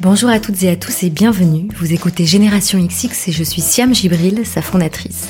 Bonjour 0.00 0.30
à 0.30 0.40
toutes 0.40 0.60
et 0.64 0.68
à 0.68 0.74
tous 0.74 1.04
et 1.04 1.10
bienvenue. 1.10 1.68
Vous 1.76 1.92
écoutez 1.92 2.26
Génération 2.26 2.84
XX 2.84 3.28
et 3.28 3.32
je 3.32 3.44
suis 3.44 3.62
Siam 3.62 3.94
Gibril, 3.94 4.44
sa 4.44 4.62
fondatrice. 4.62 5.28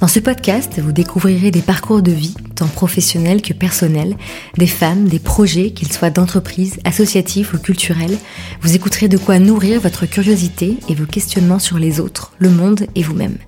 Dans 0.00 0.06
ce 0.06 0.20
podcast, 0.20 0.78
vous 0.78 0.92
découvrirez 0.92 1.50
des 1.50 1.62
parcours 1.62 2.00
de 2.00 2.12
vie, 2.12 2.36
tant 2.54 2.68
professionnels 2.68 3.42
que 3.42 3.52
personnels, 3.52 4.16
des 4.56 4.68
femmes, 4.68 5.08
des 5.08 5.18
projets, 5.18 5.72
qu'ils 5.72 5.92
soient 5.92 6.10
d'entreprise, 6.10 6.78
associatifs 6.84 7.52
ou 7.52 7.58
culturels. 7.58 8.16
Vous 8.60 8.76
écouterez 8.76 9.08
de 9.08 9.18
quoi 9.18 9.40
nourrir 9.40 9.80
votre 9.80 10.06
curiosité 10.06 10.76
et 10.88 10.94
vos 10.94 11.06
questionnements 11.06 11.58
sur 11.58 11.80
les 11.80 11.98
autres, 11.98 12.34
le 12.38 12.50
monde 12.50 12.86
et 12.94 13.02
vous-même. 13.02 13.38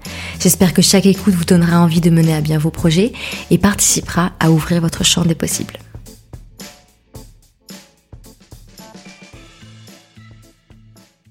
J'espère 0.41 0.75
que 0.75 0.83
chaque 0.83 1.07
écoute 1.07 1.35
vous 1.35 1.45
donnera 1.45 1.79
envie 1.79 2.01
de 2.01 2.11
mener 2.11 2.35
à 2.35 2.41
bien 2.41 2.59
vos 2.59 2.71
projets 2.71 3.12
et 3.53 3.59
participera 3.59 4.33
à 4.41 4.51
ouvrir 4.51 4.80
votre 4.80 5.05
champ 5.05 5.25
des 5.25 5.37
possibles. 5.37 5.79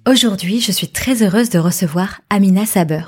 Aujourd'hui, 0.08 0.62
je 0.62 0.72
suis 0.72 0.90
très 0.90 1.24
heureuse 1.24 1.50
de 1.50 1.58
recevoir 1.58 2.22
Amina 2.30 2.68
Saber. 2.68 3.06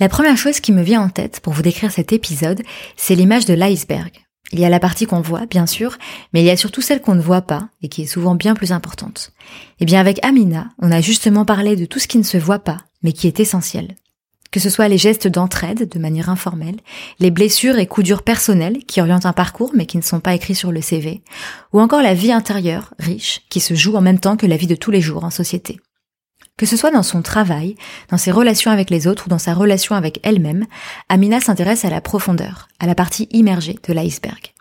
La 0.00 0.10
première 0.10 0.36
chose 0.36 0.60
qui 0.60 0.70
me 0.70 0.82
vient 0.82 1.00
en 1.00 1.08
tête 1.08 1.40
pour 1.40 1.54
vous 1.54 1.62
décrire 1.62 1.90
cet 1.90 2.12
épisode, 2.12 2.60
c'est 2.94 3.14
l'image 3.14 3.46
de 3.46 3.54
l'iceberg. 3.54 4.12
Il 4.52 4.60
y 4.60 4.66
a 4.66 4.68
la 4.68 4.80
partie 4.80 5.06
qu'on 5.06 5.22
voit, 5.22 5.46
bien 5.46 5.64
sûr, 5.64 5.96
mais 6.34 6.42
il 6.42 6.46
y 6.46 6.50
a 6.50 6.58
surtout 6.58 6.82
celle 6.82 7.00
qu'on 7.00 7.14
ne 7.14 7.22
voit 7.22 7.40
pas 7.40 7.70
et 7.80 7.88
qui 7.88 8.02
est 8.02 8.06
souvent 8.06 8.34
bien 8.34 8.54
plus 8.54 8.70
importante. 8.70 9.32
Et 9.80 9.86
bien 9.86 9.98
avec 9.98 10.22
Amina, 10.22 10.68
on 10.78 10.92
a 10.92 11.00
justement 11.00 11.46
parlé 11.46 11.74
de 11.74 11.86
tout 11.86 11.98
ce 11.98 12.06
qui 12.06 12.18
ne 12.18 12.22
se 12.22 12.36
voit 12.36 12.58
pas, 12.58 12.80
mais 13.02 13.14
qui 13.14 13.26
est 13.26 13.40
essentiel. 13.40 13.96
Que 14.50 14.60
ce 14.60 14.68
soit 14.68 14.88
les 14.88 14.98
gestes 14.98 15.26
d'entraide 15.26 15.88
de 15.88 15.98
manière 15.98 16.28
informelle, 16.28 16.80
les 17.18 17.30
blessures 17.30 17.78
et 17.78 17.86
coups 17.86 18.04
durs 18.04 18.22
personnels 18.24 18.84
qui 18.84 19.00
orientent 19.00 19.24
un 19.24 19.32
parcours 19.32 19.72
mais 19.74 19.86
qui 19.86 19.96
ne 19.96 20.02
sont 20.02 20.20
pas 20.20 20.34
écrits 20.34 20.54
sur 20.54 20.70
le 20.70 20.82
CV, 20.82 21.22
ou 21.72 21.80
encore 21.80 22.02
la 22.02 22.12
vie 22.12 22.30
intérieure, 22.30 22.92
riche, 22.98 23.40
qui 23.48 23.60
se 23.60 23.72
joue 23.72 23.96
en 23.96 24.02
même 24.02 24.20
temps 24.20 24.36
que 24.36 24.46
la 24.46 24.58
vie 24.58 24.66
de 24.66 24.76
tous 24.76 24.90
les 24.90 25.00
jours 25.00 25.24
en 25.24 25.30
société. 25.30 25.80
Que 26.56 26.66
ce 26.66 26.76
soit 26.76 26.92
dans 26.92 27.02
son 27.02 27.20
travail, 27.20 27.74
dans 28.10 28.16
ses 28.16 28.30
relations 28.30 28.70
avec 28.70 28.88
les 28.88 29.08
autres 29.08 29.26
ou 29.26 29.28
dans 29.28 29.38
sa 29.38 29.54
relation 29.54 29.96
avec 29.96 30.20
elle-même, 30.22 30.66
Amina 31.08 31.40
s'intéresse 31.40 31.84
à 31.84 31.90
la 31.90 32.00
profondeur, 32.00 32.68
à 32.78 32.86
la 32.86 32.94
partie 32.94 33.28
immergée 33.32 33.76
de 33.86 33.92
l'iceberg. 33.92 34.52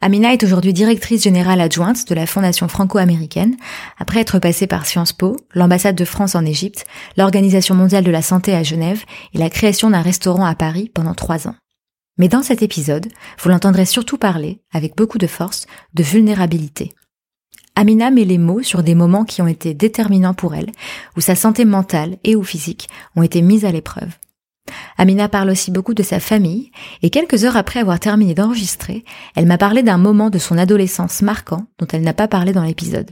Amina 0.00 0.32
est 0.32 0.42
aujourd'hui 0.42 0.72
directrice 0.72 1.22
générale 1.22 1.60
adjointe 1.60 2.08
de 2.08 2.14
la 2.14 2.24
Fondation 2.24 2.68
franco-américaine, 2.68 3.56
après 3.98 4.20
être 4.20 4.38
passée 4.38 4.66
par 4.66 4.86
Sciences 4.86 5.12
Po, 5.12 5.36
l'ambassade 5.52 5.96
de 5.96 6.06
France 6.06 6.34
en 6.34 6.46
Égypte, 6.46 6.86
l'Organisation 7.18 7.74
mondiale 7.74 8.04
de 8.04 8.10
la 8.10 8.22
santé 8.22 8.54
à 8.54 8.62
Genève 8.62 9.04
et 9.34 9.38
la 9.38 9.50
création 9.50 9.90
d'un 9.90 10.00
restaurant 10.00 10.46
à 10.46 10.54
Paris 10.54 10.90
pendant 10.94 11.14
trois 11.14 11.46
ans. 11.46 11.56
Mais 12.16 12.28
dans 12.28 12.42
cet 12.42 12.62
épisode, 12.62 13.08
vous 13.42 13.50
l'entendrez 13.50 13.84
surtout 13.84 14.16
parler, 14.16 14.62
avec 14.72 14.96
beaucoup 14.96 15.18
de 15.18 15.26
force, 15.26 15.66
de 15.92 16.02
vulnérabilité. 16.02 16.92
Amina 17.74 18.10
met 18.10 18.24
les 18.24 18.38
mots 18.38 18.62
sur 18.62 18.82
des 18.82 18.94
moments 18.94 19.24
qui 19.24 19.42
ont 19.42 19.46
été 19.46 19.74
déterminants 19.74 20.34
pour 20.34 20.54
elle, 20.54 20.70
où 21.16 21.20
sa 21.20 21.34
santé 21.34 21.64
mentale 21.64 22.18
et 22.24 22.36
ou 22.36 22.42
physique 22.42 22.88
ont 23.16 23.22
été 23.22 23.42
mises 23.42 23.64
à 23.64 23.72
l'épreuve. 23.72 24.10
Amina 24.98 25.28
parle 25.28 25.50
aussi 25.50 25.70
beaucoup 25.70 25.94
de 25.94 26.02
sa 26.02 26.20
famille, 26.20 26.70
et 27.02 27.10
quelques 27.10 27.44
heures 27.44 27.56
après 27.56 27.80
avoir 27.80 27.98
terminé 27.98 28.34
d'enregistrer, 28.34 29.04
elle 29.34 29.46
m'a 29.46 29.58
parlé 29.58 29.82
d'un 29.82 29.98
moment 29.98 30.30
de 30.30 30.38
son 30.38 30.58
adolescence 30.58 31.22
marquant 31.22 31.66
dont 31.78 31.86
elle 31.92 32.02
n'a 32.02 32.12
pas 32.12 32.28
parlé 32.28 32.52
dans 32.52 32.64
l'épisode. 32.64 33.10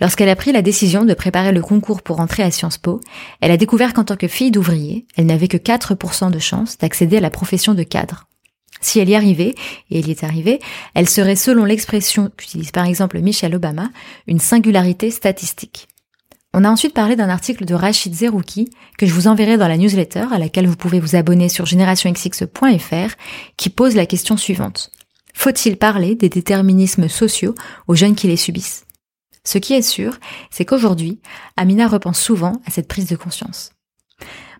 Lorsqu'elle 0.00 0.28
a 0.28 0.36
pris 0.36 0.52
la 0.52 0.62
décision 0.62 1.04
de 1.04 1.14
préparer 1.14 1.52
le 1.52 1.62
concours 1.62 2.02
pour 2.02 2.20
entrer 2.20 2.42
à 2.42 2.50
Sciences 2.50 2.78
Po, 2.78 3.00
elle 3.40 3.50
a 3.50 3.56
découvert 3.56 3.94
qu'en 3.94 4.04
tant 4.04 4.16
que 4.16 4.28
fille 4.28 4.50
d'ouvrier, 4.50 5.06
elle 5.16 5.26
n'avait 5.26 5.48
que 5.48 5.56
4% 5.56 6.30
de 6.30 6.38
chance 6.38 6.78
d'accéder 6.78 7.18
à 7.18 7.20
la 7.20 7.30
profession 7.30 7.74
de 7.74 7.82
cadre. 7.82 8.26
Si 8.84 9.00
elle 9.00 9.08
y 9.08 9.14
arrivait, 9.14 9.54
et 9.90 9.98
elle 9.98 10.08
y 10.08 10.10
est 10.10 10.24
arrivée, 10.24 10.60
elle 10.92 11.08
serait, 11.08 11.36
selon 11.36 11.64
l'expression 11.64 12.30
qu'utilise 12.36 12.70
par 12.70 12.84
exemple 12.84 13.18
Michelle 13.20 13.54
Obama, 13.54 13.88
une 14.26 14.40
singularité 14.40 15.10
statistique. 15.10 15.88
On 16.52 16.64
a 16.64 16.70
ensuite 16.70 16.92
parlé 16.92 17.16
d'un 17.16 17.30
article 17.30 17.64
de 17.64 17.74
Rachid 17.74 18.14
Zerouki 18.14 18.68
que 18.98 19.06
je 19.06 19.14
vous 19.14 19.26
enverrai 19.26 19.56
dans 19.56 19.68
la 19.68 19.78
newsletter 19.78 20.26
à 20.30 20.38
laquelle 20.38 20.66
vous 20.66 20.76
pouvez 20.76 21.00
vous 21.00 21.16
abonner 21.16 21.48
sur 21.48 21.64
generationxx.fr 21.64 23.14
qui 23.56 23.70
pose 23.70 23.96
la 23.96 24.04
question 24.04 24.36
suivante. 24.36 24.90
Faut-il 25.32 25.78
parler 25.78 26.14
des 26.14 26.28
déterminismes 26.28 27.08
sociaux 27.08 27.54
aux 27.88 27.94
jeunes 27.94 28.14
qui 28.14 28.28
les 28.28 28.36
subissent? 28.36 28.84
Ce 29.44 29.56
qui 29.56 29.72
est 29.72 29.82
sûr, 29.82 30.18
c'est 30.50 30.66
qu'aujourd'hui, 30.66 31.20
Amina 31.56 31.88
repense 31.88 32.20
souvent 32.20 32.60
à 32.66 32.70
cette 32.70 32.88
prise 32.88 33.08
de 33.08 33.16
conscience. 33.16 33.72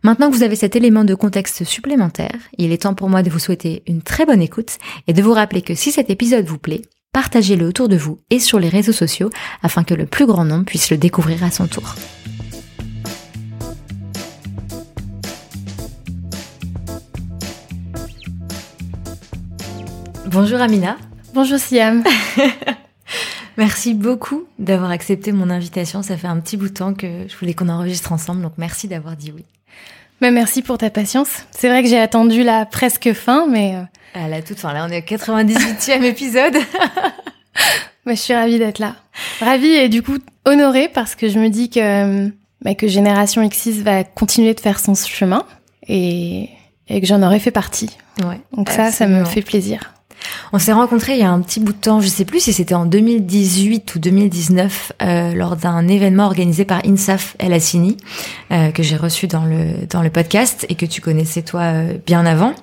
Maintenant 0.04 0.30
que 0.30 0.36
vous 0.36 0.42
avez 0.42 0.54
cet 0.54 0.76
élément 0.76 1.02
de 1.02 1.14
contexte 1.14 1.64
supplémentaire, 1.64 2.36
il 2.58 2.72
est 2.72 2.82
temps 2.82 2.92
pour 2.92 3.08
moi 3.08 3.22
de 3.22 3.30
vous 3.30 3.38
souhaiter 3.38 3.82
une 3.86 4.02
très 4.02 4.26
bonne 4.26 4.42
écoute 4.42 4.76
et 5.06 5.14
de 5.14 5.22
vous 5.22 5.32
rappeler 5.32 5.62
que 5.62 5.74
si 5.74 5.92
cet 5.92 6.10
épisode 6.10 6.44
vous 6.44 6.58
plaît, 6.58 6.82
partagez-le 7.14 7.66
autour 7.66 7.88
de 7.88 7.96
vous 7.96 8.20
et 8.28 8.38
sur 8.38 8.60
les 8.60 8.68
réseaux 8.68 8.92
sociaux 8.92 9.30
afin 9.62 9.82
que 9.82 9.94
le 9.94 10.04
plus 10.04 10.26
grand 10.26 10.44
nombre 10.44 10.66
puisse 10.66 10.90
le 10.90 10.98
découvrir 10.98 11.42
à 11.42 11.50
son 11.50 11.68
tour. 11.68 11.94
Bonjour 20.26 20.60
Amina. 20.60 20.98
Bonjour 21.32 21.58
Siam. 21.58 22.04
merci 23.56 23.94
beaucoup 23.94 24.44
d'avoir 24.58 24.90
accepté 24.90 25.32
mon 25.32 25.48
invitation. 25.48 26.02
Ça 26.02 26.18
fait 26.18 26.26
un 26.26 26.40
petit 26.40 26.58
bout 26.58 26.68
de 26.68 26.74
temps 26.74 26.92
que 26.92 27.26
je 27.26 27.36
voulais 27.38 27.54
qu'on 27.54 27.70
enregistre 27.70 28.12
ensemble, 28.12 28.42
donc 28.42 28.52
merci 28.58 28.86
d'avoir 28.86 29.16
dit 29.16 29.32
oui. 29.34 29.46
Mais 30.20 30.30
merci 30.30 30.62
pour 30.62 30.78
ta 30.78 30.90
patience. 30.90 31.44
C'est 31.50 31.68
vrai 31.68 31.82
que 31.82 31.88
j'ai 31.88 31.98
attendu 31.98 32.42
la 32.42 32.66
presque 32.66 33.12
fin, 33.12 33.46
mais... 33.48 33.74
À 34.14 34.28
la 34.28 34.42
toute 34.42 34.58
fin, 34.58 34.72
là 34.72 34.86
on 34.88 34.92
est 34.92 34.98
au 34.98 35.16
98e 35.16 36.02
épisode. 36.04 36.56
mais 38.06 38.14
je 38.16 38.20
suis 38.20 38.34
ravie 38.34 38.58
d'être 38.58 38.78
là. 38.78 38.96
Ravie 39.40 39.72
et 39.74 39.88
du 39.88 40.02
coup 40.02 40.18
honorée 40.44 40.88
parce 40.88 41.14
que 41.14 41.28
je 41.28 41.38
me 41.38 41.48
dis 41.48 41.68
que, 41.68 42.28
bah, 42.62 42.74
que 42.74 42.86
Génération 42.86 43.42
X6 43.42 43.82
va 43.82 44.04
continuer 44.04 44.54
de 44.54 44.60
faire 44.60 44.78
son 44.78 44.94
chemin 44.94 45.44
et, 45.88 46.48
et 46.88 47.00
que 47.00 47.06
j'en 47.06 47.22
aurais 47.22 47.40
fait 47.40 47.50
partie. 47.50 47.90
Ouais, 48.24 48.40
Donc 48.56 48.70
ça, 48.70 48.92
ça 48.92 49.08
me 49.08 49.24
fait 49.24 49.42
plaisir. 49.42 49.93
On 50.52 50.58
s'est 50.58 50.72
rencontrés 50.72 51.14
il 51.14 51.20
y 51.20 51.24
a 51.24 51.30
un 51.30 51.40
petit 51.40 51.60
bout 51.60 51.72
de 51.72 51.78
temps, 51.78 52.00
je 52.00 52.08
sais 52.08 52.24
plus 52.24 52.40
si 52.40 52.52
c'était 52.52 52.74
en 52.74 52.86
2018 52.86 53.94
ou 53.94 53.98
2019, 53.98 54.92
euh, 55.02 55.34
lors 55.34 55.56
d'un 55.56 55.86
événement 55.88 56.26
organisé 56.26 56.64
par 56.64 56.80
INSAF 56.86 57.36
El 57.38 57.52
Assini, 57.52 57.96
euh, 58.52 58.70
que 58.70 58.82
j'ai 58.82 58.96
reçu 58.96 59.26
dans 59.26 59.44
le, 59.44 59.86
dans 59.90 60.02
le 60.02 60.10
podcast 60.10 60.64
et 60.68 60.74
que 60.76 60.86
tu 60.86 61.00
connaissais 61.00 61.42
toi 61.42 61.60
euh, 61.62 61.94
bien 62.06 62.24
avant. 62.26 62.54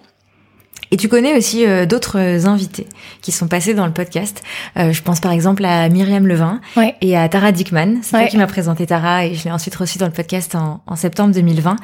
Et 0.93 0.97
tu 0.97 1.07
connais 1.07 1.37
aussi 1.37 1.65
euh, 1.65 1.85
d'autres 1.85 2.17
invités 2.47 2.85
qui 3.21 3.31
sont 3.31 3.47
passés 3.47 3.73
dans 3.73 3.85
le 3.85 3.93
podcast. 3.93 4.43
Euh, 4.77 4.91
je 4.91 5.01
pense 5.01 5.21
par 5.21 5.31
exemple 5.31 5.63
à 5.63 5.87
Myriam 5.87 6.27
Levin 6.27 6.59
Ouais. 6.75 6.95
et 6.99 7.15
à 7.17 7.29
Tara 7.29 7.53
Dickman. 7.53 7.99
C'est 8.01 8.09
toi 8.11 8.19
Ouais. 8.19 8.27
qui 8.27 8.37
m'a 8.37 8.47
présenté 8.47 8.85
Tara 8.87 9.25
et 9.25 9.33
je 9.35 9.45
l'ai 9.45 9.51
ensuite 9.51 9.75
reçue 9.75 9.99
dans 9.99 10.07
le 10.07 10.11
podcast 10.11 10.53
en, 10.55 10.81
en 10.85 10.95
septembre 10.97 11.33
2020. 11.33 11.77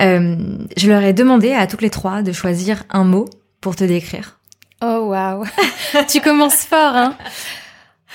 Euh, 0.00 0.36
je 0.76 0.88
leur 0.90 1.02
ai 1.02 1.14
demandé 1.14 1.52
à 1.52 1.66
toutes 1.66 1.80
les 1.82 1.88
trois 1.90 2.20
de 2.22 2.32
choisir 2.32 2.82
un 2.90 3.04
mot 3.04 3.26
pour 3.62 3.76
te 3.76 3.84
décrire. 3.84 4.39
Oh 4.82 5.08
waouh, 5.08 5.44
tu 6.08 6.20
commences 6.20 6.64
fort, 6.64 6.96
hein. 6.96 7.16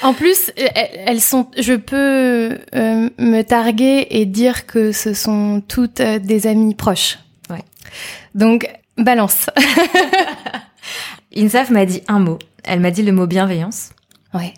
En 0.02 0.14
plus, 0.14 0.52
elles 0.58 0.90
elles 1.06 1.22
sont. 1.22 1.48
Je 1.58 1.74
peux 1.74 2.58
euh, 2.76 3.10
me 3.18 3.42
targuer 3.44 4.08
et 4.10 4.26
dire 4.26 4.66
que 4.66 4.92
ce 4.92 5.14
sont 5.14 5.62
toutes 5.68 6.02
euh, 6.02 6.20
des 6.20 6.48
amies 6.48 6.76
proches. 6.76 7.20
Ouais. 7.50 7.64
Donc 8.34 8.68
balance. 8.98 9.50
Insaf 11.38 11.70
m'a 11.70 11.86
dit 11.86 12.02
un 12.08 12.20
mot. 12.20 12.40
Elle 12.64 12.80
m'a 12.80 12.92
dit 12.92 13.04
le 13.04 13.12
mot 13.12 13.28
bienveillance. 13.28 13.92
Ouais. 14.34 14.54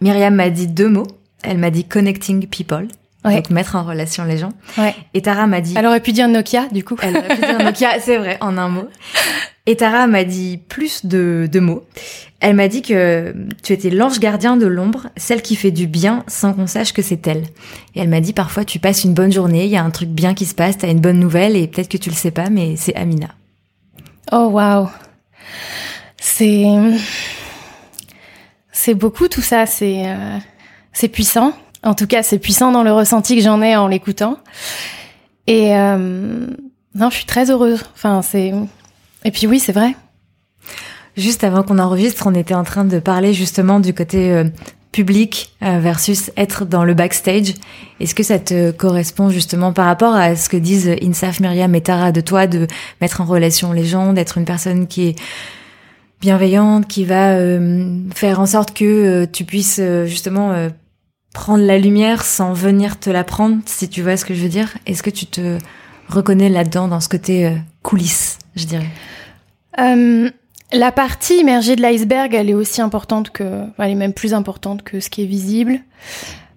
Myriam 0.00 0.34
m'a 0.34 0.50
dit 0.50 0.66
deux 0.66 0.88
mots. 0.88 1.06
Elle 1.42 1.58
m'a 1.58 1.70
dit 1.70 1.84
connecting 1.84 2.46
people. 2.46 2.88
Ouais. 3.24 3.36
Donc 3.36 3.50
mettre 3.50 3.76
en 3.76 3.84
relation 3.84 4.24
les 4.24 4.38
gens. 4.38 4.52
Ouais. 4.78 4.94
Et 5.14 5.22
Tara 5.22 5.46
m'a 5.46 5.60
dit. 5.60 5.74
Elle 5.76 5.86
aurait 5.86 6.00
pu 6.00 6.12
dire 6.12 6.28
Nokia, 6.28 6.66
du 6.70 6.84
coup. 6.84 6.96
Elle 7.02 7.16
aurait 7.16 7.28
pu 7.28 7.40
dire 7.40 7.58
Nokia, 7.64 8.00
c'est 8.00 8.18
vrai, 8.18 8.36
en 8.40 8.56
un 8.58 8.68
mot. 8.68 8.88
Et 9.66 9.76
Tara 9.76 10.06
m'a 10.06 10.24
dit 10.24 10.58
plus 10.68 11.04
de, 11.04 11.48
de 11.50 11.60
mots. 11.60 11.84
Elle 12.40 12.54
m'a 12.54 12.68
dit 12.68 12.82
que 12.82 13.34
tu 13.62 13.72
étais 13.72 13.90
l'ange 13.90 14.20
gardien 14.20 14.56
de 14.56 14.66
l'ombre, 14.66 15.08
celle 15.16 15.42
qui 15.42 15.56
fait 15.56 15.72
du 15.72 15.86
bien 15.86 16.22
sans 16.28 16.52
qu'on 16.52 16.66
sache 16.66 16.92
que 16.92 17.02
c'est 17.02 17.26
elle. 17.26 17.44
Et 17.94 18.00
elle 18.00 18.08
m'a 18.08 18.20
dit 18.20 18.32
parfois 18.32 18.64
tu 18.64 18.78
passes 18.78 19.04
une 19.04 19.14
bonne 19.14 19.32
journée, 19.32 19.64
il 19.64 19.70
y 19.70 19.76
a 19.76 19.82
un 19.82 19.90
truc 19.90 20.10
bien 20.10 20.34
qui 20.34 20.46
se 20.46 20.54
passe, 20.54 20.78
t'as 20.78 20.90
une 20.90 21.00
bonne 21.00 21.18
nouvelle 21.18 21.56
et 21.56 21.66
peut-être 21.66 21.88
que 21.88 21.96
tu 21.96 22.10
le 22.10 22.14
sais 22.14 22.30
pas, 22.30 22.48
mais 22.50 22.76
c'est 22.76 22.94
Amina. 22.94 23.28
Oh 24.32 24.50
waouh. 24.52 24.88
C'est 26.18 26.66
c'est 28.70 28.94
beaucoup 28.94 29.28
tout 29.28 29.42
ça, 29.42 29.66
c'est 29.66 30.04
euh, 30.06 30.38
c'est 30.92 31.08
puissant. 31.08 31.54
En 31.82 31.94
tout 31.94 32.06
cas, 32.06 32.22
c'est 32.22 32.38
puissant 32.38 32.72
dans 32.72 32.82
le 32.82 32.92
ressenti 32.92 33.36
que 33.36 33.42
j'en 33.42 33.62
ai 33.62 33.76
en 33.76 33.88
l'écoutant. 33.88 34.38
Et 35.46 35.76
euh, 35.76 36.46
non, 36.94 37.10
je 37.10 37.16
suis 37.16 37.26
très 37.26 37.50
heureuse. 37.50 37.84
Enfin, 37.94 38.22
c'est 38.22 38.52
et 39.26 39.30
puis 39.30 39.46
oui, 39.46 39.58
c'est 39.58 39.72
vrai. 39.72 39.94
Juste 41.16 41.44
avant 41.44 41.62
qu'on 41.62 41.78
enregistre, 41.78 42.26
on 42.26 42.34
était 42.34 42.54
en 42.54 42.64
train 42.64 42.84
de 42.84 42.98
parler 42.98 43.32
justement 43.32 43.80
du 43.80 43.94
côté 43.94 44.32
euh, 44.32 44.44
public 44.96 45.54
euh, 45.62 45.78
versus 45.78 46.30
être 46.38 46.64
dans 46.64 46.82
le 46.82 46.94
backstage. 46.94 47.52
Est-ce 48.00 48.14
que 48.14 48.22
ça 48.22 48.38
te 48.38 48.70
correspond 48.70 49.28
justement 49.28 49.74
par 49.74 49.84
rapport 49.84 50.14
à 50.14 50.36
ce 50.36 50.48
que 50.48 50.56
disent 50.56 50.90
Insaf, 51.02 51.38
Myriam 51.40 51.74
et 51.74 51.82
Tara 51.82 52.12
de 52.12 52.22
toi, 52.22 52.46
de 52.46 52.66
mettre 53.02 53.20
en 53.20 53.26
relation 53.26 53.72
les 53.72 53.84
gens, 53.84 54.14
d'être 54.14 54.38
une 54.38 54.46
personne 54.46 54.86
qui 54.86 55.08
est 55.08 55.16
bienveillante, 56.22 56.86
qui 56.86 57.04
va 57.04 57.32
euh, 57.32 57.98
faire 58.14 58.40
en 58.40 58.46
sorte 58.46 58.74
que 58.74 58.84
euh, 58.84 59.26
tu 59.30 59.44
puisses 59.44 59.82
justement 60.06 60.70
prendre 61.34 61.64
la 61.64 61.76
lumière 61.76 62.24
sans 62.24 62.54
venir 62.54 62.98
te 62.98 63.10
la 63.10 63.22
prendre, 63.22 63.58
si 63.66 63.90
tu 63.90 64.00
vois 64.00 64.16
ce 64.16 64.24
que 64.24 64.34
je 64.34 64.42
veux 64.42 64.48
dire? 64.48 64.78
Est-ce 64.86 65.02
que 65.02 65.10
tu 65.10 65.26
te 65.26 65.58
reconnais 66.08 66.48
là-dedans, 66.48 66.88
dans 66.88 67.00
ce 67.00 67.10
côté 67.10 67.54
coulisses, 67.82 68.38
je 68.54 68.64
dirais? 68.64 68.88
La 69.76 70.90
partie 70.90 71.38
immergée 71.38 71.76
de 71.76 71.82
l'iceberg, 71.82 72.34
elle 72.34 72.50
est 72.50 72.54
aussi 72.54 72.80
importante 72.80 73.30
que, 73.30 73.64
elle 73.78 73.90
est 73.90 73.94
même 73.94 74.12
plus 74.12 74.34
importante 74.34 74.82
que 74.82 75.00
ce 75.00 75.10
qui 75.10 75.22
est 75.22 75.26
visible. 75.26 75.80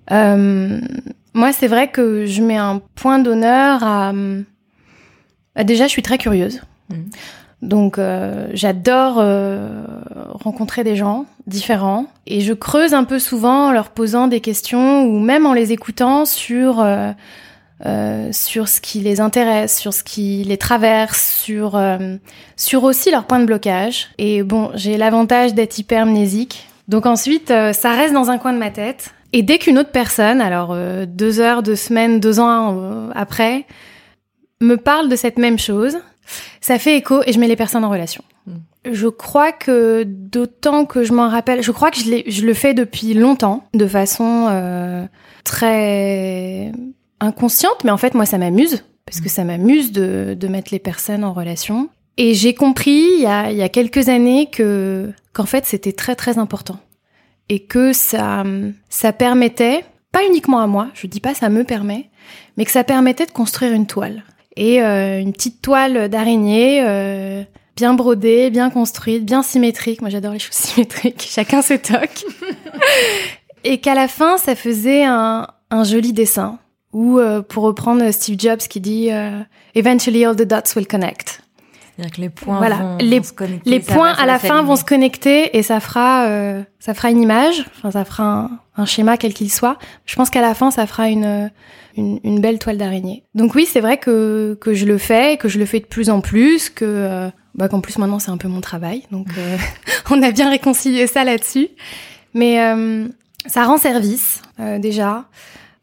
moi, 0.09 1.53
c'est 1.53 1.67
vrai 1.67 1.89
que 1.89 2.25
je 2.25 2.41
mets 2.41 2.57
un 2.57 2.81
point 2.95 3.19
d'honneur 3.19 3.83
à, 3.83 4.13
Déjà, 5.63 5.85
je 5.85 5.89
suis 5.89 6.01
très 6.01 6.17
curieuse. 6.17 6.61
Mmh. 6.89 6.95
Donc 7.61 7.97
euh, 7.97 8.47
j'adore 8.53 9.17
euh, 9.19 9.83
rencontrer 10.29 10.85
des 10.85 10.95
gens 10.95 11.25
différents 11.45 12.05
et 12.25 12.39
je 12.39 12.53
creuse 12.53 12.93
un 12.93 13.03
peu 13.03 13.19
souvent 13.19 13.67
en 13.67 13.71
leur 13.73 13.89
posant 13.89 14.27
des 14.27 14.39
questions 14.39 15.03
ou 15.03 15.19
même 15.19 15.45
en 15.45 15.51
les 15.51 15.73
écoutant 15.73 16.23
sur 16.23 16.79
euh, 16.79 17.11
sur 18.31 18.67
ce 18.67 18.81
qui 18.81 18.99
les 18.99 19.21
intéresse, 19.21 19.77
sur 19.77 19.93
ce 19.93 20.03
qui 20.03 20.43
les 20.43 20.57
traverse, 20.57 21.41
sur 21.41 21.79
sur 22.55 22.83
aussi 22.83 23.11
leurs 23.11 23.25
points 23.25 23.39
de 23.39 23.45
blocage. 23.45 24.09
Et 24.17 24.43
bon, 24.43 24.71
j'ai 24.75 24.97
l'avantage 24.97 25.53
d'être 25.53 25.77
hypermnésique. 25.77 26.67
Donc 26.87 27.05
ensuite, 27.05 27.47
ça 27.47 27.91
reste 27.93 28.13
dans 28.13 28.29
un 28.29 28.37
coin 28.37 28.53
de 28.53 28.57
ma 28.57 28.71
tête. 28.71 29.13
Et 29.31 29.43
dès 29.43 29.59
qu'une 29.59 29.77
autre 29.77 29.91
personne, 29.91 30.41
alors 30.41 30.75
deux 31.07 31.39
heures, 31.39 31.63
deux 31.63 31.75
semaines, 31.75 32.19
deux 32.19 32.39
ans 32.39 33.09
après, 33.15 33.65
me 34.61 34.75
parle 34.75 35.09
de 35.09 35.15
cette 35.15 35.37
même 35.37 35.59
chose, 35.59 35.97
ça 36.61 36.79
fait 36.79 36.95
écho 36.95 37.21
et 37.25 37.33
je 37.33 37.39
mets 37.39 37.47
les 37.47 37.55
personnes 37.55 37.85
en 37.85 37.89
relation. 37.89 38.23
Hmm. 38.45 38.57
Je 38.91 39.07
crois 39.07 39.51
que 39.51 40.03
d'autant 40.03 40.85
que 40.85 41.03
je 41.03 41.13
m'en 41.13 41.29
rappelle, 41.29 41.63
je 41.63 41.71
crois 41.71 41.91
que 41.91 41.97
je, 41.97 42.23
je, 42.27 42.45
le 42.45 42.53
fais 42.53 42.73
depuis 42.73 43.13
longtemps, 43.13 43.65
de 43.73 43.87
façon 43.87 44.47
euh, 44.49 45.05
très 45.43 46.71
inconsciente, 47.19 47.83
mais 47.83 47.91
en 47.91 47.97
fait 47.97 48.13
moi 48.13 48.25
ça 48.25 48.37
m'amuse, 48.37 48.83
parce 49.05 49.21
que 49.21 49.29
ça 49.29 49.43
m'amuse 49.43 49.91
de, 49.91 50.35
de 50.39 50.47
mettre 50.47 50.69
les 50.71 50.79
personnes 50.79 51.23
en 51.23 51.33
relation. 51.33 51.89
Et 52.17 52.33
j'ai 52.33 52.53
compris 52.53 53.05
il 53.15 53.21
y, 53.21 53.25
a, 53.25 53.51
il 53.51 53.57
y 53.57 53.61
a 53.61 53.69
quelques 53.69 54.09
années 54.09 54.47
que 54.47 55.11
qu'en 55.33 55.45
fait 55.45 55.65
c'était 55.65 55.93
très 55.93 56.15
très 56.15 56.37
important 56.37 56.79
et 57.47 57.59
que 57.59 57.93
ça 57.93 58.43
ça 58.89 59.13
permettait 59.13 59.85
pas 60.11 60.25
uniquement 60.27 60.59
à 60.59 60.67
moi, 60.67 60.89
je 60.93 61.07
dis 61.07 61.19
pas 61.19 61.33
ça 61.33 61.49
me 61.49 61.63
permet, 61.63 62.09
mais 62.57 62.65
que 62.65 62.71
ça 62.71 62.83
permettait 62.83 63.25
de 63.25 63.31
construire 63.31 63.73
une 63.73 63.87
toile 63.87 64.23
et 64.55 64.83
euh, 64.83 65.19
une 65.19 65.31
petite 65.31 65.61
toile 65.61 66.09
d'araignée 66.09 66.83
euh, 66.85 67.43
bien 67.77 67.93
brodée, 67.93 68.49
bien 68.49 68.69
construite, 68.69 69.25
bien 69.25 69.41
symétrique. 69.41 70.01
Moi, 70.01 70.09
j'adore 70.09 70.33
les 70.33 70.39
choses 70.39 70.53
symétriques. 70.55 71.25
Chacun 71.29 71.61
se 71.61 71.75
toque. 71.75 72.25
et 73.63 73.79
qu'à 73.79 73.95
la 73.95 74.09
fin, 74.09 74.37
ça 74.37 74.55
faisait 74.55 75.05
un, 75.05 75.47
un 75.71 75.83
joli 75.85 76.11
dessin. 76.11 76.59
Ou 76.93 77.19
euh, 77.19 77.41
pour 77.41 77.63
reprendre 77.63 78.09
Steve 78.11 78.39
Jobs 78.39 78.59
qui 78.59 78.79
dit 78.79 79.09
"Eventually 79.75 80.25
all 80.25 80.35
the 80.35 80.43
dots 80.43 80.75
will 80.75 80.87
connect." 80.87 81.41
C'est-à-dire 81.95 82.15
que 82.15 82.21
les 82.21 82.29
points 82.29 82.57
voilà. 82.57 82.77
vont, 82.77 82.97
les, 83.01 83.21
se 83.21 83.33
connecter, 83.33 83.69
les 83.69 83.79
points 83.81 84.13
à 84.13 84.25
la 84.25 84.39
fin 84.39 84.63
vont 84.63 84.77
se 84.77 84.85
connecter 84.85 85.57
et 85.57 85.63
ça 85.63 85.79
fera 85.79 86.25
ça 86.79 86.93
fera 86.93 87.11
une 87.11 87.21
image. 87.21 87.65
Enfin, 87.77 87.91
ça 87.91 88.05
fera 88.05 88.23
un, 88.23 88.49
un 88.77 88.85
schéma 88.85 89.17
quel 89.17 89.33
qu'il 89.33 89.51
soit. 89.51 89.77
Je 90.05 90.15
pense 90.15 90.29
qu'à 90.29 90.41
la 90.41 90.53
fin, 90.53 90.71
ça 90.71 90.87
fera 90.87 91.09
une 91.09 91.51
une, 91.99 92.41
belle 92.41 92.59
toile 92.59 92.77
d'araignée. 92.77 93.23
Donc 93.35 93.55
oui, 93.55 93.67
c'est 93.69 93.81
vrai 93.81 93.97
que, 93.97 94.57
que 94.59 94.73
je 94.73 94.85
le 94.85 94.97
fais, 94.97 95.37
que 95.37 95.47
je 95.47 95.59
le 95.59 95.65
fais 95.65 95.79
de 95.79 95.85
plus 95.85 96.09
en 96.09 96.21
plus, 96.21 96.69
que 96.69 96.85
euh, 96.85 97.29
bah, 97.55 97.67
qu'en 97.67 97.81
plus 97.81 97.97
maintenant 97.97 98.19
c'est 98.19 98.31
un 98.31 98.37
peu 98.37 98.47
mon 98.47 98.61
travail. 98.61 99.03
Donc 99.11 99.27
euh, 99.37 99.57
on 100.09 100.21
a 100.21 100.31
bien 100.31 100.49
réconcilié 100.49 101.07
ça 101.07 101.23
là-dessus. 101.23 101.69
Mais 102.33 102.61
euh, 102.61 103.07
ça 103.45 103.65
rend 103.65 103.77
service 103.77 104.41
déjà. 104.79 105.25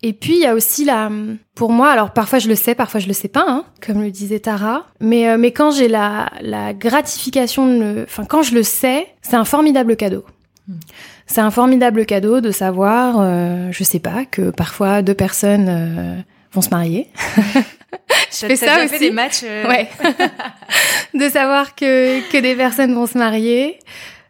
Et 0.06 0.12
puis 0.12 0.34
il 0.34 0.40
y 0.40 0.46
a 0.46 0.54
aussi 0.54 0.84
la, 0.84 1.10
pour 1.56 1.72
moi, 1.72 1.90
alors 1.90 2.12
parfois 2.12 2.38
je 2.38 2.48
le 2.48 2.54
sais, 2.54 2.76
parfois 2.76 3.00
je 3.00 3.08
le 3.08 3.12
sais 3.12 3.26
pas, 3.26 3.44
hein, 3.48 3.64
comme 3.84 4.02
le 4.02 4.12
disait 4.12 4.38
Tara. 4.38 4.86
Mais 5.00 5.36
mais 5.36 5.50
quand 5.50 5.72
j'ai 5.72 5.88
la 5.88 6.30
la 6.40 6.72
gratification, 6.72 7.66
de 7.66 8.04
enfin 8.04 8.24
quand 8.24 8.44
je 8.44 8.54
le 8.54 8.62
sais, 8.62 9.08
c'est 9.22 9.34
un 9.34 9.44
formidable 9.44 9.96
cadeau. 9.96 10.24
Hmm. 10.68 10.74
C'est 11.26 11.40
un 11.40 11.50
formidable 11.50 12.06
cadeau 12.06 12.40
de 12.40 12.52
savoir, 12.52 13.16
euh, 13.18 13.68
je 13.72 13.82
sais 13.82 13.98
pas, 13.98 14.24
que 14.24 14.50
parfois 14.50 15.02
deux 15.02 15.14
personnes 15.14 15.66
euh, 15.68 16.20
vont 16.52 16.60
se 16.60 16.70
marier. 16.70 17.08
je 18.30 18.46
fais 18.46 18.56
ça 18.56 18.78
aussi. 18.78 18.88
Fait 18.88 18.98
des 19.00 19.10
matchs. 19.10 19.42
Euh, 19.42 19.68
ouais. 19.68 19.88
de 21.14 21.28
savoir 21.28 21.74
que 21.74 22.20
que 22.30 22.38
des 22.38 22.54
personnes 22.54 22.94
vont 22.94 23.06
se 23.06 23.18
marier, 23.18 23.80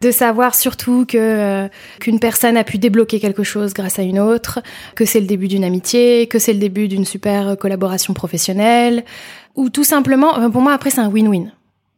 de 0.01 0.11
savoir 0.11 0.55
surtout 0.55 1.05
que 1.05 1.17
euh, 1.17 1.67
qu'une 1.99 2.19
personne 2.19 2.57
a 2.57 2.63
pu 2.63 2.77
débloquer 2.77 3.19
quelque 3.19 3.43
chose 3.43 3.73
grâce 3.73 3.99
à 3.99 4.03
une 4.03 4.19
autre, 4.19 4.59
que 4.95 5.05
c'est 5.05 5.19
le 5.19 5.27
début 5.27 5.47
d'une 5.47 5.63
amitié, 5.63 6.27
que 6.27 6.39
c'est 6.39 6.53
le 6.53 6.59
début 6.59 6.87
d'une 6.87 7.05
super 7.05 7.57
collaboration 7.57 8.13
professionnelle, 8.13 9.03
ou 9.55 9.69
tout 9.69 9.83
simplement, 9.83 10.49
pour 10.51 10.61
moi 10.61 10.73
après 10.73 10.89
c'est 10.89 11.01
un 11.01 11.09
win-win. 11.09 11.51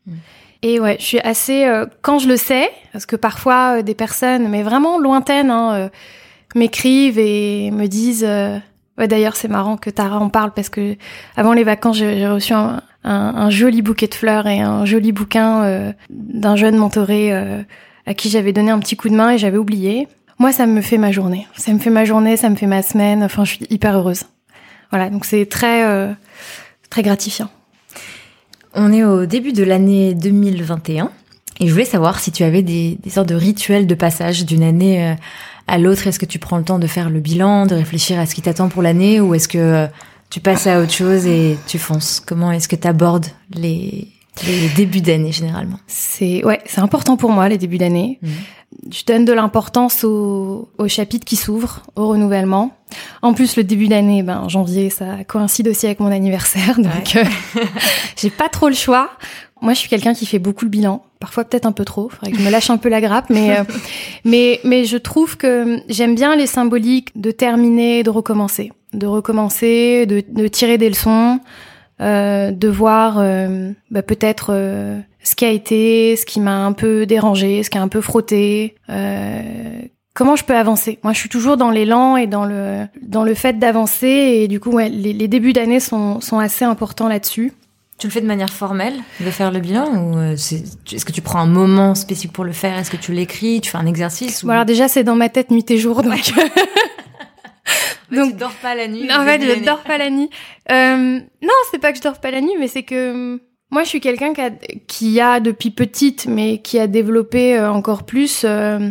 Mm. 0.08 0.14
Et 0.62 0.80
ouais, 0.80 0.98
je 1.00 1.06
suis 1.06 1.20
assez 1.20 1.66
euh, 1.66 1.86
quand 2.02 2.20
je 2.20 2.28
le 2.28 2.36
sais, 2.36 2.70
parce 2.92 3.06
que 3.06 3.16
parfois 3.16 3.78
euh, 3.78 3.82
des 3.82 3.96
personnes, 3.96 4.50
mais 4.50 4.62
vraiment 4.62 5.00
lointaines, 5.00 5.52
hein, 5.52 5.74
euh, 5.74 5.90
m'écrivent 6.56 7.20
et 7.20 7.72
me 7.72 7.88
disent. 7.88 8.28
Ouais, 8.98 9.08
d'ailleurs, 9.08 9.38
c'est 9.38 9.48
marrant 9.48 9.78
que 9.78 9.90
Tara 9.90 10.20
en 10.20 10.28
parle 10.28 10.52
parce 10.52 10.68
que 10.68 10.98
avant 11.38 11.54
les 11.54 11.64
vacances, 11.64 11.96
j'ai 11.96 12.28
reçu 12.28 12.52
un, 12.52 12.82
un, 13.06 13.50
joli 13.50 13.82
bouquet 13.82 14.08
de 14.08 14.14
fleurs 14.14 14.46
et 14.46 14.60
un 14.60 14.84
joli 14.84 15.14
bouquin 15.14 15.94
d'un 16.10 16.58
jeune 16.58 16.76
mentoré 16.76 17.32
à 18.10 18.14
qui 18.14 18.30
j'avais 18.30 18.52
donné 18.52 18.72
un 18.72 18.80
petit 18.80 18.98
coup 18.98 19.08
de 19.08 19.16
main 19.16 19.32
et 19.32 19.38
j'avais 19.38 19.58
oublié. 19.58 20.10
Moi, 20.38 20.52
ça 20.52 20.66
me 20.66 20.82
fait 20.82 20.98
ma 20.98 21.12
journée. 21.12 21.48
Ça 21.56 21.72
me 21.72 21.80
fait 21.80 21.90
ma 21.90 22.04
journée, 22.04 22.36
ça 22.36 22.50
me 22.50 22.56
fait 22.56 22.68
ma 22.68 22.82
semaine. 22.82 23.24
Enfin, 23.24 23.46
je 23.46 23.52
suis 23.52 23.66
hyper 23.70 23.96
heureuse. 23.96 24.24
Voilà, 24.90 25.10
donc 25.10 25.24
c'est 25.24 25.46
très 25.46 26.16
très 26.90 27.04
gratifiant. 27.04 27.50
On 28.74 28.92
est 28.94 29.04
au 29.04 29.26
début 29.26 29.54
de 29.54 29.64
l'année 29.64 30.14
2021 30.14 31.12
et 31.60 31.68
je 31.68 31.72
voulais 31.72 31.86
savoir 31.86 32.20
si 32.20 32.32
tu 32.32 32.44
avais 32.44 32.62
des, 32.62 32.98
sortes 33.10 33.30
de 33.30 33.36
rituels 33.36 33.88
de 33.88 33.96
passage 33.96 34.46
d'une 34.46 34.64
année 34.64 35.04
euh, 35.04 35.16
à 35.68 35.78
l'autre. 35.78 36.08
Est-ce 36.08 36.20
que 36.20 36.26
tu 36.26 36.40
prends 36.40 36.58
le 36.58 36.64
temps 36.64 36.80
de 36.80 36.88
faire 36.88 37.10
le 37.10 37.20
bilan, 37.20 37.66
de 37.66 37.76
réfléchir 37.76 38.20
à 38.20 38.26
ce 38.26 38.36
qui 38.36 38.42
t'attend 38.42 38.70
pour 38.70 38.82
l'année 38.82 39.20
ou 39.20 39.34
est-ce 39.36 39.48
que 39.48 39.58
euh, 39.58 39.88
tu 40.30 40.40
passes 40.40 40.68
à 40.68 40.80
autre 40.82 40.94
chose 40.94 41.26
et 41.26 41.58
tu 41.68 41.80
fonces? 41.80 42.22
Comment 42.26 42.52
est-ce 42.52 42.68
que 42.68 42.76
tu 42.76 42.88
abordes 42.88 43.28
les, 43.54 44.08
débuts 44.76 45.02
d'année 45.02 45.32
généralement 45.32 45.80
C'est 45.88 46.44
ouais, 46.46 46.60
c'est 46.66 46.82
important 46.82 47.18
pour 47.18 47.32
moi 47.32 47.50
les 47.50 47.58
débuts 47.58 47.78
d'année. 47.78 48.20
Mmh 48.22 48.28
je 48.92 49.04
donne 49.06 49.26
de 49.26 49.34
l'importance 49.34 50.04
au, 50.04 50.70
au 50.78 50.88
chapitre 50.88 51.26
qui 51.26 51.36
s'ouvre, 51.36 51.84
au 51.96 52.08
renouvellement. 52.08 52.72
En 53.22 53.34
plus, 53.34 53.56
le 53.58 53.64
début 53.64 53.88
d'année, 53.88 54.24
ben 54.24 54.48
janvier, 54.48 54.90
ça 54.90 55.24
coïncide 55.28 55.68
aussi 55.68 55.86
avec 55.86 56.00
mon 56.00 56.12
anniversaire, 56.12 56.76
donc 56.78 57.16
euh, 57.16 57.24
j'ai 58.16 58.30
pas 58.30 58.50
trop 58.50 58.70
le 58.70 58.76
choix. 58.76 59.12
Moi, 59.62 59.74
je 59.74 59.80
suis 59.80 59.90
quelqu'un 59.90 60.14
qui 60.14 60.26
fait 60.26 60.40
beaucoup 60.40 60.64
le 60.66 60.70
bilan, 60.70 61.04
parfois 61.20 61.44
peut-être 61.44 61.66
un 61.66 61.74
peu 61.74 61.84
trop. 61.84 62.10
Faudrait 62.10 62.32
que 62.32 62.38
je 62.38 62.44
me 62.44 62.50
lâche 62.50 62.70
un 62.70 62.78
peu 62.78 62.90
la 62.90 63.02
grappe, 63.02 63.30
mais 63.30 63.60
euh, 63.60 63.64
mais 64.24 64.62
mais 64.64 64.86
je 64.86 64.98
trouve 64.98 65.36
que 65.36 65.82
j'aime 65.90 66.16
bien 66.16 66.36
les 66.36 66.48
symboliques 66.48 67.20
de 67.20 67.32
terminer, 67.32 68.04
de 68.04 68.10
recommencer, 68.10 68.72
de 68.94 69.06
recommencer, 69.06 70.06
de, 70.06 70.24
de 70.28 70.48
tirer 70.48 70.78
des 70.78 70.90
leçons, 70.90 71.42
euh, 72.02 72.52
de 72.52 72.68
voir 72.68 73.18
euh, 73.18 73.72
bah, 73.92 74.02
peut-être 74.02 74.52
euh, 74.52 75.00
ce 75.24 75.36
qui 75.36 75.46
a 75.46 75.50
été, 75.50 76.16
ce 76.16 76.26
qui 76.26 76.40
m'a 76.40 76.66
un 76.66 76.72
peu 76.72 77.06
dérangé, 77.06 77.64
ce 77.64 77.70
qui 77.70 77.78
a 77.78 77.82
un 77.82 77.88
peu 77.88 78.02
frotté. 78.02 78.76
comment 80.14 80.36
je 80.36 80.44
peux 80.44 80.56
avancer 80.56 81.00
Moi, 81.04 81.14
je 81.14 81.20
suis 81.20 81.30
toujours 81.30 81.58
dans 81.58 81.72
l'élan 81.72 82.18
et 82.18 82.28
dans 82.28 82.46
le 82.46 82.86
dans 83.02 83.24
le 83.24 83.34
fait 83.34 83.60
d'avancer 83.60 84.08
et 84.08 84.48
du 84.48 84.60
coup, 84.60 84.72
ouais, 84.72 84.90
les, 84.90 85.14
les 85.14 85.28
débuts 85.28 85.54
d'année 85.54 85.80
sont 85.80 86.22
sont 86.22 86.40
assez 86.40 86.66
importants 86.66 87.08
là-dessus. 87.08 87.54
Tu 87.98 88.08
le 88.08 88.14
fais 88.14 88.22
de 88.22 88.28
manière 88.28 88.50
formelle, 88.50 88.94
de 89.20 89.30
faire 89.30 89.52
le 89.52 89.60
bilan 89.60 89.88
ou 89.94 90.22
est-ce 90.22 91.04
que 91.04 91.12
tu 91.12 91.22
prends 91.22 91.40
un 91.40 91.48
moment 91.48 91.96
spécifique 91.96 92.32
pour 92.32 92.46
le 92.46 92.54
faire? 92.54 92.78
Est-ce 92.78 92.92
que 92.92 92.98
tu 92.98 93.12
l'écris 93.12 93.60
Tu 93.60 93.72
fais 93.72 93.78
un 93.78 93.86
exercice 93.86 94.44
ou... 94.44 94.50
alors 94.50 94.64
déjà, 94.64 94.88
c'est 94.88 95.04
dans 95.04 95.16
ma 95.16 95.28
tête 95.28 95.52
nuit 95.52 95.66
et 95.70 95.78
jour, 95.78 96.02
donc 96.02 96.14
Donc, 98.12 98.32
tu 98.32 98.38
dors 98.38 98.54
pas 98.54 98.76
la 98.76 98.88
nuit. 98.88 99.10
En 99.12 99.24
fait, 99.26 99.42
je 99.42 99.64
dors 99.64 99.84
pas 99.84 99.98
la 99.98 100.10
nuit. 100.10 100.30
Euh, 100.72 101.20
non, 101.42 101.54
c'est 101.72 101.80
pas 101.80 101.92
que 101.92 101.98
je 101.98 102.04
dors 102.04 102.20
pas 102.20 102.32
la 102.32 102.42
nuit, 102.42 102.56
mais 102.60 102.68
c'est 102.68 102.84
que 102.84 102.96
euh, 103.36 103.38
moi, 103.72 103.84
je 103.84 103.90
suis 103.90 104.00
quelqu'un 104.00 104.34
qui 104.34 104.42
a, 104.42 104.50
qui 104.88 105.22
a 105.22 105.40
depuis 105.40 105.72
petite, 105.72 106.26
mais 106.28 106.60
qui 106.60 106.80
a 106.80 106.88
développé 106.88 107.58
euh, 107.58 107.72
encore 107.72 108.04
plus 108.04 108.44
euh, 108.46 108.90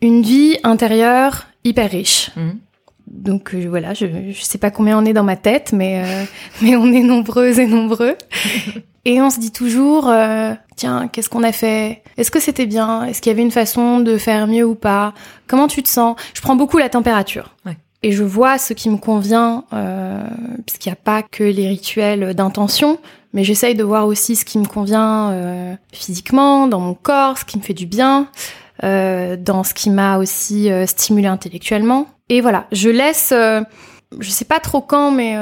une 0.00 0.22
vie 0.22 0.58
intérieure 0.62 1.46
hyper 1.64 1.90
riche. 1.90 2.30
Mhm. 2.36 2.58
Donc 3.06 3.54
voilà, 3.54 3.94
je, 3.94 4.06
je 4.30 4.42
sais 4.42 4.58
pas 4.58 4.70
combien 4.70 4.98
on 4.98 5.04
est 5.04 5.12
dans 5.12 5.24
ma 5.24 5.36
tête, 5.36 5.72
mais 5.72 6.02
mais 6.62 6.74
on 6.74 6.92
est 6.92 7.02
nombreuses 7.02 7.58
et 7.58 7.66
nombreux. 7.66 8.16
Et 9.06 9.20
on 9.20 9.28
se 9.28 9.38
dit 9.38 9.52
toujours, 9.52 10.10
tiens, 10.76 11.08
qu'est-ce 11.08 11.28
qu'on 11.28 11.42
a 11.42 11.52
fait? 11.52 12.02
Est-ce 12.16 12.30
que 12.30 12.40
c'était 12.40 12.64
bien? 12.64 13.04
Est-ce 13.04 13.20
qu'il 13.20 13.28
y 13.28 13.34
avait 13.34 13.42
une 13.42 13.50
façon 13.50 14.00
de 14.00 14.16
faire 14.16 14.46
mieux 14.46 14.64
ou 14.64 14.74
pas? 14.74 15.12
Comment 15.46 15.68
tu 15.68 15.82
te 15.82 15.90
sens? 15.90 16.16
Je 16.32 16.40
prends 16.40 16.56
beaucoup 16.56 16.78
la 16.78 16.88
température. 16.88 17.54
Ouais 17.66 17.76
et 18.04 18.12
je 18.12 18.22
vois 18.22 18.58
ce 18.58 18.74
qui 18.74 18.90
me 18.90 18.98
convient, 18.98 19.64
euh, 19.72 20.20
puisqu'il 20.66 20.90
n'y 20.90 20.92
a 20.92 20.96
pas 20.96 21.22
que 21.22 21.42
les 21.42 21.66
rituels 21.68 22.34
d'intention, 22.34 22.98
mais 23.32 23.44
j'essaye 23.44 23.74
de 23.74 23.82
voir 23.82 24.06
aussi 24.06 24.36
ce 24.36 24.44
qui 24.44 24.58
me 24.58 24.66
convient 24.66 25.30
euh, 25.30 25.74
physiquement, 25.90 26.66
dans 26.66 26.80
mon 26.80 26.92
corps, 26.92 27.38
ce 27.38 27.46
qui 27.46 27.56
me 27.56 27.62
fait 27.62 27.72
du 27.72 27.86
bien, 27.86 28.28
euh, 28.82 29.38
dans 29.38 29.64
ce 29.64 29.72
qui 29.72 29.88
m'a 29.88 30.18
aussi 30.18 30.68
stimulé 30.84 31.28
intellectuellement. 31.28 32.06
Et 32.28 32.42
voilà, 32.42 32.66
je 32.72 32.90
laisse, 32.90 33.32
je 33.32 34.30
sais 34.30 34.44
pas 34.44 34.60
trop 34.60 34.82
quand, 34.82 35.10
mais 35.10 35.38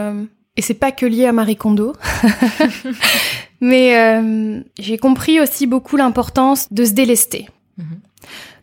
et 0.57 0.62
c'est 0.62 0.75
pas 0.75 0.92
que 0.92 1.04
lié 1.04 1.26
à 1.26 1.33
Marie 1.33 1.57
Kondo, 1.57 1.95
mais 3.61 4.62
j'ai 4.78 4.99
compris 4.99 5.40
aussi 5.40 5.66
beaucoup 5.66 5.97
l'importance 5.97 6.73
de 6.73 6.85
se 6.85 6.92
délester. 6.92 7.49
Mhm 7.76 8.02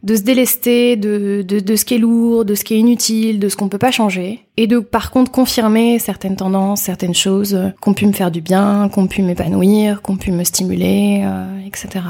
de 0.02 0.16
se 0.16 0.22
délester 0.22 0.96
de, 0.96 1.44
de, 1.46 1.60
de, 1.60 1.76
ce 1.76 1.84
qui 1.84 1.96
est 1.96 2.00
lourd, 2.00 2.46
de 2.46 2.56
ce 2.56 2.64
qui 2.64 2.74
est 2.76 2.80
inutile, 2.80 3.40
de 3.40 3.50
ce 3.50 3.58
qu'on 3.58 3.68
peut 3.68 3.78
pas 3.78 3.92
changer, 3.92 4.46
et 4.56 4.66
de 4.66 4.80
par 4.80 5.12
contre 5.12 5.30
confirmer 5.30 6.00
certaines 6.00 6.38
tendances, 6.38 6.82
certaines 6.82 7.14
choses 7.14 7.60
qu'on 7.82 7.94
pu 7.94 8.06
me 8.06 8.14
faire 8.14 8.32
du 8.32 8.40
bien, 8.42 8.90
qu'on 8.90 9.08
pu 9.08 9.22
m'épanouir, 9.24 10.02
qu'on 10.02 10.16
pu 10.16 10.32
me 10.32 10.44
stimuler, 10.46 11.22
euh, 11.26 11.60
etc. 11.66 12.06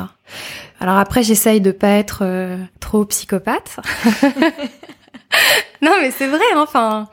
Alors 0.80 0.98
après, 0.98 1.24
j'essaye 1.24 1.62
de 1.62 1.72
pas 1.72 1.90
être 1.90 2.20
euh, 2.22 2.58
trop 2.80 3.06
psychopathe. 3.06 3.80
non, 5.82 5.94
mais 6.02 6.12
c'est 6.12 6.28
vrai, 6.28 6.46
enfin. 6.56 7.08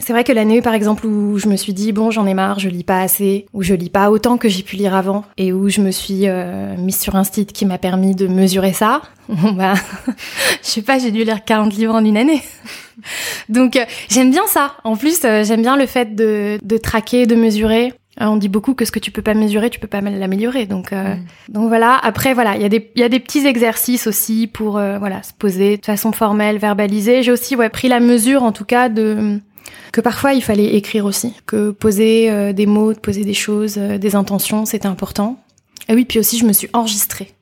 C'est 0.00 0.12
vrai 0.12 0.24
que 0.24 0.32
l'année, 0.32 0.62
par 0.62 0.74
exemple, 0.74 1.06
où 1.06 1.38
je 1.38 1.48
me 1.48 1.56
suis 1.56 1.72
dit, 1.72 1.92
bon, 1.92 2.10
j'en 2.10 2.26
ai 2.26 2.34
marre, 2.34 2.60
je 2.60 2.68
lis 2.68 2.84
pas 2.84 3.00
assez, 3.00 3.46
ou 3.52 3.62
je 3.62 3.74
lis 3.74 3.90
pas 3.90 4.10
autant 4.10 4.38
que 4.38 4.48
j'ai 4.48 4.62
pu 4.62 4.76
lire 4.76 4.94
avant, 4.94 5.24
et 5.36 5.52
où 5.52 5.68
je 5.68 5.80
me 5.80 5.90
suis 5.90 6.28
euh, 6.28 6.76
mise 6.76 7.00
sur 7.00 7.16
un 7.16 7.24
site 7.24 7.52
qui 7.52 7.66
m'a 7.66 7.78
permis 7.78 8.14
de 8.14 8.26
mesurer 8.26 8.72
ça, 8.72 9.02
bah, 9.28 9.74
je 10.62 10.68
sais 10.68 10.82
pas, 10.82 10.98
j'ai 10.98 11.10
dû 11.10 11.24
lire 11.24 11.44
40 11.44 11.74
livres 11.74 11.94
en 11.94 12.04
une 12.04 12.16
année. 12.16 12.42
Donc, 13.48 13.76
euh, 13.76 13.84
j'aime 14.08 14.30
bien 14.30 14.46
ça. 14.46 14.74
En 14.84 14.96
plus, 14.96 15.20
euh, 15.24 15.44
j'aime 15.44 15.62
bien 15.62 15.76
le 15.76 15.86
fait 15.86 16.14
de, 16.14 16.58
de 16.62 16.76
traquer, 16.76 17.26
de 17.26 17.34
mesurer. 17.34 17.92
on 18.20 18.36
dit 18.36 18.48
beaucoup 18.48 18.74
que 18.74 18.84
ce 18.84 18.92
que 18.92 19.00
tu 19.00 19.10
peux 19.10 19.22
pas 19.22 19.34
mesurer, 19.34 19.68
tu 19.68 19.80
peux 19.80 19.88
pas 19.88 20.00
l'améliorer. 20.00 20.66
Donc, 20.66 20.92
mm. 20.92 21.18
donc 21.48 21.68
voilà. 21.68 21.98
Après, 22.02 22.34
voilà, 22.34 22.54
il 22.56 22.62
y 22.62 22.64
a 22.64 22.68
des 22.68 22.90
il 22.94 23.00
y 23.00 23.04
a 23.04 23.08
des 23.08 23.20
petits 23.20 23.46
exercices 23.46 24.06
aussi 24.06 24.46
pour 24.48 24.72
voilà 24.72 25.22
se 25.22 25.32
poser 25.32 25.76
de 25.76 25.84
façon 25.84 26.10
formelle, 26.10 26.58
verbaliser. 26.58 27.22
J'ai 27.22 27.30
aussi 27.30 27.54
ouais 27.54 27.68
pris 27.68 27.88
la 27.88 28.00
mesure, 28.00 28.42
en 28.42 28.50
tout 28.50 28.64
cas, 28.64 28.88
de 28.88 29.40
que 29.92 30.00
parfois 30.00 30.32
il 30.34 30.42
fallait 30.42 30.74
écrire 30.76 31.04
aussi, 31.04 31.34
que 31.46 31.70
poser 31.70 32.30
euh, 32.30 32.52
des 32.52 32.66
mots, 32.66 32.94
poser 32.94 33.24
des 33.24 33.34
choses, 33.34 33.76
euh, 33.78 33.98
des 33.98 34.14
intentions, 34.14 34.64
c'était 34.64 34.86
important. 34.86 35.38
Et 35.88 35.94
oui, 35.94 36.04
puis 36.04 36.18
aussi 36.18 36.38
je 36.38 36.44
me 36.44 36.52
suis 36.52 36.68
enregistrée. 36.72 37.32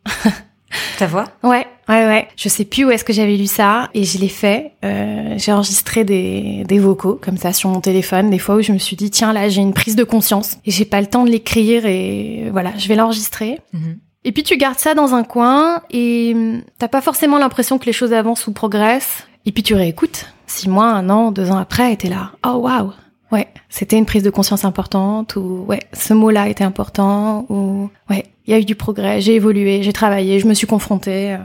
Ta 0.98 1.06
voix? 1.06 1.24
Ouais, 1.42 1.66
ouais, 1.88 2.06
ouais. 2.06 2.28
Je 2.36 2.48
sais 2.48 2.64
plus 2.64 2.84
où 2.84 2.90
est-ce 2.90 3.04
que 3.04 3.12
j'avais 3.12 3.36
lu 3.36 3.46
ça 3.46 3.88
et 3.94 4.04
je 4.04 4.18
l'ai 4.18 4.28
fait. 4.28 4.72
Euh, 4.84 5.34
j'ai 5.36 5.52
enregistré 5.52 6.04
des, 6.04 6.64
des 6.66 6.78
vocaux 6.78 7.18
comme 7.20 7.36
ça 7.36 7.52
sur 7.52 7.70
mon 7.70 7.80
téléphone, 7.80 8.30
des 8.30 8.38
fois 8.38 8.56
où 8.56 8.62
je 8.62 8.72
me 8.72 8.78
suis 8.78 8.96
dit 8.96 9.10
tiens 9.10 9.32
là 9.32 9.48
j'ai 9.48 9.62
une 9.62 9.74
prise 9.74 9.96
de 9.96 10.04
conscience 10.04 10.58
et 10.64 10.70
j'ai 10.70 10.84
pas 10.84 11.00
le 11.00 11.06
temps 11.06 11.24
de 11.24 11.30
l'écrire 11.30 11.86
et 11.86 12.48
voilà 12.50 12.72
je 12.76 12.88
vais 12.88 12.96
l'enregistrer. 12.96 13.60
Mhm. 13.72 13.98
Et 14.24 14.32
puis 14.32 14.42
tu 14.42 14.56
gardes 14.56 14.80
ça 14.80 14.94
dans 14.94 15.14
un 15.14 15.22
coin 15.22 15.82
et 15.90 16.32
hum, 16.34 16.62
t'as 16.78 16.88
pas 16.88 17.00
forcément 17.00 17.38
l'impression 17.38 17.78
que 17.78 17.86
les 17.86 17.92
choses 17.92 18.12
avancent 18.12 18.48
ou 18.48 18.52
progressent. 18.52 19.24
Et 19.46 19.52
puis 19.52 19.62
tu 19.62 19.74
réécoutes. 19.74 20.26
Six 20.56 20.70
mois, 20.70 20.86
un 20.86 21.10
an, 21.10 21.32
deux 21.32 21.50
ans 21.50 21.58
après, 21.58 21.94
t'es 21.96 22.08
là. 22.08 22.30
Oh 22.42 22.60
waouh, 22.62 22.90
ouais, 23.30 23.46
c'était 23.68 23.98
une 23.98 24.06
prise 24.06 24.22
de 24.22 24.30
conscience 24.30 24.64
importante 24.64 25.36
ou 25.36 25.66
ouais, 25.68 25.80
ce 25.92 26.14
mot-là 26.14 26.48
était 26.48 26.64
important 26.64 27.44
ou 27.50 27.90
ouais, 28.08 28.24
il 28.46 28.52
y 28.52 28.54
a 28.54 28.58
eu 28.58 28.64
du 28.64 28.74
progrès, 28.74 29.20
j'ai 29.20 29.34
évolué, 29.34 29.82
j'ai 29.82 29.92
travaillé, 29.92 30.40
je 30.40 30.46
me 30.46 30.54
suis 30.54 30.66
confrontée. 30.66 31.36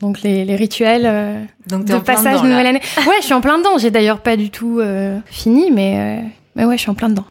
Donc 0.00 0.22
les, 0.22 0.46
les 0.46 0.56
rituels 0.56 1.04
euh, 1.04 1.44
Donc 1.68 1.84
de 1.84 1.98
passage 1.98 2.40
de 2.40 2.48
nouvelle 2.48 2.66
année. 2.66 2.80
Ouais, 3.06 3.16
je 3.20 3.24
suis 3.24 3.34
en 3.34 3.42
plein 3.42 3.58
dedans. 3.58 3.76
J'ai 3.76 3.90
d'ailleurs 3.90 4.20
pas 4.20 4.36
du 4.36 4.48
tout 4.48 4.80
euh, 4.80 5.18
fini, 5.26 5.70
mais 5.70 5.98
euh, 5.98 6.28
mais 6.56 6.64
ouais, 6.64 6.76
je 6.76 6.82
suis 6.82 6.90
en 6.90 6.94
plein 6.94 7.10
dedans. 7.10 7.26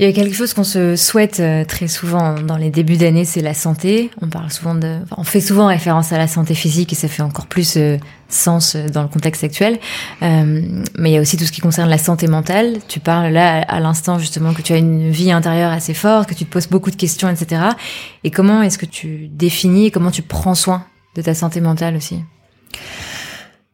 Il 0.00 0.06
y 0.06 0.08
a 0.08 0.12
quelque 0.12 0.34
chose 0.34 0.54
qu'on 0.54 0.62
se 0.62 0.94
souhaite 0.94 1.40
euh, 1.40 1.64
très 1.64 1.88
souvent 1.88 2.34
dans 2.34 2.56
les 2.56 2.70
débuts 2.70 2.96
d'année, 2.96 3.24
c'est 3.24 3.40
la 3.40 3.52
santé. 3.52 4.10
On 4.22 4.28
parle 4.28 4.52
souvent 4.52 4.76
de, 4.76 4.98
on 5.16 5.24
fait 5.24 5.40
souvent 5.40 5.66
référence 5.66 6.12
à 6.12 6.18
la 6.18 6.28
santé 6.28 6.54
physique 6.54 6.92
et 6.92 6.96
ça 6.96 7.08
fait 7.08 7.22
encore 7.22 7.46
plus 7.46 7.76
euh, 7.76 7.96
sens 8.28 8.76
euh, 8.76 8.86
dans 8.86 9.02
le 9.02 9.08
contexte 9.08 9.42
actuel. 9.42 9.80
mais 10.20 11.10
il 11.10 11.10
y 11.10 11.16
a 11.16 11.20
aussi 11.20 11.36
tout 11.36 11.44
ce 11.44 11.50
qui 11.50 11.60
concerne 11.60 11.90
la 11.90 11.98
santé 11.98 12.28
mentale. 12.28 12.78
Tu 12.86 13.00
parles 13.00 13.32
là 13.32 13.62
à 13.62 13.80
l'instant 13.80 14.20
justement 14.20 14.54
que 14.54 14.62
tu 14.62 14.72
as 14.72 14.76
une 14.76 15.10
vie 15.10 15.32
intérieure 15.32 15.72
assez 15.72 15.94
forte, 15.94 16.28
que 16.28 16.34
tu 16.34 16.44
te 16.44 16.52
poses 16.52 16.68
beaucoup 16.68 16.92
de 16.92 16.96
questions, 16.96 17.28
etc. 17.28 17.62
Et 18.22 18.30
comment 18.30 18.62
est-ce 18.62 18.78
que 18.78 18.86
tu 18.86 19.26
définis, 19.26 19.90
comment 19.90 20.12
tu 20.12 20.22
prends 20.22 20.54
soin 20.54 20.84
de 21.16 21.22
ta 21.22 21.34
santé 21.34 21.60
mentale 21.60 21.96
aussi? 21.96 22.20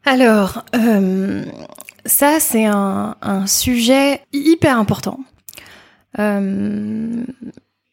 Alors, 0.07 0.65
ça 2.07 2.41
c'est 2.41 2.65
un 2.65 3.47
sujet 3.47 4.23
hyper 4.33 4.79
important 4.79 5.19
euh, 6.19 7.25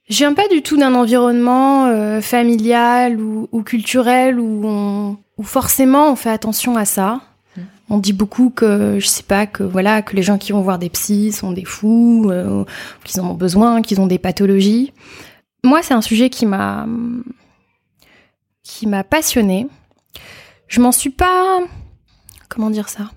je 0.10 0.18
viens 0.18 0.34
pas 0.34 0.48
du 0.50 0.62
tout 0.62 0.78
d'un 0.78 0.94
environnement 0.94 1.88
euh, 1.88 2.22
familial 2.22 3.20
ou, 3.22 3.48
ou, 3.52 3.64
culturel 3.64 4.40
où, 4.40 4.62
on, 4.66 5.18
où 5.38 5.44
forcément 5.44 6.12
on 6.12 6.16
fait 6.16 6.30
attention 6.30 6.76
à 6.76 6.86
ça. 6.86 7.22
Hmm. 7.56 7.62
On 7.90 7.98
dit 7.98 8.14
beaucoup 8.14 8.50
que 8.50 8.98
je 9.00 9.08
sais 9.08 9.24
pas 9.24 9.46
que 9.48 9.64
voilà 9.64 10.02
que 10.02 10.16
les 10.16 10.24
gens 10.24 10.38
qui 10.38 10.52
vont 10.52 10.62
voir 10.62 10.80
des 10.80 10.90
psys 10.90 11.32
sont 11.32 11.52
des 11.52 11.66
fous, 11.66 12.28
euh, 12.30 12.66
qu'ils 13.04 13.22
en 13.22 13.30
ont 13.32 13.36
besoin, 13.36 13.82
qu'ils 13.82 14.02
ont 14.02 14.08
des 14.08 14.20
pathologies. 14.20 14.94
Moi, 15.64 15.82
c'est 15.84 15.94
un 15.94 16.02
sujet 16.02 16.30
qui 16.30 16.46
m'a 16.46 16.88
qui 18.64 18.88
m'a 18.88 19.04
passionné. 19.04 19.68
Je 20.68 20.82
m'en 20.82 20.92
suis 20.92 21.10
pas 21.10 21.60
comment 22.50 22.70
dire 22.70 22.90
ça? 22.90 23.12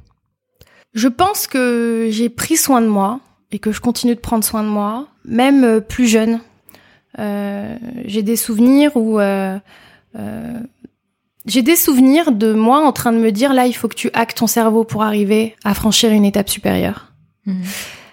Je 0.93 1.09
pense 1.09 1.49
que 1.49 2.09
j'ai 2.11 2.29
pris 2.29 2.57
soin 2.57 2.81
de 2.81 2.87
moi 2.87 3.19
et 3.55 3.61
que 3.61 3.71
je 3.71 3.81
continue 3.81 4.17
de 4.17 4.21
prendre 4.21 4.43
soin 4.43 4.65
de 4.65 4.69
moi, 4.69 5.07
même 5.25 5.63
euh, 5.63 5.81
plus 5.81 6.09
jeune. 6.09 6.41
Euh, 7.21 7.77
j'ai 8.05 8.25
des 8.25 8.35
souvenirs 8.35 8.91
où 8.97 9.21
euh, 9.21 9.57
euh, 10.19 10.59
j'ai 11.47 11.63
des 11.63 11.77
souvenirs 11.77 12.33
de 12.33 12.53
moi 12.53 12.85
en 12.85 12.91
train 12.91 13.13
de 13.13 13.19
me 13.19 13.31
dire 13.31 13.55
là 13.55 13.69
il 13.69 13.73
faut 13.73 13.87
que 13.87 13.95
tu 13.95 14.11
hackes 14.13 14.35
ton 14.35 14.49
cerveau 14.49 14.83
pour 14.83 15.05
arriver 15.05 15.55
à 15.63 15.73
franchir 15.73 16.11
une 16.11 16.25
étape 16.25 16.49
supérieure. 16.49 17.13
Mhm. 17.47 17.63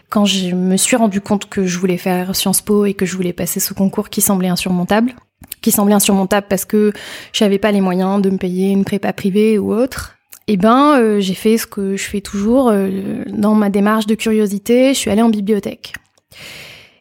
Quand 0.10 0.25
je 0.25 0.53
me 0.53 0.77
suis 0.77 0.95
rendu 0.95 1.21
compte 1.21 1.50
que 1.50 1.65
je 1.65 1.79
voulais 1.79 1.98
faire 1.98 2.36
Sciences 2.36 2.62
Po 2.62 2.86
et 2.86 2.93
que 2.93 3.07
je 3.07 3.15
voulais 3.15 3.33
passer 3.33 3.60
ce 3.60 3.74
concours 3.74 4.10
qui 4.10 4.21
semblait 4.21 4.50
insurmontable, 4.50 5.15
qui 5.62 5.71
semblait 5.71 5.95
insurmontable 5.95 6.45
parce 6.48 6.65
que 6.65 6.93
j'avais 7.33 7.57
pas 7.57 7.71
les 7.71 7.81
moyens 7.81 8.21
de 8.21 8.29
me 8.29 8.38
payer 8.38 8.69
une 8.69 8.86
prépa 8.86 9.12
privée 9.12 9.57
ou 9.57 9.74
autre, 9.74 10.17
eh 10.53 10.58
ben, 10.58 11.00
euh, 11.00 11.22
j'ai 11.22 11.34
fait 11.34 11.58
ce 11.58 11.65
que 11.65 11.96
je 11.96 12.03
fais 12.03 12.20
toujours 12.20 12.67
euh, 12.67 13.24
dans 13.29 13.55
ma 13.55 13.70
démarche 13.70 14.05
de 14.05 14.15
curiosité. 14.15 14.93
Je 14.93 15.00
suis 15.00 15.10
allée 15.10 15.22
en 15.22 15.29
bibliothèque. 15.29 15.93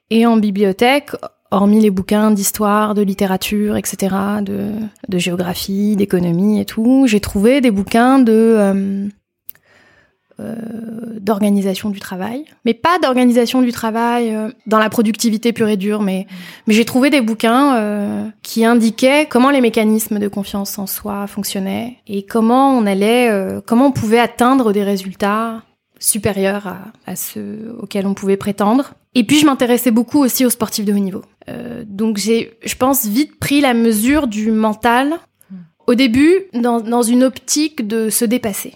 Et 0.09 0.25
en 0.25 0.37
bibliothèque, 0.37 1.11
hormis 1.50 1.80
les 1.80 1.90
bouquins 1.90 2.30
d'histoire, 2.30 2.95
de 2.95 3.02
littérature, 3.02 3.76
etc., 3.76 4.14
de, 4.42 5.19
géographie, 5.19 5.97
d'économie 5.97 6.61
et 6.61 6.64
tout, 6.64 7.07
j'ai 7.09 7.19
trouvé 7.19 7.61
des 7.61 7.73
bouquins 7.73 8.21
de 8.21 8.33
euh, 8.33 9.09
d'organisation 11.20 11.90
du 11.90 12.00
travail, 12.00 12.44
mais 12.64 12.75
pas 12.75 12.99
d'organisation 12.99 13.62
du 13.62 13.73
travail 13.73 14.35
euh, 14.35 14.49
dans 14.66 14.78
la 14.78 14.90
productivité 14.90 15.52
pure 15.52 15.68
et 15.68 15.76
dure, 15.76 16.02
mais, 16.02 16.26
mais 16.66 16.75
j'ai 16.75 16.85
trouvé 16.85 17.11
des 17.11 17.20
bouquins 17.20 17.76
euh, 17.76 18.28
qui 18.42 18.64
indiquaient 18.64 19.26
comment 19.26 19.50
les 19.50 19.61
mécanismes 19.61 20.18
de 20.18 20.28
confiance 20.28 20.78
en 20.78 20.87
soi 20.87 21.26
fonctionnaient 21.26 21.99
et 22.06 22.25
comment 22.25 22.76
on 22.76 22.87
allait, 22.87 23.30
comment 23.66 23.87
on 23.87 23.92
pouvait 23.92 24.18
atteindre 24.18 24.73
des 24.73 24.82
résultats 24.82 25.62
supérieurs 25.99 26.66
à, 26.66 26.78
à 27.06 27.16
ceux 27.16 27.76
auxquels 27.80 28.06
on 28.06 28.14
pouvait 28.14 28.37
prétendre. 28.37 28.94
Et 29.14 29.25
puis 29.25 29.38
je 29.38 29.47
m'intéressais 29.47 29.90
beaucoup 29.90 30.18
aussi 30.18 30.47
aux 30.47 30.50
sportifs 30.50 30.85
de 30.85 30.92
haut 30.92 30.99
niveau. 30.99 31.23
donc 31.85 32.16
j'ai, 32.16 32.59
je 32.64 32.75
pense, 32.75 33.06
vite 33.06 33.38
pris 33.38 33.61
la 33.61 33.75
mesure 33.75 34.26
du 34.26 34.50
mental 34.50 35.18
au 35.87 35.94
début 35.94 36.47
dans, 36.54 36.80
dans 36.80 37.02
une 37.02 37.25
optique 37.25 37.87
de 37.87 38.11
se 38.11 38.25
dépasser 38.25 38.75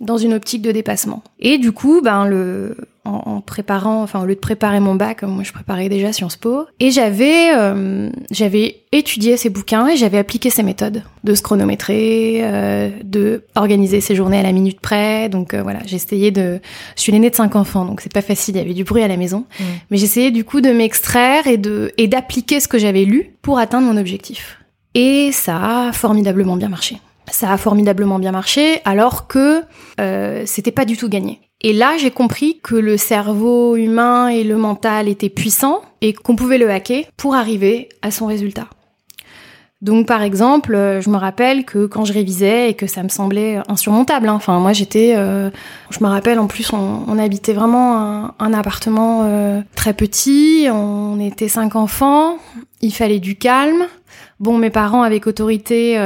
dans 0.00 0.16
une 0.16 0.32
optique 0.32 0.62
de 0.62 0.72
dépassement. 0.72 1.22
Et 1.38 1.58
du 1.58 1.72
coup, 1.72 2.00
ben 2.02 2.26
le 2.26 2.76
en, 3.04 3.40
préparant, 3.40 4.02
enfin 4.02 4.20
au 4.22 4.26
lieu 4.26 4.34
de 4.34 4.40
préparer 4.40 4.78
mon 4.78 4.94
bac, 4.94 5.22
moi 5.22 5.42
je 5.42 5.52
préparais 5.52 5.88
déjà 5.88 6.12
Sciences 6.12 6.36
Po, 6.36 6.66
et 6.80 6.90
j'avais 6.90 7.50
euh, 7.56 8.10
j'avais 8.30 8.82
étudié 8.92 9.36
ces 9.36 9.48
bouquins 9.48 9.88
et 9.88 9.96
j'avais 9.96 10.18
appliqué 10.18 10.50
ces 10.50 10.62
méthodes 10.62 11.02
de 11.24 11.34
se 11.34 11.42
chronométrer, 11.42 12.40
euh, 12.42 12.90
de 13.02 13.44
organiser 13.54 14.00
ses 14.00 14.14
journées 14.14 14.38
à 14.38 14.42
la 14.42 14.52
minute 14.52 14.80
près. 14.80 15.28
Donc 15.28 15.54
euh, 15.54 15.62
voilà, 15.62 15.80
j'essayais 15.86 16.30
de, 16.30 16.60
je 16.96 17.02
suis 17.02 17.12
l'aînée 17.12 17.30
de 17.30 17.34
cinq 17.34 17.56
enfants, 17.56 17.84
donc 17.84 18.00
c'est 18.00 18.12
pas 18.12 18.22
facile, 18.22 18.56
il 18.56 18.58
y 18.58 18.62
avait 18.62 18.74
du 18.74 18.84
bruit 18.84 19.02
à 19.02 19.08
la 19.08 19.16
maison, 19.16 19.46
mmh. 19.58 19.64
mais 19.90 19.96
j'essayais 19.96 20.30
du 20.30 20.44
coup 20.44 20.60
de 20.60 20.70
m'extraire 20.70 21.46
et 21.46 21.56
de 21.56 21.92
et 21.96 22.06
d'appliquer 22.06 22.60
ce 22.60 22.68
que 22.68 22.78
j'avais 22.78 23.04
lu 23.04 23.34
pour 23.42 23.58
atteindre 23.58 23.86
mon 23.86 23.98
objectif. 23.98 24.58
Et 24.94 25.30
ça 25.32 25.86
a 25.86 25.92
formidablement 25.92 26.56
bien 26.56 26.68
marché 26.68 26.98
ça 27.30 27.52
a 27.52 27.56
formidablement 27.56 28.18
bien 28.18 28.32
marché, 28.32 28.80
alors 28.84 29.26
que 29.26 29.62
euh, 30.00 30.42
c'était 30.46 30.72
pas 30.72 30.84
du 30.84 30.96
tout 30.96 31.08
gagné. 31.08 31.40
Et 31.62 31.72
là, 31.72 31.96
j'ai 31.98 32.10
compris 32.10 32.58
que 32.62 32.74
le 32.74 32.96
cerveau 32.96 33.76
humain 33.76 34.28
et 34.28 34.44
le 34.44 34.56
mental 34.56 35.08
étaient 35.08 35.28
puissants 35.28 35.82
et 36.00 36.14
qu'on 36.14 36.36
pouvait 36.36 36.58
le 36.58 36.70
hacker 36.70 37.04
pour 37.16 37.34
arriver 37.34 37.90
à 38.00 38.10
son 38.10 38.26
résultat. 38.26 38.68
Donc 39.82 40.06
par 40.06 40.22
exemple, 40.22 40.74
euh, 40.74 41.00
je 41.00 41.08
me 41.08 41.16
rappelle 41.16 41.64
que 41.64 41.86
quand 41.86 42.04
je 42.04 42.12
révisais 42.12 42.70
et 42.70 42.74
que 42.74 42.86
ça 42.86 43.02
me 43.02 43.08
semblait 43.08 43.60
insurmontable, 43.66 44.28
hein, 44.28 44.34
enfin 44.34 44.58
moi 44.58 44.74
j'étais, 44.74 45.14
euh, 45.16 45.50
je 45.90 46.04
me 46.04 46.08
rappelle 46.08 46.38
en 46.38 46.48
plus 46.48 46.70
on, 46.72 47.18
habitait 47.18 47.54
vraiment 47.54 48.30
un, 48.38 48.52
appartement 48.52 49.22
euh, 49.24 49.62
très 49.74 49.94
petit, 49.94 50.68
on 50.70 51.18
était 51.18 51.48
cinq 51.48 51.76
enfants, 51.76 52.36
il 52.82 52.92
fallait 52.92 53.20
du 53.20 53.36
calme. 53.36 53.86
Bon, 54.38 54.58
mes 54.58 54.70
parents 54.70 55.02
avec 55.02 55.26
autorité 55.26 55.98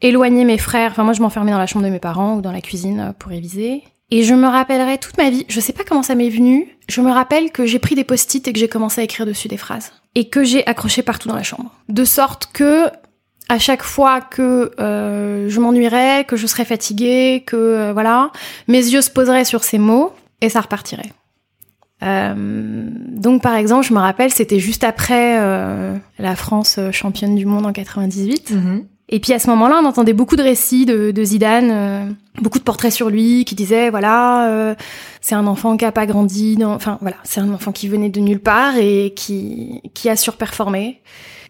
éloignaient 0.00 0.44
mes 0.44 0.58
frères, 0.58 0.90
enfin 0.90 1.04
moi 1.04 1.12
je 1.12 1.22
m'enfermais 1.22 1.52
dans 1.52 1.58
la 1.58 1.66
chambre 1.66 1.84
de 1.84 1.90
mes 1.90 2.00
parents 2.00 2.36
ou 2.36 2.40
dans 2.40 2.52
la 2.52 2.60
cuisine 2.60 3.14
pour 3.18 3.30
réviser. 3.30 3.84
Et 4.12 4.24
je 4.24 4.34
me 4.34 4.48
rappellerai 4.48 4.98
toute 4.98 5.16
ma 5.18 5.30
vie, 5.30 5.46
je 5.48 5.60
sais 5.60 5.72
pas 5.72 5.84
comment 5.84 6.02
ça 6.02 6.16
m'est 6.16 6.30
venu, 6.30 6.76
je 6.88 7.00
me 7.00 7.12
rappelle 7.12 7.52
que 7.52 7.64
j'ai 7.64 7.78
pris 7.78 7.94
des 7.94 8.02
post-it 8.02 8.46
et 8.46 8.52
que 8.52 8.58
j'ai 8.58 8.68
commencé 8.68 9.00
à 9.00 9.04
écrire 9.04 9.24
dessus 9.24 9.46
des 9.46 9.56
phrases. 9.56 9.92
Et 10.16 10.28
que 10.28 10.42
j'ai 10.42 10.66
accroché 10.66 11.02
partout 11.02 11.28
dans 11.28 11.36
la 11.36 11.44
chambre. 11.44 11.70
De 11.88 12.04
sorte 12.04 12.50
que, 12.52 12.90
à 13.50 13.58
chaque 13.58 13.82
fois 13.82 14.20
que 14.20 14.70
euh, 14.78 15.48
je 15.48 15.60
m'ennuierais, 15.60 16.24
que 16.24 16.36
je 16.36 16.46
serais 16.46 16.64
fatiguée, 16.64 17.42
que 17.44 17.56
euh, 17.56 17.92
voilà, 17.92 18.30
mes 18.68 18.78
yeux 18.78 19.02
se 19.02 19.10
poseraient 19.10 19.44
sur 19.44 19.64
ces 19.64 19.78
mots 19.78 20.12
et 20.40 20.48
ça 20.48 20.60
repartirait. 20.60 21.12
Euh, 22.04 22.34
donc 23.08 23.42
par 23.42 23.56
exemple, 23.56 23.84
je 23.84 23.92
me 23.92 23.98
rappelle, 23.98 24.32
c'était 24.32 24.60
juste 24.60 24.84
après 24.84 25.36
la 26.18 26.36
France 26.36 26.78
championne 26.92 27.34
du 27.34 27.44
monde 27.44 27.66
en 27.66 27.72
98. 27.72 28.54
Et 29.12 29.18
puis 29.18 29.32
à 29.32 29.40
ce 29.40 29.50
moment-là, 29.50 29.80
on 29.82 29.84
entendait 29.84 30.12
beaucoup 30.12 30.36
de 30.36 30.42
récits 30.42 30.86
de, 30.86 31.10
de 31.10 31.24
Zidane, 31.24 32.14
beaucoup 32.40 32.60
de 32.60 32.64
portraits 32.64 32.92
sur 32.92 33.10
lui 33.10 33.44
qui 33.44 33.56
disaient 33.56 33.90
voilà, 33.90 34.76
c'est 35.20 35.34
un 35.34 35.48
enfant 35.48 35.76
qui 35.76 35.84
a 35.84 35.90
pas 35.90 36.06
grandi, 36.06 36.54
dans... 36.54 36.72
enfin 36.72 36.98
voilà, 37.00 37.16
c'est 37.24 37.40
un 37.40 37.52
enfant 37.52 37.72
qui 37.72 37.88
venait 37.88 38.10
de 38.10 38.20
nulle 38.20 38.38
part 38.38 38.76
et 38.76 39.12
qui 39.16 39.82
qui 39.92 40.08
a 40.08 40.14
surperformé. 40.14 41.00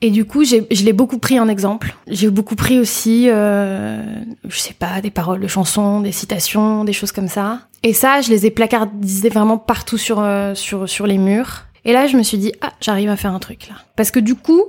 Et 0.02 0.10
du 0.10 0.24
coup, 0.24 0.44
je 0.44 0.84
l'ai 0.84 0.92
beaucoup 0.92 1.18
pris 1.18 1.38
en 1.38 1.48
exemple. 1.48 1.94
J'ai 2.06 2.30
beaucoup 2.30 2.56
pris 2.56 2.78
aussi, 2.78 3.28
euh, 3.28 4.02
je 4.48 4.58
sais 4.58 4.72
pas, 4.72 5.00
des 5.02 5.10
paroles 5.10 5.40
de 5.40 5.46
chansons, 5.46 6.00
des 6.00 6.12
citations, 6.12 6.84
des 6.84 6.94
choses 6.94 7.12
comme 7.12 7.28
ça. 7.28 7.60
Et 7.82 7.92
ça, 7.92 8.20
je 8.22 8.30
les 8.30 8.46
ai 8.46 8.50
placardisées 8.50 9.28
vraiment 9.28 9.58
partout 9.58 9.98
sur 9.98 10.20
euh, 10.20 10.54
sur 10.54 10.88
sur 10.88 11.06
les 11.06 11.18
murs. 11.18 11.66
Et 11.84 11.92
là, 11.92 12.06
je 12.06 12.16
me 12.16 12.22
suis 12.22 12.38
dit, 12.38 12.52
ah, 12.60 12.72
j'arrive 12.80 13.08
à 13.08 13.16
faire 13.16 13.32
un 13.32 13.38
truc 13.38 13.68
là. 13.68 13.76
Parce 13.96 14.10
que 14.10 14.20
du 14.20 14.34
coup, 14.34 14.64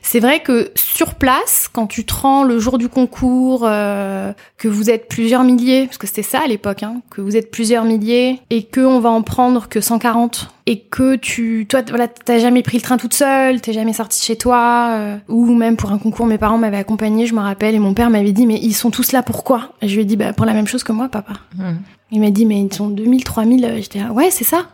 c'est 0.00 0.20
vrai 0.20 0.40
que 0.40 0.70
sur 0.74 1.14
place, 1.14 1.68
quand 1.72 1.86
tu 1.86 2.04
te 2.04 2.14
rends 2.14 2.44
le 2.44 2.58
jour 2.58 2.78
du 2.78 2.88
concours, 2.88 3.62
euh, 3.64 4.32
que 4.58 4.68
vous 4.68 4.90
êtes 4.90 5.08
plusieurs 5.08 5.44
milliers, 5.44 5.86
parce 5.86 5.98
que 5.98 6.06
c'était 6.06 6.22
ça 6.22 6.40
à 6.44 6.46
l'époque, 6.46 6.82
hein, 6.82 7.00
que 7.10 7.20
vous 7.20 7.36
êtes 7.36 7.50
plusieurs 7.50 7.84
milliers, 7.84 8.40
et 8.50 8.64
que 8.64 8.80
on 8.80 9.00
va 9.00 9.10
en 9.10 9.22
prendre 9.22 9.68
que 9.68 9.80
140, 9.80 10.48
et 10.66 10.80
que 10.80 11.16
tu, 11.16 11.66
toi, 11.68 11.82
voilà, 11.88 12.08
t'as 12.08 12.38
jamais 12.38 12.62
pris 12.62 12.78
le 12.78 12.82
train 12.82 12.96
toute 12.96 13.14
seule, 13.14 13.60
t'es 13.60 13.72
jamais 13.72 13.92
sortie 13.92 14.20
de 14.20 14.24
chez 14.24 14.36
toi, 14.36 14.90
euh, 14.92 15.16
ou 15.28 15.52
même 15.54 15.76
pour 15.76 15.92
un 15.92 15.98
concours, 15.98 16.26
mes 16.26 16.38
parents 16.38 16.58
m'avaient 16.58 16.78
accompagné, 16.78 17.26
je 17.26 17.34
me 17.34 17.40
rappelle, 17.40 17.74
et 17.74 17.80
mon 17.80 17.94
père 17.94 18.10
m'avait 18.10 18.32
dit, 18.32 18.46
mais 18.46 18.58
ils 18.62 18.74
sont 18.74 18.90
tous 18.90 19.12
là 19.12 19.22
pourquoi? 19.22 19.72
Et 19.80 19.88
je 19.88 19.94
lui 19.94 20.02
ai 20.02 20.04
dit, 20.04 20.16
bah, 20.16 20.32
pour 20.32 20.46
la 20.46 20.52
même 20.52 20.66
chose 20.66 20.84
que 20.84 20.92
moi, 20.92 21.08
papa. 21.08 21.34
Mmh. 21.56 21.72
Il 22.12 22.20
m'a 22.20 22.30
dit, 22.30 22.44
mais 22.44 22.60
ils 22.60 22.72
sont 22.72 22.88
2000, 22.88 23.24
3000. 23.24 23.74
J'étais, 23.78 24.00
ah, 24.06 24.12
ouais, 24.12 24.30
c'est 24.30 24.44
ça. 24.44 24.66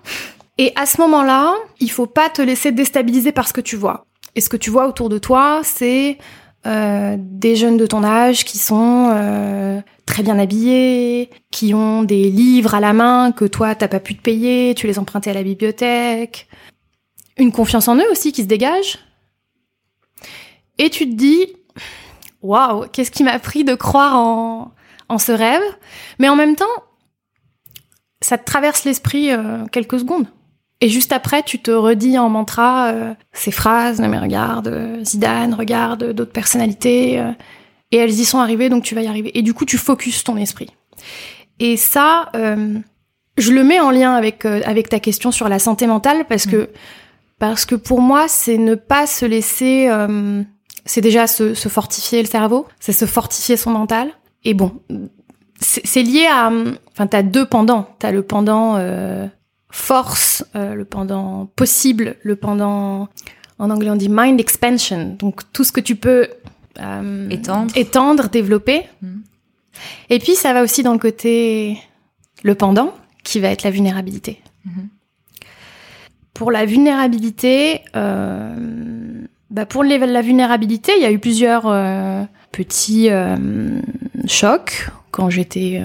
Et 0.58 0.72
à 0.74 0.86
ce 0.86 1.00
moment-là, 1.00 1.54
il 1.80 1.90
faut 1.90 2.06
pas 2.06 2.28
te 2.28 2.42
laisser 2.42 2.72
déstabiliser 2.72 3.32
par 3.32 3.46
ce 3.46 3.52
que 3.52 3.60
tu 3.60 3.76
vois. 3.76 4.06
Et 4.34 4.40
ce 4.40 4.48
que 4.48 4.56
tu 4.56 4.70
vois 4.70 4.88
autour 4.88 5.08
de 5.08 5.18
toi, 5.18 5.60
c'est 5.62 6.18
euh, 6.66 7.16
des 7.18 7.54
jeunes 7.54 7.76
de 7.76 7.86
ton 7.86 8.02
âge 8.02 8.44
qui 8.44 8.58
sont 8.58 9.10
euh, 9.12 9.80
très 10.04 10.24
bien 10.24 10.38
habillés, 10.38 11.30
qui 11.52 11.74
ont 11.74 12.02
des 12.02 12.28
livres 12.30 12.74
à 12.74 12.80
la 12.80 12.92
main 12.92 13.30
que 13.30 13.44
toi 13.44 13.76
t'as 13.76 13.88
pas 13.88 14.00
pu 14.00 14.16
te 14.16 14.22
payer, 14.22 14.74
tu 14.74 14.88
les 14.88 14.98
empruntais 14.98 15.30
à 15.30 15.34
la 15.34 15.44
bibliothèque, 15.44 16.48
une 17.36 17.52
confiance 17.52 17.86
en 17.86 17.96
eux 17.96 18.10
aussi 18.10 18.32
qui 18.32 18.42
se 18.42 18.48
dégage. 18.48 18.98
Et 20.78 20.90
tu 20.90 21.08
te 21.08 21.14
dis, 21.14 21.46
waouh, 22.42 22.86
qu'est-ce 22.92 23.12
qui 23.12 23.22
m'a 23.22 23.38
pris 23.38 23.64
de 23.64 23.74
croire 23.74 24.16
en, 24.16 24.72
en 25.08 25.18
ce 25.18 25.32
rêve? 25.32 25.62
Mais 26.18 26.28
en 26.28 26.36
même 26.36 26.56
temps, 26.56 26.66
ça 28.20 28.38
te 28.38 28.44
traverse 28.44 28.84
l'esprit 28.84 29.30
euh, 29.30 29.64
quelques 29.70 30.00
secondes. 30.00 30.26
Et 30.80 30.88
juste 30.88 31.12
après, 31.12 31.42
tu 31.42 31.58
te 31.58 31.70
redis 31.72 32.18
en 32.18 32.28
mantra 32.28 32.92
euh, 32.92 33.14
ces 33.32 33.50
phrases, 33.50 34.00
mais 34.00 34.18
regarde, 34.18 34.68
euh, 34.68 35.04
Zidane, 35.04 35.54
regarde 35.54 36.12
d'autres 36.12 36.32
personnalités, 36.32 37.18
euh, 37.18 37.32
et 37.90 37.96
elles 37.96 38.12
y 38.12 38.24
sont 38.24 38.38
arrivées, 38.38 38.68
donc 38.68 38.84
tu 38.84 38.94
vas 38.94 39.02
y 39.02 39.08
arriver. 39.08 39.36
Et 39.36 39.42
du 39.42 39.54
coup, 39.54 39.64
tu 39.64 39.76
focuses 39.76 40.22
ton 40.22 40.36
esprit. 40.36 40.70
Et 41.58 41.76
ça, 41.76 42.30
je 42.34 43.52
le 43.52 43.64
mets 43.64 43.80
en 43.80 43.90
lien 43.90 44.14
avec 44.14 44.44
avec 44.44 44.88
ta 44.88 45.00
question 45.00 45.32
sur 45.32 45.48
la 45.48 45.58
santé 45.58 45.88
mentale 45.88 46.24
parce 46.28 46.46
que 46.46 46.56
mm. 46.56 46.68
parce 47.40 47.64
que 47.64 47.74
pour 47.74 48.00
moi, 48.00 48.28
c'est 48.28 48.58
ne 48.58 48.76
pas 48.76 49.08
se 49.08 49.26
laisser, 49.26 49.90
c'est 50.84 51.00
déjà 51.00 51.26
se, 51.26 51.54
se 51.54 51.68
fortifier 51.68 52.22
le 52.22 52.28
cerveau, 52.28 52.68
c'est 52.78 52.92
se 52.92 53.06
fortifier 53.06 53.56
son 53.56 53.70
mental. 53.70 54.10
Et 54.44 54.54
bon, 54.54 54.80
c'est 55.60 56.02
lié 56.02 56.26
à, 56.30 56.52
enfin, 56.92 57.08
t'as 57.08 57.22
deux 57.22 57.46
pendants. 57.46 57.88
T'as 57.98 58.12
le 58.12 58.22
pendant 58.22 58.76
force, 59.70 60.44
euh, 60.56 60.74
le 60.74 60.84
pendant 60.84 61.46
possible, 61.56 62.16
le 62.22 62.36
pendant, 62.36 63.08
en 63.58 63.70
anglais 63.70 63.90
on 63.90 63.96
dit 63.96 64.08
mind 64.10 64.40
expansion, 64.40 65.16
donc 65.18 65.40
tout 65.52 65.64
ce 65.64 65.72
que 65.72 65.80
tu 65.80 65.96
peux 65.96 66.28
euh, 66.80 67.28
étendre. 67.30 67.76
étendre, 67.76 68.28
développer. 68.28 68.84
Mm. 69.02 69.20
Et 70.10 70.18
puis 70.18 70.34
ça 70.34 70.52
va 70.52 70.62
aussi 70.62 70.82
dans 70.82 70.92
le 70.92 70.98
côté, 70.98 71.78
le 72.42 72.54
pendant, 72.54 72.94
qui 73.24 73.40
va 73.40 73.48
être 73.48 73.62
la 73.62 73.70
vulnérabilité. 73.70 74.40
Mm-hmm. 74.66 74.86
Pour 76.34 76.50
la 76.50 76.64
vulnérabilité, 76.64 77.82
euh, 77.96 79.24
bah 79.50 79.66
pour 79.66 79.84
la 79.84 80.22
vulnérabilité, 80.22 80.92
il 80.96 81.02
y 81.02 81.06
a 81.06 81.10
eu 81.10 81.18
plusieurs 81.18 81.64
petits 82.52 83.08
chocs 84.26 84.90
quand 85.10 85.30
j'étais 85.30 85.82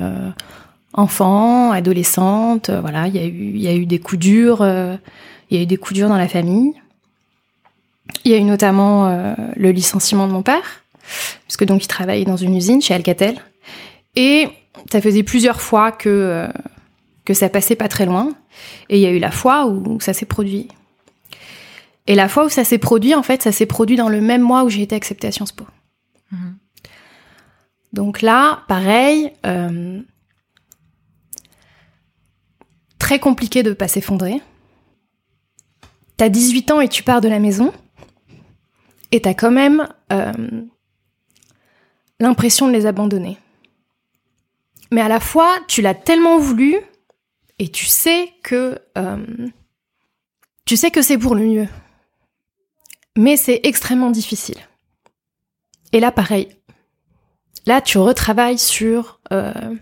enfant, 0.93 1.71
adolescente, 1.71 2.69
euh, 2.69 2.81
voilà, 2.81 3.07
il 3.07 3.15
y 3.15 3.19
a 3.19 3.25
eu, 3.25 3.51
il 3.55 3.61
y 3.61 3.67
a 3.67 3.73
eu 3.73 3.85
des 3.85 3.99
coups 3.99 4.19
durs, 4.19 4.61
euh, 4.61 4.95
il 5.49 5.57
y 5.57 5.59
a 5.59 5.63
eu 5.63 5.65
des 5.65 5.77
coups 5.77 5.95
durs 5.95 6.09
dans 6.09 6.17
la 6.17 6.27
famille. 6.27 6.73
Il 8.25 8.31
y 8.31 8.35
a 8.35 8.37
eu 8.37 8.43
notamment 8.43 9.07
euh, 9.07 9.33
le 9.55 9.71
licenciement 9.71 10.27
de 10.27 10.33
mon 10.33 10.43
père, 10.43 10.83
puisque 11.47 11.65
donc 11.65 11.83
il 11.83 11.87
travaillait 11.87 12.25
dans 12.25 12.37
une 12.37 12.55
usine 12.55 12.81
chez 12.81 12.93
Alcatel, 12.93 13.37
et 14.15 14.47
ça 14.91 15.01
faisait 15.01 15.23
plusieurs 15.23 15.61
fois 15.61 15.91
que 15.91 16.47
que 17.25 17.33
ça 17.33 17.47
passait 17.47 17.77
pas 17.77 17.87
très 17.87 18.05
loin, 18.05 18.33
et 18.89 18.97
il 18.97 19.01
y 19.01 19.05
a 19.05 19.11
eu 19.11 19.19
la 19.19 19.31
fois 19.31 19.65
où 19.65 19.99
ça 20.01 20.13
s'est 20.13 20.25
produit. 20.25 20.67
Et 22.05 22.15
la 22.15 22.27
fois 22.27 22.45
où 22.45 22.49
ça 22.49 22.65
s'est 22.65 22.77
produit, 22.77 23.15
en 23.15 23.23
fait, 23.23 23.41
ça 23.41 23.51
s'est 23.51 23.65
produit 23.65 23.95
dans 23.95 24.09
le 24.09 24.19
même 24.19 24.41
mois 24.41 24.63
où 24.63 24.69
j'ai 24.69 24.81
été 24.81 24.95
acceptée 24.95 25.27
à 25.27 25.31
Sciences 25.31 25.53
Po. 25.53 25.65
Mhm. 26.31 26.57
Donc 27.93 28.21
là, 28.21 28.63
pareil, 28.67 29.31
euh, 29.45 30.01
très 33.03 33.19
compliqué 33.19 33.63
de 33.63 33.73
pas 33.73 33.89
s'effondrer. 33.89 34.41
T'as 36.15 36.29
18 36.29 36.71
ans 36.71 36.79
et 36.79 36.87
tu 36.87 37.03
pars 37.03 37.19
de 37.19 37.27
la 37.27 37.39
maison, 37.39 37.73
et 39.11 39.19
t'as 39.19 39.33
quand 39.33 39.51
même 39.51 39.89
euh, 40.13 40.31
l'impression 42.21 42.65
de 42.69 42.71
les 42.71 42.85
abandonner. 42.85 43.37
Mais 44.89 45.01
à 45.01 45.09
la 45.09 45.19
fois, 45.19 45.59
tu 45.67 45.81
l'as 45.81 45.95
tellement 45.95 46.37
voulu, 46.37 46.77
et 47.59 47.67
tu 47.67 47.87
sais 47.87 48.31
que 48.41 48.79
euh, 48.97 49.49
tu 50.63 50.77
sais 50.77 50.89
que 50.89 51.01
c'est 51.01 51.17
pour 51.17 51.35
le 51.35 51.43
mieux. 51.43 51.67
Mais 53.17 53.35
c'est 53.35 53.59
extrêmement 53.63 54.11
difficile. 54.11 54.59
Et 55.91 55.99
là, 55.99 56.13
pareil. 56.13 56.47
Là, 57.65 57.81
tu 57.81 57.97
retravailles 57.97 58.57
sur 58.57 59.19
euh, 59.33 59.75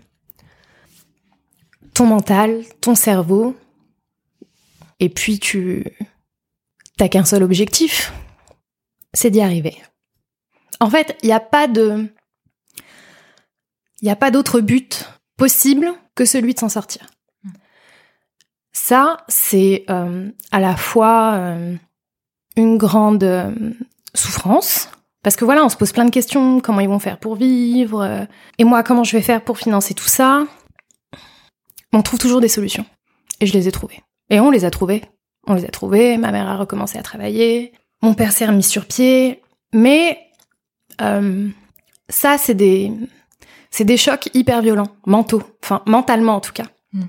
ton 1.94 2.06
mental, 2.06 2.62
ton 2.80 2.94
cerveau, 2.94 3.56
et 5.00 5.08
puis 5.08 5.38
tu 5.38 5.84
t'as 6.96 7.08
qu'un 7.08 7.24
seul 7.24 7.42
objectif, 7.42 8.12
c'est 9.14 9.30
d'y 9.30 9.40
arriver. 9.40 9.76
En 10.80 10.90
fait, 10.90 11.16
il 11.22 11.26
n'y 11.26 11.32
a 11.32 11.40
pas 11.40 11.66
de, 11.68 12.08
il 14.00 14.04
n'y 14.04 14.10
a 14.10 14.16
pas 14.16 14.30
d'autre 14.30 14.60
but 14.60 15.08
possible 15.36 15.92
que 16.14 16.24
celui 16.24 16.54
de 16.54 16.58
s'en 16.58 16.68
sortir. 16.68 17.06
Ça, 18.72 19.18
c'est 19.28 19.84
euh, 19.90 20.30
à 20.50 20.60
la 20.60 20.76
fois 20.76 21.34
euh, 21.34 21.76
une 22.56 22.78
grande 22.78 23.24
euh, 23.24 23.52
souffrance, 24.14 24.88
parce 25.22 25.36
que 25.36 25.44
voilà, 25.44 25.64
on 25.64 25.68
se 25.68 25.76
pose 25.76 25.92
plein 25.92 26.04
de 26.04 26.10
questions, 26.10 26.60
comment 26.60 26.80
ils 26.80 26.88
vont 26.88 26.98
faire 26.98 27.18
pour 27.18 27.36
vivre, 27.36 28.26
et 28.58 28.64
moi, 28.64 28.82
comment 28.82 29.04
je 29.04 29.16
vais 29.16 29.22
faire 29.22 29.44
pour 29.44 29.58
financer 29.58 29.94
tout 29.94 30.08
ça? 30.08 30.46
On 31.92 32.02
trouve 32.02 32.18
toujours 32.18 32.40
des 32.40 32.48
solutions. 32.48 32.86
Et 33.40 33.46
je 33.46 33.52
les 33.52 33.68
ai 33.68 33.72
trouvées. 33.72 34.00
Et 34.30 34.40
on 34.40 34.50
les 34.50 34.64
a 34.64 34.70
trouvées. 34.70 35.02
On 35.46 35.54
les 35.54 35.64
a 35.64 35.68
trouvées. 35.68 36.16
Ma 36.16 36.32
mère 36.32 36.48
a 36.48 36.56
recommencé 36.56 36.98
à 36.98 37.02
travailler. 37.02 37.72
Mon 38.02 38.14
père 38.14 38.32
s'est 38.32 38.46
remis 38.46 38.62
sur 38.62 38.86
pied. 38.86 39.42
Mais 39.72 40.18
euh, 41.00 41.48
ça, 42.08 42.38
c'est 42.38 42.54
des, 42.54 42.92
c'est 43.70 43.84
des 43.84 43.96
chocs 43.96 44.28
hyper 44.34 44.62
violents, 44.62 44.94
mentaux. 45.06 45.42
Enfin, 45.62 45.82
mentalement 45.86 46.36
en 46.36 46.40
tout 46.40 46.52
cas. 46.52 46.66
Hmm. 46.92 47.04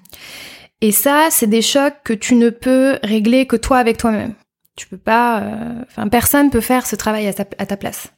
Et 0.81 0.91
ça, 0.91 1.27
c'est 1.29 1.47
des 1.47 1.61
chocs 1.61 1.95
que 2.03 2.13
tu 2.13 2.35
ne 2.35 2.49
peux 2.49 2.99
régler 3.03 3.45
que 3.45 3.55
toi 3.55 3.77
avec 3.77 3.97
toi-même. 3.97 4.33
Tu 4.75 4.87
peux 4.87 4.97
pas. 4.97 5.41
Euh, 5.41 5.83
enfin, 5.87 6.07
personne 6.07 6.49
peut 6.49 6.61
faire 6.61 6.85
ce 6.85 6.95
travail 6.95 7.27
à 7.27 7.33
ta, 7.33 7.45
à 7.57 7.65
ta 7.65 7.77
place. 7.77 8.11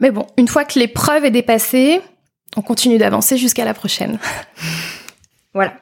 Mais 0.00 0.10
bon, 0.10 0.26
une 0.36 0.48
fois 0.48 0.64
que 0.64 0.78
l'épreuve 0.78 1.24
est 1.24 1.30
dépassée, 1.30 2.00
on 2.56 2.62
continue 2.62 2.98
d'avancer 2.98 3.36
jusqu'à 3.36 3.64
la 3.64 3.74
prochaine. 3.74 4.18
voilà. 5.54 5.74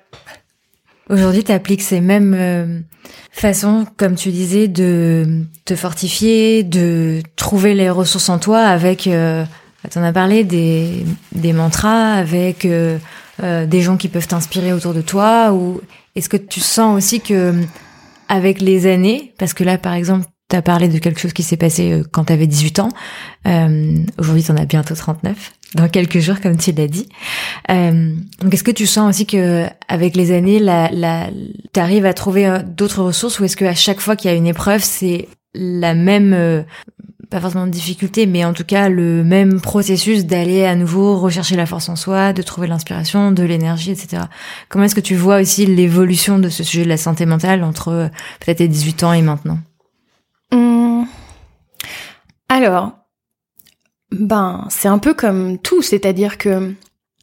Aujourd'hui, 1.09 1.45
tu 1.45 1.53
appliques 1.53 1.83
ces 1.83 2.01
mêmes 2.01 2.35
euh, 2.37 2.81
façons, 3.31 3.87
comme 3.97 4.17
tu 4.17 4.31
disais, 4.31 4.67
de 4.67 5.45
te 5.65 5.77
fortifier, 5.77 6.65
de 6.65 7.23
trouver 7.37 7.75
les 7.75 7.91
ressources 7.91 8.29
en 8.29 8.39
toi 8.39 8.61
avec, 8.61 9.07
euh, 9.07 9.45
tu 9.91 9.99
en 9.99 10.03
as 10.03 10.13
parlé, 10.13 10.43
des, 10.43 11.05
des 11.33 11.53
mantras, 11.53 12.13
avec 12.13 12.65
euh, 12.65 12.99
euh, 13.43 13.67
des 13.67 13.83
gens 13.83 13.97
qui 13.97 14.09
peuvent 14.09 14.27
t'inspirer 14.27 14.73
autour 14.73 14.95
de 14.95 15.01
toi, 15.01 15.53
ou 15.53 15.81
est-ce 16.17 16.29
que 16.29 16.37
tu 16.37 16.61
sens 16.61 16.97
aussi 16.97 17.21
que 17.21 17.55
avec 18.29 18.61
les 18.61 18.91
années, 18.91 19.33
parce 19.39 19.55
que 19.55 19.63
là, 19.63 19.79
par 19.79 19.95
exemple, 19.95 20.27
tu 20.49 20.57
as 20.57 20.63
parlé 20.63 20.89
de 20.89 20.99
quelque 20.99 21.21
chose 21.21 21.33
qui 21.33 21.43
s'est 21.43 21.57
passé 21.57 21.93
euh, 21.93 22.05
quand 22.11 22.27
tu 22.27 22.33
avais 22.33 22.47
18 22.47 22.79
ans. 22.79 22.89
Euh, 23.47 23.99
Aujourd'hui, 24.19 24.45
tu 24.45 24.53
en 24.53 24.57
as 24.57 24.65
bientôt 24.67 24.95
39, 24.95 25.53
dans 25.75 25.89
quelques 25.89 26.21
jours, 26.21 26.41
comme 26.41 26.57
tu 26.57 26.73
l'as 26.73 26.87
dit. 26.87 27.09
Euh, 27.71 28.15
donc, 28.41 28.55
est-ce 28.55 28.65
que 28.65 28.71
tu 28.71 28.87
sens 28.87 29.09
aussi 29.09 29.27
que 29.27 29.67
avec 29.89 30.15
les 30.15 30.33
années, 30.33 30.59
la, 30.59 30.91
la, 30.91 31.29
tu 31.73 31.81
arrives 31.81 32.07
à 32.07 32.15
trouver 32.15 32.47
euh, 32.47 32.63
d'autres 32.63 33.03
ressources 33.03 33.41
ou 33.41 33.45
est-ce 33.45 33.57
qu'à 33.57 33.75
chaque 33.75 34.01
fois 34.01 34.17
qu'il 34.17 34.31
y 34.31 34.35
a 34.35 34.37
une 34.37 34.47
épreuve, 34.47 34.83
c'est 34.83 35.29
la 35.55 35.95
même, 35.95 36.33
euh, 36.33 36.63
pas 37.31 37.41
forcément 37.41 37.67
de 37.67 37.73
difficulté, 37.73 38.27
mais 38.27 38.45
en 38.45 38.53
tout 38.53 38.65
cas 38.65 38.89
le 38.89 39.25
même 39.25 39.61
processus 39.61 40.27
d'aller 40.27 40.65
à 40.65 40.77
nouveau 40.77 41.19
rechercher 41.19 41.57
la 41.57 41.67
force 41.67 41.89
en 41.89 41.97
soi, 41.97 42.33
de 42.33 42.43
trouver 42.43 42.69
l'inspiration, 42.69 43.33
de 43.33 43.43
l'énergie, 43.43 43.91
etc. 43.91 44.25
Comment 44.69 44.85
est-ce 44.85 44.95
que 44.95 45.01
tu 45.01 45.17
vois 45.17 45.41
aussi 45.41 45.67
l'évolution 45.67 46.39
de 46.39 46.49
ce 46.49 46.63
sujet 46.63 46.85
de 46.85 46.89
la 46.89 46.97
santé 46.97 47.27
mentale 47.27 47.65
entre 47.65 47.89
euh, 47.89 48.09
peut-être 48.41 48.59
tes 48.59 48.69
18 48.69 49.03
ans 49.03 49.13
et 49.13 49.23
maintenant? 49.23 49.59
Hum. 50.53 51.07
Alors, 52.49 52.93
ben, 54.13 54.67
c'est 54.71 54.89
un 54.89 54.99
peu 54.99 55.15
comme 55.15 55.59
tout, 55.59 55.83
c'est-à-dire 55.83 56.39
que 56.39 56.75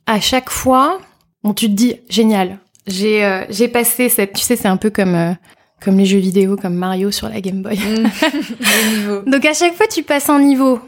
à 0.06 0.20
chaque 0.20 0.50
fois, 0.50 1.00
bon, 1.44 1.54
tu 1.54 1.68
te 1.68 1.72
dis 1.72 1.96
génial. 2.10 2.60
J'ai 2.88 3.24
euh, 3.24 3.46
j'ai 3.50 3.68
passé 3.68 4.10
cette, 4.10 4.34
tu 4.34 4.42
sais, 4.42 4.56
c'est 4.56 4.68
un 4.68 4.78
peu 4.78 4.90
comme 4.90 5.16
euh, 5.16 5.34
comme 5.82 5.98
les 5.98 6.06
jeux 6.06 6.20
vidéo, 6.20 6.58
comme 6.58 6.76
Mario 6.76 7.12
sur 7.12 7.30
la 7.30 7.42
Game 7.42 7.62
Boy. 7.62 7.78
Donc 9.26 9.46
à 9.46 9.54
chaque 9.54 9.76
fois, 9.76 9.88
tu 9.88 10.04
passes 10.04 10.30
un 10.30 10.40
niveau. 10.40 10.80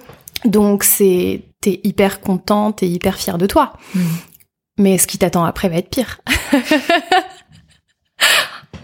Donc 0.43 0.84
c'est 0.84 1.41
t'es 1.62 1.80
hyper 1.84 2.19
content, 2.21 2.71
t'es 2.71 2.88
hyper 2.88 3.15
fier 3.15 3.38
de 3.38 3.45
toi. 3.45 3.74
Mm. 3.93 4.02
Mais 4.78 4.98
ce 4.98 5.08
qui 5.08 5.17
t'attend 5.17 5.45
après 5.45 5.69
va 5.69 5.78
être 5.78 5.89
pire. 5.89 6.19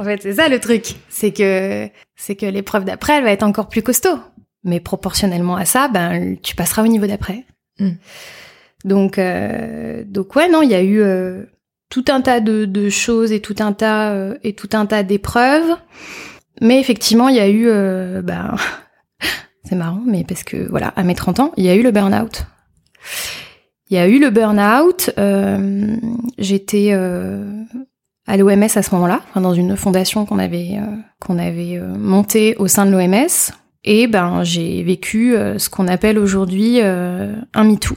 en 0.02 0.04
fait, 0.04 0.22
c'est 0.24 0.34
ça 0.34 0.50
le 0.50 0.60
truc, 0.60 0.96
c'est 1.10 1.32
que 1.32 1.88
c'est 2.16 2.36
que 2.36 2.48
l'épreuve 2.48 2.86
d'après, 2.86 3.18
elle 3.18 3.24
va 3.24 3.32
être 3.32 3.44
encore 3.44 3.70
plus 3.70 3.84
costaud. 3.84 4.20
Mais 4.64 4.80
proportionnellement 4.80 5.56
à 5.56 5.66
ça, 5.66 5.88
ben 5.88 6.38
tu 6.42 6.56
passeras 6.56 6.84
au 6.84 6.88
niveau 6.88 7.06
d'après. 7.08 7.46
Mm. 7.80 7.92
Donc 8.84 9.18
euh, 9.20 10.04
donc 10.06 10.36
ouais 10.36 10.50
non, 10.50 10.64
il 10.64 10.70
y 10.72 10.76
a 10.76 10.82
eu 10.82 11.00
euh, 11.02 11.44
tout 11.90 12.06
un 12.10 12.22
tas 12.22 12.40
de, 12.40 12.66
de 12.66 12.90
choses 12.90 13.32
et 13.32 13.42
tout 13.42 13.56
un 13.60 13.74
tas 13.74 14.12
euh, 14.12 14.38
et 14.44 14.54
tout 14.54 14.70
un 14.74 14.88
tas 14.88 15.04
d'épreuves. 15.04 15.78
Mais 16.62 16.80
effectivement, 16.80 17.30
il 17.30 17.36
y 17.36 17.40
a 17.40 17.48
eu 17.48 17.68
euh, 17.68 18.22
ben 18.24 18.56
c'est 19.64 19.76
marrant, 19.76 20.02
mais 20.06 20.24
parce 20.24 20.44
que 20.44 20.68
voilà, 20.70 20.88
à 20.96 21.04
mes 21.04 21.16
30 21.16 21.40
ans, 21.40 21.52
il 21.58 21.66
y 21.66 21.70
a 21.70 21.76
eu 21.76 21.84
le 21.84 21.92
burn-out. 21.92 22.46
Il 23.90 23.98
y 23.98 24.00
a 24.00 24.08
eu 24.08 24.20
le 24.20 24.30
burn-out. 24.32 25.12
euh, 25.20 25.96
J'étais 26.38 26.90
euh, 26.92 27.44
à 28.27 28.38
l'OMS 28.38 28.63
à 28.63 28.81
ce 28.81 28.93
moment-là, 28.95 29.21
dans 29.36 29.53
une 29.53 29.75
fondation 29.75 30.25
qu'on 30.25 30.39
avait 30.39 30.77
euh, 30.77 30.95
qu'on 31.19 31.39
avait 31.39 31.77
euh, 31.77 31.88
montée 31.97 32.55
au 32.57 32.67
sein 32.67 32.86
de 32.86 32.91
l'OMS. 32.91 33.53
Et 33.84 34.07
ben 34.07 34.43
j'ai 34.43 34.84
vécu 34.84 35.36
euh, 35.36 35.57
ce 35.57 35.69
qu'on 35.69 35.88
appelle 35.88 36.19
aujourd'hui 36.19 36.81
un 36.81 37.63
MeToo. 37.63 37.95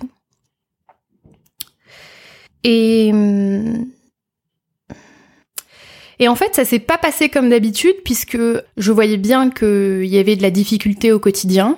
Et 2.63 3.11
hum, 3.13 3.87
et 6.21 6.29
en 6.29 6.37
fait, 6.37 6.55
ça 6.55 6.65
s'est 6.65 6.79
pas 6.79 6.97
passé 6.97 7.29
comme 7.29 7.51
d'habitude 7.51 7.97
puisque 8.05 8.39
je 8.77 8.93
voyais 8.93 9.17
bien 9.17 9.51
qu'il 9.51 10.07
y 10.07 10.17
avait 10.17 10.37
de 10.37 10.43
la 10.43 10.53
difficulté 10.53 11.13
au 11.13 11.19
quotidien 11.19 11.77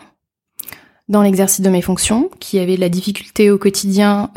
dans 1.08 1.22
l'exercice 1.22 1.62
de 1.62 1.70
mes 1.70 1.80
fonctions, 1.80 2.30
qu'il 2.38 2.58
y 2.58 2.62
avait 2.62 2.76
de 2.76 2.80
la 2.80 2.90
difficulté 2.90 3.50
au 3.50 3.56
quotidien 3.58 4.30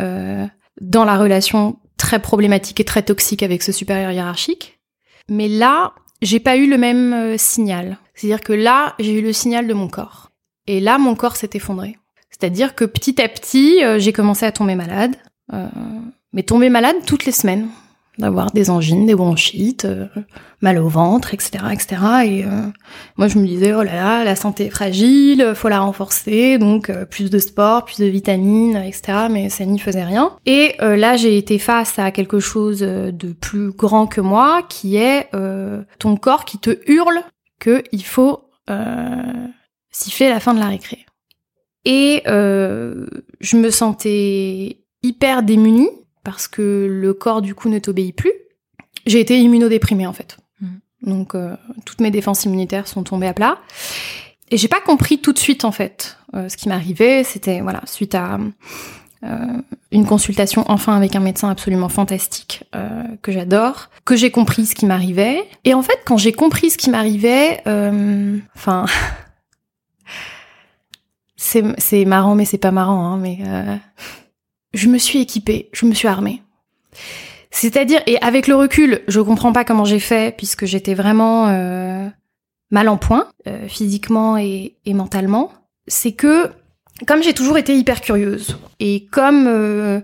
dans 0.79 1.03
la 1.03 1.17
relation 1.17 1.77
très 1.99 2.19
problématique 2.19 2.79
et 2.79 2.85
très 2.85 3.03
toxique 3.03 3.43
avec 3.43 3.61
ce 3.61 3.71
supérieur 3.71 4.11
hiérarchique. 4.11 4.79
Mais 5.29 5.47
là, 5.47 5.93
j'ai 6.23 6.39
pas 6.39 6.57
eu 6.57 6.67
le 6.67 6.77
même 6.79 7.13
euh, 7.13 7.37
signal. 7.37 7.99
C'est-à-dire 8.15 8.41
que 8.41 8.53
là, 8.53 8.95
j'ai 8.99 9.19
eu 9.19 9.21
le 9.21 9.33
signal 9.33 9.67
de 9.67 9.73
mon 9.73 9.87
corps. 9.87 10.31
Et 10.65 10.79
là, 10.79 10.97
mon 10.97 11.13
corps 11.13 11.35
s'est 11.35 11.51
effondré. 11.53 11.97
C'est-à-dire 12.31 12.73
que 12.73 12.85
petit 12.85 13.21
à 13.21 13.29
petit, 13.29 13.83
euh, 13.83 13.99
j'ai 13.99 14.13
commencé 14.13 14.45
à 14.45 14.51
tomber 14.51 14.75
malade. 14.75 15.15
Euh, 15.53 15.67
mais 16.33 16.43
tomber 16.43 16.69
malade 16.69 16.95
toutes 17.05 17.25
les 17.25 17.31
semaines. 17.31 17.67
D'avoir 18.19 18.51
des 18.51 18.69
angines, 18.69 19.05
des 19.05 19.15
bronchites, 19.15 19.85
euh, 19.85 20.07
mal 20.61 20.77
au 20.77 20.89
ventre, 20.89 21.33
etc., 21.33 21.63
etc. 21.71 22.01
Et 22.25 22.43
euh, 22.43 22.49
moi, 23.15 23.29
je 23.29 23.39
me 23.39 23.47
disais, 23.47 23.73
oh 23.73 23.81
là 23.81 23.95
là, 23.95 24.23
la 24.25 24.35
santé 24.35 24.65
est 24.65 24.69
fragile, 24.69 25.53
faut 25.55 25.69
la 25.69 25.79
renforcer, 25.79 26.57
donc 26.57 26.89
euh, 26.89 27.05
plus 27.05 27.29
de 27.29 27.39
sport, 27.39 27.85
plus 27.85 27.99
de 27.99 28.05
vitamines, 28.05 28.75
etc. 28.75 29.27
Mais 29.31 29.47
ça 29.47 29.63
n'y 29.63 29.79
faisait 29.79 30.03
rien. 30.03 30.33
Et 30.45 30.75
là, 30.79 31.15
j'ai 31.15 31.37
été 31.37 31.59
face 31.59 31.97
à 31.97 32.11
quelque 32.11 32.39
chose 32.39 32.79
de 32.81 33.33
plus 33.33 33.71
grand 33.71 34.05
que 34.05 34.19
moi, 34.19 34.63
qui 34.67 34.97
est 34.97 35.29
ton 35.97 36.17
corps 36.17 36.43
qui 36.43 36.57
te 36.57 36.77
hurle 36.87 37.23
que 37.59 37.83
il 37.93 38.03
faut 38.03 38.49
siffler 39.91 40.29
la 40.29 40.39
fin 40.39 40.53
de 40.53 40.59
la 40.59 40.67
récré. 40.67 41.05
Et 41.85 42.21
je 42.25 43.57
me 43.57 43.69
sentais 43.69 44.79
hyper 45.03 45.43
démunie 45.43 45.89
parce 46.23 46.47
que 46.47 46.87
le 46.89 47.13
corps 47.13 47.41
du 47.41 47.55
coup 47.55 47.69
ne 47.69 47.79
t'obéit 47.79 48.15
plus. 48.15 48.33
J'ai 49.05 49.19
été 49.19 49.39
immunodéprimée 49.39 50.07
en 50.07 50.13
fait. 50.13 50.37
Mhm. 50.61 50.79
Donc 51.03 51.35
euh, 51.35 51.55
toutes 51.85 52.01
mes 52.01 52.11
défenses 52.11 52.45
immunitaires 52.45 52.87
sont 52.87 53.03
tombées 53.03 53.27
à 53.27 53.33
plat. 53.33 53.59
Et 54.51 54.57
j'ai 54.57 54.67
pas 54.67 54.81
compris 54.81 55.19
tout 55.19 55.33
de 55.33 55.39
suite 55.39 55.65
en 55.65 55.71
fait 55.71 56.17
euh, 56.33 56.49
ce 56.49 56.57
qui 56.57 56.69
m'arrivait. 56.69 57.23
C'était 57.23 57.61
voilà 57.61 57.81
suite 57.85 58.15
à 58.15 58.39
euh, 59.23 59.61
une 59.91 60.05
consultation 60.05 60.63
enfin 60.67 60.95
avec 60.95 61.15
un 61.15 61.19
médecin 61.19 61.49
absolument 61.49 61.89
fantastique 61.89 62.63
euh, 62.75 63.03
que 63.21 63.31
j'adore, 63.31 63.89
que 64.05 64.15
j'ai 64.15 64.31
compris 64.31 64.65
ce 64.65 64.75
qui 64.75 64.85
m'arrivait. 64.85 65.43
Et 65.65 65.73
en 65.73 65.81
fait 65.81 65.99
quand 66.05 66.17
j'ai 66.17 66.33
compris 66.33 66.71
ce 66.71 66.77
qui 66.77 66.89
m'arrivait, 66.89 67.61
enfin 68.55 68.85
c'est 71.35 71.63
c'est 71.77 72.05
marrant 72.05 72.35
mais 72.35 72.45
c'est 72.45 72.57
pas 72.57 72.71
marrant 72.71 73.05
hein, 73.05 73.17
mais 73.17 73.39
je 74.73 74.87
me 74.87 74.97
suis 74.97 75.19
équipée, 75.19 75.69
je 75.73 75.85
me 75.85 75.93
suis 75.93 76.07
armée. 76.07 76.41
C'est-à-dire, 77.51 78.01
et 78.05 78.21
avec 78.21 78.47
le 78.47 78.55
recul, 78.55 79.01
je 79.07 79.19
comprends 79.19 79.51
pas 79.51 79.63
comment 79.63 79.85
j'ai 79.85 79.99
fait, 79.99 80.35
puisque 80.35 80.65
j'étais 80.65 80.93
vraiment 80.93 81.47
euh, 81.47 82.07
mal 82.71 82.89
en 82.89 82.97
point, 82.97 83.27
euh, 83.47 83.67
physiquement 83.67 84.37
et, 84.37 84.75
et 84.85 84.93
mentalement. 84.93 85.51
C'est 85.87 86.11
que, 86.11 86.51
comme 87.07 87.23
j'ai 87.23 87.33
toujours 87.33 87.57
été 87.57 87.75
hyper 87.75 88.01
curieuse, 88.01 88.59
et 88.79 89.05
comme 89.05 89.47
euh, 89.47 90.01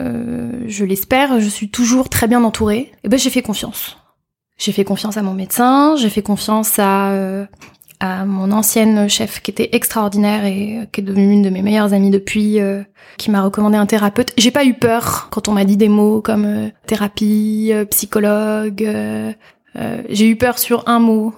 euh, 0.00 0.52
je 0.66 0.84
l'espère, 0.84 1.40
je 1.40 1.48
suis 1.48 1.70
toujours 1.70 2.08
très 2.08 2.28
bien 2.28 2.44
entourée, 2.44 2.92
et 3.02 3.08
ben 3.08 3.18
j'ai 3.18 3.30
fait 3.30 3.42
confiance. 3.42 3.96
J'ai 4.58 4.72
fait 4.72 4.84
confiance 4.84 5.16
à 5.16 5.22
mon 5.22 5.34
médecin, 5.34 5.96
j'ai 5.96 6.08
fait 6.08 6.22
confiance 6.22 6.78
à, 6.78 7.10
euh, 7.10 7.46
à 8.00 8.24
mon 8.24 8.52
ancienne 8.52 9.08
chef 9.08 9.40
qui 9.40 9.50
était 9.50 9.70
extraordinaire 9.72 10.44
et 10.44 10.78
euh, 10.78 10.84
qui 10.90 11.00
est 11.00 11.04
devenue 11.04 11.32
une 11.32 11.42
de 11.42 11.50
mes 11.50 11.62
meilleures 11.62 11.92
amies 11.92 12.10
depuis, 12.10 12.60
euh, 12.60 12.82
qui 13.16 13.30
m'a 13.30 13.42
recommandé 13.42 13.76
un 13.76 13.86
thérapeute. 13.86 14.32
J'ai 14.36 14.50
pas 14.50 14.64
eu 14.64 14.74
peur 14.74 15.28
quand 15.30 15.48
on 15.48 15.52
m'a 15.52 15.64
dit 15.64 15.76
des 15.76 15.88
mots 15.88 16.20
comme 16.20 16.44
euh, 16.44 16.68
thérapie, 16.86 17.70
euh, 17.72 17.84
psychologue. 17.86 18.82
euh, 18.84 19.32
j'ai 20.08 20.28
eu 20.28 20.36
peur 20.36 20.58
sur 20.58 20.88
un 20.88 20.98
mot, 21.00 21.34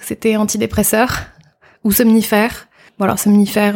c'était 0.00 0.36
antidépresseur 0.36 1.24
ou 1.84 1.92
somnifère. 1.92 2.66
Bon 2.98 3.04
alors 3.04 3.18
somnifère, 3.18 3.74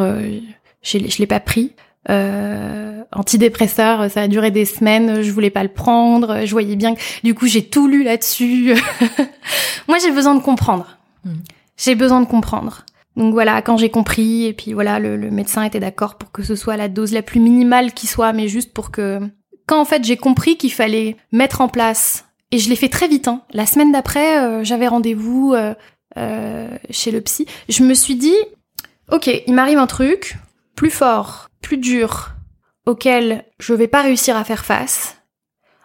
je 0.83 0.99
l'ai 1.19 1.27
pas 1.27 1.41
pris. 1.41 1.75
Euh, 2.09 3.03
antidépresseur, 3.13 4.11
ça 4.11 4.23
a 4.23 4.29
duré 4.29 4.51
des 4.51 4.65
semaines, 4.65 5.21
je 5.21 5.31
voulais 5.31 5.51
pas 5.51 5.63
le 5.63 5.69
prendre, 5.69 6.47
je 6.47 6.51
voyais 6.53 6.75
bien 6.77 6.95
que 6.95 7.01
du 7.23 7.35
coup 7.35 7.47
j'ai 7.47 7.65
tout 7.65 7.87
lu 7.87 8.03
là-dessus. 8.03 8.75
Moi 9.89 9.99
j'ai 9.99 10.11
besoin 10.11 10.35
de 10.35 10.41
comprendre. 10.41 10.97
Mhm. 11.27 11.43
J'ai 11.79 11.95
besoin 11.95 12.21
de 12.21 12.27
comprendre. 12.27 12.85
Donc 13.17 13.33
voilà, 13.33 13.63
quand 13.63 13.77
j'ai 13.77 13.91
compris, 13.91 14.47
et 14.47 14.53
puis 14.53 14.73
voilà, 14.73 15.01
le, 15.01 15.31
médecin 15.31 15.63
était 15.65 15.81
d'accord 15.81 16.19
pour 16.19 16.31
que 16.31 16.45
ce 16.45 16.55
soit 16.55 16.77
la 16.77 16.89
dose 16.89 17.13
la 17.13 17.23
plus 17.23 17.41
minimale 17.41 17.93
qui 17.93 18.07
soit, 18.07 18.33
mais 18.33 18.47
juste 18.47 18.73
pour 18.73 18.91
que... 18.91 19.21
Quand 19.67 19.81
en 19.81 19.85
fait 19.85 20.05
j'ai 20.05 20.17
compris 20.17 20.57
qu'il 20.57 20.73
fallait 20.73 21.17
mettre 21.33 21.61
en 21.61 21.69
place, 21.69 22.27
et 22.53 22.59
je 22.59 22.71
l'ai 22.71 22.77
fait 22.77 22.89
très 22.89 23.09
vite, 23.09 23.29
hein. 23.29 23.43
la 23.51 23.67
semaine 23.67 23.93
d'après, 23.93 24.39
euh, 24.39 24.65
j'avais 24.65 24.87
rendez-vous 24.87 25.53
euh, 25.53 25.75
euh, 26.17 26.69
chez 26.91 27.11
le 27.11 27.21
psy, 27.21 27.47
je 27.69 27.83
me 27.83 27.93
suis 27.93 28.15
dit, 28.15 28.37
ok, 29.11 29.29
il 29.47 29.53
m'arrive 29.53 29.79
un 29.79 29.89
truc 29.89 30.37
plus 30.77 30.91
fort, 30.91 31.49
plus 31.61 31.77
dur, 31.77 32.31
auquel 32.87 33.45
je 33.59 33.75
vais 33.75 33.89
pas 33.89 34.03
réussir 34.03 34.37
à 34.37 34.45
faire 34.45 34.65
face. 34.65 35.17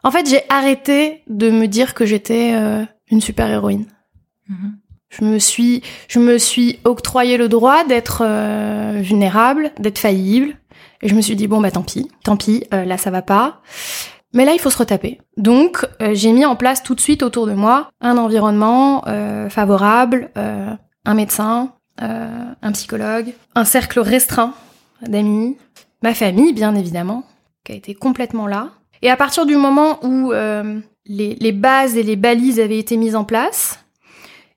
En 0.04 0.12
fait, 0.12 0.30
j'ai 0.30 0.44
arrêté 0.50 1.24
de 1.28 1.50
me 1.50 1.66
dire 1.68 1.96
que 1.96 2.06
j'étais 2.06 2.54
une 3.10 3.22
super 3.22 3.50
héroïne. 3.50 3.88
Je 5.14 5.24
me 5.26 5.38
suis, 5.38 5.84
je 6.08 6.20
me 6.20 6.40
suis 6.40 6.80
octroyé 6.86 7.38
le 7.38 7.48
droit 7.48 7.84
d'être 7.84 8.24
euh, 8.26 9.00
vulnérable, 9.00 9.72
d'être 9.80 10.00
faillible, 10.00 10.56
Et 11.04 11.08
je 11.08 11.14
me 11.14 11.22
suis 11.22 11.36
dit 11.36 11.48
bon 11.48 11.62
bah 11.62 11.70
tant 11.70 11.84
pis, 11.84 12.10
tant 12.24 12.36
pis, 12.36 12.64
euh, 12.74 12.84
là 12.84 12.98
ça 12.98 13.12
va 13.12 13.22
pas. 13.22 13.62
Mais 14.34 14.44
là 14.44 14.54
il 14.54 14.60
faut 14.60 14.72
se 14.72 14.78
retaper. 14.78 15.20
Donc 15.38 15.86
euh, 16.02 16.16
j'ai 16.16 16.32
mis 16.32 16.46
en 16.46 16.56
place 16.56 16.82
tout 16.82 16.96
de 16.96 17.02
suite 17.02 17.22
autour 17.22 17.46
de 17.46 17.54
moi 17.54 17.90
un 18.02 18.18
environnement 18.18 19.04
euh, 19.08 19.50
favorable, 19.50 20.32
un 20.36 21.14
médecin, 21.14 21.74
un 22.00 22.72
psychologue, 22.72 23.34
un 23.54 23.66
cercle 23.66 24.00
restreint 24.00 24.54
d'amis, 25.08 25.58
ma 26.02 26.16
famille 26.16 26.54
bien 26.54 26.74
évidemment, 26.74 27.24
qui 27.64 27.74
a 27.74 27.76
été 27.76 27.94
complètement 27.94 28.48
là. 28.48 28.70
Et 29.04 29.12
à 29.12 29.18
partir 29.18 29.46
du 29.46 29.58
moment 29.58 30.04
où 30.04 30.32
les, 30.32 31.36
les 31.36 31.52
bases 31.52 31.98
et 31.98 32.04
les 32.04 32.16
balises 32.16 32.60
avaient 32.60 32.80
été 32.80 32.98
mises 32.98 33.16
en 33.16 33.26
place, 33.26 33.83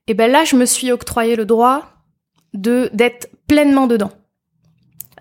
et 0.06 0.14
ben 0.14 0.30
là 0.30 0.44
je 0.44 0.56
me 0.56 0.66
suis 0.66 0.92
octroyé 0.92 1.36
le 1.36 1.44
droit 1.44 1.84
de 2.54 2.90
d'être 2.92 3.28
pleinement 3.46 3.86
dedans. 3.86 4.10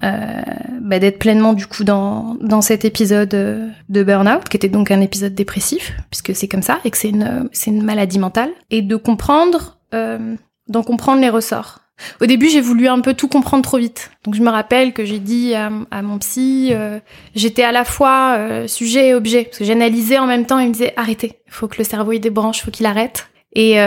Euh, 0.03 0.41
bah, 0.81 0.99
d'être 0.99 1.19
pleinement 1.19 1.53
du 1.53 1.67
coup 1.67 1.85
dans, 1.85 2.35
dans 2.41 2.61
cet 2.61 2.83
épisode 2.83 3.33
euh, 3.33 3.69
de 3.87 4.03
burn-out, 4.03 4.43
qui 4.49 4.57
était 4.57 4.69
donc 4.69 4.91
un 4.91 4.99
épisode 4.99 5.33
dépressif, 5.33 5.93
puisque 6.11 6.35
c'est 6.35 6.49
comme 6.49 6.61
ça, 6.61 6.79
et 6.83 6.91
que 6.91 6.97
c'est 6.97 7.09
une, 7.09 7.49
c'est 7.53 7.71
une 7.71 7.81
maladie 7.81 8.19
mentale, 8.19 8.51
et 8.71 8.81
de 8.81 8.95
comprendre, 8.97 9.79
euh, 9.93 10.35
d'en 10.67 10.83
comprendre 10.83 11.21
les 11.21 11.29
ressorts. 11.29 11.79
Au 12.21 12.25
début, 12.25 12.49
j'ai 12.49 12.59
voulu 12.59 12.87
un 12.89 12.99
peu 12.99 13.13
tout 13.13 13.29
comprendre 13.29 13.63
trop 13.63 13.77
vite. 13.77 14.11
Donc 14.25 14.35
je 14.35 14.41
me 14.41 14.49
rappelle 14.49 14.93
que 14.93 15.05
j'ai 15.05 15.19
dit 15.19 15.55
à, 15.55 15.71
à, 15.91 16.01
mon 16.01 16.19
psy, 16.19 16.71
euh, 16.73 16.99
j'étais 17.33 17.63
à 17.63 17.71
la 17.71 17.85
fois 17.85 18.35
euh, 18.37 18.67
sujet 18.67 19.07
et 19.07 19.15
objet, 19.15 19.45
parce 19.45 19.59
que 19.59 19.65
j'analysais 19.65 20.19
en 20.19 20.27
même 20.27 20.45
temps, 20.45 20.59
il 20.59 20.67
me 20.67 20.73
disait 20.73 20.93
arrêtez, 20.97 21.39
faut 21.47 21.69
que 21.69 21.77
le 21.77 21.85
cerveau 21.85 22.11
il 22.11 22.19
débranche, 22.19 22.63
faut 22.63 22.71
qu'il 22.71 22.85
arrête. 22.85 23.29
Et 23.53 23.77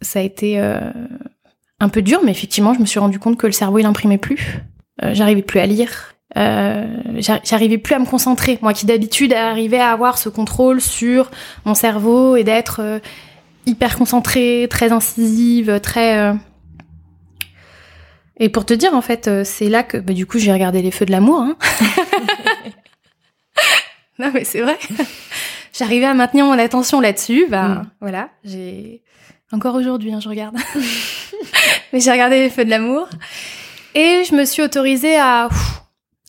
ça 0.00 0.20
a 0.20 0.22
été 0.22 0.58
un 1.80 1.88
peu 1.88 2.02
dur, 2.02 2.20
mais 2.24 2.30
effectivement, 2.30 2.74
je 2.74 2.80
me 2.80 2.86
suis 2.86 2.98
rendu 2.98 3.18
compte 3.18 3.36
que 3.36 3.46
le 3.46 3.52
cerveau 3.52 3.78
il 3.78 3.86
imprimait 3.86 4.18
plus. 4.18 4.60
Euh, 5.02 5.10
j'arrivais 5.12 5.42
plus 5.42 5.60
à 5.60 5.66
lire. 5.66 6.14
Euh, 6.36 6.86
j'arrivais 7.44 7.78
plus 7.78 7.94
à 7.94 7.98
me 7.98 8.06
concentrer. 8.06 8.58
Moi 8.62 8.72
qui 8.72 8.86
d'habitude 8.86 9.32
arrivais 9.32 9.78
à 9.78 9.90
avoir 9.90 10.18
ce 10.18 10.28
contrôle 10.28 10.80
sur 10.80 11.30
mon 11.64 11.74
cerveau 11.74 12.36
et 12.36 12.44
d'être 12.44 12.80
euh, 12.80 12.98
hyper 13.66 13.96
concentrée, 13.96 14.66
très 14.70 14.92
incisive, 14.92 15.80
très... 15.80 16.18
Euh. 16.18 16.34
Et 18.38 18.48
pour 18.48 18.66
te 18.66 18.74
dire, 18.74 18.94
en 18.94 19.00
fait, 19.00 19.30
c'est 19.44 19.68
là 19.68 19.84
que, 19.84 19.96
bah, 19.96 20.12
du 20.12 20.26
coup, 20.26 20.38
j'ai 20.38 20.52
regardé 20.52 20.82
Les 20.82 20.90
Feux 20.90 21.06
de 21.06 21.12
l'amour. 21.12 21.38
Hein. 21.38 21.56
non, 24.18 24.32
mais 24.34 24.42
c'est 24.42 24.60
vrai. 24.60 24.76
J'arrivais 25.72 26.06
à 26.06 26.14
maintenir 26.14 26.44
mon 26.44 26.58
attention 26.58 27.00
là-dessus. 27.00 27.46
Bah, 27.48 27.68
mm. 27.68 27.90
voilà, 28.00 28.30
j'ai... 28.42 29.03
Encore 29.52 29.74
aujourd'hui, 29.74 30.12
hein, 30.12 30.20
je 30.20 30.28
regarde. 30.28 30.56
mais 31.92 32.00
j'ai 32.00 32.10
regardé 32.10 32.40
Les 32.40 32.50
Feux 32.50 32.64
de 32.64 32.70
l'amour. 32.70 33.08
Et 33.94 34.22
je 34.28 34.34
me 34.34 34.44
suis 34.44 34.62
autorisée 34.62 35.16
à, 35.16 35.48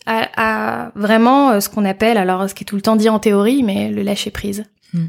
à, 0.05 0.85
à 0.85 0.91
vraiment 0.95 1.51
euh, 1.51 1.59
ce 1.59 1.69
qu'on 1.69 1.85
appelle, 1.85 2.17
alors 2.17 2.49
ce 2.49 2.53
qui 2.53 2.63
est 2.63 2.67
tout 2.67 2.75
le 2.75 2.81
temps 2.81 2.95
dit 2.95 3.09
en 3.09 3.19
théorie, 3.19 3.63
mais 3.63 3.89
le 3.89 4.03
lâcher 4.03 4.31
prise. 4.31 4.65
Hmm. 4.93 5.07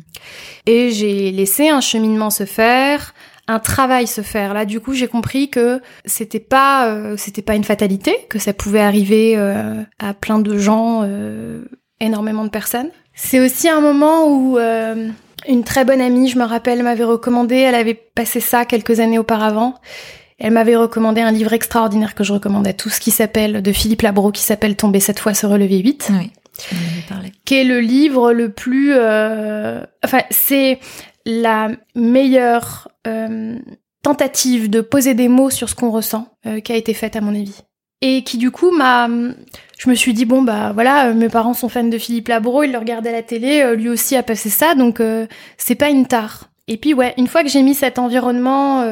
Et 0.66 0.90
j'ai 0.90 1.30
laissé 1.30 1.68
un 1.68 1.80
cheminement 1.80 2.30
se 2.30 2.44
faire, 2.44 3.14
un 3.48 3.58
travail 3.58 4.06
se 4.06 4.22
faire. 4.22 4.54
Là, 4.54 4.64
du 4.64 4.80
coup, 4.80 4.92
j'ai 4.92 5.08
compris 5.08 5.50
que 5.50 5.80
c'était 6.04 6.40
pas, 6.40 6.88
euh, 6.88 7.16
c'était 7.16 7.42
pas 7.42 7.54
une 7.54 7.64
fatalité, 7.64 8.14
que 8.28 8.38
ça 8.38 8.52
pouvait 8.52 8.80
arriver 8.80 9.34
euh, 9.36 9.82
à 9.98 10.14
plein 10.14 10.38
de 10.38 10.58
gens, 10.58 11.02
euh, 11.04 11.64
énormément 12.00 12.44
de 12.44 12.50
personnes. 12.50 12.90
C'est 13.14 13.40
aussi 13.40 13.68
un 13.68 13.80
moment 13.80 14.28
où 14.28 14.58
une 15.48 15.64
très 15.64 15.84
bonne 15.84 16.00
amie, 16.00 16.28
je 16.28 16.38
me 16.38 16.44
rappelle, 16.44 16.82
m'avait 16.82 17.04
recommandé. 17.04 17.56
Elle 17.56 17.74
avait 17.74 17.94
passé 17.94 18.40
ça 18.40 18.64
quelques 18.64 19.00
années 19.00 19.18
auparavant. 19.18 19.74
Elle 20.38 20.52
m'avait 20.52 20.76
recommandé 20.76 21.20
un 21.22 21.32
livre 21.32 21.52
extraordinaire 21.52 22.14
que 22.14 22.22
je 22.22 22.32
recommande 22.32 22.66
à 22.66 22.72
tous 22.72 22.98
qui 22.98 23.10
s'appelle, 23.10 23.62
de 23.62 23.72
Philippe 23.72 24.02
Labro, 24.02 24.32
qui 24.32 24.42
s'appelle 24.42 24.76
Tomber 24.76 25.00
cette 25.00 25.18
fois, 25.18 25.32
se 25.32 25.46
relever 25.46 25.80
vite. 25.80 26.10
Oui, 26.10 26.30
parlé. 27.08 27.32
Qui 27.44 27.56
est 27.56 27.64
le 27.64 27.80
livre 27.80 28.32
le 28.32 28.50
plus, 28.50 28.92
euh... 28.94 29.82
enfin, 30.04 30.20
c'est 30.30 30.78
la 31.24 31.70
meilleure 31.94 32.88
euh, 33.06 33.58
tentative 34.02 34.68
de 34.70 34.80
poser 34.80 35.14
des 35.14 35.28
mots 35.28 35.50
sur 35.50 35.68
ce 35.68 35.74
qu'on 35.74 35.90
ressent 35.90 36.28
euh, 36.46 36.60
qui 36.60 36.72
a 36.72 36.76
été 36.76 36.94
faite 36.94 37.16
à 37.16 37.20
mon 37.20 37.34
avis. 37.34 37.62
Et 38.02 38.22
qui 38.22 38.36
du 38.36 38.50
coup 38.50 38.70
m'a, 38.70 39.08
je 39.76 39.90
me 39.90 39.94
suis 39.94 40.14
dit 40.14 40.24
bon 40.24 40.42
bah 40.42 40.72
voilà, 40.72 41.08
euh, 41.08 41.14
mes 41.14 41.28
parents 41.28 41.54
sont 41.54 41.68
fans 41.68 41.84
de 41.84 41.98
Philippe 41.98 42.28
Labro, 42.28 42.62
ils 42.62 42.72
le 42.72 42.78
regardaient 42.78 43.10
à 43.10 43.12
la 43.12 43.22
télé, 43.22 43.62
euh, 43.62 43.76
lui 43.76 43.88
aussi 43.88 44.16
a 44.16 44.22
passé 44.22 44.50
ça, 44.50 44.74
donc 44.74 45.00
c'est 45.56 45.74
pas 45.74 45.90
une 45.90 46.06
tare. 46.06 46.50
Et 46.68 46.76
puis 46.76 46.94
ouais, 46.94 47.14
une 47.16 47.28
fois 47.28 47.42
que 47.42 47.48
j'ai 47.48 47.62
mis 47.62 47.74
cet 47.74 47.98
environnement 47.98 48.84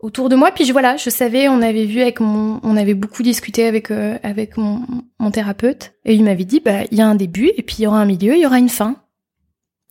autour 0.00 0.28
de 0.28 0.36
moi. 0.36 0.50
Puis 0.50 0.70
voilà, 0.70 0.96
je 0.96 1.10
savais, 1.10 1.48
on 1.48 1.62
avait 1.62 1.84
vu 1.84 2.00
avec 2.00 2.20
mon, 2.20 2.60
on 2.62 2.76
avait 2.76 2.94
beaucoup 2.94 3.22
discuté 3.22 3.66
avec 3.66 3.90
euh, 3.90 4.18
avec 4.22 4.56
mon, 4.56 4.82
mon 5.18 5.30
thérapeute 5.30 5.92
et 6.04 6.14
il 6.14 6.24
m'avait 6.24 6.44
dit 6.44 6.60
bah 6.60 6.84
il 6.90 6.98
y 6.98 7.00
a 7.00 7.06
un 7.06 7.14
début 7.14 7.50
et 7.56 7.62
puis 7.62 7.76
il 7.78 7.82
y 7.82 7.86
aura 7.86 7.98
un 7.98 8.06
milieu, 8.06 8.34
il 8.34 8.42
y 8.42 8.46
aura 8.46 8.58
une 8.58 8.68
fin. 8.68 8.96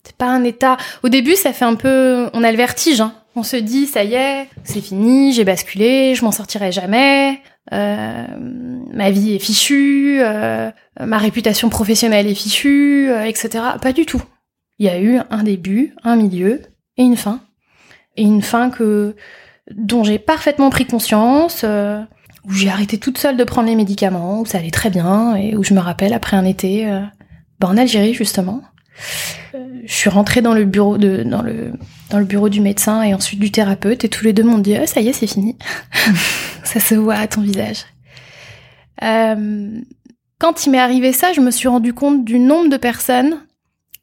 C'est 0.04 0.16
pas 0.16 0.28
un 0.28 0.44
état. 0.44 0.78
Au 1.02 1.10
début, 1.10 1.36
ça 1.36 1.52
fait 1.52 1.66
un 1.66 1.74
peu, 1.74 2.30
on 2.34 2.44
a 2.44 2.52
le 2.52 2.58
vertige. 2.58 3.02
Hein. 3.02 3.16
On 3.36 3.42
se 3.42 3.56
dit 3.56 3.88
ça 3.88 4.04
y 4.04 4.14
est, 4.14 4.48
c'est 4.64 4.82
fini, 4.82 5.34
j'ai 5.34 5.44
basculé, 5.44 6.14
je 6.14 6.24
m'en 6.24 6.32
sortirai 6.32 6.72
jamais. 6.72 7.42
Euh, 7.74 8.26
ma 8.94 9.12
vie 9.12 9.34
est 9.34 9.40
fichue, 9.40 10.20
euh, 10.22 10.72
ma 11.00 11.18
réputation 11.18 11.70
professionnelle 11.70 12.28
est 12.28 12.36
fichue, 12.36 13.10
euh, 13.10 13.26
etc. 13.26 13.64
Pas 13.82 13.94
du 13.94 14.06
tout. 14.06 14.22
Il 14.78 14.86
y 14.86 14.90
a 14.90 15.00
eu 15.00 15.20
un 15.30 15.44
début, 15.44 15.96
un 16.04 16.16
milieu 16.16 16.62
et 16.98 17.04
une 17.04 17.16
fin. 17.16 17.42
Et 18.18 18.24
une 18.24 18.42
fin 18.42 18.70
que 18.70 19.16
dont 19.72 20.04
j'ai 20.04 20.20
parfaitement 20.20 20.70
pris 20.70 20.86
conscience, 20.86 21.62
euh, 21.64 22.02
où 22.46 22.52
j'ai 22.52 22.70
arrêté 22.70 22.98
toute 22.98 23.18
seule 23.18 23.38
de 23.38 23.44
prendre 23.44 23.68
les 23.68 23.76
médicaments, 23.76 24.42
où 24.42 24.46
ça 24.46 24.60
allait 24.60 24.72
très 24.72 24.90
bien, 24.90 25.36
et 25.36 25.56
où 25.56 25.64
je 25.64 25.74
me 25.74 25.80
rappelle 25.80 26.14
après 26.14 26.38
un 26.38 26.46
été, 26.46 26.88
euh, 26.88 27.02
bah, 27.60 27.68
en 27.68 27.78
Algérie 27.78 28.14
justement, 28.14 28.62
je 29.54 29.94
suis 29.94 30.10
rentrée 30.10 30.42
dans 30.42 30.54
le 30.54 30.66
bureau 30.66 30.98
de 30.98 31.24
dans 31.24 31.42
le 31.42 31.74
dans 32.10 32.20
le 32.20 32.26
bureau 32.26 32.50
du 32.50 32.62
médecin 32.62 33.02
et 33.02 33.14
ensuite 33.14 33.40
du 33.40 33.52
thérapeute, 33.52 34.04
et 34.04 34.10
tous 34.10 34.24
les 34.24 34.34
deux 34.34 34.44
m'ont 34.44 34.58
dit 34.58 34.76
oh, 34.82 34.86
ça 34.86 35.02
y 35.02 35.08
est 35.08 35.14
c'est 35.14 35.28
fini, 35.28 35.58
ça 36.64 36.80
se 36.80 36.96
voit 36.96 37.16
à 37.16 37.28
ton 37.28 37.42
visage. 37.42 37.86
quand 39.00 40.66
il 40.66 40.72
m'est 40.72 40.80
arrivé 40.80 41.14
ça, 41.14 41.34
je 41.34 41.42
me 41.42 41.52
suis 41.52 41.68
rendu 41.68 41.94
compte 41.94 42.26
du 42.26 42.40
nombre 42.40 42.70
de 42.70 42.78
personnes 42.78 43.38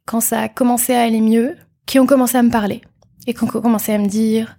quand 0.05 0.21
ça 0.21 0.41
a 0.41 0.49
commencé 0.49 0.95
à 0.95 1.03
aller 1.03 1.21
mieux, 1.21 1.57
qui 1.87 1.99
ont 1.99 2.07
commencé 2.07 2.37
à 2.37 2.43
me 2.43 2.51
parler 2.51 2.83
et 3.27 3.35
qui 3.35 3.45
ont 3.45 3.49
commencé 3.49 3.93
à 3.93 3.99
me 3.99 4.09
dire 4.09 4.57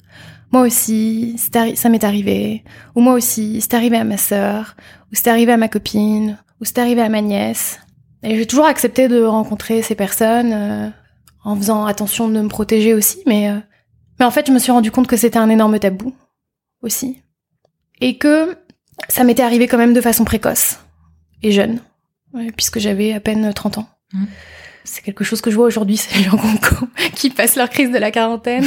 moi 0.53 0.61
aussi, 0.61 1.35
ça 1.37 1.89
m'est 1.89 2.03
arrivé, 2.03 2.63
ou 2.93 3.01
moi 3.01 3.13
aussi, 3.13 3.59
c'est 3.59 3.73
arrivé 3.73 3.97
à 3.97 4.03
ma 4.03 4.17
sœur, 4.17 4.75
ou 5.11 5.15
c'est 5.15 5.27
arrivé 5.27 5.51
à 5.51 5.57
ma 5.57 5.67
copine, 5.67 6.37
ou 6.61 6.65
c'est 6.65 6.77
arrivé 6.77 7.01
à 7.01 7.09
ma 7.09 7.21
nièce. 7.21 7.79
Et 8.23 8.37
j'ai 8.37 8.45
toujours 8.45 8.65
accepté 8.65 9.07
de 9.07 9.23
rencontrer 9.23 9.81
ces 9.81 9.95
personnes 9.95 10.53
euh, 10.53 10.89
en 11.43 11.55
faisant 11.55 11.85
attention 11.85 12.29
de 12.29 12.41
me 12.41 12.47
protéger 12.47 12.93
aussi, 12.93 13.21
mais 13.25 13.49
euh, 13.49 13.57
mais 14.19 14.25
en 14.25 14.31
fait, 14.31 14.47
je 14.47 14.51
me 14.51 14.59
suis 14.59 14.71
rendu 14.71 14.91
compte 14.91 15.07
que 15.07 15.17
c'était 15.17 15.39
un 15.39 15.49
énorme 15.49 15.79
tabou 15.79 16.13
aussi, 16.81 17.21
et 17.99 18.17
que 18.17 18.55
ça 19.09 19.23
m'était 19.23 19.43
arrivé 19.43 19.67
quand 19.67 19.77
même 19.77 19.93
de 19.93 20.01
façon 20.01 20.23
précoce 20.23 20.79
et 21.41 21.51
jeune, 21.51 21.79
puisque 22.55 22.79
j'avais 22.79 23.13
à 23.13 23.19
peine 23.19 23.53
30 23.53 23.79
ans. 23.79 23.87
Mmh. 24.13 24.25
C'est 24.83 25.01
quelque 25.01 25.23
chose 25.23 25.41
que 25.41 25.49
je 25.49 25.55
vois 25.55 25.65
aujourd'hui, 25.65 25.97
c'est 25.97 26.17
les 26.17 26.23
gens 26.23 26.39
qui 27.15 27.29
passent 27.29 27.55
leur 27.55 27.69
crise 27.69 27.91
de 27.91 27.97
la 27.97 28.11
quarantaine 28.11 28.65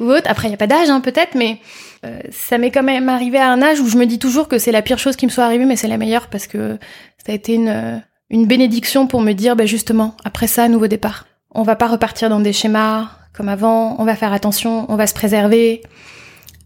ou 0.00 0.04
autre. 0.10 0.28
Après, 0.28 0.48
il 0.48 0.50
n'y 0.50 0.54
a 0.54 0.58
pas 0.58 0.66
d'âge, 0.66 0.90
hein, 0.90 1.00
peut-être, 1.00 1.34
mais 1.34 1.60
euh, 2.04 2.18
ça 2.30 2.58
m'est 2.58 2.70
quand 2.70 2.82
même 2.82 3.08
arrivé 3.08 3.38
à 3.38 3.50
un 3.50 3.62
âge 3.62 3.80
où 3.80 3.88
je 3.88 3.96
me 3.96 4.06
dis 4.06 4.18
toujours 4.18 4.48
que 4.48 4.58
c'est 4.58 4.72
la 4.72 4.82
pire 4.82 4.98
chose 4.98 5.16
qui 5.16 5.26
me 5.26 5.30
soit 5.30 5.44
arrivée, 5.44 5.64
mais 5.64 5.76
c'est 5.76 5.88
la 5.88 5.98
meilleure 5.98 6.28
parce 6.28 6.46
que 6.46 6.78
ça 7.24 7.32
a 7.32 7.34
été 7.34 7.54
une, 7.54 7.68
euh, 7.68 7.98
une 8.30 8.46
bénédiction 8.46 9.06
pour 9.06 9.20
me 9.20 9.32
dire, 9.32 9.56
bah, 9.56 9.66
justement, 9.66 10.16
après 10.24 10.46
ça, 10.46 10.68
nouveau 10.68 10.86
départ. 10.86 11.26
On 11.50 11.62
va 11.62 11.76
pas 11.76 11.88
repartir 11.88 12.28
dans 12.28 12.40
des 12.40 12.52
schémas 12.52 13.10
comme 13.32 13.48
avant, 13.48 13.96
on 14.00 14.04
va 14.04 14.16
faire 14.16 14.32
attention, 14.32 14.86
on 14.90 14.96
va 14.96 15.06
se 15.06 15.14
préserver, 15.14 15.82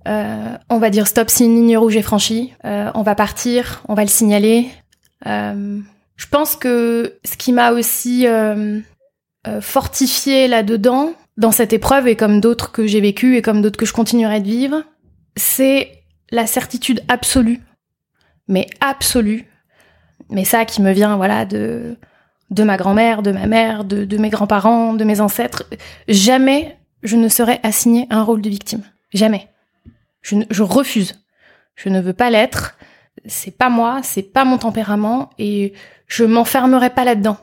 euh, 0.09 0.57
on 0.70 0.79
va 0.79 0.88
dire 0.88 1.07
stop 1.07 1.29
si 1.29 1.44
une 1.44 1.55
ligne 1.57 1.77
rouge 1.77 1.96
est 1.96 2.03
franchie, 2.03 2.55
euh, 2.64 2.90
on 2.94 3.03
va 3.03 3.14
partir, 3.14 3.83
on 3.88 3.94
va 3.94 4.03
le 4.03 4.09
signaler. 4.09 4.68
je 5.27 6.27
pense 6.31 6.57
que 6.57 7.18
ce 7.25 7.37
qui 7.37 7.53
m'a 7.53 7.72
aussi 7.72 8.27
fortifié 9.61 10.48
là-dedans, 10.48 11.12
dans 11.37 11.53
cette 11.53 11.72
épreuve 11.72 12.09
et 12.09 12.16
comme 12.16 12.40
d'autres 12.40 12.72
que 12.72 12.87
j'ai 12.87 13.01
vécues 13.01 13.37
et 13.37 13.42
comme 13.42 13.62
d'autres 13.62 13.79
que 13.79 13.87
je 13.87 13.92
continuerai 13.92 14.40
de 14.40 14.46
vivre, 14.46 14.83
c'est 15.37 16.05
la 16.31 16.46
certitude 16.46 17.03
absolue, 17.09 17.61
mais 18.48 18.66
absolue, 18.81 19.46
mais 20.33 20.45
ça 20.45 20.64
qui 20.64 20.83
me 20.83 20.92
vient 20.92 21.16
voilà 21.16 21.45
de 21.45 21.97
de 22.53 22.62
ma 22.64 22.77
grand-mère, 22.77 23.23
de 23.23 23.33
ma 23.33 23.47
mère, 23.47 23.85
de, 23.85 24.16
mes 24.18 24.29
grands-parents, 24.29 24.92
de 24.92 25.05
mes 25.05 25.21
ancêtres, 25.21 25.64
jamais 26.07 26.77
je 27.03 27.16
ne 27.16 27.29
serais 27.29 27.59
assignée 27.62 28.07
un 28.11 28.23
rôle 28.23 28.42
de 28.42 28.51
victime, 28.51 28.83
jamais. 29.12 29.49
Je, 30.21 30.62
refuse, 30.62 31.21
je 31.75 31.88
ne 31.88 32.01
veux 32.01 32.12
pas 32.12 32.31
l'être. 32.31 32.77
C'est 33.27 33.57
pas 33.57 33.71
moi, 33.71 34.01
c'est 34.03 34.23
pas 34.23 34.45
mon 34.45 34.59
tempérament 34.59 35.31
et 35.38 35.73
je 36.07 36.25
m'enfermerai 36.25 36.90
pas 36.90 37.05
là-dedans. 37.05 37.38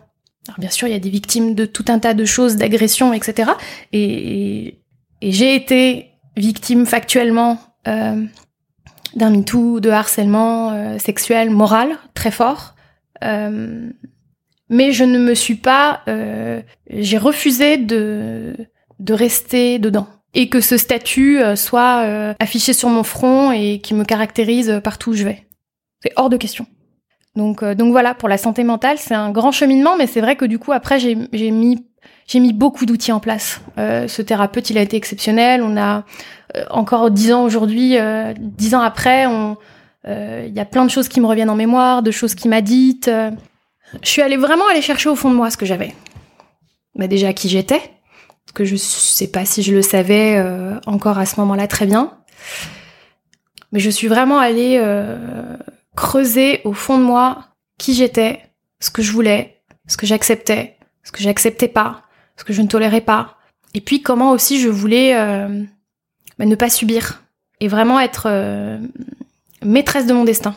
Alors 0.48 0.60
bien 0.60 0.70
sûr, 0.70 0.88
il 0.88 0.92
y 0.92 0.96
a 0.96 1.00
des 1.00 1.10
victimes 1.10 1.56
de 1.56 1.66
tout 1.66 1.86
un 1.90 2.00
tas 2.00 2.14
de 2.14 2.26
choses, 2.26 2.56
d'agressions, 2.56 3.12
etc. 3.14 3.52
Et, 3.92 4.80
et, 5.22 5.32
j'ai 5.32 5.56
été 5.56 6.12
victime 6.38 6.86
factuellement 6.86 7.60
euh, 7.88 8.24
d'un 9.16 9.30
MeToo, 9.32 9.80
de 9.80 9.90
harcèlement 9.90 10.72
euh, 10.72 10.98
sexuel, 10.98 11.50
moral, 11.50 11.98
très 12.14 12.32
fort. 12.32 12.76
Euh, 13.24 13.90
mais 14.70 14.92
je 14.92 15.04
ne 15.04 15.18
me 15.18 15.34
suis 15.34 15.56
pas, 15.56 16.02
euh, 16.08 16.62
j'ai 16.90 17.18
refusé 17.18 17.78
de 17.78 18.56
de 19.00 19.14
rester 19.14 19.80
dedans 19.80 20.08
et 20.34 20.50
que 20.50 20.62
ce 20.62 20.78
statut 20.78 21.40
euh, 21.42 21.56
soit 21.56 22.04
euh, 22.04 22.34
affiché 22.40 22.74
sur 22.74 22.90
mon 22.90 23.04
front 23.04 23.52
et 23.52 23.80
qui 23.80 23.94
me 23.94 24.04
caractérise 24.04 24.82
partout 24.84 25.12
où 25.12 25.14
je 25.14 25.24
vais. 25.24 25.48
C'est 26.04 26.12
hors 26.18 26.30
de 26.30 26.38
question. 26.38 26.66
Donc 27.36 27.64
euh, 27.64 27.76
donc 27.76 27.92
voilà 27.92 28.14
pour 28.14 28.30
la 28.30 28.38
santé 28.38 28.64
mentale, 28.64 28.98
c'est 28.98 29.16
un 29.16 29.32
grand 29.32 29.52
cheminement, 29.52 29.96
mais 29.98 30.08
c'est 30.08 30.22
vrai 30.22 30.36
que 30.36 30.46
du 30.46 30.60
coup 30.60 30.72
après 30.72 31.00
j'ai 31.00 31.18
j'ai 31.34 31.52
mis 31.52 31.86
j'ai 32.28 32.40
mis 32.40 32.54
beaucoup 32.54 32.86
d'outils 32.86 33.12
en 33.12 33.20
place. 33.20 33.60
Euh, 33.78 34.08
ce 34.08 34.22
thérapeute, 34.22 34.70
il 34.70 34.78
a 34.78 34.82
été 34.82 34.96
exceptionnel. 34.96 35.64
On 35.64 35.76
a 35.78 36.04
euh, 36.56 36.64
encore 36.70 37.10
dix 37.10 37.34
ans 37.34 37.44
aujourd'hui, 37.44 37.98
euh, 37.98 38.34
dix 38.38 38.76
ans 38.76 38.82
après, 38.82 39.26
on, 39.26 39.58
il 40.06 40.54
y 40.54 40.60
a 40.60 40.66
plein 40.66 40.86
de 40.86 40.90
choses 40.90 41.08
qui 41.08 41.22
me 41.22 41.28
reviennent 41.28 41.50
en 41.50 41.56
mémoire, 41.56 42.02
de 42.04 42.12
choses 42.12 42.36
qu'il 42.36 42.50
m'a 42.50 42.62
dites. 42.62 43.10
Je 44.02 44.10
suis 44.10 44.22
allée 44.22 44.38
vraiment 44.38 44.68
aller 44.70 44.82
chercher 44.82 45.10
au 45.10 45.16
fond 45.16 45.30
de 45.30 45.36
moi 45.36 45.52
ce 45.52 45.58
que 45.58 45.66
j'avais. 45.66 45.94
Bah 46.96 47.08
déjà 47.08 47.34
qui 47.34 47.50
j'étais, 47.50 47.80
parce 48.46 48.54
que 48.54 48.66
je 48.66 48.76
sais 48.76 49.28
pas 49.28 49.46
si 49.46 49.62
je 49.62 49.74
le 49.74 49.82
savais 49.82 50.38
euh, 50.38 50.80
encore 50.86 51.18
à 51.18 51.26
ce 51.26 51.40
moment-là 51.40 51.68
très 51.68 51.86
bien. 51.86 52.18
Mais 53.72 53.80
je 53.80 53.90
suis 53.90 54.08
vraiment 54.08 54.40
allée 54.40 54.78
euh, 54.82 55.56
creuser 55.96 56.62
au 56.64 56.74
fond 56.74 56.98
de 56.98 57.04
moi 57.04 57.46
qui 57.78 57.94
j'étais, 57.94 58.42
ce 58.80 58.90
que 58.90 59.02
je 59.02 59.12
voulais, 59.12 59.62
ce 59.88 59.98
que 59.98 60.08
j'acceptais, 60.08 60.78
ce 61.04 61.12
que 61.12 61.22
j'acceptais 61.22 61.68
pas, 61.68 62.04
ce 62.38 62.44
que 62.44 62.54
je 62.54 62.62
ne 62.62 62.68
tolérais 62.68 63.02
pas. 63.02 63.38
Et 63.74 63.82
puis 63.82 64.02
comment 64.02 64.32
aussi 64.32 64.60
je 64.60 64.70
voulais 64.70 65.16
euh, 65.16 65.64
bah, 66.38 66.46
ne 66.46 66.56
pas 66.56 66.70
subir 66.70 67.24
et 67.60 67.68
vraiment 67.68 68.00
être 68.00 68.24
euh, 68.26 68.80
maîtresse 69.64 70.06
de 70.08 70.14
mon 70.14 70.24
destin. 70.24 70.56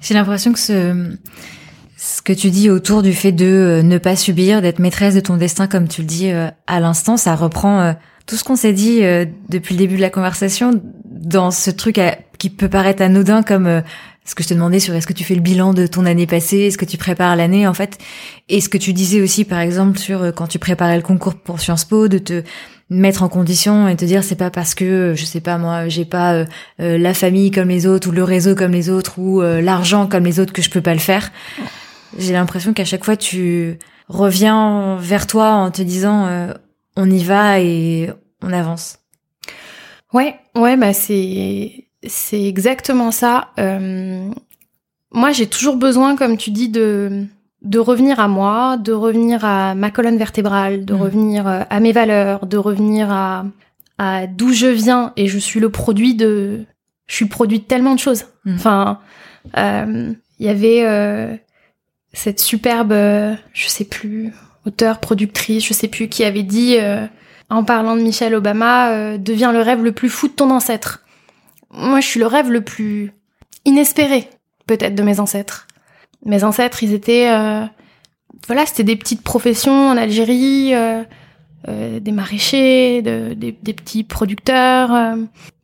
J'ai 0.00 0.14
l'impression 0.14 0.52
que 0.52 0.58
ce, 0.58 1.16
ce 2.02 2.20
que 2.20 2.32
tu 2.32 2.50
dis 2.50 2.68
autour 2.68 3.02
du 3.02 3.12
fait 3.12 3.30
de 3.30 3.46
euh, 3.46 3.82
ne 3.82 3.96
pas 3.96 4.16
subir, 4.16 4.60
d'être 4.60 4.80
maîtresse 4.80 5.14
de 5.14 5.20
ton 5.20 5.36
destin, 5.36 5.68
comme 5.68 5.86
tu 5.86 6.00
le 6.00 6.06
dis 6.08 6.30
euh, 6.32 6.48
à 6.66 6.80
l'instant, 6.80 7.16
ça 7.16 7.36
reprend 7.36 7.80
euh, 7.80 7.92
tout 8.26 8.34
ce 8.34 8.42
qu'on 8.42 8.56
s'est 8.56 8.72
dit 8.72 9.00
depuis 9.48 9.74
le 9.74 9.78
début 9.78 9.96
de 9.96 10.00
la 10.00 10.08
conversation 10.08 10.80
dans 11.04 11.50
ce 11.50 11.70
truc 11.72 12.00
qui 12.38 12.50
peut 12.50 12.68
paraître 12.68 13.02
anodin 13.02 13.42
comme 13.42 13.82
ce 14.24 14.36
que 14.36 14.44
je 14.44 14.48
te 14.48 14.54
demandais 14.54 14.78
sur 14.78 14.94
est-ce 14.94 15.08
que 15.08 15.12
tu 15.12 15.24
fais 15.24 15.34
le 15.34 15.40
bilan 15.40 15.74
de 15.74 15.88
ton 15.88 16.06
année 16.06 16.28
passée, 16.28 16.58
est-ce 16.60 16.78
que 16.78 16.84
tu 16.84 16.96
prépares 16.96 17.34
l'année 17.34 17.66
en 17.66 17.74
fait, 17.74 17.98
et 18.48 18.60
ce 18.60 18.68
que 18.68 18.78
tu 18.78 18.92
disais 18.92 19.20
aussi 19.20 19.44
par 19.44 19.58
exemple 19.58 19.98
sur 19.98 20.32
quand 20.36 20.46
tu 20.46 20.60
préparais 20.60 20.94
le 20.94 21.02
concours 21.02 21.34
pour 21.34 21.60
Sciences 21.60 21.84
Po, 21.84 22.06
de 22.06 22.18
te 22.18 22.44
mettre 22.92 23.22
en 23.22 23.28
condition 23.28 23.88
et 23.88 23.96
te 23.96 24.04
dire 24.04 24.22
c'est 24.22 24.36
pas 24.36 24.50
parce 24.50 24.74
que 24.74 24.84
euh, 24.84 25.14
je 25.14 25.24
sais 25.24 25.40
pas 25.40 25.58
moi 25.58 25.88
j'ai 25.88 26.04
pas 26.04 26.34
euh, 26.34 26.44
euh, 26.80 26.98
la 26.98 27.14
famille 27.14 27.50
comme 27.50 27.68
les 27.68 27.86
autres 27.86 28.08
ou 28.08 28.12
le 28.12 28.24
réseau 28.24 28.54
comme 28.54 28.72
les 28.72 28.90
autres 28.90 29.18
ou 29.18 29.42
euh, 29.42 29.60
l'argent 29.60 30.06
comme 30.06 30.24
les 30.24 30.38
autres 30.40 30.52
que 30.52 30.62
je 30.62 30.70
peux 30.70 30.80
pas 30.80 30.94
le 30.94 31.00
faire. 31.00 31.32
J'ai 32.18 32.32
l'impression 32.32 32.72
qu'à 32.72 32.84
chaque 32.84 33.04
fois 33.04 33.16
tu 33.16 33.78
reviens 34.08 34.96
vers 35.00 35.26
toi 35.26 35.50
en 35.52 35.70
te 35.70 35.82
disant 35.82 36.26
euh, 36.26 36.52
on 36.96 37.10
y 37.10 37.24
va 37.24 37.60
et 37.60 38.10
on 38.42 38.52
avance. 38.52 38.98
Ouais, 40.12 40.36
ouais, 40.54 40.76
bah 40.76 40.92
c'est 40.92 41.86
c'est 42.06 42.42
exactement 42.44 43.10
ça. 43.10 43.52
Moi, 45.14 45.32
j'ai 45.32 45.46
toujours 45.46 45.76
besoin, 45.76 46.16
comme 46.16 46.36
tu 46.38 46.50
dis, 46.50 46.68
de 46.70 47.26
de 47.64 47.78
revenir 47.78 48.18
à 48.20 48.28
moi, 48.28 48.76
de 48.76 48.92
revenir 48.92 49.44
à 49.44 49.74
ma 49.74 49.90
colonne 49.90 50.16
vertébrale, 50.18 50.84
de 50.84 50.94
Mhm. 50.94 51.00
revenir 51.00 51.46
euh, 51.46 51.62
à 51.70 51.80
mes 51.80 51.92
valeurs, 51.92 52.46
de 52.46 52.56
revenir 52.56 53.10
à 53.10 53.44
à 53.98 54.26
d'où 54.26 54.52
je 54.52 54.66
viens. 54.66 55.12
Et 55.16 55.28
je 55.28 55.38
suis 55.38 55.60
le 55.60 55.68
produit 55.70 56.14
de, 56.14 56.64
je 57.06 57.14
suis 57.14 57.26
produit 57.26 57.60
de 57.60 57.64
tellement 57.64 57.94
de 57.94 58.00
choses. 58.00 58.24
Mhm. 58.44 58.54
Enfin, 58.56 58.98
euh, 59.56 60.12
il 60.40 60.46
y 60.46 60.48
avait 60.48 60.82
euh, 60.84 61.36
cette 62.12 62.40
superbe, 62.40 62.92
euh, 62.92 63.34
je 63.52 63.68
sais 63.68 63.84
plus, 63.84 64.32
auteure, 64.66 64.98
productrice, 64.98 65.64
je 65.66 65.72
sais 65.74 65.88
plus, 65.88 66.08
qui 66.08 66.24
avait 66.24 66.42
dit. 66.42 66.76
euh, 66.80 67.06
en 67.50 67.64
parlant 67.64 67.94
de 67.96 68.00
Michelle 68.00 68.34
Obama, 68.34 68.90
euh, 68.92 69.18
deviens 69.18 69.52
le 69.52 69.60
rêve 69.60 69.84
le 69.84 69.92
plus 69.92 70.08
fou 70.08 70.26
de 70.26 70.32
ton 70.32 70.50
ancêtre. 70.50 71.02
Moi, 71.70 72.00
je 72.00 72.06
suis 72.06 72.18
le 72.18 72.26
rêve 72.26 72.50
le 72.50 72.62
plus 72.62 73.12
inespéré, 73.66 74.30
peut-être, 74.66 74.94
de 74.94 75.02
mes 75.02 75.20
ancêtres. 75.20 75.66
Mes 76.24 76.44
ancêtres, 76.44 76.82
ils 76.82 76.92
étaient, 76.94 77.28
euh, 77.30 77.64
voilà, 78.46 78.66
c'était 78.66 78.84
des 78.84 78.96
petites 78.96 79.22
professions 79.22 79.88
en 79.90 79.96
Algérie, 79.96 80.74
euh, 80.74 81.02
euh, 81.68 82.00
des 82.00 82.12
maraîchers, 82.12 83.02
de- 83.02 83.34
des, 83.34 83.52
des 83.52 83.72
petits 83.72 84.04
producteurs. 84.04 84.92
euh. 84.94 85.16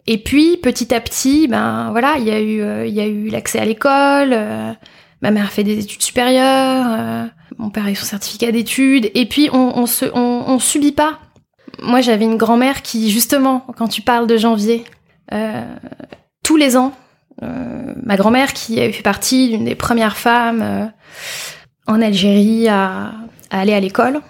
Et 0.07 0.19
puis, 0.19 0.57
petit 0.57 0.95
à 0.95 1.01
petit, 1.01 1.49
ben 1.49 1.91
voilà, 1.91 2.15
il 2.19 2.25
y 2.25 2.31
a 2.31 2.41
eu, 2.41 2.61
euh, 2.63 2.87
il 2.87 2.95
y 2.95 3.01
a 3.01 3.07
eu 3.07 3.29
l'accès 3.29 3.59
à 3.59 3.65
l'école. 3.65 4.31
euh, 4.33 4.73
ma 5.23 5.31
mère 5.31 5.45
a 5.45 5.49
fait 5.49 5.65
des 5.65 5.79
études 5.79 6.03
supérieures. 6.03 7.29
mon 7.59 7.71
père 7.71 7.87
a 7.87 7.91
eu 7.91 7.95
son 7.97 8.07
certificat 8.07 8.51
d'études. 8.53 9.11
Et 9.15 9.27
puis, 9.27 9.51
on, 9.53 9.73
on 9.77 9.87
se, 9.87 10.07
on, 10.15 10.45
on 10.47 10.59
subit 10.59 10.93
pas 10.93 11.19
moi, 11.81 12.01
j'avais 12.01 12.25
une 12.25 12.37
grand-mère 12.39 12.83
qui, 12.83 13.09
justement, 13.11 13.65
quand 13.77 13.87
tu 13.87 14.03
parles 14.03 14.27
de 14.27 14.37
janvier, 14.37 14.83
tous 16.43 16.57
les 16.57 16.77
ans, 16.77 16.93
ma 17.41 18.17
grand-mère 18.17 18.53
qui 18.53 18.81
avait 18.81 18.93
fait 18.93 19.03
partie 19.03 19.51
d'une 19.51 19.65
des 19.65 19.75
premières 19.75 20.17
femmes 20.17 20.63
euh, 20.63 20.87
en 21.87 22.03
Algérie 22.03 22.69
à, 22.69 23.13
à 23.51 23.61
aller 23.61 23.75
à 23.75 23.81
l'école, 23.81 24.21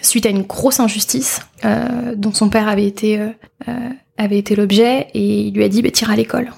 suite 0.00 0.26
à 0.26 0.30
une 0.30 0.42
grosse 0.42 0.80
injustice 0.80 1.40
euh, 1.64 2.14
dont 2.16 2.32
son 2.32 2.48
père 2.48 2.68
avait 2.68 2.86
été, 2.86 3.18
euh, 3.18 3.28
euh, 3.68 3.88
avait 4.16 4.38
été 4.38 4.56
l'objet, 4.56 5.08
et 5.14 5.40
il 5.40 5.54
lui 5.54 5.64
a 5.64 5.68
dit, 5.68 5.82
bah, 5.82 5.90
tire 5.90 6.10
à 6.10 6.16
l'école. 6.16 6.52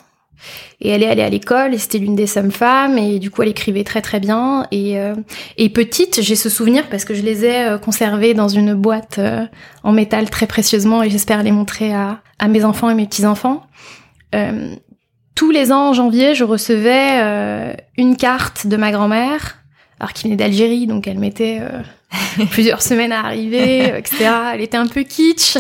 Et 0.80 0.90
elle 0.90 1.02
est 1.02 1.06
allée 1.06 1.22
à 1.22 1.30
l'école, 1.30 1.72
et 1.72 1.78
c'était 1.78 1.98
l'une 1.98 2.16
des 2.16 2.26
seules 2.26 2.52
femmes, 2.52 2.98
et 2.98 3.18
du 3.18 3.30
coup, 3.30 3.42
elle 3.42 3.48
écrivait 3.48 3.84
très 3.84 4.02
très 4.02 4.20
bien. 4.20 4.66
Et, 4.70 4.98
euh, 4.98 5.14
et 5.56 5.70
petite, 5.70 6.20
j'ai 6.20 6.36
ce 6.36 6.48
souvenir 6.50 6.88
parce 6.88 7.04
que 7.04 7.14
je 7.14 7.22
les 7.22 7.44
ai 7.44 7.66
euh, 7.66 7.78
conservés 7.78 8.34
dans 8.34 8.48
une 8.48 8.74
boîte 8.74 9.18
euh, 9.18 9.46
en 9.82 9.92
métal 9.92 10.28
très 10.28 10.46
précieusement, 10.46 11.02
et 11.02 11.10
j'espère 11.10 11.42
les 11.42 11.52
montrer 11.52 11.94
à, 11.94 12.20
à 12.38 12.48
mes 12.48 12.64
enfants 12.64 12.90
et 12.90 12.94
mes 12.94 13.06
petits-enfants. 13.06 13.62
Euh, 14.34 14.74
tous 15.34 15.50
les 15.50 15.72
ans, 15.72 15.88
en 15.88 15.92
janvier, 15.92 16.34
je 16.34 16.44
recevais 16.44 17.20
euh, 17.22 17.72
une 17.96 18.16
carte 18.16 18.66
de 18.66 18.76
ma 18.76 18.92
grand-mère, 18.92 19.56
alors 20.00 20.12
qui 20.12 20.24
venait 20.24 20.36
d'Algérie, 20.36 20.86
donc 20.86 21.06
elle 21.06 21.18
mettait 21.18 21.58
euh, 21.60 22.44
plusieurs 22.50 22.82
semaines 22.82 23.12
à 23.12 23.20
arriver, 23.20 23.92
euh, 23.92 23.98
etc. 23.98 24.30
Elle 24.54 24.60
était 24.60 24.76
un 24.76 24.86
peu 24.86 25.02
kitsch. 25.02 25.56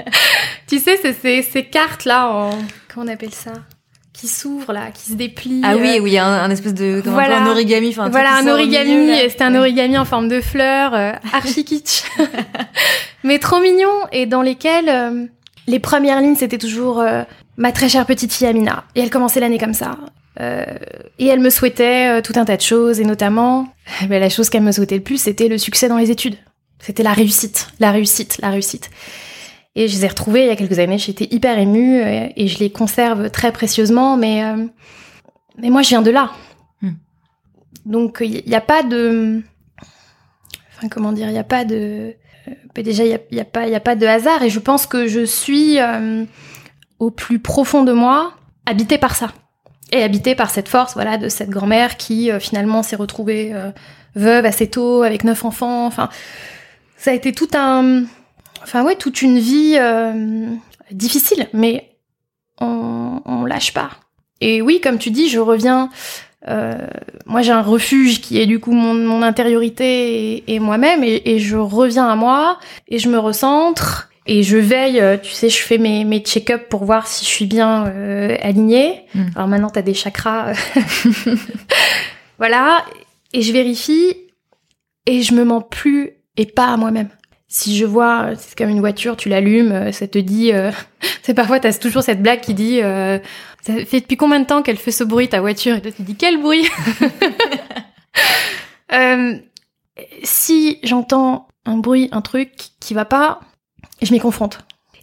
tu 0.66 0.78
sais, 0.78 0.98
c'est 1.00 1.14
ces, 1.14 1.42
ces 1.42 1.64
cartes-là 1.64 2.28
en... 2.28 2.50
Comment 2.92 3.06
on 3.06 3.12
appelle 3.12 3.32
ça? 3.32 3.52
Qui 4.12 4.28
s'ouvrent, 4.28 4.74
là, 4.74 4.90
qui 4.92 5.10
se 5.12 5.14
déplient. 5.14 5.62
Ah 5.64 5.72
euh, 5.72 5.78
oui, 5.80 5.98
oui, 6.02 6.18
un, 6.18 6.26
un 6.26 6.50
espèce 6.50 6.74
de 6.74 7.00
comme 7.00 7.14
Voilà. 7.14 7.38
un, 7.38 7.44
peu 7.44 7.48
un 7.48 7.52
origami, 7.52 7.88
enfin 7.88 8.10
voilà, 8.10 8.34
un 8.36 8.46
origami, 8.48 9.16
c'était 9.30 9.44
un 9.44 9.54
origami 9.54 9.96
en 9.96 10.04
forme 10.04 10.28
de 10.28 10.42
fleurs, 10.42 10.92
euh, 10.92 11.12
archi 11.32 11.64
kitsch. 11.64 12.02
Mais 13.24 13.38
trop 13.38 13.60
mignon, 13.60 13.88
et 14.12 14.26
dans 14.26 14.42
lesquels 14.42 15.30
les 15.70 15.78
premières 15.78 16.20
lignes, 16.20 16.36
c'était 16.36 16.58
toujours 16.58 17.00
euh, 17.00 17.22
ma 17.56 17.72
très 17.72 17.88
chère 17.88 18.06
petite 18.06 18.32
fille 18.32 18.46
Amina. 18.46 18.84
Et 18.94 19.00
elle 19.00 19.10
commençait 19.10 19.40
l'année 19.40 19.58
comme 19.58 19.74
ça. 19.74 19.98
Euh, 20.40 20.64
et 21.18 21.26
elle 21.26 21.40
me 21.40 21.50
souhaitait 21.50 22.08
euh, 22.08 22.22
tout 22.22 22.32
un 22.36 22.44
tas 22.44 22.56
de 22.56 22.62
choses, 22.62 23.00
et 23.00 23.04
notamment, 23.04 23.68
eh 24.02 24.06
ben, 24.06 24.20
la 24.20 24.30
chose 24.30 24.48
qu'elle 24.48 24.62
me 24.62 24.72
souhaitait 24.72 24.96
le 24.96 25.02
plus, 25.02 25.20
c'était 25.20 25.48
le 25.48 25.58
succès 25.58 25.88
dans 25.88 25.98
les 25.98 26.10
études. 26.10 26.36
C'était 26.78 27.02
la 27.02 27.12
réussite, 27.12 27.68
la 27.78 27.90
réussite, 27.90 28.38
la 28.40 28.48
réussite. 28.48 28.90
Et 29.74 29.86
je 29.86 29.96
les 29.96 30.04
ai 30.04 30.08
retrouvées 30.08 30.42
il 30.42 30.46
y 30.46 30.50
a 30.50 30.56
quelques 30.56 30.78
années, 30.78 30.98
j'étais 30.98 31.28
hyper 31.30 31.58
émue, 31.58 32.00
euh, 32.00 32.28
et 32.36 32.48
je 32.48 32.58
les 32.58 32.70
conserve 32.70 33.30
très 33.30 33.52
précieusement, 33.52 34.16
mais, 34.16 34.44
euh, 34.44 34.66
mais 35.58 35.68
moi, 35.68 35.82
je 35.82 35.88
viens 35.90 36.02
de 36.02 36.10
là. 36.10 36.30
Hmm. 36.80 36.92
Donc, 37.84 38.18
il 38.20 38.42
n'y 38.46 38.54
a 38.54 38.60
pas 38.62 38.82
de... 38.82 39.42
Enfin, 40.76 40.88
comment 40.88 41.12
dire, 41.12 41.28
il 41.28 41.32
n'y 41.32 41.38
a 41.38 41.44
pas 41.44 41.64
de... 41.66 42.14
euh, 42.48 42.54
bah, 42.74 42.82
déjà, 42.82 43.04
il 43.04 43.08
n'y 43.08 43.14
a, 43.14 43.20
y 43.30 43.40
a, 43.40 43.44
pas- 43.44 43.66
il 43.66 43.72
y 43.72 43.76
a 43.76 43.80
pas 43.80 43.96
de 43.96 44.06
hasard, 44.06 44.42
et 44.42 44.48
je 44.48 44.58
pense 44.58 44.86
que 44.86 45.06
je 45.06 45.24
suis, 45.26 45.78
euh, 45.80 46.24
au 47.00 47.10
plus 47.10 47.40
profond 47.40 47.82
de 47.82 47.92
moi, 47.92 48.34
habitée 48.66 48.98
par 48.98 49.16
ça. 49.16 49.32
Et 49.90 50.04
habitée 50.04 50.36
par 50.36 50.50
cette 50.50 50.68
force, 50.68 50.94
voilà, 50.94 51.18
de 51.18 51.28
cette 51.28 51.50
grand-mère 51.50 51.96
qui, 51.96 52.30
euh, 52.30 52.38
finalement, 52.38 52.84
s'est 52.84 52.94
retrouvée 52.94 53.50
euh, 53.52 53.72
veuve 54.14 54.44
assez 54.44 54.70
tôt, 54.70 55.02
avec 55.02 55.24
neuf 55.24 55.44
enfants. 55.44 55.86
Enfin, 55.86 56.10
ça 56.96 57.10
a 57.10 57.14
été 57.14 57.32
tout 57.32 57.48
un... 57.54 58.04
Enfin, 58.62 58.84
ouais, 58.84 58.94
toute 58.94 59.22
une 59.22 59.38
vie 59.38 59.74
euh, 59.80 60.46
difficile, 60.92 61.48
mais 61.52 61.96
on, 62.60 63.20
on 63.24 63.44
lâche 63.46 63.72
pas. 63.72 63.90
Et 64.40 64.62
oui, 64.62 64.80
comme 64.80 64.98
tu 64.98 65.10
dis, 65.10 65.28
je 65.28 65.40
reviens... 65.40 65.90
moi, 67.26 67.42
j'ai 67.42 67.52
un 67.52 67.62
refuge 67.62 68.20
qui 68.20 68.38
est 68.40 68.46
du 68.46 68.60
coup 68.60 68.72
mon, 68.72 68.94
mon 68.94 69.22
intériorité 69.22 70.36
et, 70.36 70.54
et 70.54 70.58
moi-même, 70.60 71.02
et, 71.02 71.22
et 71.24 71.38
je 71.38 71.56
reviens 71.56 72.08
à 72.08 72.16
moi, 72.16 72.58
et 72.88 72.98
je 72.98 73.08
me 73.08 73.18
recentre, 73.18 74.09
et 74.32 74.44
je 74.44 74.56
veille, 74.56 75.00
euh, 75.00 75.16
tu 75.18 75.32
sais, 75.32 75.48
je 75.48 75.60
fais 75.60 75.76
mes, 75.76 76.04
mes 76.04 76.20
check-up 76.20 76.68
pour 76.68 76.84
voir 76.84 77.08
si 77.08 77.24
je 77.24 77.30
suis 77.30 77.46
bien 77.46 77.88
euh, 77.88 78.36
alignée. 78.40 79.02
Mm. 79.12 79.24
Alors 79.34 79.48
maintenant, 79.48 79.70
t'as 79.70 79.82
des 79.82 79.92
chakras. 79.92 80.52
voilà, 82.38 82.84
et 83.32 83.42
je 83.42 83.52
vérifie, 83.52 84.14
et 85.06 85.22
je 85.22 85.34
me 85.34 85.44
mens 85.44 85.60
plus, 85.60 86.12
et 86.36 86.46
pas 86.46 86.68
à 86.68 86.76
moi-même. 86.76 87.08
Si 87.52 87.76
je 87.76 87.84
vois, 87.84 88.36
c'est 88.38 88.56
comme 88.56 88.68
une 88.68 88.78
voiture, 88.78 89.16
tu 89.16 89.28
l'allumes, 89.28 89.72
euh, 89.72 89.90
ça 89.90 90.06
te 90.06 90.18
dit, 90.18 90.52
euh, 90.52 90.70
C'est 91.22 91.34
parfois 91.34 91.58
t'as 91.58 91.72
toujours 91.72 92.04
cette 92.04 92.22
blague 92.22 92.40
qui 92.40 92.54
dit 92.54 92.80
euh, 92.80 93.18
ça 93.60 93.74
fait 93.84 94.00
depuis 94.00 94.16
combien 94.16 94.38
de 94.38 94.46
temps 94.46 94.62
qu'elle 94.62 94.76
fait 94.76 94.92
ce 94.92 95.02
bruit 95.02 95.28
ta 95.28 95.40
voiture? 95.40 95.74
Et 95.74 95.82
toi 95.82 95.90
tu 95.90 96.02
dis 96.02 96.14
quel 96.14 96.40
bruit? 96.40 96.66
Si 100.22 100.78
j'entends 100.82 101.48
un 101.66 101.76
bruit, 101.76 102.08
un 102.12 102.22
truc 102.22 102.52
qui 102.80 102.94
va 102.94 103.04
pas, 103.04 103.40
je 104.02 104.12
m'y 104.12 104.20
confronte 104.20 104.58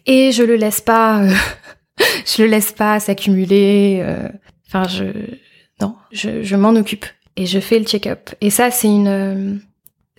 et 0.06 0.32
je 0.32 0.42
le 0.42 0.56
laisse 0.56 0.80
pas, 0.80 1.22
euh, 1.22 1.32
je 2.26 2.42
le 2.42 2.48
laisse 2.48 2.72
pas 2.72 3.00
s'accumuler. 3.00 4.00
euh, 4.02 4.28
Enfin 4.66 4.86
je 4.88 5.04
non, 5.80 5.94
je, 6.12 6.42
je 6.42 6.56
m'en 6.56 6.70
occupe 6.70 7.06
et 7.36 7.46
je 7.46 7.60
fais 7.60 7.78
le 7.78 7.84
check-up. 7.84 8.30
Et 8.40 8.50
ça 8.50 8.70
c'est 8.70 8.88
une 8.88 9.08
euh, 9.08 9.54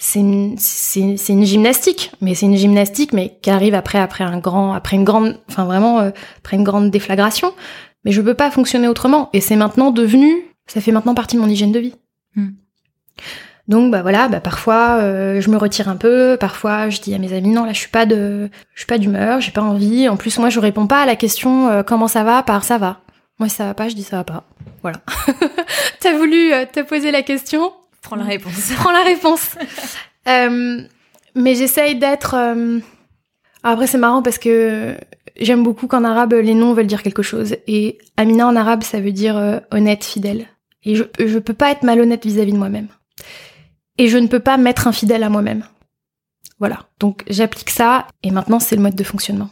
c'est 0.02 0.20
une, 0.20 0.56
c'est, 0.58 1.18
c'est 1.18 1.34
une 1.34 1.46
gymnastique, 1.46 2.12
mais 2.22 2.34
c'est 2.34 2.46
une 2.46 2.56
gymnastique, 2.56 3.12
mais 3.12 3.38
qui 3.42 3.50
arrive 3.50 3.76
après, 3.76 4.00
après 4.00 4.24
un 4.24 4.40
grand, 4.40 4.72
après 4.74 4.96
une 4.96 5.04
grande, 5.04 5.38
enfin 5.50 5.66
vraiment, 5.66 6.00
euh, 6.00 6.12
après 6.38 6.56
une 6.56 6.64
grande 6.64 6.90
déflagration. 6.90 7.54
Mais 8.06 8.12
je 8.14 8.22
peux 8.22 8.34
pas 8.34 8.50
fonctionner 8.50 8.88
autrement. 8.88 9.30
Et 9.34 9.42
c'est 9.42 9.58
maintenant 9.58 9.92
devenu, 9.92 10.34
ça 10.68 10.80
fait 10.80 10.94
maintenant 10.94 11.14
partie 11.16 11.36
de 11.36 11.42
mon 11.42 11.50
hygiène 11.50 11.74
de 11.74 11.80
vie. 11.80 11.96
Hmm. 12.38 12.52
Donc 13.70 13.92
bah 13.92 14.02
voilà, 14.02 14.28
bah 14.28 14.40
parfois 14.42 14.98
euh, 15.00 15.40
je 15.42 15.50
me 15.50 15.56
retire 15.58 15.88
un 15.90 15.96
peu, 15.96 16.38
parfois 16.40 16.90
je 16.90 17.00
dis 17.02 17.14
à 17.14 17.20
mes 17.20 17.34
amis 17.34 17.52
non 17.52 17.66
là 17.66 17.72
je 17.74 17.78
suis 17.80 17.88
pas 17.90 18.06
de, 18.08 18.50
je 18.74 18.80
suis 18.80 18.88
pas 18.88 18.98
d'humeur, 18.98 19.40
j'ai 19.42 19.52
pas 19.52 19.62
envie. 19.62 20.10
En 20.10 20.18
plus 20.18 20.38
moi 20.40 20.50
je 20.50 20.60
réponds 20.60 20.88
pas 20.88 21.04
à 21.04 21.06
la 21.06 21.16
question 21.16 21.70
euh, 21.70 21.84
comment 21.84 22.08
ça 22.08 22.24
va 22.24 22.42
par 22.44 22.64
ça 22.64 22.80
va. 22.80 23.00
Moi 23.38 23.48
si 23.48 23.56
ça 23.56 23.66
va 23.66 23.74
pas, 23.76 23.88
je 23.88 23.94
dis 23.96 24.02
ça 24.04 24.18
va 24.18 24.24
pas. 24.24 24.44
Voilà. 24.82 24.98
T'as 26.00 26.18
voulu 26.18 26.52
euh, 26.52 26.66
te 26.66 26.80
poser 26.82 27.12
la 27.12 27.22
question, 27.22 27.72
Prends 28.02 28.16
la 28.16 28.24
réponse. 28.24 28.72
prends 28.76 28.92
la 28.92 29.04
réponse. 29.04 29.56
Euh, 30.28 30.82
mais 31.34 31.56
j'essaye 31.56 31.96
d'être. 31.96 32.36
euh, 32.36 32.80
Après, 33.64 33.88
c'est 33.88 33.98
marrant 33.98 34.22
parce 34.22 34.38
que 34.38 34.94
j'aime 35.40 35.64
beaucoup 35.64 35.88
qu'en 35.88 36.04
arabe, 36.04 36.34
les 36.34 36.54
noms 36.54 36.74
veulent 36.74 36.86
dire 36.88 37.02
quelque 37.02 37.24
chose. 37.24 37.56
Et 37.68 37.98
Amina 38.16 38.46
en 38.46 38.56
arabe, 38.56 38.84
ça 38.84 39.00
veut 39.00 39.14
dire 39.14 39.62
honnête, 39.72 40.04
fidèle. 40.04 40.46
Et 40.84 40.96
je, 40.96 41.04
je 41.26 41.40
peux 41.40 41.54
pas 41.54 41.72
être 41.72 41.82
malhonnête 41.84 42.26
vis-à-vis 42.26 42.52
de 42.52 42.58
moi-même. 42.58 42.90
Et 44.00 44.08
je 44.08 44.18
ne 44.18 44.28
peux 44.28 44.40
pas 44.40 44.58
m'être 44.58 44.88
infidèle 44.88 45.24
à 45.24 45.30
moi-même. 45.30 45.64
Voilà. 46.58 46.88
Donc, 47.00 47.24
j'applique 47.30 47.70
ça. 47.70 48.08
Et 48.24 48.32
maintenant, 48.32 48.60
c'est 48.60 48.78
le 48.78 48.82
mode 48.82 48.96
de 48.96 49.04
fonctionnement. 49.04 49.50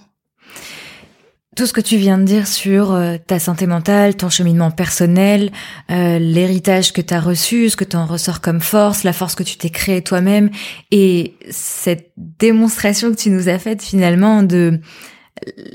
Tout 1.57 1.65
ce 1.65 1.73
que 1.73 1.81
tu 1.81 1.97
viens 1.97 2.17
de 2.17 2.23
dire 2.23 2.47
sur 2.47 2.93
euh, 2.93 3.17
ta 3.17 3.39
santé 3.39 3.67
mentale, 3.67 4.15
ton 4.15 4.29
cheminement 4.29 4.71
personnel, 4.71 5.51
euh, 5.91 6.17
l'héritage 6.17 6.93
que 6.93 7.01
tu 7.01 7.13
as 7.13 7.19
reçu, 7.19 7.69
ce 7.69 7.75
que 7.75 7.83
tu 7.83 7.97
en 7.97 8.05
ressors 8.05 8.41
comme 8.41 8.61
force, 8.61 9.03
la 9.03 9.11
force 9.11 9.35
que 9.35 9.43
tu 9.43 9.57
t'es 9.57 9.71
créée 9.71 10.01
toi-même, 10.01 10.49
et 10.91 11.33
cette 11.49 12.11
démonstration 12.15 13.09
que 13.11 13.17
tu 13.17 13.31
nous 13.31 13.49
as 13.49 13.57
faite 13.57 13.81
finalement 13.81 14.43
de 14.43 14.79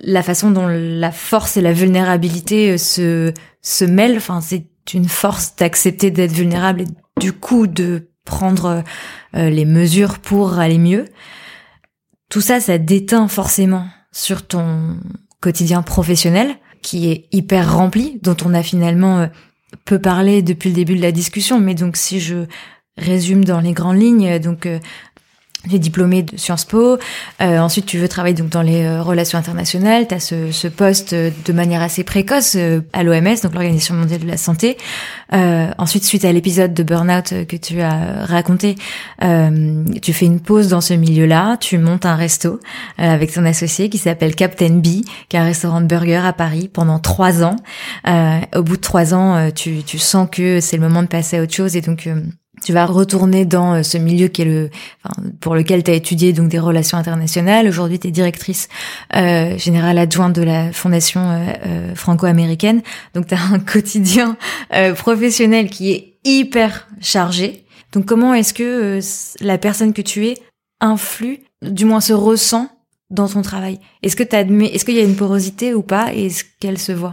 la 0.05 0.23
façon 0.23 0.53
dont 0.53 0.69
la 0.69 1.11
force 1.11 1.57
et 1.57 1.61
la 1.61 1.73
vulnérabilité 1.73 2.73
euh, 2.73 2.79
se, 2.79 3.35
se 3.61 3.85
mêlent, 3.85 4.17
enfin 4.17 4.41
c'est 4.41 4.67
une 4.95 5.09
force 5.09 5.57
d'accepter 5.57 6.13
d'être 6.13 6.33
vulnérable 6.33 6.83
et 6.83 7.21
du 7.21 7.33
coup 7.33 7.67
de 7.67 8.12
prendre 8.25 8.85
euh, 9.37 9.51
les 9.51 9.65
mesures 9.65 10.19
pour 10.19 10.59
aller 10.59 10.79
mieux. 10.79 11.07
Tout 12.29 12.41
ça, 12.41 12.61
ça 12.61 12.79
déteint 12.79 13.29
forcément 13.29 13.87
sur 14.13 14.47
ton 14.47 14.99
quotidien 15.41 15.83
professionnel 15.83 16.57
qui 16.83 17.11
est 17.11 17.27
hyper 17.33 17.77
rempli, 17.77 18.19
dont 18.23 18.37
on 18.45 18.55
a 18.55 18.63
finalement 18.63 19.21
euh, 19.21 19.27
peu 19.85 19.99
parlé 19.99 20.43
depuis 20.43 20.71
le 20.71 20.75
début 20.75 20.97
de 20.97 21.03
la 21.03 21.13
discussion. 21.13 21.61
Mais 21.61 21.75
donc 21.75 21.97
si 21.97 22.21
je 22.21 22.47
résume 22.97 23.45
dans 23.45 23.61
les 23.61 23.73
grandes 23.73 24.01
lignes, 24.01 24.29
euh, 24.29 24.39
donc 24.39 24.69
tu 25.69 25.77
es 25.77 25.79
diplômé 25.79 26.23
de 26.23 26.37
Sciences 26.37 26.65
Po, 26.65 26.99
euh, 27.41 27.59
ensuite 27.59 27.87
tu 27.87 27.99
veux 27.99 28.09
travailler 28.09 28.35
donc 28.35 28.49
dans 28.49 28.63
les 28.63 28.85
euh, 28.85 29.03
relations 29.03 29.39
internationales, 29.39 30.09
tu 30.09 30.15
as 30.15 30.21
ce, 30.21 30.51
ce 30.51 30.69
poste 30.69 31.13
euh, 31.13 31.31
de 31.45 31.53
manière 31.53 31.83
assez 31.83 32.05
précoce 32.05 32.55
euh, 32.57 32.81
à 32.93 33.03
l'OMS, 33.03 33.37
donc 33.43 33.55
l'Organisation 33.55 33.95
mondiale 33.95 34.21
de 34.21 34.29
la 34.29 34.37
santé. 34.37 34.77
Ensuite, 35.79 36.05
suite 36.05 36.25
à 36.25 36.33
l'épisode 36.33 36.75
de 36.75 36.83
Burnout 36.83 37.47
que 37.47 37.57
tu 37.57 37.81
as 37.81 38.27
raconté, 38.27 38.77
tu 39.21 40.13
fais 40.13 40.27
une 40.27 40.41
pause 40.41 40.69
dans 40.69 40.83
ce 40.83 40.93
milieu-là, 40.93 41.57
tu 41.57 41.79
montes 41.79 42.05
un 42.05 42.17
resto 42.17 42.61
avec 42.99 43.33
ton 43.33 43.45
associé 43.47 43.89
qui 43.89 43.97
s'appelle 43.97 44.35
Captain 44.35 44.75
B, 44.77 45.03
qui 45.29 45.37
est 45.37 45.39
un 45.39 45.45
restaurant 45.45 45.81
de 45.81 45.87
burgers 45.87 46.27
à 46.27 46.35
Paris 46.35 46.69
pendant 46.73 46.99
trois 46.99 47.43
ans. 47.43 47.57
Au 48.07 48.63
bout 48.63 48.77
de 48.77 48.83
trois 48.83 49.15
ans, 49.15 49.51
tu, 49.55 49.83
tu 49.83 49.99
sens 49.99 50.29
que 50.31 50.61
c'est 50.61 50.77
le 50.77 50.83
moment 50.83 51.03
de 51.03 51.09
passer 51.09 51.39
à 51.39 51.43
autre 51.43 51.55
chose 51.55 51.77
et 51.77 51.81
donc 51.81 52.09
tu 52.65 52.73
vas 52.73 52.87
retourner 52.87 53.45
dans 53.45 53.75
euh, 53.75 53.83
ce 53.83 53.99
milieu 53.99 54.29
qui 54.29 54.43
est 54.43 54.47
le, 54.47 54.71
enfin, 55.03 55.29
pour 55.41 55.55
lequel 55.55 55.83
tu 55.83 55.91
as 55.91 55.95
étudié 55.95 56.33
donc 56.33 56.49
des 56.49 56.59
relations 56.59 56.99
internationales. 56.99 57.69
Aujourd'hui, 57.69 57.99
tu 57.99 58.09
es 58.09 58.11
directrice 58.11 58.69
euh, 59.17 59.57
générale 59.59 59.99
adjointe 59.99 60.35
de 60.35 60.43
la 60.43 60.73
fondation 60.73 61.21
euh, 61.21 61.47
euh, 61.67 61.95
franco-américaine. 61.95 62.83
Donc, 63.15 63.27
tu 63.27 63.35
as 63.35 63.43
un 63.43 63.59
quotidien 63.73 64.37
euh, 64.75 64.95
professionnel 64.95 65.71
qui 65.71 65.93
est 65.93 66.19
hyper 66.25 66.89
chargé. 67.01 67.65
Donc, 67.93 68.07
comment 68.07 68.35
est-ce 68.35 68.55
que 68.55 68.99
euh, 68.99 69.01
la 69.41 69.59
personne 69.59 69.93
que 69.93 70.03
tu 70.03 70.27
es 70.27 70.39
influe, 70.81 71.41
du 71.63 71.85
moins 71.85 72.01
se 72.01 72.13
ressent 72.13 72.69
dans 73.11 73.29
ton 73.29 73.43
travail? 73.43 73.79
Est-ce 74.03 74.17
que 74.17 74.23
est-ce 74.23 74.85
qu'il 74.85 74.95
y 74.95 75.01
a 75.01 75.05
une 75.05 75.17
porosité 75.17 75.75
ou 75.75 75.83
pas? 75.83 76.15
Et 76.15 76.27
est-ce 76.27 76.45
qu'elle 76.61 76.79
se 76.79 76.93
voit? 76.93 77.13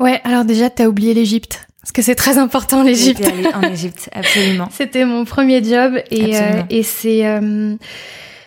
Ouais, 0.00 0.20
alors 0.24 0.44
déjà, 0.44 0.70
t'as 0.70 0.86
oublié 0.86 1.14
l'Égypte. 1.14 1.66
Parce 1.84 1.92
que 1.92 2.00
c'est 2.02 2.14
très 2.14 2.38
important, 2.38 2.82
l'Égypte. 2.82 3.30
En 3.54 3.60
Égypte, 3.62 4.08
absolument. 4.12 4.68
C'était 4.72 5.04
mon 5.04 5.24
premier 5.26 5.62
job 5.62 5.94
et, 6.10 6.34
euh, 6.36 6.62
et 6.70 6.82
c'est 6.82 7.26
euh, 7.26 7.76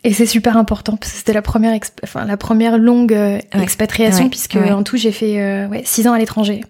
et 0.04 0.12
c'est 0.14 0.26
super 0.26 0.58
important 0.58 0.98
parce 0.98 1.12
que 1.12 1.18
c'était 1.20 1.34
la 1.34 1.42
première 1.44 1.78
enfin 2.04 2.26
la 2.26 2.36
première 2.38 2.78
longue 2.80 3.14
euh, 3.14 3.38
Ouais. 3.54 3.62
expatriation 3.64 4.24
Ouais. 4.26 4.30
puisque 4.30 4.56
Ouais. 4.56 4.72
en 4.72 4.82
tout 4.84 4.98
j'ai 4.98 5.12
fait 5.12 5.40
euh, 5.40 5.68
ouais 5.68 5.84
six 5.86 6.08
ans 6.08 6.14
à 6.14 6.18
l'étranger. 6.18 6.62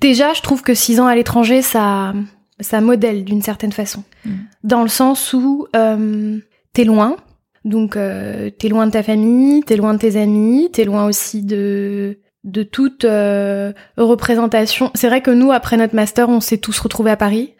Déjà, 0.00 0.32
je 0.34 0.42
trouve 0.42 0.62
que 0.62 0.74
six 0.74 0.98
ans 1.00 1.06
à 1.06 1.14
l'étranger 1.14 1.62
ça 1.62 2.12
ça 2.60 2.80
modèle 2.80 3.24
d'une 3.24 3.42
certaine 3.42 3.72
façon 3.72 4.02
Mm. 4.24 4.30
dans 4.64 4.82
le 4.82 4.88
sens 4.88 5.32
où 5.32 5.68
euh, 5.76 6.38
t'es 6.72 6.82
loin. 6.84 7.16
Donc 7.64 7.96
euh, 7.96 8.50
t'es 8.50 8.68
loin 8.68 8.86
de 8.86 8.92
ta 8.92 9.02
famille, 9.04 9.62
t'es 9.62 9.76
loin 9.76 9.94
de 9.94 9.98
tes 10.00 10.16
amis, 10.20 10.68
t'es 10.72 10.84
loin 10.84 11.06
aussi 11.06 11.42
de 11.44 12.18
de 12.44 12.62
toute 12.62 13.04
euh, 13.04 13.72
représentation. 13.96 14.90
C'est 14.94 15.08
vrai 15.08 15.20
que 15.20 15.30
nous 15.30 15.52
après 15.52 15.76
notre 15.76 15.94
master, 15.94 16.28
on 16.28 16.40
s'est 16.40 16.58
tous 16.58 16.78
retrouvés 16.78 17.10
à 17.10 17.16
Paris. 17.16 17.54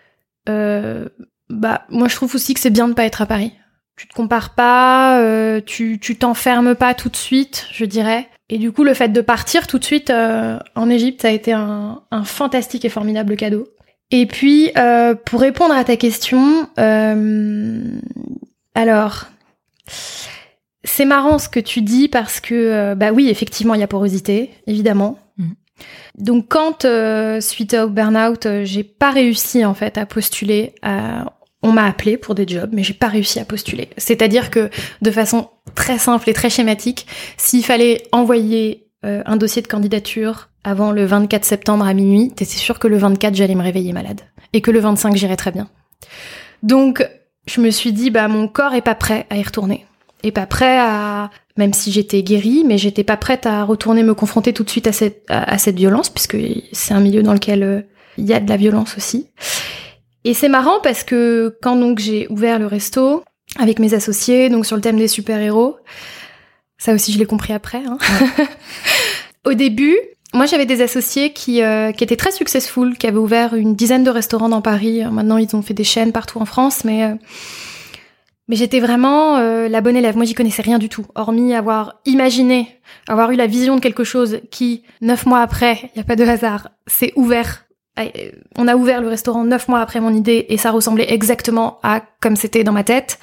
Euh, 0.49 1.09
bah 1.51 1.83
moi 1.89 2.09
je 2.09 2.14
trouve 2.14 2.35
aussi 2.35 2.55
que 2.55 2.61
c'est 2.61 2.70
bien 2.70 2.89
de 2.89 2.95
pas 2.95 3.05
être 3.05 3.22
à 3.22 3.26
Paris. 3.26 3.53
Tu 3.97 4.07
te 4.07 4.14
compares 4.14 4.55
pas, 4.55 5.20
euh, 5.20 5.61
tu 5.64 5.99
tu 6.01 6.16
t'enfermes 6.16 6.74
pas 6.74 6.95
tout 6.95 7.09
de 7.09 7.16
suite, 7.16 7.66
je 7.72 7.85
dirais. 7.85 8.29
Et 8.49 8.59
du 8.59 8.72
coup 8.72 8.85
le 8.85 8.95
fait 8.95 9.09
de 9.09 9.20
partir 9.20 9.66
tout 9.66 9.79
de 9.79 9.85
suite 9.85 10.11
en 10.11 10.91
Égypte, 10.91 11.22
ça 11.22 11.29
a 11.29 11.33
été 11.33 11.53
un, 11.53 12.03
fantastique 12.24 12.85
et 12.85 12.89
formidable 12.89 13.37
cadeau. 13.37 13.68
Et 14.11 14.26
puis 14.26 14.72
pour 15.26 15.41
répondre 15.41 15.74
à 15.74 15.85
ta 15.85 15.97
question, 15.97 16.68
alors 18.74 19.26
c'est 20.89 21.05
marrant 21.05 21.39
ce 21.39 21.49
que 21.49 21.61
tu 21.61 21.82
dis 21.82 22.09
parce 22.09 22.41
que 22.41 22.55
euh, 22.55 22.95
bah 22.95 23.12
oui 23.12 23.28
effectivement 23.28 23.74
il 23.74 23.80
y 23.80 23.84
a 23.84 23.89
porosité 23.89 24.51
évidemment. 24.66 25.18
Mhm. 25.36 25.55
Donc 26.18 26.47
quand 26.49 26.84
euh, 26.84 27.41
suite 27.41 27.74
au 27.74 27.89
burn-out, 27.89 28.47
euh, 28.47 28.64
j'ai 28.64 28.84
pas 28.84 29.11
réussi 29.11 29.64
en 29.64 29.74
fait 29.74 29.99
à 29.99 30.07
postuler 30.07 30.74
à 30.82 31.24
on 31.62 31.72
m'a 31.72 31.84
appelé 31.84 32.16
pour 32.16 32.34
des 32.34 32.47
jobs, 32.47 32.70
mais 32.72 32.82
j'ai 32.82 32.95
pas 32.95 33.09
réussi 33.09 33.41
à 33.41 33.45
postuler. 33.45 33.89
C'est-à-dire 33.97 34.51
que 34.51 34.70
de 35.03 35.11
façon 35.11 35.49
très 35.74 35.99
simple 35.99 36.30
et 36.30 36.32
très 36.32 36.51
schématique, 36.51 37.07
s'il 37.36 37.64
fallait 37.64 38.05
envoyer 38.12 38.86
euh, 39.05 39.22
un 39.26 39.36
dossier 39.36 39.62
de 39.62 39.66
candidature 39.66 40.51
avant 40.64 40.93
le 40.93 41.05
24 41.05 41.45
septembre 41.45 41.86
à 41.86 41.95
minuit, 41.95 42.30
t'étais 42.30 42.57
sûr 42.57 42.78
que 42.78 42.89
le 42.89 42.97
24 42.97 43.34
j'allais 43.34 43.55
me 43.55 43.62
réveiller 43.62 43.93
malade 43.93 44.20
et 44.53 44.61
que 44.61 44.70
le 44.70 44.80
25 44.80 45.16
j'irais 45.16 45.36
très 45.36 45.51
bien. 45.51 45.68
Donc 46.62 47.09
je 47.47 47.61
me 47.61 47.70
suis 47.70 47.93
dit 47.93 48.11
bah 48.11 48.28
mon 48.28 48.47
corps 48.47 48.74
est 48.74 48.82
pas 48.82 48.95
prêt 48.95 49.26
à 49.30 49.36
y 49.36 49.43
retourner, 49.43 49.84
est 50.22 50.32
pas 50.32 50.46
prêt 50.46 50.78
à 50.78 51.30
même 51.56 51.72
si 51.72 51.90
j'étais 51.90 52.22
guérie, 52.22 52.62
mais 52.64 52.78
j'étais 52.78 53.04
pas 53.04 53.16
prête 53.16 53.44
à 53.44 53.64
retourner 53.64 54.02
me 54.04 54.14
confronter 54.14 54.52
tout 54.52 54.62
de 54.62 54.70
suite 54.70 54.86
à 54.86 54.92
cette 54.92 55.24
à, 55.28 55.52
à 55.54 55.58
cette 55.58 55.76
violence 55.76 56.08
puisque 56.08 56.36
c'est 56.72 56.94
un 56.94 57.00
milieu 57.00 57.22
dans 57.22 57.32
lequel 57.34 57.62
euh, 57.62 57.80
il 58.16 58.26
y 58.26 58.32
a 58.32 58.40
de 58.40 58.48
la 58.48 58.56
violence 58.56 58.96
aussi. 58.96 59.26
Et 60.24 60.34
c'est 60.34 60.48
marrant 60.48 60.80
parce 60.82 61.04
que 61.04 61.56
quand 61.62 61.76
donc 61.76 61.98
j'ai 62.00 62.26
ouvert 62.28 62.58
le 62.58 62.66
resto 62.66 63.22
avec 63.58 63.78
mes 63.78 63.94
associés, 63.94 64.48
donc 64.50 64.66
sur 64.66 64.76
le 64.76 64.82
thème 64.82 64.98
des 64.98 65.08
super-héros, 65.08 65.76
ça 66.76 66.92
aussi 66.92 67.12
je 67.12 67.18
l'ai 67.18 67.26
compris 67.26 67.52
après. 67.52 67.82
hein. 67.86 67.98
Au 69.46 69.54
début, 69.54 69.96
moi 70.34 70.46
j'avais 70.46 70.66
des 70.66 70.82
associés 70.82 71.32
qui, 71.32 71.62
euh, 71.62 71.92
qui 71.92 72.04
étaient 72.04 72.16
très 72.16 72.32
successful, 72.32 72.98
qui 72.98 73.06
avaient 73.06 73.18
ouvert 73.18 73.54
une 73.54 73.74
dizaine 73.74 74.04
de 74.04 74.10
restaurants 74.10 74.48
dans 74.48 74.60
Paris. 74.62 75.02
Maintenant 75.10 75.38
ils 75.38 75.54
ont 75.56 75.62
fait 75.62 75.74
des 75.74 75.84
chaînes 75.84 76.12
partout 76.12 76.38
en 76.40 76.44
France, 76.44 76.84
mais 76.84 77.04
euh, 77.04 77.14
mais 78.49 78.57
j'étais 78.57 78.80
vraiment 78.80 79.36
euh, 79.36 79.68
la 79.68 79.80
bonne 79.80 79.96
élève. 79.96 80.16
Moi 80.16 80.24
j'y 80.24 80.34
connaissais 80.34 80.62
rien 80.62 80.78
du 80.78 80.88
tout, 80.88 81.07
hormis 81.14 81.55
avoir 81.55 82.01
imaginé, 82.07 82.80
avoir 83.07 83.30
eu 83.30 83.36
la 83.36 83.46
vision 83.46 83.76
de 83.76 83.80
quelque 83.80 84.05
chose 84.05 84.40
qui 84.51 84.82
neuf 85.01 85.26
mois 85.26 85.40
après, 85.40 85.90
il 85.94 86.01
a 86.01 86.05
pas 86.05 86.16
de 86.16 86.24
hasard, 86.24 86.68
s'est 86.86 87.12
ouvert 87.16 87.68
euh, 87.99 88.30
on 88.57 88.68
a 88.68 88.76
ouvert 88.76 89.01
le 89.01 89.09
restaurant 89.09 89.44
neuf 89.44 89.68
mois 89.68 89.80
après 89.80 90.01
mon 90.01 90.14
idée 90.14 90.46
et 90.49 90.57
ça 90.57 90.70
ressemblait 90.70 91.12
exactement 91.12 91.78
à 91.82 92.03
comme 92.20 92.36
c'était 92.36 92.64
dans 92.64 92.72
ma 92.72 92.84
tête. 92.84 93.18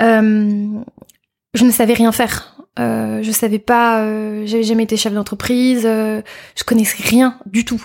Euh, 0.00 0.66
je 1.54 1.64
ne 1.64 1.70
savais 1.70 1.94
rien 1.94 2.12
faire. 2.12 2.54
Euh, 2.78 3.22
je 3.22 3.30
savais 3.32 3.58
pas, 3.58 4.00
euh, 4.00 4.42
j'avais 4.44 4.62
jamais 4.62 4.82
été 4.82 4.96
chef 4.96 5.14
d'entreprise, 5.14 5.82
je 5.84 6.64
connaissais 6.64 7.02
rien 7.02 7.38
du 7.46 7.64
tout. 7.64 7.84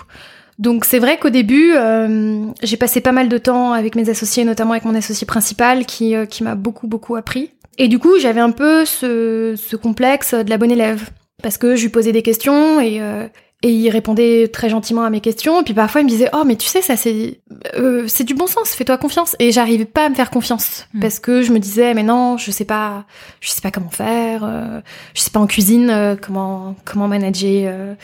Donc 0.62 0.84
c'est 0.84 1.00
vrai 1.00 1.18
qu'au 1.18 1.28
début, 1.28 1.72
euh, 1.74 2.46
j'ai 2.62 2.76
passé 2.76 3.00
pas 3.00 3.10
mal 3.10 3.28
de 3.28 3.36
temps 3.36 3.72
avec 3.72 3.96
mes 3.96 4.08
associés, 4.08 4.44
notamment 4.44 4.70
avec 4.70 4.84
mon 4.84 4.94
associé 4.94 5.26
principal, 5.26 5.84
qui, 5.86 6.14
euh, 6.14 6.24
qui 6.24 6.44
m'a 6.44 6.54
beaucoup 6.54 6.86
beaucoup 6.86 7.16
appris. 7.16 7.50
Et 7.78 7.88
du 7.88 7.98
coup, 7.98 8.16
j'avais 8.20 8.40
un 8.40 8.52
peu 8.52 8.84
ce, 8.84 9.54
ce 9.56 9.74
complexe 9.74 10.34
de 10.34 10.48
la 10.48 10.58
bonne 10.58 10.70
élève, 10.70 11.10
parce 11.42 11.58
que 11.58 11.74
je 11.74 11.82
lui 11.82 11.88
posais 11.88 12.12
des 12.12 12.22
questions 12.22 12.80
et, 12.80 13.00
euh, 13.00 13.26
et 13.64 13.72
il 13.72 13.90
répondait 13.90 14.46
très 14.46 14.68
gentiment 14.68 15.02
à 15.02 15.10
mes 15.10 15.20
questions. 15.20 15.62
Et 15.62 15.64
puis 15.64 15.74
parfois, 15.74 16.00
il 16.00 16.04
me 16.04 16.10
disait 16.10 16.28
Oh, 16.32 16.44
mais 16.46 16.54
tu 16.54 16.68
sais, 16.68 16.80
ça, 16.80 16.96
c'est 16.96 17.40
euh, 17.76 18.04
c'est 18.06 18.22
du 18.22 18.34
bon 18.34 18.46
sens, 18.46 18.70
fais-toi 18.70 18.98
confiance. 18.98 19.34
Et 19.40 19.50
j'arrivais 19.50 19.84
pas 19.84 20.06
à 20.06 20.08
me 20.10 20.14
faire 20.14 20.30
confiance 20.30 20.86
Mm. 20.94 21.00
parce 21.00 21.18
que 21.18 21.42
je 21.42 21.52
me 21.52 21.58
disais 21.58 21.94
Mais 21.94 22.02
non, 22.02 22.36
je 22.36 22.50
sais 22.50 22.64
pas, 22.64 23.04
je 23.40 23.48
sais 23.50 23.60
pas 23.60 23.70
comment 23.70 23.90
faire, 23.90 24.44
euh, 24.44 24.80
je 25.14 25.20
sais 25.22 25.30
pas 25.30 25.40
en 25.40 25.46
cuisine 25.46 25.90
euh, 25.90 26.16
comment, 26.20 26.76
comment 26.84 27.08
manager 27.08 27.72
euh, 27.74 27.94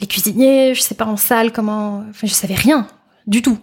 les 0.00 0.06
cuisiniers, 0.06 0.74
je 0.74 0.80
sais 0.80 0.94
pas 0.94 1.06
en 1.06 1.16
salle 1.16 1.52
comment. 1.52 2.04
Enfin, 2.10 2.26
je 2.26 2.32
savais 2.32 2.54
rien 2.54 2.86
du 3.26 3.42
tout. 3.42 3.58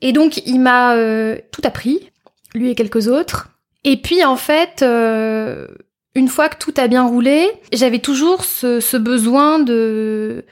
Et 0.00 0.12
donc, 0.12 0.38
il 0.46 0.60
m'a 0.60 0.94
euh, 0.96 1.38
tout 1.50 1.62
appris, 1.64 2.10
lui 2.54 2.70
et 2.70 2.74
quelques 2.74 3.08
autres. 3.08 3.50
Et 3.84 3.96
puis, 3.96 4.24
en 4.24 4.36
fait, 4.36 4.82
euh, 4.82 5.66
une 6.14 6.28
fois 6.28 6.48
que 6.48 6.58
tout 6.58 6.74
a 6.76 6.88
bien 6.88 7.06
roulé, 7.06 7.50
j'avais 7.72 7.98
toujours 7.98 8.44
ce, 8.44 8.96
besoin 8.96 9.58
de 9.58 10.44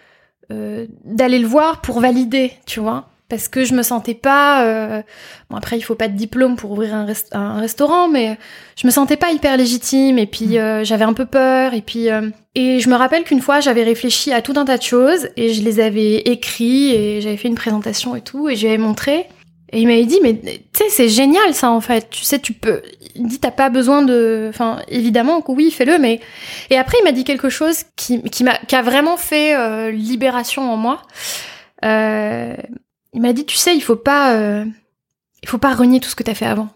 euh, 0.51 0.87
d'aller 1.05 1.39
le 1.39 1.47
voir 1.47 1.81
pour 1.81 2.01
valider, 2.01 2.53
tu 2.67 2.81
vois, 2.81 3.09
parce 3.33 3.49
que 3.49 3.65
je 3.65 3.73
me 3.73 3.83
sentais 3.83 4.13
pas. 4.13 4.63
euh, 4.67 5.01
bon 5.49 5.57
après, 5.57 5.79
il 5.79 5.81
faut 5.81 5.95
pas 5.95 6.09
de 6.09 6.15
diplôme 6.15 6.57
pour 6.57 6.71
ouvrir 6.73 6.95
un, 6.95 7.07
rest- 7.07 7.31
un 7.33 7.59
restaurant, 7.59 8.07
mais 8.07 8.37
je 8.77 8.87
me 8.87 8.93
sentais 8.93 9.17
pas 9.17 9.31
hyper 9.31 9.57
légitime. 9.57 10.19
Et 10.19 10.27
puis 10.27 10.59
euh, 10.59 10.85
j'avais 10.85 11.07
un 11.07 11.15
peu 11.15 11.25
peur. 11.25 11.73
Et 11.73 11.81
puis 11.81 12.11
euh, 12.11 12.29
et 12.55 12.79
je 12.79 12.91
me 12.91 12.95
rappelle 12.95 13.25
qu'une 13.25 13.41
fois, 13.41 13.61
j'avais 13.61 13.85
réfléchi 13.85 14.35
à 14.35 14.43
tout 14.43 14.53
un 14.57 14.67
tas 14.67 14.77
de 14.77 14.83
choses 14.83 15.31
et 15.39 15.55
je 15.55 15.63
les 15.63 15.81
avais 15.81 16.17
écrits 16.17 16.91
et 16.95 17.23
j'avais 17.23 17.39
fait 17.39 17.49
une 17.49 17.55
présentation 17.55 18.15
et 18.15 18.21
tout 18.21 18.51
et 18.51 18.55
je 18.55 18.61
lui 18.67 18.69
avais 18.69 18.77
montré. 18.83 19.27
Et 19.75 19.81
il 19.81 19.87
m'avait 19.87 20.05
dit, 20.05 20.19
mais 20.23 20.35
tu 20.35 20.51
sais, 20.75 20.91
c'est 20.91 21.09
génial 21.09 21.55
ça 21.55 21.71
en 21.71 21.81
fait. 21.81 22.11
Tu 22.11 22.25
sais, 22.25 22.39
tu 22.39 22.53
peux. 22.53 22.83
Il 23.15 23.27
dit, 23.29 23.41
t'as 23.41 23.51
pas 23.51 23.71
besoin 23.71 24.03
de. 24.03 24.49
Enfin, 24.51 24.81
évidemment 24.89 25.41
que 25.41 25.51
oui, 25.53 25.71
fais-le, 25.71 25.97
mais. 25.99 26.21
Et 26.69 26.77
après, 26.77 26.99
il 27.01 27.05
m'a 27.05 27.13
dit 27.13 27.25
quelque 27.25 27.49
chose 27.49 27.85
qui, 27.97 28.21
qui, 28.25 28.45
m'a, 28.45 28.59
qui 28.69 28.77
a 28.77 28.83
vraiment 28.83 29.17
fait 29.17 29.55
euh, 29.57 29.91
libération 29.91 30.71
en 30.71 30.77
moi. 30.77 31.01
Euh, 31.87 32.55
il 33.13 33.21
m'a 33.21 33.33
dit, 33.33 33.45
tu 33.47 33.57
sais, 33.57 33.75
il 33.77 33.81
faut 33.83 33.97
pas. 33.97 34.35
euh, 34.35 34.65
il 35.43 35.49
faut 35.49 35.59
pas 35.59 35.75
renier 35.75 36.01
tout 36.01 36.09
ce 36.09 36.15
que 36.17 36.23
t'as 36.23 36.35
fait 36.35 36.47
avant. 36.47 36.69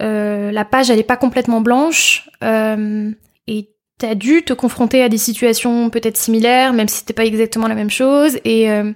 Euh, 0.00 0.50
la 0.52 0.64
page, 0.64 0.90
elle 0.90 0.98
est 0.98 1.02
pas 1.02 1.16
complètement 1.16 1.60
blanche. 1.60 2.28
Euh, 2.44 3.10
et 3.46 3.70
t'as 3.98 4.14
dû 4.14 4.42
te 4.44 4.52
confronter 4.52 5.02
à 5.02 5.08
des 5.08 5.18
situations 5.18 5.90
peut-être 5.90 6.16
similaires, 6.16 6.72
même 6.72 6.88
si 6.88 6.98
c'était 6.98 7.12
pas 7.12 7.24
exactement 7.24 7.68
la 7.68 7.74
même 7.74 7.90
chose. 7.90 8.38
Et. 8.44 8.70
euh, 8.70 8.92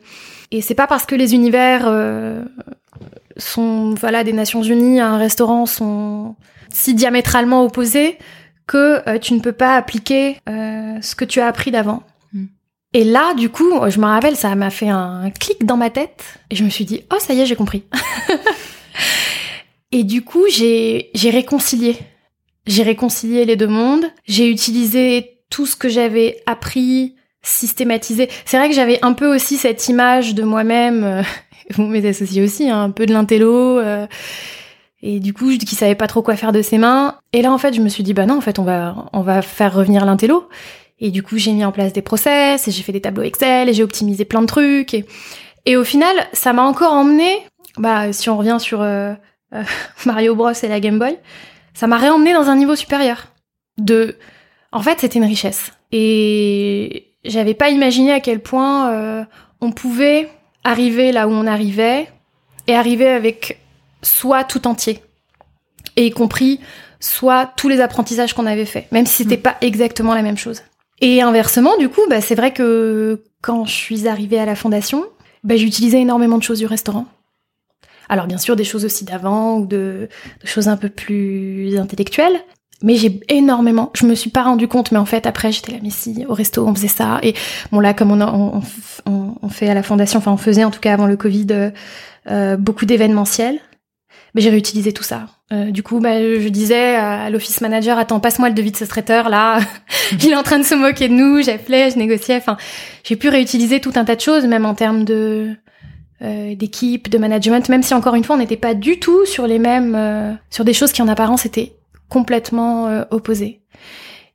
et 0.53 0.63
c'est 0.63 0.77
pas 0.77 0.87
parce 0.87 1.07
que 1.07 1.17
les 1.17 1.35
univers 1.35 1.87
euh, 1.89 2.45
sont 3.37 3.95
voilà 3.95 4.23
des 4.23 4.33
Nations 4.33 4.63
Unies 4.63 5.01
à 5.01 5.09
un 5.09 5.19
restaurant 5.19 5.67
sont 5.67 6.37
si 6.71 6.95
diamétralement 6.95 7.65
opposés 7.65 8.17
que 8.69 9.03
euh, 9.09 9.19
tu 9.19 9.35
ne 9.35 9.41
peux 9.41 9.51
pas 9.53 9.75
appliquer 9.75 10.39
ce 10.47 11.15
que 11.17 11.25
tu 11.25 11.41
as 11.41 11.49
appris 11.49 11.73
d'avant. 11.73 12.05
Et 12.93 13.05
là, 13.05 13.35
du 13.35 13.51
coup, 13.51 13.71
je 13.89 13.99
me 13.99 14.07
rappelle, 14.07 14.37
ça 14.37 14.55
m'a 14.55 14.71
fait 14.71 14.89
un 14.89 15.31
clic 15.31 15.65
dans 15.67 15.77
ma 15.77 15.91
tête 15.91 16.23
et 16.51 16.57
je 16.57 16.65
me 16.65 16.71
suis 16.71 16.85
dit 16.85 17.03
oh 17.13 17.17
ça 17.19 17.35
y 17.35 17.41
est, 17.41 17.47
j'ai 17.47 17.57
compris. 17.57 17.85
et 19.93 20.05
du 20.05 20.23
coup, 20.23 20.45
j'ai 20.51 21.11
j'ai 21.15 21.31
réconcilié, 21.31 21.99
j'ai 22.67 22.83
réconcilié 22.83 23.45
les 23.45 23.57
deux 23.57 23.67
mondes. 23.67 24.07
J'ai 24.27 24.51
utilisé 24.51 25.41
tout 25.51 25.67
ce 25.67 25.77
que 25.77 25.89
j'avais 25.89 26.43
appris, 26.47 27.15
systématisé. 27.43 28.29
C'est 28.45 28.59
vrai 28.59 28.69
que 28.69 28.75
j'avais 28.75 28.99
un 29.03 29.13
peu 29.13 29.35
aussi 29.35 29.57
cette 29.57 29.89
image 29.89 30.35
de 30.35 30.43
moi-même. 30.43 31.05
euh, 31.05 31.23
bon, 31.77 31.89
mes 31.89 32.07
associés 32.07 32.43
aussi, 32.43 32.69
hein, 32.69 32.83
un 32.83 32.91
peu 32.91 33.07
de 33.07 33.13
l'intello. 33.13 33.79
euh, 33.79 34.07
et 35.03 35.21
du 35.21 35.33
coup, 35.33 35.53
je 35.53 35.59
qui 35.59 35.75
savait 35.77 35.95
pas 35.95 36.07
trop 36.07 36.23
quoi 36.23 36.37
faire 36.37 36.53
de 36.53 36.63
ses 36.63 36.79
mains. 36.79 37.17
Et 37.33 37.43
là, 37.43 37.53
en 37.53 37.59
fait, 37.59 37.75
je 37.75 37.81
me 37.81 37.89
suis 37.89 38.03
dit, 38.03 38.15
bah 38.15 38.27
non, 38.27 38.39
en 38.39 38.41
fait, 38.41 38.59
on 38.59 38.65
va, 38.65 39.09
on 39.13 39.21
va 39.21 39.43
faire 39.43 39.73
revenir 39.75 40.05
l'intello. 40.05 40.49
Et 40.99 41.11
du 41.11 41.23
coup, 41.23 41.37
j'ai 41.37 41.53
mis 41.53 41.65
en 41.65 41.73
place 41.73 41.93
des 41.93 42.03
process, 42.03 42.67
et 42.67 42.71
j'ai 42.71 42.83
fait 42.83 42.93
des 42.93 43.01
tableaux 43.01 43.23
Excel, 43.23 43.69
et 43.69 43.75
j'ai 43.75 43.83
optimisé 43.83 44.25
plein 44.25 44.41
de 44.41 44.47
trucs. 44.47 44.95
Et, 44.95 45.05
et 45.67 45.77
au 45.77 45.85
final, 45.85 46.15
ça 46.33 46.53
m'a 46.53 46.63
encore 46.63 46.93
emmené, 46.93 47.39
bah, 47.77 48.13
si 48.13 48.31
on 48.31 48.37
revient 48.39 48.57
sur 48.59 48.81
euh, 48.81 49.13
euh, 49.55 49.63
Mario 50.07 50.35
Bros 50.35 50.51
et 50.51 50.69
la 50.69 50.81
Game 50.81 50.99
Boy, 50.99 51.19
ça 51.75 51.87
m'a 51.87 51.99
réemmené 51.99 52.33
dans 52.33 52.49
un 52.49 52.57
niveau 52.57 52.77
supérieur. 52.77 53.27
De, 53.79 54.17
en 54.73 54.81
fait, 54.81 55.01
c'était 55.01 55.19
une 55.19 55.27
richesse. 55.27 55.73
Et 55.93 57.13
j'avais 57.25 57.55
pas 57.55 57.69
imaginé 57.69 58.13
à 58.13 58.21
quel 58.21 58.41
point 58.41 58.91
euh, 58.91 59.25
on 59.61 59.73
pouvait 59.73 60.31
arriver 60.65 61.13
là 61.13 61.29
où 61.29 61.31
on 61.31 61.47
arrivait, 61.47 62.09
et 62.67 62.75
arriver 62.75 63.09
avec 63.09 63.61
soit 64.03 64.45
tout 64.45 64.67
entier, 64.67 65.01
et 65.97 66.07
y 66.07 66.11
compris 66.11 66.61
soit 66.99 67.53
tous 67.57 67.69
les 67.69 67.81
apprentissages 67.81 68.33
qu'on 68.33 68.47
avait 68.47 68.65
faits, 68.65 68.91
même 68.91 69.07
si 69.07 69.23
c'était 69.23 69.37
Mm. 69.37 69.43
pas 69.43 69.57
exactement 69.61 70.15
la 70.15 70.23
même 70.23 70.39
chose. 70.39 70.63
Et 71.01 71.21
inversement, 71.21 71.77
du 71.79 71.89
coup, 71.89 72.01
bah, 72.09 72.21
c'est 72.21 72.35
vrai 72.35 72.53
que 72.53 73.23
quand 73.43 73.65
je 73.65 73.73
suis 73.73 74.09
arrivée 74.09 74.39
à 74.39 74.47
la 74.47 74.57
fondation, 74.57 75.05
bah, 75.45 75.57
j'ai 75.57 75.67
utilisé 75.67 76.01
énormément 76.01 76.39
de 76.39 76.43
choses 76.43 76.59
du 76.59 76.67
restaurant. 76.67 77.07
Alors 78.09 78.27
bien 78.27 78.39
sûr, 78.39 78.57
des 78.57 78.65
choses 78.65 78.85
aussi 78.85 79.05
d'avant 79.05 79.59
ou 79.59 79.67
de, 79.67 80.09
choses 80.45 80.69
un 80.69 80.77
peu 80.77 80.89
plus 80.89 81.77
intellectuelles, 81.77 82.41
mais 82.83 82.95
j'ai 82.95 83.21
énormément. 83.29 83.91
Je 83.95 84.07
me 84.07 84.15
suis 84.15 84.31
pas 84.31 84.45
rendu 84.45 84.69
compte, 84.69 84.93
mais 84.93 84.99
en 84.99 85.07
fait 85.07 85.27
après 85.27 85.51
j'étais 85.51 85.73
là, 85.73 85.79
mais 85.83 85.91
si 85.91 86.25
au 86.29 86.35
resto 86.35 86.67
on 86.67 86.75
faisait 86.75 86.89
ça. 86.89 87.19
Et 87.23 87.35
bon 87.73 87.81
là, 87.81 87.95
comme 87.95 88.13
on 88.13 89.49
fait 89.49 89.69
à 89.69 89.75
la 89.75 89.83
fondation, 89.83 90.19
enfin 90.19 90.33
on 90.33 90.37
faisait 90.37 90.65
en 90.65 90.71
tout 90.71 90.81
cas 90.81 90.93
avant 90.93 91.07
le 91.07 91.17
Covid 91.17 91.47
euh, 91.51 91.71
euh, 92.31 92.57
beaucoup 92.57 92.87
d'événementiels. 92.87 93.61
Mais 94.37 94.43
j'ai 94.43 94.51
réutilisé 94.51 94.93
tout 94.93 95.03
ça. 95.03 95.29
Euh, 95.51 95.71
du 95.71 95.83
coup, 95.83 95.99
bah, 95.99 96.21
je 96.21 96.49
disais 96.49 96.95
à 96.95 97.31
l'office 97.31 97.63
manager, 97.63 97.97
attends, 97.97 98.21
passe-moi 98.21 98.51
le 98.51 98.55
devis 98.55 98.71
de 98.71 98.77
ce 98.77 98.85
traiteur 98.85 99.31
là. 99.31 99.61
Il 100.13 100.31
est 100.31 100.37
en 100.37 100.43
train 100.43 100.59
de 100.59 100.65
se 100.65 100.75
moquer 100.75 101.09
de 101.09 101.15
nous. 101.15 101.43
J'appelais, 101.43 101.91
je 101.91 101.97
négociais. 101.97 102.37
Enfin, 102.37 102.59
j'ai 103.03 103.17
pu 103.17 103.31
réutiliser 103.31 103.81
tout 103.81 103.93
un 103.95 104.05
tas 104.05 104.15
de 104.15 104.21
choses, 104.21 104.45
même 104.45 104.67
en 104.67 104.75
termes 104.75 105.05
de 105.05 105.57
euh, 106.21 106.55
d'équipe, 106.55 107.09
de 107.09 107.17
management. 107.17 107.67
Même 107.71 107.83
si 107.83 107.95
encore 107.95 108.15
une 108.15 108.25
fois, 108.25 108.37
on 108.37 108.39
n'était 108.39 108.59
pas 108.59 108.75
du 108.75 109.01
tout 109.01 109.25
sur 109.25 109.47
les 109.47 109.59
mêmes, 109.59 109.95
euh, 109.95 110.35
sur 110.51 110.67
des 110.67 110.75
choses 110.75 110.93
qui 110.93 111.01
en 111.01 111.09
apparence 111.09 111.47
étaient 111.47 111.73
complètement 112.11 113.05
opposées. 113.11 113.63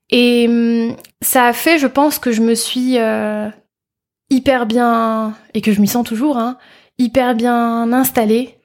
Et 0.09 0.47
hum, 0.49 0.95
ça 1.21 1.45
a 1.45 1.53
fait, 1.53 1.77
je 1.77 1.85
pense, 1.87 2.17
que 2.17 2.31
je 2.31 2.41
me 2.41 2.55
suis 2.55 2.97
hyper 4.31 4.65
bien 4.65 5.35
et 5.53 5.61
que 5.61 5.71
je 5.71 5.79
m'y 5.79 5.87
sens 5.87 6.07
toujours, 6.07 6.37
hein, 6.37 6.57
hyper 6.97 7.35
bien 7.35 7.93
installée, 7.93 8.57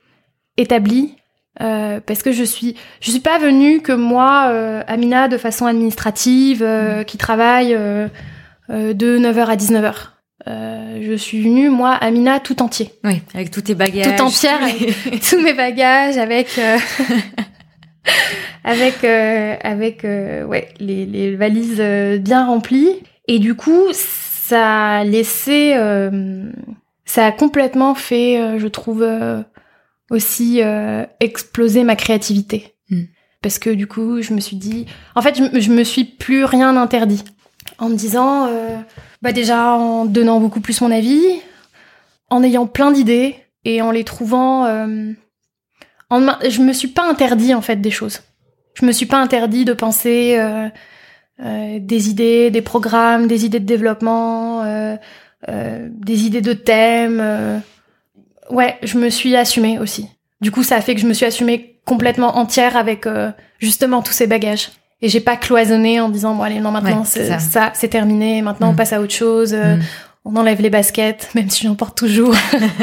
établie. 0.57 1.15
Euh, 1.63 2.01
parce 2.05 2.23
que 2.23 2.33
je 2.33 2.45
suis, 2.45 2.75
je 3.01 3.11
suis 3.11 3.21
pas 3.21 3.39
venue 3.39 3.81
que 3.81 3.93
moi, 3.93 4.49
euh, 4.51 4.83
Amina, 4.87 5.29
de 5.29 5.39
façon 5.39 5.65
administrative, 5.67 6.63
euh, 6.63 7.03
qui 7.03 7.17
travaille 7.17 7.73
euh, 7.75 8.09
euh, 8.71 8.93
de 8.93 9.19
9h 9.19 9.47
à 9.47 9.57
19h. 9.57 9.93
Euh, 10.49 11.01
je 11.03 11.15
suis 11.15 11.41
venue, 11.43 11.71
moi, 11.71 11.93
Amina, 11.93 12.41
tout 12.41 12.61
entier. 12.63 12.91
Oui, 13.05 13.23
avec 13.35 13.51
tous 13.51 13.63
tes 13.63 13.75
bagages. 13.75 14.17
Tout 14.17 14.23
entière, 14.23 14.59
tous 15.05 15.11
les- 15.11 15.19
Tous 15.19 15.41
mes 15.41 15.55
bagages, 15.55 16.19
avec... 16.19 16.59
euh, 16.59 16.77
avec 18.65 19.03
euh, 19.05 19.57
avec 19.63 20.05
euh, 20.05 20.45
ouais 20.45 20.69
les, 20.79 21.07
les 21.07 21.35
valises 21.37 21.79
euh, 21.81 22.19
bien 22.19 22.47
remplies 22.47 23.01
et 23.29 23.39
du 23.39 23.55
coup 23.55 23.83
ça 23.93 24.99
a 24.99 25.05
laissé 25.05 25.73
euh, 25.77 26.51
ça 27.05 27.27
a 27.27 27.33
complètement 27.33 27.95
fait 27.95 28.39
euh, 28.41 28.59
je 28.59 28.67
trouve 28.69 29.03
euh, 29.03 29.41
aussi 30.11 30.63
euh, 30.63 31.05
exploser 31.21 31.85
ma 31.85 31.97
créativité 31.97 32.73
Mm. 32.89 33.03
parce 33.43 33.59
que 33.59 33.71
du 33.71 33.89
coup 33.89 34.23
je 34.23 34.33
me 34.33 34.39
suis 34.39 34.55
dit 34.57 34.87
en 35.17 35.23
fait 35.23 35.37
je, 35.37 35.43
me- 35.43 35.61
je 35.61 35.73
me 35.73 35.83
suis 35.83 36.05
plus 36.05 36.45
rien 36.45 36.77
interdit 36.77 37.25
en 37.79 37.89
me 37.89 37.97
disant 37.97 38.47
euh, 38.47 38.77
bah 39.23 39.33
déjà 39.33 39.73
en 39.75 40.05
donnant 40.05 40.39
beaucoup 40.39 40.61
plus 40.61 40.81
mon 40.83 40.93
avis 40.93 41.21
en 42.31 42.45
ayant 42.45 42.67
plein 42.69 42.93
d'idées 42.93 43.35
et 43.65 43.83
en 43.83 43.91
les 43.91 44.05
trouvant 44.05 44.67
euh, 44.67 45.13
en 46.11 46.21
je 46.49 46.61
me 46.63 46.73
suis 46.73 46.87
pas 46.89 47.09
interdit 47.11 47.55
en 47.55 47.61
fait 47.61 47.81
des 47.81 47.91
choses. 47.91 48.21
Je 48.75 48.87
me 48.87 48.93
suis 48.93 49.07
pas 49.07 49.19
interdit 49.21 49.65
de 49.65 49.73
penser 49.73 50.37
euh, 50.39 50.69
euh, 51.43 51.79
des 51.81 52.09
idées, 52.11 52.51
des 52.53 52.63
programmes, 52.63 53.27
des 53.27 53.45
idées 53.47 53.59
de 53.59 53.65
développement, 53.67 54.63
euh, 54.63 54.97
euh, 55.49 55.89
des 55.91 56.25
idées 56.27 56.41
de 56.43 56.53
thèmes. 56.53 57.21
Ouais, 58.51 58.77
je 58.83 58.99
me 58.99 59.11
suis 59.11 59.35
assumée 59.37 59.79
aussi. 59.79 60.09
Du 60.41 60.51
coup, 60.51 60.63
ça 60.63 60.77
a 60.77 60.81
fait 60.81 60.95
que 60.95 61.01
je 61.01 61.07
me 61.07 61.13
suis 61.15 61.27
assumée 61.27 61.79
complètement 61.85 62.37
entière 62.37 62.77
avec 62.77 63.07
euh, 63.07 63.31
justement 63.59 64.03
tous 64.03 64.13
ces 64.13 64.27
bagages. 64.27 64.71
Et 65.03 65.09
j'ai 65.09 65.21
pas 65.21 65.37
cloisonné 65.37 66.01
en 66.01 66.09
disant 66.09 66.35
bon 66.35 66.43
allez 66.43 66.59
non 66.61 66.71
maintenant 66.71 67.01
Ouais, 67.01 67.07
c'est 67.07 67.39
ça, 67.39 67.71
c'est 67.75 67.89
terminé, 67.89 68.41
maintenant 68.43 68.71
on 68.71 68.73
Mm. 68.73 68.77
passe 68.77 68.93
à 68.93 69.01
autre 69.01 69.13
chose. 69.13 69.53
euh, 69.55 69.77
Mm. 69.77 69.81
on 70.25 70.37
enlève 70.37 70.61
les 70.63 70.71
baskets, 70.71 71.29
même 71.35 71.51
si 71.51 71.67
j'en 71.67 71.75
porte 71.75 71.97
toujours. 71.97 72.35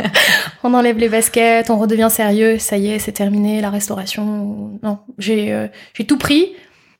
on 0.63 0.73
enlève 0.73 0.97
les 0.97 1.09
baskets, 1.09 1.69
on 1.69 1.77
redevient 1.77 2.09
sérieux, 2.09 2.57
ça 2.59 2.77
y 2.77 2.89
est, 2.91 2.99
c'est 2.99 3.11
terminé, 3.11 3.61
la 3.61 3.69
restauration. 3.69 4.71
Non, 4.83 4.99
j'ai 5.17 5.51
euh, 5.53 5.67
j'ai 5.93 6.05
tout 6.05 6.17
pris. 6.17 6.53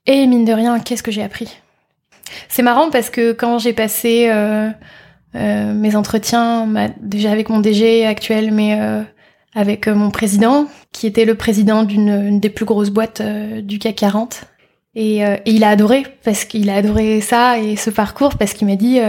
Et 0.06 0.26
mine 0.28 0.46
de 0.46 0.52
rien, 0.54 0.80
qu'est-ce 0.80 1.04
que 1.04 1.12
j'ai 1.12 1.24
appris? 1.24 1.58
C'est 2.50 2.64
marrant 2.64 2.90
parce 2.90 3.10
que 3.10 3.32
quand 3.32 3.58
j'ai 3.60 3.74
passé 3.74 4.28
euh, 4.32 4.70
euh, 5.36 5.74
mes 5.74 5.96
entretiens, 5.96 6.68
déjà 7.00 7.32
avec 7.32 7.50
mon 7.50 7.60
DG 7.60 8.06
actuel, 8.06 8.52
mais 8.52 8.80
euh, 8.80 9.02
avec 9.56 9.88
mon 9.88 10.12
président, 10.12 10.68
qui 10.92 11.08
était 11.08 11.26
le 11.26 11.36
président 11.36 11.84
d'une 11.84 12.40
des 12.40 12.50
plus 12.50 12.66
grosses 12.66 12.90
boîtes 12.90 13.22
du 13.22 13.80
CAC 13.80 13.96
40. 13.96 14.42
Et, 14.96 15.18
et, 15.22 15.40
il 15.46 15.64
a 15.64 15.70
adoré 15.70 16.06
parce 16.24 16.46
qu'il 16.46 16.70
a 16.70 16.76
adoré 16.76 17.20
ça 17.20 17.58
et 17.58 17.76
ce 17.76 17.90
parcours 17.90 18.38
parce 18.38 18.54
qu'il 18.54 18.68
m'a 18.68 18.76
dit, 18.76 19.00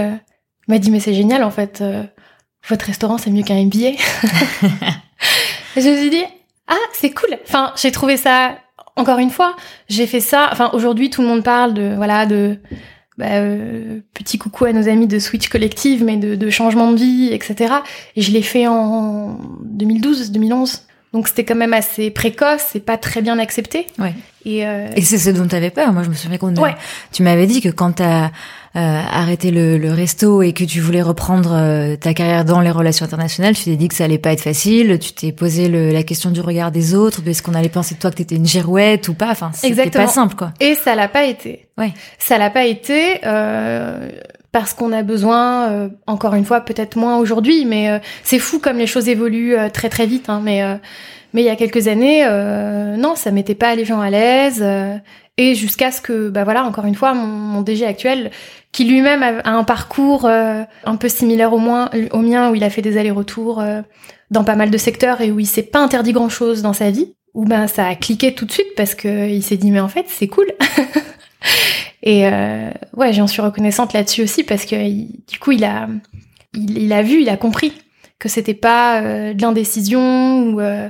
m'a 0.66 0.78
dit 0.78 0.90
mais 0.90 1.00
c'est 1.00 1.12
génial 1.12 1.42
en 1.42 1.50
fait, 1.50 1.84
votre 2.68 2.86
restaurant 2.86 3.18
c'est 3.18 3.30
mieux 3.30 3.42
qu'un 3.42 3.62
MBA. 3.62 3.92
je 5.76 5.88
me 5.90 5.96
suis 5.96 6.10
dit 6.10 6.24
ah 6.68 6.76
c'est 6.94 7.10
cool. 7.10 7.36
Enfin 7.44 7.72
j'ai 7.76 7.90
trouvé 7.90 8.16
ça 8.16 8.56
encore 8.96 9.18
une 9.18 9.30
fois, 9.30 9.56
j'ai 9.88 10.06
fait 10.06 10.20
ça. 10.20 10.48
Enfin, 10.52 10.70
aujourd'hui, 10.72 11.10
tout 11.10 11.22
le 11.22 11.28
monde 11.28 11.42
parle 11.42 11.74
de 11.74 11.94
voilà 11.96 12.26
de 12.26 12.58
bah, 13.18 13.26
euh, 13.36 14.00
petit 14.12 14.38
coucou 14.38 14.64
à 14.64 14.72
nos 14.72 14.88
amis 14.88 15.06
de 15.06 15.18
Switch 15.18 15.48
Collective, 15.48 16.02
mais 16.04 16.16
de, 16.16 16.34
de 16.34 16.50
changement 16.50 16.90
de 16.90 16.96
vie, 16.96 17.28
etc. 17.32 17.74
Et 18.16 18.22
je 18.22 18.32
l'ai 18.32 18.42
fait 18.42 18.66
en 18.66 19.38
2012, 19.62 20.32
2011. 20.32 20.82
Donc 21.14 21.28
c'était 21.28 21.44
quand 21.44 21.54
même 21.54 21.72
assez 21.72 22.10
précoce 22.10 22.74
et 22.74 22.80
pas 22.80 22.98
très 22.98 23.22
bien 23.22 23.38
accepté. 23.38 23.86
Ouais. 24.00 24.12
Et, 24.44 24.66
euh... 24.66 24.88
et 24.96 25.00
c'est 25.00 25.16
ce 25.16 25.30
dont 25.30 25.46
tu 25.46 25.54
avais 25.54 25.70
peur. 25.70 25.92
Moi, 25.92 26.02
je 26.02 26.10
me 26.10 26.14
souviens 26.14 26.38
qu'on 26.38 26.54
ouais. 26.56 26.74
tu 27.12 27.22
m'avais 27.22 27.46
dit 27.46 27.60
que 27.60 27.68
quand 27.68 27.92
t'as 27.92 28.26
euh, 28.26 28.28
arrêté 28.74 29.52
le, 29.52 29.78
le, 29.78 29.92
resto 29.92 30.42
et 30.42 30.52
que 30.52 30.64
tu 30.64 30.80
voulais 30.80 31.02
reprendre 31.02 31.52
euh, 31.54 31.94
ta 31.94 32.14
carrière 32.14 32.44
dans 32.44 32.60
les 32.60 32.72
relations 32.72 33.06
internationales, 33.06 33.54
tu 33.54 33.62
t'es 33.62 33.76
dit 33.76 33.86
que 33.86 33.94
ça 33.94 34.04
allait 34.04 34.18
pas 34.18 34.32
être 34.32 34.40
facile. 34.40 34.98
Tu 34.98 35.12
t'es 35.12 35.30
posé 35.30 35.68
le, 35.68 35.92
la 35.92 36.02
question 36.02 36.32
du 36.32 36.40
regard 36.40 36.72
des 36.72 36.96
autres, 36.96 37.20
est-ce 37.24 37.44
qu'on 37.44 37.54
allait 37.54 37.68
penser 37.68 37.94
de 37.94 38.00
toi 38.00 38.10
que 38.10 38.16
t'étais 38.16 38.34
une 38.34 38.46
girouette 38.46 39.06
ou 39.06 39.14
pas? 39.14 39.30
Enfin, 39.30 39.52
c'était 39.54 39.90
pas 39.90 40.08
simple, 40.08 40.34
quoi. 40.34 40.52
Et 40.58 40.74
ça 40.74 40.96
l'a 40.96 41.06
pas 41.06 41.26
été. 41.26 41.68
Ouais. 41.78 41.94
Ça 42.18 42.38
l'a 42.38 42.50
pas 42.50 42.66
été. 42.66 43.20
Euh 43.24 44.10
parce 44.54 44.72
qu'on 44.72 44.92
a 44.92 45.02
besoin, 45.02 45.68
euh, 45.72 45.88
encore 46.06 46.34
une 46.34 46.44
fois, 46.44 46.60
peut-être 46.60 46.96
moins 46.96 47.18
aujourd'hui, 47.18 47.64
mais 47.64 47.90
euh, 47.90 47.98
c'est 48.22 48.38
fou 48.38 48.60
comme 48.60 48.78
les 48.78 48.86
choses 48.86 49.08
évoluent 49.08 49.56
euh, 49.56 49.68
très 49.68 49.88
très 49.88 50.06
vite. 50.06 50.28
Hein, 50.28 50.40
mais 50.44 50.62
mais 51.32 51.42
il 51.42 51.44
y 51.44 51.48
a 51.48 51.56
quelques 51.56 51.88
années, 51.88 52.24
non, 52.96 53.16
ça 53.16 53.32
mettait 53.32 53.56
pas 53.56 53.74
les 53.74 53.84
gens 53.84 54.00
à 54.00 54.08
l'aise. 54.08 54.64
et 55.36 55.56
jusqu'à 55.56 55.90
ce 55.90 56.00
que, 56.00 56.28
bah 56.28 56.44
voilà, 56.44 56.64
encore 56.64 56.84
une 56.84 56.94
fois, 56.94 57.12
mon, 57.14 57.26
mon 57.26 57.62
DG 57.62 57.84
actuel, 57.84 58.30
qui 58.70 58.84
lui-même 58.84 59.24
a, 59.24 59.50
un 59.50 59.64
parcours 59.64 60.26
un 60.26 60.96
peu 61.00 61.08
similaire 61.08 61.52
au, 61.52 61.58
moins, 61.58 61.90
au 62.12 62.20
mien, 62.20 62.52
où 62.52 62.54
il 62.54 62.62
a 62.62 62.70
fait 62.70 62.82
des 62.82 62.96
allers-retours 62.96 63.60
dans 64.30 64.44
pas 64.44 64.54
mal 64.54 64.70
de 64.70 64.78
secteurs 64.78 65.20
et 65.20 65.32
où 65.32 65.40
il 65.40 65.46
s'est 65.46 65.64
pas 65.64 65.80
interdit 65.80 66.12
grand-chose 66.12 66.62
dans 66.62 66.72
sa 66.72 66.92
vie, 66.92 67.16
où 67.34 67.44
ben 67.44 67.66
ça 67.66 67.88
a 67.88 67.96
cliqué 67.96 68.32
tout 68.32 68.44
de 68.44 68.52
suite 68.52 68.72
parce 68.76 68.94
que 68.94 69.28
il 69.28 69.42
s'est 69.42 69.56
dit 69.56 69.72
mais 69.72 69.80
en 69.80 69.88
fait 69.88 70.06
c'est 70.06 70.28
cool. 70.28 70.46
Et 72.02 72.26
euh, 72.26 72.70
ouais, 72.96 73.12
j'en 73.12 73.26
suis 73.26 73.42
reconnaissante 73.42 73.92
là-dessus 73.92 74.22
aussi 74.22 74.44
parce 74.44 74.66
que 74.66 74.76
du 74.76 75.38
coup, 75.38 75.52
il 75.52 75.64
a, 75.64 75.88
vu, 77.02 77.22
il 77.22 77.28
a 77.28 77.36
compris 77.36 77.72
que 78.18 78.28
c'était 78.28 78.54
pas 78.54 79.02
euh, 79.02 79.34
de 79.34 79.42
l'indécision 79.42 80.58
euh, 80.60 80.88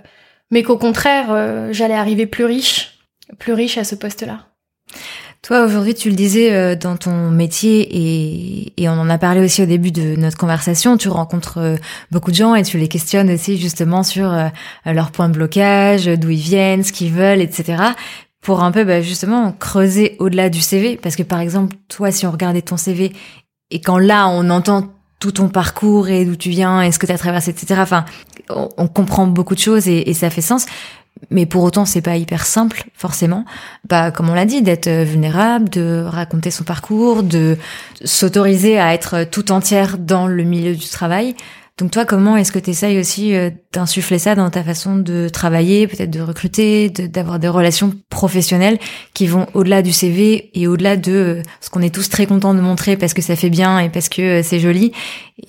mais 0.51 0.63
qu'au 0.63 0.77
contraire, 0.77 1.73
j'allais 1.73 1.95
arriver 1.95 2.27
plus 2.27 2.45
riche, 2.45 2.99
plus 3.39 3.55
riche 3.55 3.79
à 3.79 3.83
ce 3.83 3.95
poste-là. 3.95 4.47
Toi, 5.43 5.65
aujourd'hui, 5.65 5.95
tu 5.95 6.11
le 6.11 6.15
disais 6.15 6.77
dans 6.77 6.97
ton 6.97 7.31
métier 7.31 7.81
et, 7.91 8.73
et, 8.77 8.89
on 8.89 8.93
en 8.93 9.11
a 9.11 9.19
parlé 9.19 9.41
aussi 9.41 9.63
au 9.63 9.67
début 9.67 9.91
de 9.91 10.15
notre 10.17 10.37
conversation, 10.37 10.97
tu 10.97 11.09
rencontres 11.09 11.77
beaucoup 12.13 12.31
de 12.31 12.37
gens 12.37 12.55
et 12.55 12.63
tu 12.63 12.79
les 12.79 12.89
questionnes 12.89 13.31
aussi 13.31 13.59
justement 13.59 14.05
sur 14.05 14.33
leurs 14.87 15.11
points 15.11 15.29
de 15.29 15.35
blocage, 15.35 16.07
d'où 16.07 16.31
ils 16.31 16.39
viennent, 16.39 16.85
ce 16.85 16.93
qu'ils 16.93 17.13
veulent, 17.13 17.41
etc 17.41 17.95
pour 18.45 18.63
un 18.63 18.71
peu 18.71 18.85
bah, 18.85 19.01
justement 19.01 19.53
creuser 19.59 20.15
au-delà 20.21 20.51
du 20.51 20.61
CV. 20.61 20.97
Parce 20.97 21.17
que 21.17 21.25
par 21.25 21.41
exemple, 21.41 21.75
toi, 21.89 22.13
si 22.13 22.27
on 22.27 22.31
regardait 22.31 22.63
ton 22.63 22.77
CV 22.77 23.13
et 23.71 23.81
quand 23.81 23.99
là, 23.99 24.29
on 24.29 24.51
entend 24.51 24.93
tout 25.19 25.33
ton 25.33 25.49
parcours 25.49 26.09
et 26.09 26.25
d'où 26.25 26.37
tu 26.37 26.51
viens 26.51 26.83
et 26.83 26.93
ce 26.93 26.99
que 26.99 27.07
tu 27.07 27.13
as 27.13 27.19
traversé, 27.19 27.51
etc. 27.51 27.77
Enfin, 27.79 28.05
on, 28.51 28.87
comprend 28.87 29.27
beaucoup 29.27 29.55
de 29.55 29.61
choses 29.61 29.89
et, 29.89 30.11
et, 30.11 30.15
ça 30.15 30.29
fait 30.29 30.43
sens. 30.43 30.67
Mais 31.31 31.47
pour 31.47 31.63
autant, 31.63 31.87
c'est 31.87 32.03
pas 32.03 32.17
hyper 32.17 32.45
simple, 32.45 32.85
forcément. 32.95 33.47
Bah, 33.89 34.11
comme 34.11 34.29
on 34.29 34.35
l'a 34.35 34.45
dit, 34.45 34.61
d'être 34.61 34.91
vulnérable, 34.91 35.71
de 35.71 36.05
raconter 36.07 36.51
son 36.51 36.65
parcours, 36.65 37.23
de 37.23 37.57
s'autoriser 38.05 38.79
à 38.79 38.93
être 38.93 39.25
tout 39.25 39.51
entière 39.51 39.97
dans 39.97 40.27
le 40.27 40.43
milieu 40.43 40.75
du 40.75 40.89
travail. 40.89 41.35
Donc 41.77 41.91
toi, 41.91 42.05
comment 42.05 42.37
est-ce 42.37 42.53
que 42.53 42.61
tu 42.61 42.71
essayes 42.71 43.01
aussi 43.01 43.35
euh, 43.35 43.51
d'insuffler 43.73 44.21
ça 44.21 44.37
dans 44.37 44.49
ta 44.49 44.63
façon 44.63 44.95
de 44.95 45.29
travailler, 45.29 45.89
peut-être 45.89 46.11
de 46.11 46.21
recruter, 46.21 46.89
d'avoir 46.89 47.41
des 47.41 47.49
relations 47.49 47.93
professionnelles 48.11 48.79
qui 49.13 49.27
vont 49.27 49.49
au-delà 49.55 49.83
du 49.83 49.93
CV 49.93 50.51
et 50.55 50.69
au-delà 50.69 50.97
de 50.97 51.13
euh, 51.13 51.43
ce 51.61 51.71
qu'on 51.71 51.83
est 51.83 51.93
tous 51.93 52.09
très 52.09 52.27
contents 52.27 52.55
de 52.55 52.61
montrer 52.61 52.97
parce 52.97 53.13
que 53.13 53.23
ça 53.23 53.35
fait 53.35 53.51
bien 53.51 53.81
et 53.81 53.89
parce 53.89 54.09
que 54.09 54.23
euh, 54.23 54.43
c'est 54.45 54.61
joli, 54.61 54.93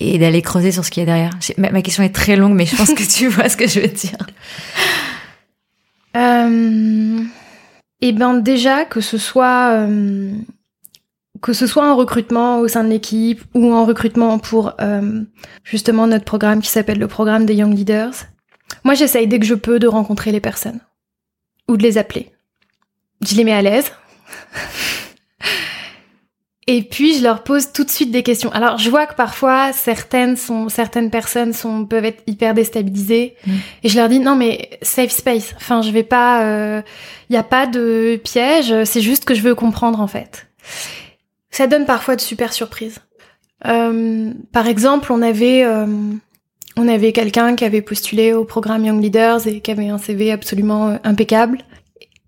et 0.00 0.18
d'aller 0.18 0.42
creuser 0.42 0.72
sur 0.72 0.84
ce 0.84 0.90
qu'il 0.90 1.02
y 1.02 1.04
a 1.04 1.06
derrière. 1.06 1.38
Ma, 1.58 1.80
question 1.80 2.02
est 2.02 2.14
très 2.14 2.34
longue, 2.34 2.54
mais 2.54 2.66
je 2.66 2.74
pense 2.74 2.92
que 2.92 3.04
tu 3.04 3.28
vois 3.28 3.48
ce 3.48 3.56
que 3.56 3.68
je 3.68 3.78
veux 3.78 3.86
dire. 3.86 4.26
Euh... 6.16 7.20
Eh 8.00 8.12
ben 8.12 8.34
déjà 8.34 8.84
que 8.84 9.00
ce 9.00 9.16
soit 9.16 9.86
que 11.42 11.52
ce 11.52 11.66
soit 11.66 11.90
en 11.90 11.96
recrutement 11.96 12.58
au 12.58 12.68
sein 12.68 12.84
de 12.84 12.88
l'équipe 12.88 13.42
ou 13.54 13.72
en 13.72 13.84
recrutement 13.84 14.38
pour 14.38 14.74
euh, 14.80 15.22
justement 15.64 16.06
notre 16.06 16.24
programme 16.24 16.60
qui 16.60 16.70
s'appelle 16.70 16.98
le 16.98 17.08
programme 17.08 17.46
des 17.46 17.54
Young 17.54 17.74
Leaders, 17.74 18.14
moi 18.84 18.94
j'essaye 18.94 19.26
dès 19.26 19.38
que 19.38 19.46
je 19.46 19.54
peux 19.54 19.78
de 19.78 19.86
rencontrer 19.86 20.32
les 20.32 20.40
personnes 20.40 20.80
ou 21.68 21.76
de 21.76 21.82
les 21.82 21.98
appeler. 21.98 22.30
Je 23.22 23.34
les 23.34 23.44
mets 23.44 23.52
à 23.52 23.62
l'aise. 23.62 23.92
Et 26.68 26.82
puis 26.82 27.16
je 27.16 27.22
leur 27.22 27.44
pose 27.44 27.70
tout 27.72 27.84
de 27.84 27.90
suite 27.90 28.10
des 28.10 28.24
questions. 28.24 28.50
Alors 28.50 28.76
je 28.78 28.90
vois 28.90 29.06
que 29.06 29.14
parfois 29.14 29.72
certaines 29.72 30.36
sont 30.36 30.68
certaines 30.68 31.12
personnes 31.12 31.52
sont 31.52 31.86
peuvent 31.86 32.04
être 32.04 32.24
hyper 32.26 32.54
déstabilisées 32.54 33.36
mm. 33.46 33.52
et 33.84 33.88
je 33.88 33.96
leur 33.96 34.08
dis 34.08 34.18
non 34.18 34.34
mais 34.34 34.70
safe 34.82 35.12
space. 35.12 35.54
Enfin 35.56 35.80
je 35.80 35.90
vais 35.90 36.02
pas 36.02 36.40
il 36.40 36.46
euh, 36.46 36.82
y 37.30 37.36
a 37.36 37.44
pas 37.44 37.68
de 37.68 38.20
piège, 38.24 38.74
c'est 38.82 39.00
juste 39.00 39.24
que 39.24 39.34
je 39.34 39.42
veux 39.42 39.54
comprendre 39.54 40.00
en 40.00 40.08
fait 40.08 40.48
ça 41.56 41.66
donne 41.66 41.86
parfois 41.86 42.16
de 42.16 42.20
super 42.20 42.52
surprises. 42.52 42.98
Euh, 43.66 44.30
par 44.52 44.66
exemple, 44.66 45.10
on 45.10 45.22
avait 45.22 45.64
euh, 45.64 45.86
avait 46.76 47.12
quelqu'un 47.12 47.56
qui 47.56 47.64
avait 47.64 47.80
postulé 47.80 48.34
au 48.34 48.44
programme 48.44 48.84
Young 48.84 49.02
Leaders 49.02 49.48
et 49.48 49.60
qui 49.60 49.70
avait 49.70 49.88
un 49.88 49.96
CV 49.96 50.32
absolument 50.32 50.88
euh, 50.88 50.96
impeccable. 51.02 51.62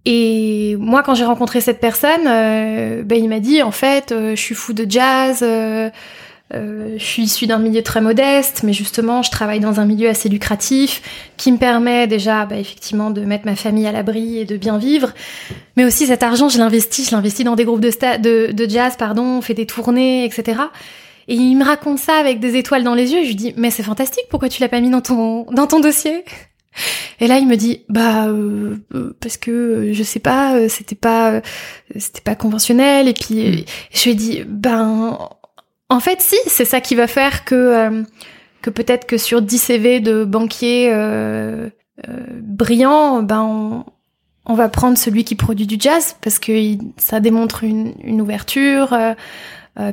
Et 0.07 0.77
moi, 0.79 1.03
quand 1.03 1.15
j'ai 1.15 1.27
rencontré 1.27 1.61
cette 1.61 1.81
personne, 1.81 2.25
ben, 2.25 3.19
il 3.19 3.29
m'a 3.29 3.41
dit 3.41 3.63
en 3.63 3.73
fait, 3.73 4.15
je 4.17 4.41
suis 4.41 4.55
fou 4.55 4.73
de 4.73 4.87
jazz. 4.89 5.45
Euh, 6.55 6.95
je 6.97 7.05
suis 7.05 7.25
issue 7.25 7.47
d'un 7.47 7.59
milieu 7.59 7.83
très 7.83 8.01
modeste, 8.01 8.63
mais 8.63 8.73
justement, 8.73 9.23
je 9.23 9.31
travaille 9.31 9.61
dans 9.61 9.81
un 9.81 9.85
milieu 9.85 10.09
assez 10.09 10.29
lucratif 10.29 11.03
qui 11.37 11.53
me 11.53 11.59
permet 11.59 12.07
déjà, 12.07 12.47
bah, 12.47 12.57
effectivement, 12.57 13.11
de 13.11 13.21
mettre 13.21 13.45
ma 13.45 13.57
famille 13.57 13.87
à 13.87 13.93
l'abri 13.93 14.39
et 14.39 14.45
de 14.45 14.57
bien 14.57 14.79
vivre. 14.79 15.13
Mais 15.77 15.85
aussi, 15.85 16.07
cet 16.07 16.23
argent, 16.23 16.49
je 16.49 16.59
l'investis. 16.59 17.11
Je 17.11 17.15
l'investis 17.15 17.45
dans 17.45 17.57
des 17.57 17.65
groupes 17.65 17.81
de, 17.81 17.91
de, 18.19 18.53
de, 18.53 18.69
jazz, 18.69 18.95
pardon, 18.99 19.25
on 19.25 19.41
fait 19.43 19.55
des 19.55 19.67
tournées, 19.67 20.25
etc. 20.25 20.63
Et 21.29 21.35
il 21.35 21.57
me 21.57 21.65
raconte 21.65 21.99
ça 21.99 22.15
avec 22.15 22.41
des 22.41 22.57
étoiles 22.57 22.83
dans 22.85 22.95
les 22.95 23.13
yeux. 23.13 23.23
Je 23.23 23.29
lui 23.29 23.37
dis, 23.37 23.55
mais 23.59 23.71
c'est 23.71 23.83
fantastique. 23.83 24.25
Pourquoi 24.31 24.49
tu 24.49 24.63
l'as 24.63 24.71
pas 24.71 24.81
mis 24.81 24.91
dans 24.91 25.03
ton 25.03 25.45
dans 25.53 25.67
ton 25.67 25.81
dossier? 25.81 26.25
Et 27.21 27.27
là, 27.27 27.39
il 27.39 27.47
me 27.47 27.57
dit, 27.57 27.85
bah 27.89 28.29
euh, 28.29 28.77
euh 28.95 29.15
parce 29.21 29.37
que 29.37 29.51
euh, 29.51 29.93
je 29.93 30.03
sais 30.03 30.21
pas, 30.21 30.69
c'était 30.69 30.95
pas 30.95 31.43
c'était 31.99 32.23
pas 32.23 32.35
conventionnel. 32.35 33.09
Et 33.09 33.13
puis, 33.13 33.35
mmh. 33.35 33.65
je 33.93 34.05
lui 34.05 34.11
ai 34.13 34.15
dit, 34.15 34.43
ben 34.47 35.19
en 35.91 36.01
fait, 36.01 36.21
si, 36.21 36.37
c'est 36.47 36.65
ça 36.65 36.81
qui 36.81 36.95
va 36.95 37.07
faire 37.07 37.45
que, 37.45 37.55
euh, 37.55 38.03
que 38.63 38.71
peut-être 38.71 39.07
que 39.07 39.17
sur 39.17 39.41
10 39.41 39.59
CV 39.59 40.01
de 40.01 40.25
banquiers 40.25 40.91
euh, 40.93 41.69
euh, 42.09 42.27
brillants, 42.43 43.23
ben 43.23 43.85
on, 44.45 44.55
va 44.55 44.69
prendre 44.69 44.99
celui 44.99 45.25
qui 45.25 45.35
produit 45.35 45.67
du 45.67 45.77
jazz 45.79 46.17
parce 46.23 46.39
que 46.39 46.53
ça 46.97 47.21
démontre 47.21 47.65
une, 47.65 48.21
ouverture 48.21 48.97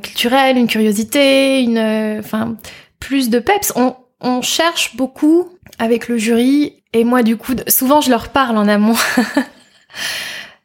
culturelle, 0.01 0.57
une 0.57 0.67
curiosité, 0.67 1.61
une, 1.61 2.17
enfin 2.19 2.55
plus 2.99 3.29
de 3.29 3.39
peps. 3.39 3.73
On, 3.75 3.95
on 4.21 4.41
cherche 4.41 4.95
beaucoup 4.95 5.49
avec 5.77 6.07
le 6.07 6.17
jury 6.17 6.83
et 6.93 7.03
moi 7.03 7.21
du 7.21 7.35
coup, 7.35 7.53
souvent 7.67 7.99
je 7.99 8.09
leur 8.09 8.29
parle 8.29 8.57
en 8.57 8.67
amont. 8.67 8.95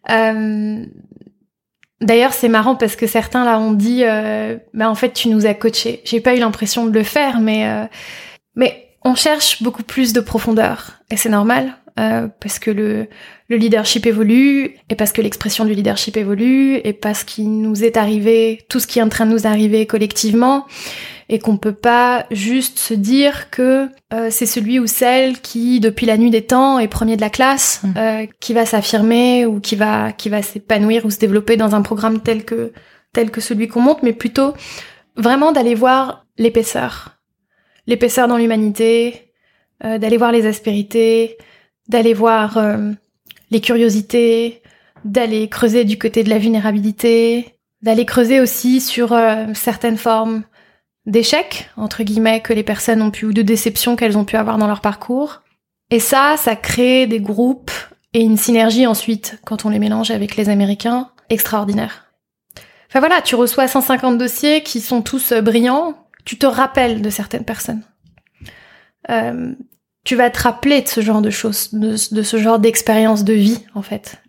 D'ailleurs, 2.01 2.32
c'est 2.32 2.48
marrant 2.48 2.76
parce 2.76 2.96
que 2.96 3.07
certains 3.07 3.44
là 3.44 3.59
ont 3.59 3.72
dit, 3.72 4.05
euh, 4.05 4.57
bah 4.72 4.88
en 4.88 4.94
fait, 4.94 5.12
tu 5.12 5.28
nous 5.28 5.44
as 5.46 5.55
coaché. 5.55 6.01
J'ai 6.05 6.20
pas 6.20 6.34
eu 6.34 6.38
l'impression 6.38 6.86
de 6.86 6.92
le 6.92 7.05
faire, 7.05 7.40
mais 7.40 7.68
euh, 7.68 7.84
mais 8.57 8.88
on 9.05 9.14
cherche 9.14 9.62
beaucoup 9.62 9.82
plus 9.82 10.12
de 10.12 10.20
profondeur 10.20 10.92
et 11.11 11.16
c'est 11.16 11.28
normal 11.28 11.74
euh, 11.98 12.28
parce 12.40 12.59
que 12.59 12.70
le 12.70 13.09
le 13.51 13.57
leadership 13.57 14.07
évolue 14.07 14.76
et 14.88 14.94
parce 14.94 15.12
que 15.12 15.20
l'expression 15.20 15.64
du 15.64 15.74
leadership 15.74 16.16
évolue 16.16 16.76
et 16.84 16.92
parce 16.92 17.24
qu'il 17.24 17.61
nous 17.61 17.82
est 17.82 17.96
arrivé 17.96 18.61
tout 18.68 18.78
ce 18.78 18.86
qui 18.86 19.01
est 19.01 19.03
en 19.03 19.09
train 19.09 19.26
de 19.26 19.32
nous 19.32 19.46
arriver 19.46 19.86
collectivement 19.86 20.66
et 21.28 21.40
qu'on 21.40 21.57
peut 21.57 21.74
pas 21.74 22.26
juste 22.30 22.78
se 22.78 22.94
dire 22.94 23.51
que 23.51 23.88
euh, 24.12 24.28
c'est 24.30 24.46
celui 24.46 24.78
ou 24.78 24.86
celle 24.86 25.40
qui, 25.40 25.80
depuis 25.80 26.07
la 26.07 26.16
nuit 26.16 26.30
des 26.30 26.42
temps, 26.42 26.78
est 26.78 26.88
premier 26.88 27.16
de 27.16 27.20
la 27.20 27.30
classe, 27.30 27.82
mmh. 27.82 27.88
euh, 27.96 28.26
qui 28.38 28.53
va 28.53 28.66
s'affirmer 28.66 29.46
ou 29.46 29.61
qui 29.61 29.74
va 29.76 30.12
qui 30.12 30.28
va 30.28 30.42
s'épanouir 30.42 31.05
ou 31.05 31.11
se 31.11 31.18
développer 31.18 31.57
dans 31.57 31.74
un 31.74 31.82
programme 31.82 32.20
tel 32.20 32.44
que 32.44 32.72
tel 33.12 33.30
que 33.32 33.40
celui 33.40 33.66
qu'on 33.66 33.80
monte, 33.80 34.03
mais 34.03 34.12
plutôt 34.12 34.55
vraiment 35.16 35.51
d'aller 35.51 35.74
voir 35.74 36.24
l'épaisseur. 36.38 37.16
L'épaisseur 37.86 38.28
dans 38.28 38.36
l'humanité, 38.36 39.32
euh, 39.84 39.98
d'aller 39.98 40.16
voir 40.16 40.30
les 40.30 40.46
aspérités, 40.46 41.36
d'aller 41.88 42.14
voir 42.14 42.59
euh, 42.59 42.92
les 43.51 43.61
curiosités, 43.61 44.62
d'aller 45.05 45.48
creuser 45.48 45.84
du 45.84 45.98
côté 45.98 46.22
de 46.24 46.30
la 46.30 46.38
vulnérabilité, 46.38 47.57
d'aller 47.82 48.05
creuser 48.05 48.40
aussi 48.40 48.80
sur 48.80 49.12
euh, 49.12 49.46
certaines 49.55 49.96
formes 49.96 50.42
d'échecs, 51.07 51.70
entre 51.76 52.03
guillemets, 52.03 52.40
que 52.40 52.53
les 52.53 52.62
personnes 52.62 53.03
ont 53.03 53.11
pu, 53.11 53.26
ou 53.26 53.32
de 53.32 53.42
déceptions 53.42 53.96
qu'elles 53.96 54.18
ont 54.18 54.24
pu 54.24 54.36
avoir 54.36 54.59
dans 54.59 54.66
leur 54.66 54.80
parcours. 54.80 55.42
Et 55.90 56.01
ça, 56.01 56.36
ça 56.36 56.57
crée 56.57 57.07
des 57.07 57.20
groupes 57.20 57.72
et 58.12 58.20
une 58.20 58.36
synergie 58.36 58.86
ensuite, 58.86 59.38
quand 59.44 59.64
on 59.64 59.70
les 59.70 59.78
mélange 59.78 60.11
avec 60.11 60.36
les 60.36 60.48
Américains, 60.48 61.11
extraordinaire. 61.30 62.12
Enfin 62.88 63.01
voilà, 63.01 63.22
tu 63.22 63.36
reçois 63.36 63.68
150 63.68 64.18
dossiers 64.18 64.62
qui 64.62 64.80
sont 64.80 65.01
tous 65.01 65.32
euh, 65.32 65.40
brillants, 65.40 65.94
tu 66.24 66.36
te 66.38 66.46
rappelles 66.46 67.03
de 67.03 67.11
certaines 67.11 67.44
personnes. 67.44 67.82
Euh, 69.09 69.55
tu 70.05 70.16
vas 70.16 70.30
te 70.30 70.40
rappeler 70.40 70.82
de 70.82 70.88
ce 70.88 71.01
genre 71.01 71.22
de 71.22 71.30
choses, 71.30 71.72
de, 71.72 71.96
ce 71.96 72.36
genre 72.36 72.59
d'expérience 72.59 73.24
de 73.24 73.34
vie, 73.34 73.64
en 73.74 73.82
fait. 73.82 74.20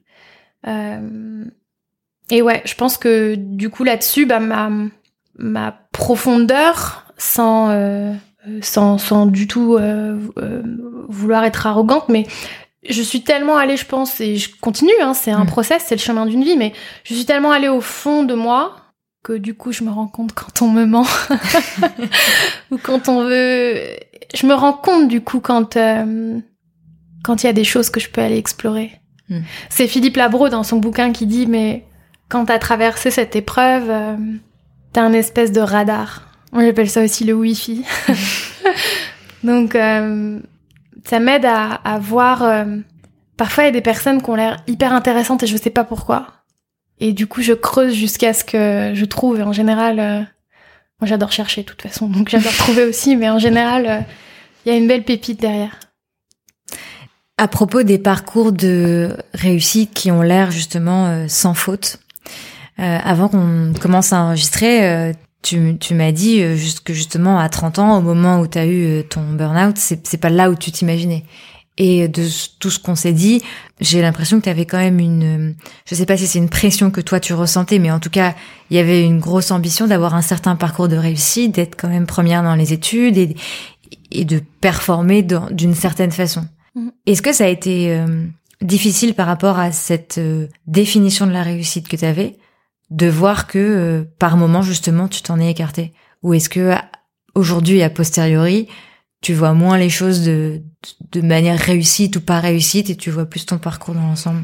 Euh, 0.67 1.45
et 2.30 2.41
ouais, 2.41 2.61
je 2.65 2.76
pense 2.76 2.97
que 2.97 3.36
du 3.36 3.69
coup 3.69 3.84
là-dessus, 3.84 4.26
bah, 4.26 4.39
ma, 4.39 4.69
ma 5.38 5.72
profondeur, 5.91 7.05
sans, 7.17 7.69
euh, 7.69 8.13
sans, 8.61 8.97
sans 8.97 9.26
du 9.26 9.47
tout 9.47 9.76
euh, 9.76 10.17
euh, 10.38 10.63
vouloir 11.07 11.43
être 11.43 11.67
arrogante, 11.67 12.09
mais 12.09 12.26
je 12.89 13.01
suis 13.01 13.24
tellement 13.24 13.57
allée, 13.57 13.78
je 13.78 13.86
pense, 13.86 14.19
et 14.22 14.38
je 14.38 14.49
continue, 14.59 14.91
hein, 15.01 15.13
c'est 15.13 15.32
un 15.32 15.43
mm. 15.43 15.47
process, 15.47 15.84
c'est 15.86 15.95
le 15.95 16.01
chemin 16.01 16.26
d'une 16.26 16.43
vie, 16.43 16.57
mais 16.57 16.74
je 17.03 17.13
suis 17.13 17.26
tellement 17.26 17.51
allée 17.51 17.69
au 17.69 17.82
fond 17.82 18.24
de 18.24 18.34
moi 18.34 18.76
que 19.24 19.34
du 19.34 19.53
coup 19.53 19.72
je 19.72 19.84
me 19.84 19.91
rends 19.91 20.07
compte 20.07 20.34
quand 20.34 20.63
on 20.63 20.69
me 20.69 20.86
ment 20.86 21.05
ou 22.72 22.80
quand 22.82 23.07
on 23.07 23.24
veut 23.24 23.80
je 24.34 24.45
me 24.45 24.53
rends 24.53 24.73
compte 24.73 25.07
du 25.07 25.21
coup 25.21 25.39
quand 25.39 25.77
euh, 25.77 26.39
quand 27.23 27.43
il 27.43 27.47
y 27.47 27.49
a 27.49 27.53
des 27.53 27.63
choses 27.63 27.89
que 27.89 27.99
je 27.99 28.09
peux 28.09 28.21
aller 28.21 28.38
explorer. 28.38 28.91
Hmm. 29.29 29.41
C'est 29.69 29.88
Philippe 29.88 30.17
Labro 30.17 30.49
dans 30.49 30.63
son 30.63 30.77
bouquin 30.77 31.11
qui 31.11 31.25
dit 31.25 31.47
mais 31.47 31.86
quand 32.29 32.45
t'as 32.45 32.59
traversé 32.59 33.11
cette 33.11 33.36
épreuve, 33.36 33.89
euh, 33.89 34.15
t'as 34.93 35.03
un 35.03 35.13
espèce 35.13 35.51
de 35.51 35.61
radar. 35.61 36.27
On 36.53 36.67
appelle 36.67 36.89
ça 36.89 37.03
aussi 37.03 37.23
le 37.23 37.34
wifi. 37.34 37.86
Donc 39.43 39.75
euh, 39.75 40.39
ça 41.05 41.19
m'aide 41.19 41.45
à, 41.45 41.73
à 41.73 41.99
voir. 41.99 42.43
Euh, 42.43 42.77
parfois 43.38 43.63
il 43.63 43.67
y 43.67 43.69
a 43.69 43.73
des 43.73 43.82
personnes 43.82 44.21
qui 44.21 44.29
ont 44.29 44.36
l'air 44.36 44.57
hyper 44.67 44.93
intéressantes 44.93 45.43
et 45.43 45.47
je 45.47 45.57
sais 45.57 45.69
pas 45.69 45.84
pourquoi. 45.84 46.27
Et 46.99 47.13
du 47.13 47.27
coup 47.27 47.41
je 47.41 47.53
creuse 47.53 47.93
jusqu'à 47.93 48.34
ce 48.34 48.43
que 48.43 48.91
je 48.93 49.05
trouve. 49.05 49.39
Et 49.39 49.43
en 49.43 49.53
général 49.53 50.27
moi, 51.02 51.08
j'adore 51.08 51.32
chercher 51.32 51.64
de 51.64 51.68
toute 51.68 51.82
façon, 51.82 52.08
donc 52.08 52.30
j'adore 52.30 52.54
trouver 52.54 52.84
aussi, 52.84 53.16
mais 53.16 53.28
en 53.28 53.39
général, 53.39 53.86
euh, 53.88 53.99
il 54.66 54.72
y 54.72 54.76
a 54.76 54.78
une 54.78 54.88
belle 54.88 55.04
pépite 55.04 55.41
derrière. 55.41 55.80
À 57.39 57.47
propos 57.47 57.82
des 57.82 57.97
parcours 57.97 58.52
de 58.52 59.18
réussite 59.34 59.95
qui 59.95 60.12
ont 60.12 60.22
l'air 60.22 60.52
justement 60.52 61.08
euh, 61.08 61.26
sans 61.28 61.56
faute, 61.56 61.97
euh, 62.78 62.99
avant 63.04 63.30
qu'on 63.30 63.74
commence 63.82 64.14
à 64.14 64.22
enregistrer, 64.22 65.14
tu, 65.41 65.76
tu 65.80 65.95
m'as 65.95 66.12
dit 66.12 66.43
que 66.86 66.93
justement 66.93 67.39
à 67.39 67.49
30 67.49 67.80
ans, 67.80 67.97
au 67.97 68.02
moment 68.02 68.39
où 68.39 68.47
tu 68.47 68.60
as 68.60 68.68
eu 68.68 69.04
ton 69.10 69.22
burn-out, 69.34 69.78
c'est 69.78 70.18
pas 70.22 70.30
là 70.30 70.52
où 70.52 70.56
tu 70.56 70.72
t'imaginais. 70.72 71.26
Et 71.84 72.07
de 72.07 72.27
tout 72.59 72.69
ce 72.69 72.77
qu'on 72.77 72.93
s'est 72.93 73.11
dit, 73.11 73.41
j'ai 73.79 74.03
l'impression 74.03 74.38
que 74.38 74.43
tu 74.43 74.49
avais 74.49 74.67
quand 74.67 74.77
même 74.77 74.99
une, 74.99 75.55
je 75.89 75.95
sais 75.95 76.05
pas 76.05 76.15
si 76.15 76.27
c'est 76.27 76.38
une 76.38 76.47
pression 76.47 76.91
que 76.91 77.01
toi 77.01 77.19
tu 77.19 77.34
ressentais, 77.34 77.79
mais 77.79 77.89
en 77.89 77.99
tout 77.99 78.11
cas, 78.11 78.36
il 78.69 78.77
y 78.77 78.79
avait 78.79 79.03
une 79.03 79.19
grosse 79.19 79.49
ambition 79.49 79.88
d'avoir 79.88 80.13
un 80.13 80.21
certain 80.21 80.55
parcours 80.55 80.88
de 80.88 80.95
réussite, 80.95 81.55
d'être 81.55 81.75
quand 81.75 81.88
même 81.88 82.05
première 82.05 82.43
dans 82.43 82.53
les 82.53 82.71
études 82.71 83.17
et, 83.17 83.36
et 84.11 84.25
de 84.25 84.43
performer 84.61 85.23
d'une 85.23 85.73
certaine 85.73 86.11
façon. 86.11 86.45
Mm. 86.75 86.89
Est-ce 87.07 87.23
que 87.23 87.34
ça 87.34 87.45
a 87.45 87.47
été 87.47 87.95
euh, 87.95 88.27
difficile 88.61 89.15
par 89.15 89.25
rapport 89.25 89.57
à 89.57 89.71
cette 89.71 90.19
euh, 90.19 90.49
définition 90.67 91.25
de 91.25 91.32
la 91.32 91.41
réussite 91.41 91.88
que 91.88 91.95
tu 91.95 92.05
avais, 92.05 92.38
de 92.91 93.07
voir 93.07 93.47
que 93.47 93.57
euh, 93.57 94.03
par 94.19 94.38
moment 94.38 94.61
justement 94.61 95.07
tu 95.07 95.23
t'en 95.23 95.39
es 95.39 95.49
écarté 95.49 95.93
Ou 96.21 96.36
est-ce 96.36 96.47
que 96.47 96.75
aujourd'hui, 97.34 97.82
a 97.82 97.89
posteriori, 97.89 98.67
tu 99.23 99.34
vois 99.34 99.55
moins 99.55 99.79
les 99.79 99.89
choses 99.89 100.23
de, 100.23 100.61
de 101.11 101.21
manière 101.21 101.59
réussite 101.59 102.15
ou 102.15 102.21
pas 102.21 102.39
réussite 102.39 102.89
et 102.89 102.95
tu 102.95 103.11
vois 103.11 103.25
plus 103.25 103.45
ton 103.45 103.57
parcours 103.57 103.93
dans 103.93 104.01
l'ensemble? 104.01 104.43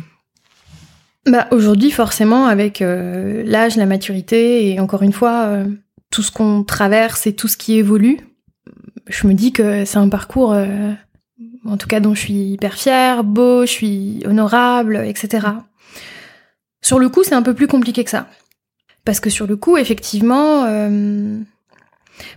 Bah 1.26 1.48
aujourd'hui 1.52 1.92
forcément 1.92 2.46
avec 2.46 2.82
euh, 2.82 3.44
l'âge, 3.46 3.76
la 3.76 3.86
maturité 3.86 4.70
et 4.70 4.80
encore 4.80 5.04
une 5.04 5.14
fois 5.14 5.48
euh, 5.48 5.66
tout 6.10 6.22
ce 6.22 6.32
qu'on 6.32 6.64
traverse 6.64 7.28
et 7.28 7.36
tout 7.36 7.48
ce 7.48 7.58
qui 7.58 7.76
évolue, 7.76 8.20
je 9.08 9.28
me 9.28 9.34
dis 9.34 9.52
que 9.52 9.84
c'est 9.84 9.98
un 9.98 10.10
parcours 10.10 10.54
euh, 10.54 10.94
en 11.66 11.76
tout 11.76 11.88
cas 11.88 12.00
dont 12.00 12.16
je 12.16 12.22
suis 12.22 12.52
hyper 12.52 12.76
fière, 12.76 13.24
beau, 13.24 13.66
je 13.66 13.72
suis 13.72 14.24
honorable, 14.26 15.04
etc. 15.06 15.48
Sur 16.82 17.00
le 17.00 17.10
coup 17.10 17.24
c'est 17.24 17.36
un 17.36 17.44
peu 17.44 17.54
plus 17.54 17.68
compliqué 17.68 18.04
que 18.04 18.10
ça 18.10 18.30
parce 19.04 19.20
que 19.20 19.30
sur 19.30 19.48
le 19.48 19.58
coup 19.58 19.76
effectivement 19.78 20.66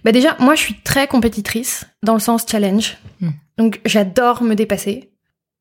bah 0.04 0.12
déjà, 0.12 0.36
moi, 0.38 0.54
je 0.54 0.60
suis 0.60 0.74
très 0.82 1.06
compétitrice 1.06 1.86
dans 2.02 2.14
le 2.14 2.20
sens 2.20 2.44
challenge. 2.48 2.96
Hmm. 3.20 3.30
Donc, 3.60 3.78
j'adore 3.84 4.42
me 4.42 4.54
dépasser. 4.54 5.10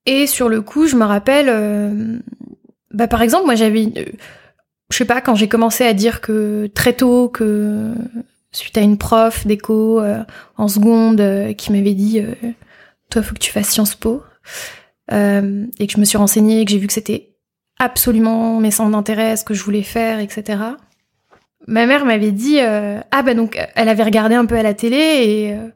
Et 0.05 0.25
sur 0.25 0.47
le 0.47 0.61
coup, 0.61 0.87
je 0.87 0.95
me 0.95 1.03
rappelle, 1.03 1.47
euh, 1.49 2.17
bah 2.91 3.09
par 3.09 3.21
exemple, 3.21 3.45
moi, 3.45 3.55
j'avais, 3.55 3.87
euh, 3.87 4.05
je 4.89 4.95
sais 4.95 5.03
pas, 5.03 5.19
quand 5.19 5.35
j'ai 5.35 5.49
commencé 5.49 5.83
à 5.83 5.93
dire 5.93 6.21
que 6.21 6.67
très 6.67 6.93
tôt 6.93 7.27
que 7.27 7.91
suite 8.53 8.77
à 8.77 8.81
une 8.81 8.97
prof 8.97 9.45
d'éco 9.45 9.99
euh, 9.99 10.23
en 10.55 10.69
seconde 10.69 11.21
qui 11.57 11.73
m'avait 11.73 11.93
dit, 11.93 12.21
toi, 13.09 13.21
faut 13.21 13.33
que 13.33 13.39
tu 13.39 13.51
fasses 13.51 13.67
Sciences 13.69 13.95
Po, 13.95 14.23
et 15.11 15.87
que 15.87 15.91
je 15.91 15.99
me 15.99 16.05
suis 16.05 16.17
renseignée, 16.17 16.61
et 16.61 16.65
que 16.65 16.71
j'ai 16.71 16.77
vu 16.77 16.87
que 16.87 16.93
c'était 16.93 17.35
absolument 17.79 18.61
mes 18.61 18.71
centres 18.71 18.91
d'intérêt, 18.91 19.35
ce 19.35 19.43
que 19.43 19.53
je 19.53 19.61
voulais 19.61 19.83
faire, 19.83 20.21
etc 20.21 20.57
ma 21.67 21.85
mère 21.85 22.05
m'avait 22.05 22.31
dit 22.31 22.59
euh, 22.59 22.99
ah 23.11 23.21
bah 23.21 23.33
donc 23.33 23.59
elle 23.75 23.89
avait 23.89 24.03
regardé 24.03 24.35
un 24.35 24.45
peu 24.45 24.55
à 24.55 24.63
la 24.63 24.73
télé 24.73 24.97
et 24.97 25.53
euh, 25.53 25.67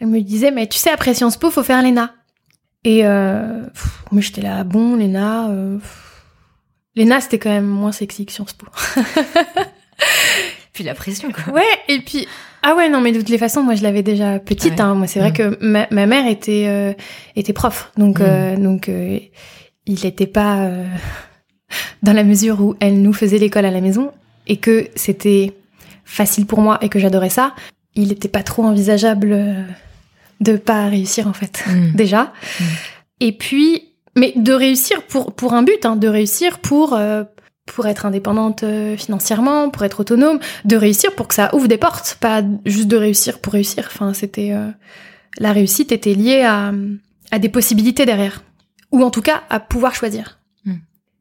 elle 0.00 0.08
me 0.08 0.20
disait 0.20 0.50
mais 0.50 0.66
tu 0.66 0.78
sais 0.78 0.90
après 0.90 1.14
Sciences 1.14 1.36
Po 1.36 1.50
faut 1.50 1.62
faire 1.62 1.82
l'ENA. 1.82 2.14
Et 2.84 3.04
euh, 3.04 3.62
moi 4.10 4.22
j'étais 4.22 4.42
là 4.42 4.64
bon 4.64 4.96
l'ENA 4.96 5.50
euh, 5.50 5.78
l'ENA 6.96 7.20
c'était 7.20 7.38
quand 7.38 7.50
même 7.50 7.66
moins 7.66 7.92
sexy 7.92 8.26
que 8.26 8.32
Sciences 8.32 8.52
Po. 8.52 8.66
Puis 10.72 10.84
la 10.84 10.94
pression 10.94 11.30
quoi. 11.32 11.52
Ouais 11.52 11.62
et 11.88 12.00
puis 12.00 12.28
ah 12.62 12.74
ouais 12.74 12.88
non 12.88 13.00
mais 13.00 13.12
de 13.12 13.18
toutes 13.18 13.28
les 13.30 13.38
façons 13.38 13.62
moi 13.62 13.74
je 13.74 13.82
l'avais 13.82 14.02
déjà 14.02 14.38
petite 14.38 14.80
hein. 14.80 14.94
moi 14.94 15.06
c'est 15.06 15.18
vrai 15.18 15.30
mm. 15.30 15.34
que 15.34 15.58
ma, 15.60 15.86
ma, 15.90 16.06
mère 16.06 16.26
était 16.26 16.66
euh, 16.68 16.92
était 17.34 17.52
prof. 17.52 17.90
Donc 17.96 18.20
mm. 18.20 18.62
donc 18.62 18.88
il 18.88 20.00
n'était 20.04 20.26
pas 20.26 20.70
dans 22.02 22.12
la 22.12 22.24
mesure 22.24 22.60
où 22.60 22.76
elle 22.80 23.02
nous 23.02 23.12
faisait 23.12 23.38
l'école 23.38 23.64
à 23.64 23.70
la 23.70 23.80
maison 23.80 24.12
et 24.46 24.56
que 24.56 24.88
c'était 24.94 25.54
facile 26.04 26.46
pour 26.46 26.60
moi 26.60 26.78
et 26.80 26.88
que 26.88 26.98
j'adorais 26.98 27.28
ça, 27.28 27.54
il 27.94 28.08
n'était 28.08 28.28
pas 28.28 28.42
trop 28.42 28.64
envisageable 28.64 29.32
euh, 29.32 29.62
de 30.40 30.56
pas 30.56 30.86
réussir 30.86 31.26
en 31.26 31.32
fait 31.32 31.64
mm. 31.66 31.92
déjà. 31.94 32.32
Mm. 32.60 32.64
Et 33.20 33.32
puis, 33.32 33.84
mais 34.16 34.32
de 34.36 34.52
réussir 34.52 35.02
pour 35.02 35.34
pour 35.34 35.54
un 35.54 35.62
but, 35.62 35.84
hein, 35.84 35.96
de 35.96 36.08
réussir 36.08 36.58
pour 36.58 36.94
euh, 36.94 37.24
pour 37.66 37.86
être 37.86 38.06
indépendante 38.06 38.62
euh, 38.62 38.96
financièrement, 38.96 39.70
pour 39.70 39.84
être 39.84 40.00
autonome, 40.00 40.38
de 40.64 40.76
réussir 40.76 41.14
pour 41.14 41.28
que 41.28 41.34
ça 41.34 41.54
ouvre 41.54 41.68
des 41.68 41.78
portes, 41.78 42.16
pas 42.20 42.42
juste 42.64 42.88
de 42.88 42.96
réussir 42.96 43.40
pour 43.40 43.52
réussir. 43.52 43.84
Enfin, 43.86 44.14
c'était 44.14 44.54
la 45.38 45.52
réussite 45.52 45.92
était 45.92 46.14
liée 46.14 46.42
à 46.42 46.72
à 47.30 47.38
des 47.38 47.48
possibilités 47.50 48.06
derrière, 48.06 48.42
ou 48.90 49.02
en 49.02 49.10
tout 49.10 49.22
cas 49.22 49.42
à 49.50 49.60
pouvoir 49.60 49.94
choisir. 49.94 50.38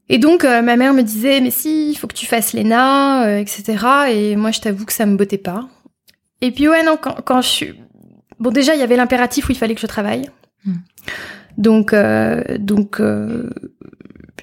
Et 0.09 0.19
donc 0.19 0.45
euh, 0.45 0.61
ma 0.61 0.75
mère 0.77 0.93
me 0.93 1.01
disait 1.01 1.41
mais 1.41 1.51
si, 1.51 1.91
il 1.91 1.95
faut 1.95 2.07
que 2.07 2.15
tu 2.15 2.25
fasses 2.25 2.53
l'ENA, 2.53 3.27
euh, 3.27 3.39
etc. 3.39 3.77
Et 4.09 4.35
moi 4.35 4.51
je 4.51 4.61
t'avoue 4.61 4.85
que 4.85 4.93
ça 4.93 5.05
me 5.05 5.17
bottait 5.17 5.37
pas. 5.37 5.67
Et 6.41 6.51
puis 6.51 6.67
ouais 6.69 6.83
non 6.83 6.97
quand, 7.01 7.21
quand 7.25 7.41
je 7.41 7.47
suis 7.47 7.73
bon 8.39 8.51
déjà 8.51 8.75
il 8.75 8.79
y 8.79 8.83
avait 8.83 8.95
l'impératif 8.95 9.49
où 9.49 9.51
il 9.51 9.57
fallait 9.57 9.75
que 9.75 9.81
je 9.81 9.87
travaille. 9.87 10.29
Hmm. 10.65 10.75
Donc 11.57 11.93
euh, 11.93 12.43
donc 12.59 13.01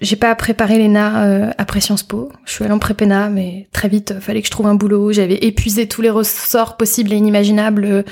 j'ai 0.01 0.17
pas 0.17 0.35
préparé 0.35 0.79
l'ENA 0.79 1.53
après 1.59 1.81
Sciences 1.81 2.03
Po. 2.03 2.31
Je 2.45 2.53
suis 2.53 2.65
allée 2.65 2.75
en 2.75 2.79
prépéna 2.79 3.29
mais 3.29 3.69
très 3.73 3.89
vite 3.89 4.19
fallait 4.21 4.41
que 4.41 4.47
je 4.47 4.53
trouve 4.53 4.67
un 4.67 4.75
boulot. 4.75 5.13
J'avais 5.13 5.37
épuisé 5.37 5.87
tous 5.87 6.03
les 6.03 6.11
ressorts 6.11 6.77
possibles 6.77 7.13
et 7.13 7.17
inimaginables 7.17 8.05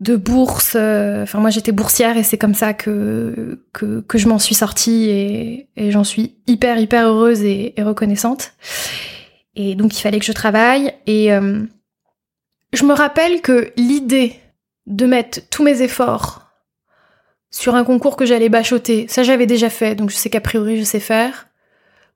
de 0.00 0.16
bourse. 0.16 0.74
Euh, 0.76 1.22
enfin, 1.22 1.40
moi, 1.40 1.50
j'étais 1.50 1.72
boursière 1.72 2.16
et 2.16 2.22
c'est 2.22 2.38
comme 2.38 2.54
ça 2.54 2.72
que, 2.74 3.60
que, 3.72 4.00
que 4.00 4.18
je 4.18 4.28
m'en 4.28 4.38
suis 4.38 4.54
sortie 4.54 5.08
et, 5.10 5.68
et 5.76 5.90
j'en 5.90 6.04
suis 6.04 6.36
hyper, 6.46 6.78
hyper 6.78 7.06
heureuse 7.06 7.42
et, 7.42 7.74
reconnaissante. 7.78 8.52
Et 9.56 9.74
donc, 9.74 9.96
il 9.98 10.02
fallait 10.02 10.20
que 10.20 10.24
je 10.24 10.32
travaille. 10.32 10.92
Et 11.06 11.32
euh, 11.32 11.62
je 12.72 12.84
me 12.84 12.92
rappelle 12.92 13.40
que 13.40 13.72
l'idée 13.76 14.34
de 14.88 15.06
mettre 15.06 15.40
tous 15.50 15.62
mes 15.62 15.82
efforts 15.82 16.50
sur 17.50 17.74
un 17.76 17.84
concours 17.84 18.16
que 18.16 18.26
j'allais 18.26 18.48
bachoter, 18.48 19.06
ça 19.08 19.22
j'avais 19.22 19.46
déjà 19.46 19.70
fait, 19.70 19.94
donc 19.94 20.10
je 20.10 20.16
sais 20.16 20.30
qu'a 20.30 20.40
priori 20.40 20.78
je 20.78 20.84
sais 20.84 21.00
faire, 21.00 21.48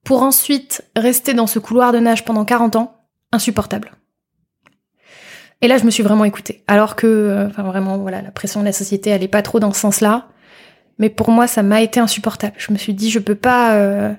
pour 0.05 0.23
ensuite 0.23 0.83
rester 0.97 1.33
dans 1.33 1.47
ce 1.47 1.59
couloir 1.59 1.93
de 1.93 1.99
nage 1.99 2.25
pendant 2.25 2.45
40 2.45 2.77
ans, 2.77 2.97
insupportable. 3.31 3.93
Et 5.61 5.69
là, 5.69 5.79
je 5.79 5.85
me 5.85 5.91
suis 5.91 6.03
vraiment 6.03 6.25
écoutée. 6.25 6.65
Alors 6.67 6.97
que, 6.97 7.07
euh, 7.07 7.47
enfin 7.47 7.63
vraiment, 7.63 7.97
voilà, 7.99 8.21
la 8.21 8.33
pression 8.33 8.61
de 8.61 8.65
la 8.65 8.73
société, 8.73 9.11
elle 9.11 9.23
est 9.23 9.29
pas 9.29 9.43
trop 9.43 9.61
dans 9.61 9.73
ce 9.73 9.79
sens-là. 9.79 10.27
Mais 10.99 11.09
pour 11.09 11.31
moi, 11.31 11.47
ça 11.47 11.63
m'a 11.63 11.83
été 11.83 12.01
insupportable. 12.01 12.55
Je 12.59 12.73
me 12.73 12.79
suis 12.79 12.95
dit, 12.95 13.11
je 13.11 13.21
peux 13.21 13.37
pas. 13.37 13.77
euh, 13.77 14.13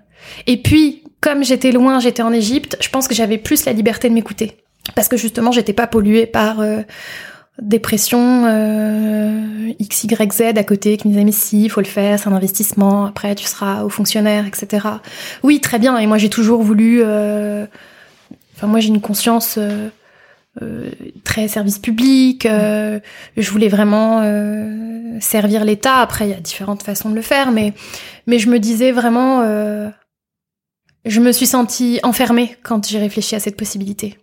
Et 0.48 0.62
puis, 0.62 1.04
comme 1.20 1.44
j'étais 1.44 1.74
loin, 1.74 2.00
j'étais 2.00 2.22
en 2.22 2.32
Égypte, 2.32 2.78
je 2.80 2.88
pense 2.88 3.10
que 3.10 3.14
j'avais 3.14 3.38
plus 3.38 3.66
la 3.66 3.74
liberté 3.74 4.08
de 4.08 4.14
m'écouter, 4.14 4.64
parce 4.96 5.10
que 5.10 5.18
justement, 5.18 5.52
j'étais 5.52 5.74
pas 5.74 5.86
polluée 5.86 6.28
par 6.28 6.62
euh, 6.62 6.82
des 7.62 7.80
pressions 7.80 8.46
euh, 8.48 9.72
x, 9.80 10.06
y, 10.06 10.32
z 10.34 10.42
à 10.58 10.64
côté 10.64 10.98
qui 10.98 11.08
me 11.08 11.14
disaient 11.14 11.24
mais 11.26 11.32
si, 11.32 11.66
il 11.66 11.70
faut 11.70 11.82
le 11.82 11.86
faire, 11.88 12.18
c'est 12.20 12.28
un 12.28 12.34
investissement. 12.34 13.06
Après, 13.06 13.36
tu 13.36 13.46
seras 13.46 13.84
au 13.84 13.90
fonctionnaire, 13.90 14.46
etc. 14.48 14.88
Oui, 15.44 15.62
très 15.62 15.78
bien. 15.80 15.98
Et 15.98 16.08
moi, 16.08 16.18
j'ai 16.18 16.30
toujours 16.30 16.64
voulu. 16.64 17.02
euh, 17.04 17.66
Enfin, 18.56 18.68
moi, 18.68 18.80
j'ai 18.80 18.90
une 18.90 19.02
conscience. 19.02 19.56
euh, 19.58 19.90
euh, 20.62 20.92
très 21.24 21.48
service 21.48 21.80
public. 21.80 22.46
euh, 22.46 23.00
je 23.38 23.50
voulais 23.50 23.70
vraiment 23.70 24.22
servir 25.20 25.64
l'État. 25.66 25.98
Après, 25.98 26.28
il 26.28 26.32
y 26.32 26.36
a 26.36 26.40
différentes 26.40 26.84
façons 26.84 27.10
de 27.10 27.16
le 27.16 27.22
faire, 27.24 27.52
mais 27.52 27.74
mais 28.28 28.40
je 28.40 28.50
me 28.50 28.60
disais 28.60 28.92
vraiment, 28.92 29.42
je 31.06 31.20
me 31.20 31.32
suis 31.32 31.48
sentie 31.48 32.00
enfermée 32.04 32.56
quand 32.64 32.88
j'ai 32.88 33.00
réfléchi 33.00 33.36
à 33.36 33.40
cette 33.40 33.58
possibilité. 33.58 34.18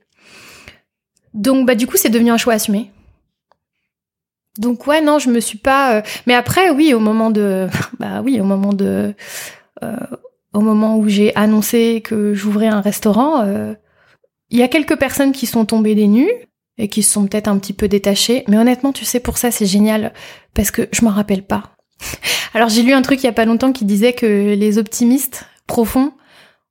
Donc 1.34 1.66
bah 1.66 1.74
du 1.74 1.86
coup, 1.86 1.96
c'est 1.96 2.10
devenu 2.10 2.30
un 2.30 2.36
choix 2.38 2.54
assumé. 2.54 2.90
Donc 4.58 4.86
ouais, 4.86 5.00
non, 5.00 5.18
je 5.18 5.30
me 5.30 5.40
suis 5.40 5.58
pas. 5.58 5.96
euh, 5.96 6.02
Mais 6.26 6.34
après, 6.34 6.70
oui, 6.70 6.92
au 6.94 7.00
moment 7.00 7.30
de, 7.30 7.68
bah 7.98 8.20
oui, 8.22 8.40
au 8.40 8.44
moment 8.44 8.72
de, 8.72 9.14
euh, 9.82 9.96
au 10.52 10.60
moment 10.60 10.96
où 10.98 11.08
j'ai 11.08 11.34
annoncé 11.36 12.00
que 12.04 12.34
j'ouvrais 12.34 12.66
un 12.68 12.80
restaurant. 12.80 13.42
euh, 13.42 13.74
il 14.50 14.58
y 14.58 14.62
a 14.64 14.68
quelques 14.68 14.96
personnes 14.96 15.30
qui 15.30 15.46
sont 15.46 15.64
tombées 15.64 15.94
des 15.94 16.08
nues 16.08 16.32
et 16.76 16.88
qui 16.88 17.04
se 17.04 17.12
sont 17.12 17.26
peut-être 17.26 17.46
un 17.46 17.56
petit 17.58 17.72
peu 17.72 17.86
détachées. 17.86 18.42
Mais 18.48 18.58
honnêtement, 18.58 18.92
tu 18.92 19.04
sais, 19.04 19.20
pour 19.20 19.38
ça, 19.38 19.52
c'est 19.52 19.66
génial 19.66 20.12
parce 20.54 20.72
que 20.72 20.88
je 20.92 21.04
m'en 21.04 21.10
rappelle 21.12 21.44
pas. 21.44 21.70
Alors, 22.54 22.68
j'ai 22.68 22.82
lu 22.82 22.92
un 22.92 23.02
truc 23.02 23.22
il 23.22 23.26
y 23.26 23.28
a 23.28 23.32
pas 23.32 23.44
longtemps 23.44 23.70
qui 23.72 23.84
disait 23.84 24.12
que 24.12 24.54
les 24.54 24.78
optimistes 24.78 25.44
profonds, 25.68 26.12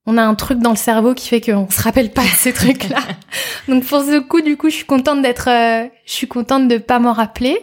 on 0.09 0.17
a 0.17 0.23
un 0.23 0.33
truc 0.33 0.59
dans 0.59 0.71
le 0.71 0.75
cerveau 0.75 1.13
qui 1.13 1.27
fait 1.27 1.39
qu'on 1.39 1.69
se 1.69 1.81
rappelle 1.81 2.11
pas 2.11 2.23
de 2.23 2.27
ces 2.27 2.51
trucs-là. 2.51 2.97
Donc, 3.67 3.85
pour 3.85 4.01
ce 4.01 4.19
coup, 4.19 4.41
du 4.41 4.57
coup, 4.57 4.69
je 4.69 4.75
suis 4.75 4.85
contente 4.85 5.21
d'être, 5.21 5.49
euh, 5.49 5.87
je 6.05 6.11
suis 6.11 6.27
contente 6.27 6.67
de 6.67 6.79
pas 6.79 6.97
m'en 6.97 7.13
rappeler. 7.13 7.59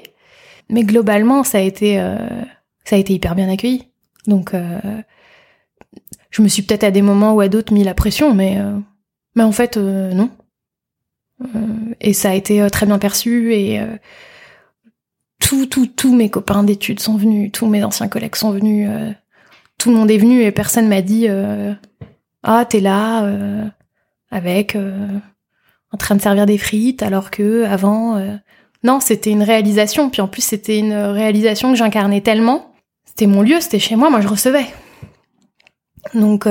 Mais 0.68 0.84
globalement, 0.84 1.42
ça 1.42 1.58
a 1.58 1.60
été, 1.60 2.00
euh, 2.00 2.16
ça 2.84 2.94
a 2.94 2.98
été 3.00 3.14
hyper 3.14 3.34
bien 3.34 3.48
accueilli. 3.48 3.88
Donc, 4.28 4.54
euh, 4.54 4.78
je 6.30 6.40
me 6.40 6.46
suis 6.46 6.62
peut-être 6.62 6.84
à 6.84 6.92
des 6.92 7.02
moments 7.02 7.34
ou 7.34 7.40
à 7.40 7.48
d'autres 7.48 7.72
mis 7.72 7.82
la 7.82 7.94
pression, 7.94 8.32
mais 8.32 8.58
mais 9.34 9.42
en 9.42 9.52
fait, 9.52 9.76
non. 9.76 10.30
Et 12.00 12.12
ça 12.12 12.30
a 12.30 12.34
été 12.34 12.66
très 12.70 12.86
bien 12.86 12.98
perçu 12.98 13.54
et 13.54 13.80
euh, 13.80 13.96
tout, 15.40 15.66
tout, 15.66 15.86
tous 15.86 16.14
mes 16.14 16.30
copains 16.30 16.62
d'études 16.64 17.00
sont 17.00 17.16
venus, 17.16 17.50
tous 17.52 17.66
mes 17.66 17.84
anciens 17.84 18.08
collègues 18.08 18.36
sont 18.36 18.50
venus, 18.50 18.88
tout 19.78 19.90
le 19.90 19.96
monde 19.96 20.10
est 20.10 20.18
venu 20.18 20.42
et 20.42 20.50
personne 20.52 20.88
m'a 20.88 21.02
dit 21.02 21.28
ah 22.46 22.64
t'es 22.64 22.80
là 22.80 23.24
euh, 23.24 23.64
avec 24.30 24.76
euh, 24.76 25.08
en 25.92 25.96
train 25.98 26.14
de 26.14 26.22
servir 26.22 26.46
des 26.46 26.58
frites 26.58 27.02
alors 27.02 27.30
que 27.32 27.64
avant 27.64 28.16
euh, 28.16 28.36
non 28.84 29.00
c'était 29.00 29.30
une 29.30 29.42
réalisation. 29.42 30.08
Puis 30.08 30.22
en 30.22 30.28
plus 30.28 30.42
c'était 30.42 30.78
une 30.78 30.94
réalisation 30.94 31.72
que 31.72 31.76
j'incarnais 31.76 32.20
tellement. 32.22 32.72
C'était 33.04 33.26
mon 33.26 33.42
lieu 33.42 33.60
c'était 33.60 33.80
chez 33.80 33.96
moi 33.96 34.10
moi 34.10 34.20
je 34.20 34.28
recevais. 34.28 34.66
Donc 36.14 36.46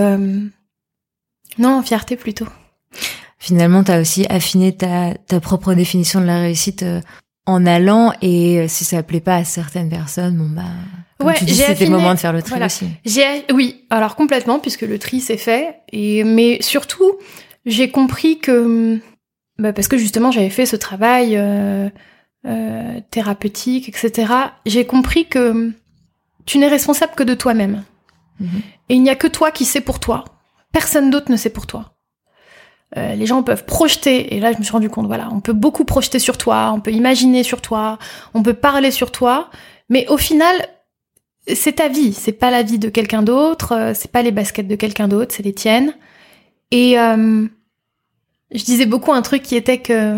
non 1.57 1.81
fierté 1.81 2.17
plutôt. 2.17 2.47
Finalement, 3.39 3.83
tu 3.83 3.91
as 3.91 4.01
aussi 4.01 4.25
affiné 4.27 4.75
ta, 4.75 5.13
ta 5.13 5.39
propre 5.39 5.75
définition 5.75 6.19
de 6.19 6.25
la 6.25 6.39
réussite 6.39 6.83
en 7.45 7.65
allant 7.65 8.11
et 8.21 8.67
si 8.67 8.83
ça 8.83 9.01
plaît 9.01 9.21
pas 9.21 9.35
à 9.37 9.43
certaines 9.45 9.89
personnes, 9.89 10.37
bon 10.37 10.49
bah 10.49 10.63
comme 11.17 11.27
Ouais, 11.27 11.35
j'ai 11.41 11.53
c'était 11.53 11.71
affiné, 11.71 11.89
le 11.89 11.95
moment 11.97 12.13
de 12.13 12.19
faire 12.19 12.33
le 12.33 12.41
tri 12.41 12.51
voilà. 12.51 12.65
aussi. 12.67 12.87
J'ai 13.05 13.45
oui, 13.53 13.85
alors 13.89 14.15
complètement 14.15 14.59
puisque 14.59 14.81
le 14.81 14.99
tri 14.99 15.19
s'est 15.21 15.37
fait 15.37 15.77
et 15.91 16.23
mais 16.23 16.61
surtout 16.61 17.13
j'ai 17.65 17.89
compris 17.89 18.39
que 18.39 18.99
bah, 19.57 19.71
parce 19.73 19.87
que 19.87 19.97
justement 19.97 20.31
j'avais 20.31 20.49
fait 20.49 20.65
ce 20.65 20.75
travail 20.75 21.35
euh, 21.37 21.89
euh, 22.45 22.99
thérapeutique 23.11 23.87
etc. 23.89 24.31
J'ai 24.65 24.85
compris 24.85 25.25
que 25.27 25.71
tu 26.45 26.57
n'es 26.57 26.67
responsable 26.67 27.13
que 27.15 27.23
de 27.23 27.33
toi-même 27.33 27.83
Mhm. 28.39 28.61
et 28.89 28.95
il 28.95 29.01
n'y 29.01 29.09
a 29.09 29.15
que 29.15 29.27
toi 29.27 29.49
qui 29.49 29.63
sais 29.63 29.79
pour 29.79 30.01
toi. 30.01 30.25
Personne 30.73 31.09
d'autre 31.09 31.31
ne 31.31 31.37
sait 31.37 31.49
pour 31.49 31.67
toi. 31.67 31.93
Euh, 32.97 33.15
les 33.15 33.25
gens 33.25 33.41
peuvent 33.43 33.63
projeter, 33.65 34.35
et 34.35 34.41
là 34.41 34.51
je 34.51 34.57
me 34.57 34.63
suis 34.63 34.73
rendu 34.73 34.89
compte, 34.89 35.07
voilà, 35.07 35.29
on 35.31 35.39
peut 35.39 35.53
beaucoup 35.53 35.85
projeter 35.85 36.19
sur 36.19 36.37
toi, 36.37 36.71
on 36.75 36.81
peut 36.81 36.91
imaginer 36.91 37.43
sur 37.43 37.61
toi, 37.61 37.97
on 38.33 38.43
peut 38.43 38.53
parler 38.53 38.91
sur 38.91 39.11
toi, 39.13 39.49
mais 39.89 40.05
au 40.09 40.17
final, 40.17 40.53
c'est 41.53 41.73
ta 41.73 41.87
vie, 41.87 42.13
c'est 42.13 42.31
pas 42.31 42.51
la 42.51 42.63
vie 42.63 42.79
de 42.79 42.89
quelqu'un 42.89 43.21
d'autre, 43.21 43.73
euh, 43.73 43.93
c'est 43.93 44.11
pas 44.11 44.21
les 44.21 44.31
baskets 44.31 44.67
de 44.67 44.75
quelqu'un 44.75 45.07
d'autre, 45.07 45.33
c'est 45.35 45.43
les 45.43 45.53
tiennes. 45.53 45.93
Et 46.71 46.99
euh, 46.99 47.47
je 48.51 48.63
disais 48.63 48.85
beaucoup 48.85 49.13
un 49.13 49.21
truc 49.21 49.43
qui 49.43 49.55
était 49.55 49.79
que 49.79 50.17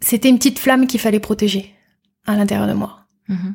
c'était 0.00 0.28
une 0.28 0.38
petite 0.38 0.58
flamme 0.58 0.86
qu'il 0.86 1.00
fallait 1.00 1.20
protéger 1.20 1.74
à 2.26 2.36
l'intérieur 2.36 2.66
de 2.66 2.74
moi. 2.74 3.06
Mhm. 3.28 3.54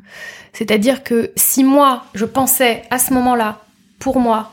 C'est-à-dire 0.52 1.02
que 1.02 1.32
si 1.36 1.64
moi, 1.64 2.06
je 2.14 2.24
pensais 2.24 2.82
à 2.90 2.98
ce 2.98 3.14
moment-là, 3.14 3.64
pour 3.98 4.18
moi, 4.18 4.52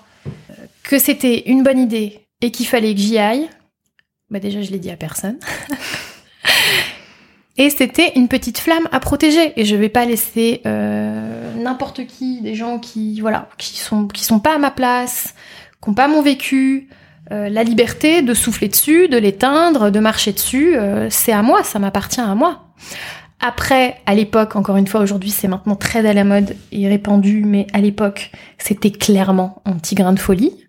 que 0.84 1.00
c'était 1.00 1.50
une 1.50 1.64
bonne 1.64 1.80
idée 1.80 2.28
et 2.42 2.52
qu'il 2.52 2.68
fallait 2.68 2.94
que 2.94 3.02
j'y 3.02 3.18
aille, 3.18 3.50
bah 4.30 4.40
déjà 4.40 4.62
je 4.62 4.72
l'ai 4.72 4.80
dit 4.80 4.92
à 4.92 4.96
personne. 4.96 5.40
et 7.58 7.70
c'était 7.70 8.14
une 8.16 8.28
petite 8.28 8.60
flamme 8.60 8.88
à 8.92 9.00
protéger 9.00 9.60
et 9.60 9.66
je 9.66 9.76
vais 9.76 9.90
pas 9.90 10.06
laisser 10.06 10.62
euh, 10.66 11.19
n'importe 11.60 12.06
qui, 12.08 12.42
des 12.42 12.56
gens 12.56 12.80
qui 12.80 13.22
voilà, 13.22 13.50
qui 13.58 13.78
sont 13.78 14.40
pas 14.40 14.56
à 14.56 14.58
ma 14.58 14.72
place, 14.72 15.36
qui 15.82 15.90
ont 15.90 15.94
pas 15.94 16.08
mon 16.08 16.22
vécu, 16.22 16.90
euh, 17.32 17.48
la 17.48 17.64
liberté 17.64 18.24
de 18.24 18.34
souffler 18.34 18.70
dessus, 18.70 19.08
de 19.08 19.18
l'éteindre, 19.18 19.92
de 19.92 20.00
marcher 20.00 20.34
dessus, 20.34 20.76
euh, 20.76 21.10
c'est 21.12 21.32
à 21.32 21.44
moi, 21.44 21.64
ça 21.64 21.78
m'appartient 21.78 22.22
à 22.22 22.34
moi. 22.34 22.74
Après, 23.40 24.02
à 24.08 24.16
l'époque, 24.16 24.56
encore 24.56 24.78
une 24.78 24.88
fois, 24.88 25.02
aujourd'hui, 25.02 25.30
c'est 25.30 25.48
maintenant 25.48 25.76
très 25.76 26.06
à 26.08 26.14
la 26.14 26.24
mode 26.24 26.56
et 26.72 26.88
répandu, 26.88 27.44
mais 27.46 27.68
à 27.72 27.80
l'époque, 27.80 28.32
c'était 28.58 28.92
clairement 28.92 29.62
un 29.66 29.74
petit 29.74 29.94
grain 29.96 30.12
de 30.12 30.20
folie 30.20 30.68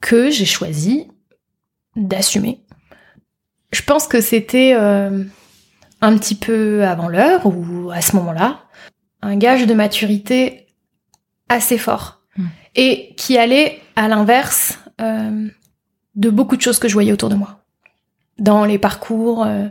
que 0.00 0.30
j'ai 0.30 0.44
choisi 0.44 1.08
d'assumer. 1.96 2.60
Je 3.72 3.82
pense 3.82 4.06
que 4.06 4.20
c'était 4.20 4.74
euh, 4.76 5.24
un 6.02 6.18
petit 6.18 6.34
peu 6.34 6.84
avant 6.84 7.08
l'heure 7.08 7.46
ou 7.46 7.90
à 7.90 8.02
ce 8.02 8.16
moment-là, 8.16 8.60
un 9.22 9.36
gage 9.36 9.66
de 9.66 9.74
maturité 9.74 10.66
assez 11.48 11.78
fort 11.78 12.22
Mm. 12.36 12.46
et 12.76 13.14
qui 13.16 13.36
allait 13.36 13.80
à 13.96 14.08
l'inverse 14.08 14.78
euh, 15.00 15.48
de 16.14 16.30
beaucoup 16.30 16.56
de 16.56 16.62
choses 16.62 16.78
que 16.78 16.88
je 16.88 16.94
voyais 16.94 17.12
autour 17.12 17.28
de 17.28 17.34
moi. 17.34 17.60
Dans 18.38 18.64
les 18.64 18.78
parcours 18.78 19.44
euh, 19.44 19.68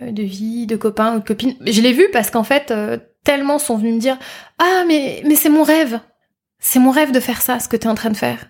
euh, 0.00 0.10
de 0.10 0.22
vie, 0.22 0.66
de 0.66 0.76
copains 0.76 1.16
ou 1.16 1.20
de 1.20 1.24
copines. 1.24 1.56
Je 1.66 1.80
l'ai 1.80 1.92
vu 1.92 2.06
parce 2.12 2.30
qu'en 2.30 2.44
fait, 2.44 2.70
euh, 2.70 2.98
tellement 3.24 3.58
sont 3.58 3.76
venus 3.76 3.94
me 3.94 4.00
dire 4.00 4.18
Ah, 4.58 4.84
mais, 4.86 5.22
mais 5.26 5.36
c'est 5.36 5.50
mon 5.50 5.62
rêve. 5.62 6.00
C'est 6.58 6.78
mon 6.78 6.90
rêve 6.90 7.12
de 7.12 7.20
faire 7.20 7.42
ça, 7.42 7.58
ce 7.58 7.68
que 7.68 7.76
tu 7.76 7.86
es 7.86 7.90
en 7.90 7.94
train 7.94 8.10
de 8.10 8.16
faire. 8.16 8.48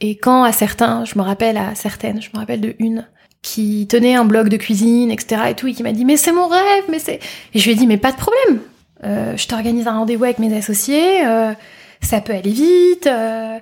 Et 0.00 0.16
quand 0.16 0.44
à 0.44 0.52
certains, 0.52 1.04
je 1.04 1.18
me 1.18 1.22
rappelle 1.22 1.56
à 1.56 1.74
certaines, 1.74 2.22
je 2.22 2.30
me 2.32 2.38
rappelle 2.38 2.60
de 2.60 2.74
une 2.78 3.06
qui 3.42 3.86
tenait 3.88 4.14
un 4.14 4.24
blog 4.24 4.48
de 4.48 4.56
cuisine, 4.56 5.10
etc. 5.10 5.42
et 5.50 5.54
tout, 5.54 5.66
et 5.66 5.72
qui 5.72 5.82
m'a 5.82 5.92
dit 5.92 6.04
Mais 6.04 6.16
c'est 6.16 6.32
mon 6.32 6.48
rêve, 6.48 6.84
mais 6.88 6.98
c'est. 6.98 7.20
Et 7.54 7.58
je 7.58 7.64
lui 7.64 7.72
ai 7.72 7.74
dit 7.74 7.86
Mais 7.86 7.98
pas 7.98 8.12
de 8.12 8.16
problème. 8.16 8.60
Euh, 9.04 9.36
je 9.36 9.46
t'organise 9.46 9.86
un 9.86 9.92
rendez-vous 9.98 10.24
avec 10.24 10.38
mes 10.38 10.56
associés, 10.56 11.26
euh, 11.26 11.52
ça 12.00 12.20
peut 12.20 12.32
aller 12.32 12.50
vite. 12.50 13.06
euh. 13.06 13.58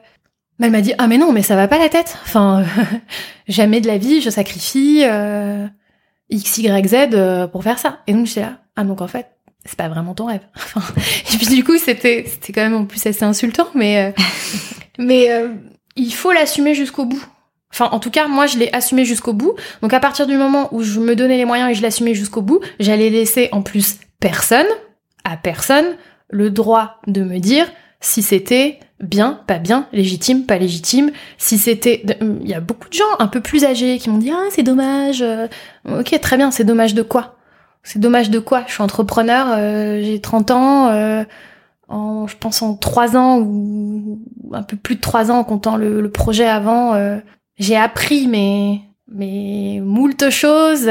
Mais 0.59 0.67
elle 0.67 0.73
m'a 0.73 0.81
dit 0.81 0.95
Ah, 0.99 1.07
mais 1.07 1.19
non, 1.19 1.33
mais 1.33 1.43
ça 1.43 1.57
va 1.57 1.69
pas 1.69 1.79
la 1.79 1.89
tête. 1.91 2.17
Enfin, 2.25 2.65
jamais 3.49 3.81
de 3.81 3.87
la 3.87 3.99
vie, 3.99 4.21
je 4.23 4.31
sacrifie. 4.31 5.03
euh, 5.05 5.67
X, 6.31 6.59
Y, 6.59 6.89
Z 6.89 6.95
euh, 7.15 7.47
pour 7.47 7.63
faire 7.63 7.79
ça. 7.79 8.01
Et 8.07 8.13
donc 8.13 8.27
j'étais 8.27 8.41
là, 8.41 8.59
ah 8.75 8.85
donc 8.85 9.01
en 9.01 9.07
fait, 9.09 9.29
c'est 9.65 9.77
pas 9.77 9.89
vraiment 9.89 10.15
ton 10.15 10.27
rêve. 10.27 10.41
Enfin, 10.57 10.83
et 11.33 11.37
puis 11.37 11.47
du 11.47 11.63
coup, 11.65 11.77
c'était 11.79 12.25
c'était 12.27 12.53
quand 12.53 12.63
même 12.63 12.75
en 12.75 12.85
plus 12.87 13.05
assez 13.07 13.25
insultant, 13.25 13.69
mais 13.75 14.07
euh, 14.07 14.23
mais 14.99 15.31
euh, 15.31 15.49
il 15.97 16.13
faut 16.13 16.33
l'assumer 16.33 16.75
jusqu'au 16.75 17.05
bout. 17.05 17.23
Enfin, 17.73 17.89
en 17.93 17.99
tout 18.01 18.11
cas, 18.11 18.27
moi, 18.27 18.47
je 18.47 18.57
l'ai 18.59 18.71
assumé 18.73 19.05
jusqu'au 19.05 19.35
bout. 19.35 19.55
Donc, 19.83 19.93
à 19.93 20.01
partir 20.01 20.27
du 20.27 20.37
moment 20.37 20.69
où 20.73 20.83
je 20.83 20.99
me 20.99 21.15
donnais 21.15 21.37
les 21.37 21.45
moyens 21.45 21.71
et 21.71 21.75
je 21.75 21.83
l'assumais 21.83 22.15
jusqu'au 22.15 22.41
bout, 22.41 22.61
j'allais 22.81 23.11
laisser 23.11 23.51
en 23.53 23.61
plus 23.61 23.99
personne, 24.19 24.67
à 25.27 25.37
personne, 25.37 25.97
le 26.31 26.51
droit 26.51 27.01
de 27.07 27.23
me 27.23 27.39
dire 27.39 27.67
si 28.01 28.23
c'était 28.23 28.79
bien, 29.01 29.41
pas 29.47 29.59
bien, 29.59 29.89
légitime, 29.93 30.45
pas 30.45 30.59
légitime, 30.59 31.11
si 31.39 31.59
c'était... 31.59 32.05
Il 32.21 32.49
y 32.49 32.55
a 32.55 32.61
beaucoup 32.61 32.89
de 32.89 32.95
gens 32.95 33.05
un 33.19 33.27
peu 33.27 33.41
plus 33.41 33.65
âgés 33.65 33.99
qui 33.99 34.09
m'ont 34.09 34.19
dit 34.19 34.31
«Ah, 34.33 34.47
c'est 34.51 34.63
dommage. 34.63 35.23
euh, 35.23 35.49
Ok, 35.87 36.19
très 36.21 36.37
bien, 36.37 36.51
c'est 36.51 36.65
dommage 36.65 36.95
de 36.95 37.03
quoi? 37.03 37.37
C'est 37.83 37.99
dommage 37.99 38.31
de 38.31 38.39
quoi? 38.39 38.65
Je 38.67 38.73
suis 38.73 38.83
entrepreneur, 38.83 39.47
euh, 39.51 40.01
j'ai 40.03 40.21
30 40.21 40.51
ans, 40.51 40.89
euh, 40.89 41.25
en, 41.89 42.27
je 42.27 42.37
pense 42.37 42.63
en 42.63 42.75
3 42.75 43.17
ans 43.17 43.41
ou 43.41 44.21
un 44.53 44.63
peu 44.63 44.77
plus 44.77 44.97
de 44.97 45.01
3 45.01 45.31
ans 45.31 45.39
en 45.39 45.45
comptant 45.45 45.77
le, 45.77 46.09
projet 46.11 46.47
avant, 46.47 46.95
j'ai 47.59 47.77
appris, 47.77 48.27
mais 48.29 49.81
moult 49.83 50.31
choses. 50.31 50.89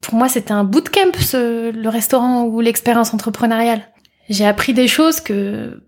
Pour 0.00 0.14
moi, 0.14 0.28
c'était 0.28 0.52
un 0.52 0.64
bootcamp, 0.64 1.12
ce, 1.18 1.70
le 1.70 1.88
restaurant 1.88 2.44
ou 2.44 2.60
l'expérience 2.60 3.12
entrepreneuriale. 3.12 3.82
J'ai 4.28 4.46
appris 4.46 4.74
des 4.74 4.88
choses 4.88 5.20
que, 5.20 5.82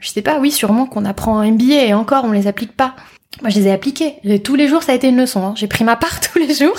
je 0.00 0.08
sais 0.08 0.22
pas, 0.22 0.38
oui, 0.38 0.50
sûrement 0.50 0.86
qu'on 0.86 1.04
apprend 1.04 1.38
en 1.38 1.50
MBA 1.50 1.84
et 1.84 1.94
encore, 1.94 2.24
on 2.24 2.32
les 2.32 2.46
applique 2.46 2.76
pas. 2.76 2.96
Moi, 3.40 3.50
je 3.50 3.60
les 3.60 3.68
ai 3.68 3.72
appliquées. 3.72 4.16
Tous 4.44 4.54
les 4.54 4.68
jours, 4.68 4.82
ça 4.82 4.92
a 4.92 4.94
été 4.94 5.08
une 5.08 5.16
leçon. 5.16 5.44
Hein. 5.44 5.54
J'ai 5.56 5.66
pris 5.68 5.84
ma 5.84 5.96
part 5.96 6.20
tous 6.32 6.38
les 6.38 6.54
jours. 6.54 6.78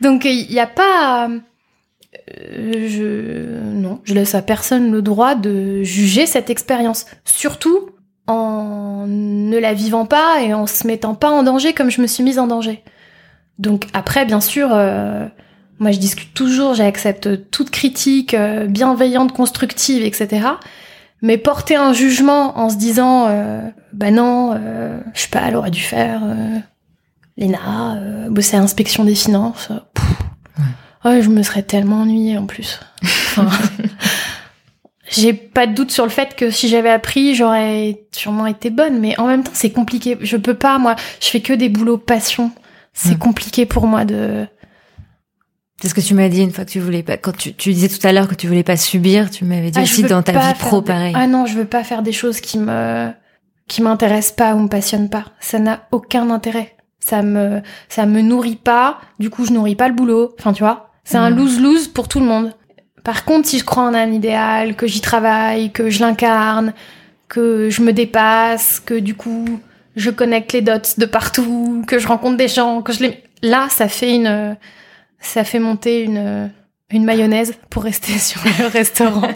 Donc, 0.00 0.24
il 0.24 0.48
n'y 0.50 0.60
a 0.60 0.66
pas... 0.66 1.28
Euh, 1.28 2.88
je... 2.88 3.60
Non, 3.74 4.00
je 4.04 4.14
laisse 4.14 4.34
à 4.34 4.42
personne 4.42 4.92
le 4.92 5.02
droit 5.02 5.34
de 5.34 5.82
juger 5.82 6.26
cette 6.26 6.50
expérience. 6.50 7.06
Surtout 7.24 7.90
en 8.26 9.04
ne 9.06 9.58
la 9.58 9.74
vivant 9.74 10.06
pas 10.06 10.40
et 10.42 10.54
en 10.54 10.66
se 10.66 10.86
mettant 10.86 11.14
pas 11.14 11.30
en 11.30 11.42
danger 11.42 11.74
comme 11.74 11.90
je 11.90 12.00
me 12.00 12.06
suis 12.06 12.24
mise 12.24 12.38
en 12.38 12.46
danger. 12.46 12.82
Donc 13.58 13.86
après, 13.92 14.24
bien 14.24 14.40
sûr, 14.40 14.70
euh, 14.72 15.26
moi 15.78 15.90
je 15.90 15.98
discute 15.98 16.32
toujours, 16.34 16.74
j'accepte 16.74 17.50
toute 17.50 17.70
critique 17.70 18.34
euh, 18.34 18.66
bienveillante, 18.66 19.32
constructive, 19.32 20.02
etc. 20.02 20.46
Mais 21.22 21.38
porter 21.38 21.76
un 21.76 21.92
jugement 21.92 22.58
en 22.58 22.68
se 22.68 22.76
disant, 22.76 23.26
euh, 23.28 23.60
bah 23.92 24.10
non, 24.10 24.54
euh, 24.54 25.00
je 25.14 25.22
sais 25.22 25.28
pas, 25.28 25.40
elle 25.48 25.56
aurait 25.56 25.70
dû 25.70 25.80
faire 25.80 26.22
l'ENA, 27.36 28.28
bosser 28.28 28.56
à 28.56 28.60
l'inspection 28.60 29.04
des 29.04 29.14
finances. 29.14 29.70
ouais. 31.04 31.22
je 31.22 31.30
me 31.30 31.42
serais 31.42 31.62
tellement 31.62 32.02
ennuyée 32.02 32.36
en 32.36 32.46
plus. 32.46 32.78
Enfin, 33.02 33.48
j'ai 35.08 35.32
pas 35.32 35.66
de 35.66 35.74
doute 35.74 35.90
sur 35.90 36.04
le 36.04 36.10
fait 36.10 36.36
que 36.36 36.50
si 36.50 36.68
j'avais 36.68 36.90
appris, 36.90 37.34
j'aurais 37.34 38.02
sûrement 38.12 38.46
été 38.46 38.70
bonne, 38.70 39.00
mais 39.00 39.18
en 39.18 39.26
même 39.26 39.42
temps, 39.42 39.52
c'est 39.54 39.70
compliqué. 39.70 40.18
Je 40.20 40.36
peux 40.36 40.54
pas, 40.54 40.78
moi, 40.78 40.94
je 41.20 41.28
fais 41.28 41.40
que 41.40 41.54
des 41.54 41.70
boulots 41.70 41.98
passion. 41.98 42.52
C'est 42.92 43.16
hmm. 43.16 43.18
compliqué 43.18 43.66
pour 43.66 43.86
moi 43.86 44.04
de. 44.04 44.46
C'est 45.84 45.90
ce 45.90 45.94
que 45.94 46.00
tu 46.00 46.14
m'as 46.14 46.30
dit 46.30 46.40
une 46.40 46.50
fois 46.50 46.64
que 46.64 46.70
tu 46.70 46.80
voulais 46.80 47.02
pas. 47.02 47.18
Quand 47.18 47.36
tu, 47.36 47.52
tu 47.52 47.70
disais 47.74 47.88
tout 47.88 48.06
à 48.06 48.12
l'heure 48.14 48.26
que 48.26 48.34
tu 48.34 48.46
voulais 48.46 48.62
pas 48.62 48.78
subir, 48.78 49.30
tu 49.30 49.44
m'avais 49.44 49.70
dit 49.70 49.78
ah, 49.78 49.82
aussi 49.82 50.02
dans 50.02 50.22
ta 50.22 50.32
vie 50.32 50.58
pro, 50.58 50.80
pareil. 50.80 51.12
Ah 51.14 51.26
non, 51.26 51.44
je 51.44 51.58
veux 51.58 51.66
pas 51.66 51.84
faire 51.84 52.00
des 52.00 52.10
choses 52.10 52.40
qui 52.40 52.56
me 52.56 53.10
qui 53.68 53.82
m'intéressent 53.82 54.34
pas 54.34 54.54
ou 54.54 54.60
me 54.60 54.68
passionnent 54.68 55.10
pas. 55.10 55.26
Ça 55.40 55.58
n'a 55.58 55.86
aucun 55.92 56.30
intérêt. 56.30 56.74
Ça 57.00 57.20
me 57.20 57.60
ça 57.90 58.06
me 58.06 58.22
nourrit 58.22 58.56
pas. 58.56 58.98
Du 59.18 59.28
coup, 59.28 59.44
je 59.44 59.52
nourris 59.52 59.74
pas 59.74 59.88
le 59.88 59.94
boulot. 59.94 60.34
Enfin, 60.38 60.54
tu 60.54 60.62
vois, 60.62 60.88
c'est 61.04 61.18
un 61.18 61.30
hmm. 61.30 61.36
lose 61.36 61.60
lose 61.60 61.88
pour 61.88 62.08
tout 62.08 62.20
le 62.20 62.24
monde. 62.24 62.54
Par 63.04 63.26
contre, 63.26 63.46
si 63.46 63.58
je 63.58 63.64
crois 63.64 63.82
en 63.82 63.92
un 63.92 64.10
idéal, 64.10 64.76
que 64.76 64.86
j'y 64.86 65.02
travaille, 65.02 65.70
que 65.70 65.90
je 65.90 66.00
l'incarne, 66.00 66.72
que 67.28 67.68
je 67.68 67.82
me 67.82 67.92
dépasse, 67.92 68.80
que 68.80 68.94
du 68.94 69.14
coup 69.14 69.60
je 69.96 70.08
connecte 70.08 70.54
les 70.54 70.62
dots 70.62 70.72
de 70.96 71.04
partout, 71.04 71.84
que 71.86 71.98
je 71.98 72.08
rencontre 72.08 72.38
des 72.38 72.48
gens, 72.48 72.80
que 72.80 72.94
je 72.94 73.02
les... 73.02 73.22
Là, 73.42 73.68
ça 73.68 73.86
fait 73.86 74.14
une... 74.14 74.56
Ça 75.24 75.42
fait 75.42 75.58
monter 75.58 76.02
une, 76.02 76.52
une 76.90 77.04
mayonnaise, 77.04 77.54
pour 77.70 77.82
rester 77.82 78.18
sur 78.18 78.42
le 78.44 78.66
restaurant. 78.68 79.32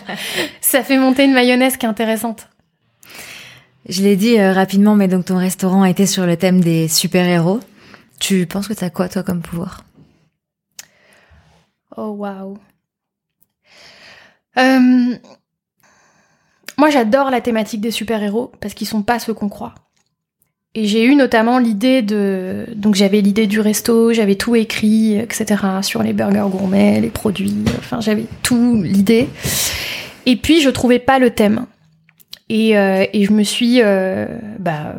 ça 0.61 0.82
fait 0.82 0.99
monter 0.99 1.24
une 1.24 1.32
mayonnaise 1.32 1.76
qui 1.76 1.86
est 1.86 1.89
intéressante. 1.89 2.49
Je 3.89 4.03
l'ai 4.03 4.16
dit 4.16 4.39
euh, 4.39 4.53
rapidement, 4.53 4.95
mais 4.95 5.09
donc 5.09 5.24
ton 5.24 5.39
restaurant 5.39 5.82
a 5.82 5.91
été 5.91 6.07
sur 6.07 6.26
le 6.26 6.36
thème 6.36 6.61
des 6.61 6.89
super-héros. 6.89 7.61
Tu 8.20 8.47
penses 8.47 8.68
que 8.68 8.74
t'as 8.74 8.91
quoi, 8.91 9.09
toi, 9.09 9.22
comme 9.22 9.41
pouvoir? 9.41 9.84
Oh, 11.97 12.11
waouh 12.11 12.59
euh, 14.57 15.16
moi, 16.76 16.91
j'adore 16.91 17.30
la 17.30 17.41
thématique 17.41 17.80
des 17.80 17.91
super-héros 17.91 18.53
parce 18.61 18.74
qu'ils 18.74 18.86
sont 18.86 19.03
pas 19.03 19.18
ceux 19.18 19.34
qu'on 19.34 19.49
croit. 19.49 19.74
Et 20.79 20.87
j'ai 20.87 21.05
eu 21.05 21.16
notamment 21.16 21.59
l'idée 21.59 22.03
de... 22.03 22.66
Donc 22.76 22.95
j'avais 22.95 23.20
l'idée 23.20 23.49
du 23.49 23.59
resto, 23.59 24.12
j'avais 24.12 24.37
tout 24.37 24.55
écrit, 24.55 25.18
etc. 25.18 25.57
sur 25.83 26.05
les 26.05 26.12
burgers 26.12 26.47
gourmets, 26.49 27.01
les 27.01 27.11
produits, 27.11 27.64
enfin 27.81 28.01
j'avais 28.01 28.26
tout 28.45 28.81
l'idée. 28.85 29.29
Et 30.24 30.37
puis 30.37 30.61
je 30.61 30.70
trouvais 30.70 31.01
pas 31.01 31.18
le 31.18 31.31
thème. 31.31 31.66
Et, 32.49 32.79
euh, 32.79 33.05
je 33.12 33.33
me 33.33 33.43
suis... 33.43 33.83
Euh, 33.83 34.26
bah, 34.61 34.95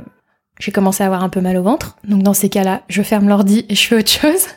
j'ai 0.59 0.73
commencé 0.73 1.01
à 1.01 1.05
avoir 1.05 1.23
un 1.23 1.29
peu 1.29 1.39
mal 1.39 1.55
au 1.55 1.63
ventre. 1.63 1.95
Donc 2.03 2.23
dans 2.23 2.33
ces 2.33 2.49
cas-là, 2.49 2.81
je 2.89 3.01
ferme 3.01 3.29
l'ordi 3.29 3.65
et 3.69 3.75
je 3.75 3.87
fais 3.87 3.95
autre 3.95 4.11
chose. 4.11 4.47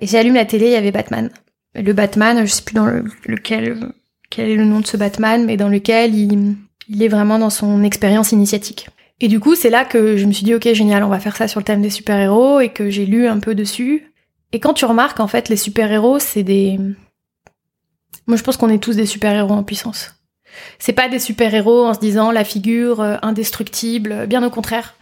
Et 0.00 0.08
j'allume 0.08 0.34
la 0.34 0.44
télé, 0.44 0.66
il 0.66 0.72
y 0.72 0.76
avait 0.76 0.90
Batman 0.90 1.30
le 1.76 1.92
Batman, 1.92 2.44
je 2.44 2.52
sais 2.52 2.62
plus 2.62 2.74
dans 2.74 2.86
lequel 3.26 3.92
quel 4.28 4.50
est 4.50 4.56
le 4.56 4.64
nom 4.64 4.80
de 4.80 4.86
ce 4.86 4.96
Batman, 4.96 5.44
mais 5.44 5.56
dans 5.56 5.68
lequel 5.68 6.14
il 6.16 6.56
est 7.00 7.08
vraiment 7.08 7.38
dans 7.38 7.50
son 7.50 7.84
expérience 7.84 8.32
initiatique. 8.32 8.88
Et 9.20 9.28
du 9.28 9.40
coup, 9.40 9.54
c'est 9.54 9.70
là 9.70 9.84
que 9.84 10.16
je 10.16 10.26
me 10.26 10.32
suis 10.32 10.44
dit, 10.44 10.54
ok, 10.54 10.72
génial, 10.72 11.04
on 11.04 11.08
va 11.08 11.20
faire 11.20 11.36
ça 11.36 11.48
sur 11.48 11.60
le 11.60 11.64
thème 11.64 11.82
des 11.82 11.90
super-héros, 11.90 12.60
et 12.60 12.70
que 12.70 12.90
j'ai 12.90 13.06
lu 13.06 13.26
un 13.26 13.38
peu 13.38 13.54
dessus. 13.54 14.12
Et 14.52 14.60
quand 14.60 14.74
tu 14.74 14.84
remarques, 14.84 15.20
en 15.20 15.28
fait, 15.28 15.48
les 15.48 15.56
super-héros, 15.56 16.18
c'est 16.18 16.42
des... 16.42 16.78
Moi, 18.26 18.36
je 18.36 18.42
pense 18.42 18.56
qu'on 18.56 18.70
est 18.70 18.82
tous 18.82 18.96
des 18.96 19.06
super-héros 19.06 19.54
en 19.54 19.62
puissance. 19.62 20.14
C'est 20.78 20.92
pas 20.92 21.08
des 21.08 21.18
super-héros 21.18 21.86
en 21.86 21.94
se 21.94 22.00
disant 22.00 22.30
la 22.30 22.44
figure 22.44 23.00
euh, 23.00 23.16
indestructible, 23.22 24.26
bien 24.26 24.44
au 24.44 24.50
contraire. 24.50 24.94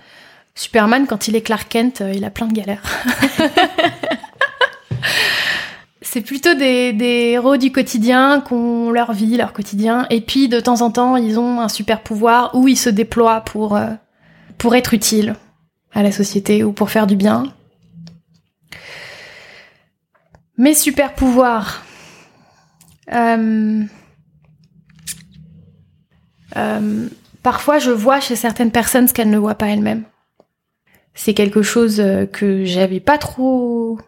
Superman, 0.55 1.07
quand 1.07 1.29
il 1.29 1.37
est 1.37 1.43
Clark 1.43 1.69
Kent, 1.69 2.01
euh, 2.01 2.13
il 2.15 2.25
a 2.25 2.31
plein 2.31 2.47
de 2.47 2.55
galères. 2.55 2.83
C'est 6.13 6.21
plutôt 6.21 6.53
des, 6.53 6.95
héros 7.33 7.57
du 7.57 7.73
quotidien 7.73 8.43
qui 8.47 8.53
ont 8.53 8.91
leur 8.91 9.15
vie, 9.15 9.39
leur 9.39 9.55
quotidien, 9.55 10.07
et 10.11 10.21
puis 10.21 10.47
de 10.47 10.61
temps 10.61 10.83
en 10.83 10.91
temps 10.91 11.17
ils 11.17 11.39
ont 11.39 11.63
un 11.63 11.71
super 11.71 12.03
pouvoir 12.03 12.55
où 12.55 12.69
ils 12.69 12.77
se 12.77 12.91
déploient 12.91 13.41
pour 13.41 13.77
euh, 13.77 13.95
pour 14.59 14.75
être 14.75 14.93
utiles 14.93 15.37
à 15.91 16.03
la 16.03 16.13
société 16.13 16.65
ou 16.65 16.73
pour 16.75 16.91
faire 16.91 17.07
du 17.07 17.17
bien. 17.17 17.45
Mes 20.59 20.75
super 20.75 21.15
pouvoirs. 21.15 21.83
Euh, 23.11 23.83
euh, 26.59 27.09
parfois, 27.43 27.79
je 27.79 27.91
vois 27.91 28.21
chez 28.21 28.37
certaines 28.37 28.71
personnes 28.71 29.09
ce 29.09 29.15
qu'elles 29.15 29.31
ne 29.31 29.39
voient 29.39 29.55
pas 29.55 29.69
elles-mêmes. 29.69 30.05
C'est 31.15 31.33
quelque 31.33 31.63
chose 31.63 32.05
que 32.35 32.67
j'avais 32.67 33.01
pas 33.01 33.17
trop 33.17 33.99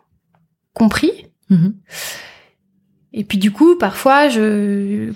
compris 0.74 1.23
Mhm. 1.54 1.74
Et 3.16 3.22
puis 3.22 3.38
du 3.38 3.52
coup, 3.52 3.76
parfois, 3.76 4.28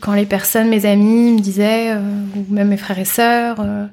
quand 0.00 0.14
les 0.14 0.26
personnes, 0.26 0.68
mes 0.68 0.86
amis, 0.86 1.32
me 1.32 1.40
disaient, 1.40 1.90
euh, 1.96 2.00
ou 2.36 2.46
même 2.48 2.68
mes 2.68 2.76
frères 2.76 2.98
et 2.98 3.04
sœurs, 3.04 3.56
euh, 3.58 3.86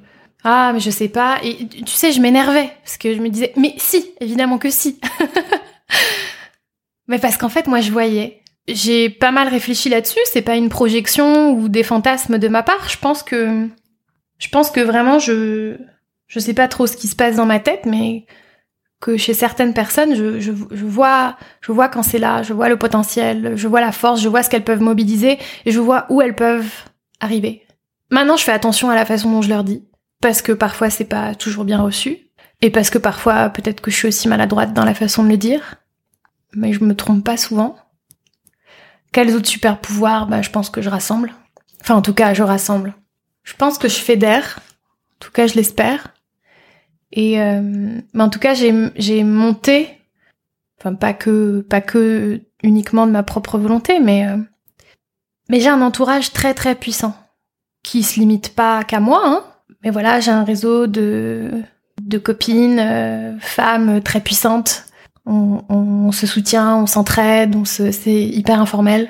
ah 0.44 0.72
mais 0.74 0.80
je 0.80 0.92
sais 0.92 1.10
pas, 1.10 1.40
et 1.44 1.66
tu 1.68 1.88
sais, 1.88 2.12
je 2.12 2.22
m'énervais 2.22 2.70
parce 2.84 2.98
que 2.98 3.16
je 3.16 3.20
me 3.20 3.30
disais, 3.30 3.52
mais 3.58 3.74
si, 3.78 4.12
évidemment 4.22 4.60
que 4.60 4.70
si. 4.70 5.00
mais 7.08 7.18
parce 7.18 7.36
qu'en 7.38 7.50
fait, 7.50 7.66
moi, 7.66 7.82
je 7.82 7.92
voyais. 7.92 8.42
J'ai 8.68 9.10
pas 9.10 9.32
mal 9.32 9.48
réfléchi 9.48 9.90
là-dessus. 9.90 10.20
C'est 10.32 10.42
pas 10.42 10.56
une 10.56 10.70
projection 10.70 11.52
ou 11.54 11.68
des 11.68 11.84
fantasmes 11.84 12.38
de 12.38 12.48
ma 12.48 12.62
part. 12.64 12.90
Je 12.90 12.98
pense 12.98 13.24
que, 13.24 13.68
je 14.38 14.48
pense 14.50 14.70
que 14.70 14.82
vraiment, 14.82 15.18
je, 15.18 15.78
je 16.28 16.40
sais 16.40 16.54
pas 16.54 16.68
trop 16.68 16.86
ce 16.86 16.98
qui 16.98 17.08
se 17.08 17.16
passe 17.16 17.38
dans 17.38 17.46
ma 17.46 17.60
tête, 17.60 17.86
mais 17.86 18.26
que 19.06 19.18
chez 19.18 19.36
certaines 19.36 19.76
personnes, 19.76 20.16
je, 20.16 20.52
vois, 20.52 21.38
je 21.62 21.72
vois 21.72 21.90
quand 21.90 22.02
c'est 22.02 22.18
là, 22.18 22.42
je 22.42 22.54
vois 22.54 22.70
le 22.70 22.78
potentiel, 22.78 23.54
je 23.56 23.68
vois 23.68 23.80
la 23.80 23.92
force, 23.92 24.20
je 24.20 24.28
vois 24.28 24.42
ce 24.42 24.50
qu'elles 24.50 24.64
peuvent 24.64 24.82
mobiliser 24.82 25.38
et 25.64 25.72
je 25.72 25.80
vois 25.80 26.08
où 26.10 26.24
elles 26.24 26.34
peuvent 26.34 26.72
arriver. 27.20 27.62
Maintenant, 28.10 28.36
je 28.36 28.44
fais 28.44 28.52
attention 28.52 28.90
à 28.90 28.96
la 28.96 29.06
façon 29.06 29.30
dont 29.30 29.44
je 29.44 29.50
leur 29.50 29.64
dis 29.64 29.84
parce 30.22 30.42
que 30.42 30.54
parfois 30.54 30.90
c'est 30.90 31.06
pas 31.06 31.36
toujours 31.36 31.66
bien 31.66 31.80
reçu 31.80 32.18
et 32.64 32.72
parce 32.72 32.90
que 32.90 32.98
parfois 32.98 33.50
peut-être 33.50 33.80
que 33.80 33.92
je 33.92 33.96
suis 33.96 34.08
aussi 34.08 34.28
maladroite 34.28 34.74
dans 34.74 34.86
la 34.86 34.96
façon 34.96 35.24
de 35.24 35.30
le 35.30 35.38
dire, 35.38 35.76
mais 36.54 36.74
je 36.74 36.84
me 36.84 36.96
trompe 36.96 37.24
pas 37.24 37.38
souvent. 37.38 37.76
Quels 39.12 39.36
autres 39.36 39.48
super 39.48 39.80
pouvoirs 39.80 40.26
Bah, 40.26 40.42
je 40.42 40.50
pense 40.50 40.72
que 40.72 40.82
je 40.82 40.90
rassemble. 40.90 41.32
Enfin, 41.82 41.94
en 41.94 42.02
tout 42.02 42.16
cas, 42.16 42.34
je 42.34 42.42
rassemble. 42.42 42.96
Je 43.44 43.54
pense 43.54 43.78
que 43.78 43.88
je 43.88 43.98
fédère. 43.98 44.62
En 44.62 45.20
tout 45.20 45.32
cas, 45.32 45.46
je 45.46 45.54
l'espère. 45.54 46.15
Et 47.12 47.42
euh, 47.42 47.62
mais 48.14 48.24
en 48.24 48.30
tout 48.30 48.40
cas, 48.40 48.54
j'ai 48.54 49.24
monté, 49.24 49.90
enfin 50.80 50.96
pas 50.96 51.14
que 51.14 51.62
pas 51.62 51.82
que 51.82 52.42
uniquement 52.64 53.08
de 53.08 53.12
ma 53.12 53.24
propre 53.24 53.58
volonté, 53.58 54.00
mais 54.00 54.28
euh, 54.28 54.38
mais 55.50 55.60
j'ai 55.60 55.70
un 55.70 55.82
entourage 55.82 56.34
très 56.34 56.54
très 56.54 56.76
puissant 56.76 57.16
qui 57.84 58.04
se 58.04 58.20
limite 58.20 58.56
pas 58.56 58.84
qu'à 58.84 59.00
moi. 59.00 59.22
Hein. 59.24 59.44
Mais 59.84 59.92
voilà, 59.92 60.20
j'ai 60.20 60.32
un 60.32 60.44
réseau 60.44 60.88
de 60.88 61.64
de 62.02 62.18
copines, 62.18 62.80
euh, 62.80 63.40
femmes 63.40 64.02
très 64.02 64.20
puissantes. 64.20 64.86
On, 65.28 65.64
on, 65.70 66.12
se 66.12 66.28
soutient, 66.28 66.78
on 66.78 66.86
s'entraide, 66.86 67.66
se, 67.66 67.92
c'est 67.92 68.24
hyper 68.24 68.60
informel. 68.60 69.10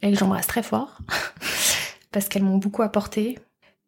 Elles, 0.00 0.16
j'embrasse 0.16 0.46
très 0.46 0.62
fort 0.62 0.98
parce 2.12 2.28
qu'elles 2.28 2.44
m'ont 2.44 2.58
beaucoup 2.58 2.82
apporté. 2.82 3.38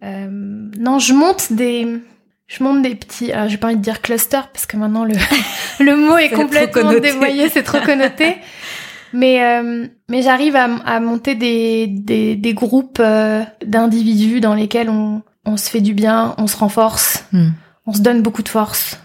Euh, 0.02 0.28
non, 0.30 0.98
je 0.98 1.12
monte 1.12 1.52
des 1.52 2.02
je 2.46 2.62
monte 2.62 2.82
des 2.82 2.94
petits, 2.94 3.32
alors 3.32 3.48
j'ai 3.48 3.56
pas 3.56 3.68
envie 3.68 3.76
de 3.76 3.82
dire 3.82 4.00
cluster 4.00 4.40
parce 4.52 4.66
que 4.66 4.76
maintenant 4.76 5.04
le, 5.04 5.14
le 5.80 5.96
mot 5.96 6.16
est, 6.16 6.30
complètement 6.30 6.92
dévoyé, 6.92 7.48
c'est 7.48 7.62
trop 7.62 7.80
connoté. 7.80 8.36
Mais, 9.12 9.42
euh, 9.42 9.86
mais 10.08 10.22
j'arrive 10.22 10.56
à, 10.56 10.64
à, 10.64 11.00
monter 11.00 11.34
des, 11.34 11.86
des, 11.86 12.36
des 12.36 12.54
groupes 12.54 12.98
euh, 13.00 13.42
d'individus 13.64 14.40
dans 14.40 14.54
lesquels 14.54 14.90
on, 14.90 15.22
on 15.44 15.56
se 15.56 15.70
fait 15.70 15.80
du 15.80 15.94
bien, 15.94 16.34
on 16.38 16.46
se 16.46 16.56
renforce, 16.56 17.24
hmm. 17.32 17.50
on 17.86 17.94
se 17.94 18.00
donne 18.00 18.20
beaucoup 18.20 18.42
de 18.42 18.48
force, 18.48 18.98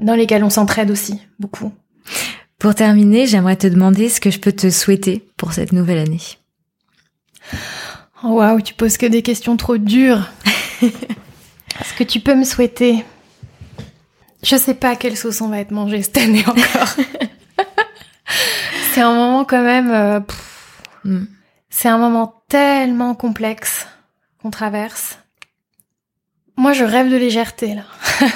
dans 0.00 0.14
lesquels 0.14 0.42
on 0.42 0.50
s'entraide 0.50 0.90
aussi 0.90 1.20
beaucoup. 1.38 1.72
Pour 2.58 2.74
terminer, 2.74 3.26
j'aimerais 3.26 3.56
te 3.56 3.66
demander 3.66 4.08
ce 4.08 4.20
que 4.20 4.30
je 4.30 4.38
peux 4.38 4.52
te 4.52 4.70
souhaiter 4.70 5.28
pour 5.36 5.52
cette 5.52 5.72
nouvelle 5.72 5.98
année. 5.98 6.20
Oh, 8.24 8.34
waouh, 8.34 8.60
tu 8.60 8.74
poses 8.74 8.96
que 8.96 9.06
des 9.06 9.22
questions 9.22 9.56
trop 9.56 9.76
dures. 9.76 10.30
ce 11.84 11.94
que 11.94 12.04
tu 12.04 12.20
peux 12.20 12.34
me 12.34 12.44
souhaiter 12.44 13.04
Je 14.42 14.56
sais 14.56 14.74
pas 14.74 14.96
quelle 14.96 15.16
sauce 15.16 15.40
on 15.40 15.48
va 15.48 15.58
être 15.58 15.70
mangé 15.70 16.02
cette 16.02 16.18
année 16.18 16.44
encore. 16.46 16.96
c'est 18.92 19.00
un 19.00 19.14
moment 19.14 19.44
quand 19.44 19.62
même. 19.62 19.90
Euh, 19.90 20.20
hmm. 21.04 21.24
C'est 21.70 21.88
un 21.88 21.98
moment 21.98 22.42
tellement 22.48 23.14
complexe 23.14 23.86
qu'on 24.40 24.50
traverse. 24.50 25.18
Moi, 26.56 26.74
je 26.74 26.84
rêve 26.84 27.10
de 27.10 27.16
légèreté 27.16 27.74
là. 27.74 27.82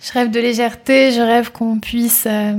je 0.00 0.12
rêve 0.12 0.30
de 0.30 0.40
légèreté. 0.40 1.12
Je 1.12 1.20
rêve 1.20 1.50
qu'on 1.50 1.80
puisse. 1.80 2.26
Euh, 2.26 2.54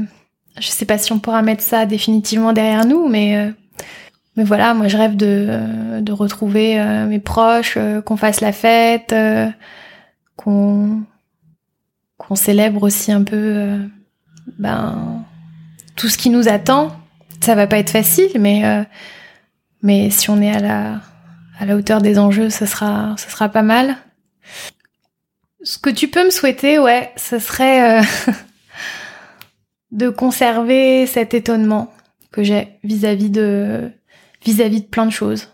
je 0.58 0.68
sais 0.68 0.86
pas 0.86 0.98
si 0.98 1.12
on 1.12 1.20
pourra 1.20 1.42
mettre 1.42 1.64
ça 1.64 1.86
définitivement 1.86 2.54
derrière 2.54 2.86
nous, 2.86 3.08
mais 3.08 3.38
euh, 3.38 3.52
mais 4.36 4.44
voilà, 4.44 4.74
moi 4.74 4.88
je 4.88 4.98
rêve 4.98 5.16
de 5.16 6.02
de 6.02 6.12
retrouver 6.12 6.78
mes 7.08 7.20
proches, 7.20 7.78
qu'on 8.06 8.18
fasse 8.18 8.42
la 8.42 8.52
fête, 8.52 9.16
qu'on 10.36 11.04
qu'on 12.18 12.36
célèbre 12.36 12.84
aussi 12.84 13.12
un 13.12 13.24
peu 13.24 13.78
ben 14.58 15.26
tout 15.96 16.10
ce 16.10 16.18
qui 16.18 16.30
nous 16.30 16.48
attend. 16.48 16.92
Ça 17.42 17.56
va 17.56 17.68
pas 17.68 17.78
être 17.78 17.90
facile, 17.90 18.32
mais 18.40 18.66
euh, 18.66 18.84
mais 19.82 20.10
si 20.10 20.30
on 20.30 20.42
est 20.42 20.52
à 20.52 20.60
la 20.60 21.02
à 21.60 21.66
la 21.66 21.76
hauteur 21.76 22.02
des 22.02 22.20
enjeux, 22.20 22.50
ce 22.50 22.66
sera 22.66 23.16
ce 23.18 23.30
sera 23.30 23.50
pas 23.50 23.62
mal. 23.62 23.98
Ce 25.64 25.78
que 25.78 25.90
tu 25.90 26.08
peux 26.08 26.24
me 26.24 26.30
souhaiter, 26.30 26.80
ouais, 26.80 27.12
ce 27.16 27.40
serait 27.40 28.00
euh, 28.00 28.04
de 29.92 30.10
conserver 30.10 31.08
cet 31.08 31.34
étonnement 31.34 31.92
que 32.32 32.44
j'ai 32.44 32.80
vis-à-vis 32.84 33.30
de 33.30 33.92
vis-à-vis 34.46 34.82
de 34.82 34.88
plein 34.88 35.06
de 35.06 35.12
choses, 35.12 35.50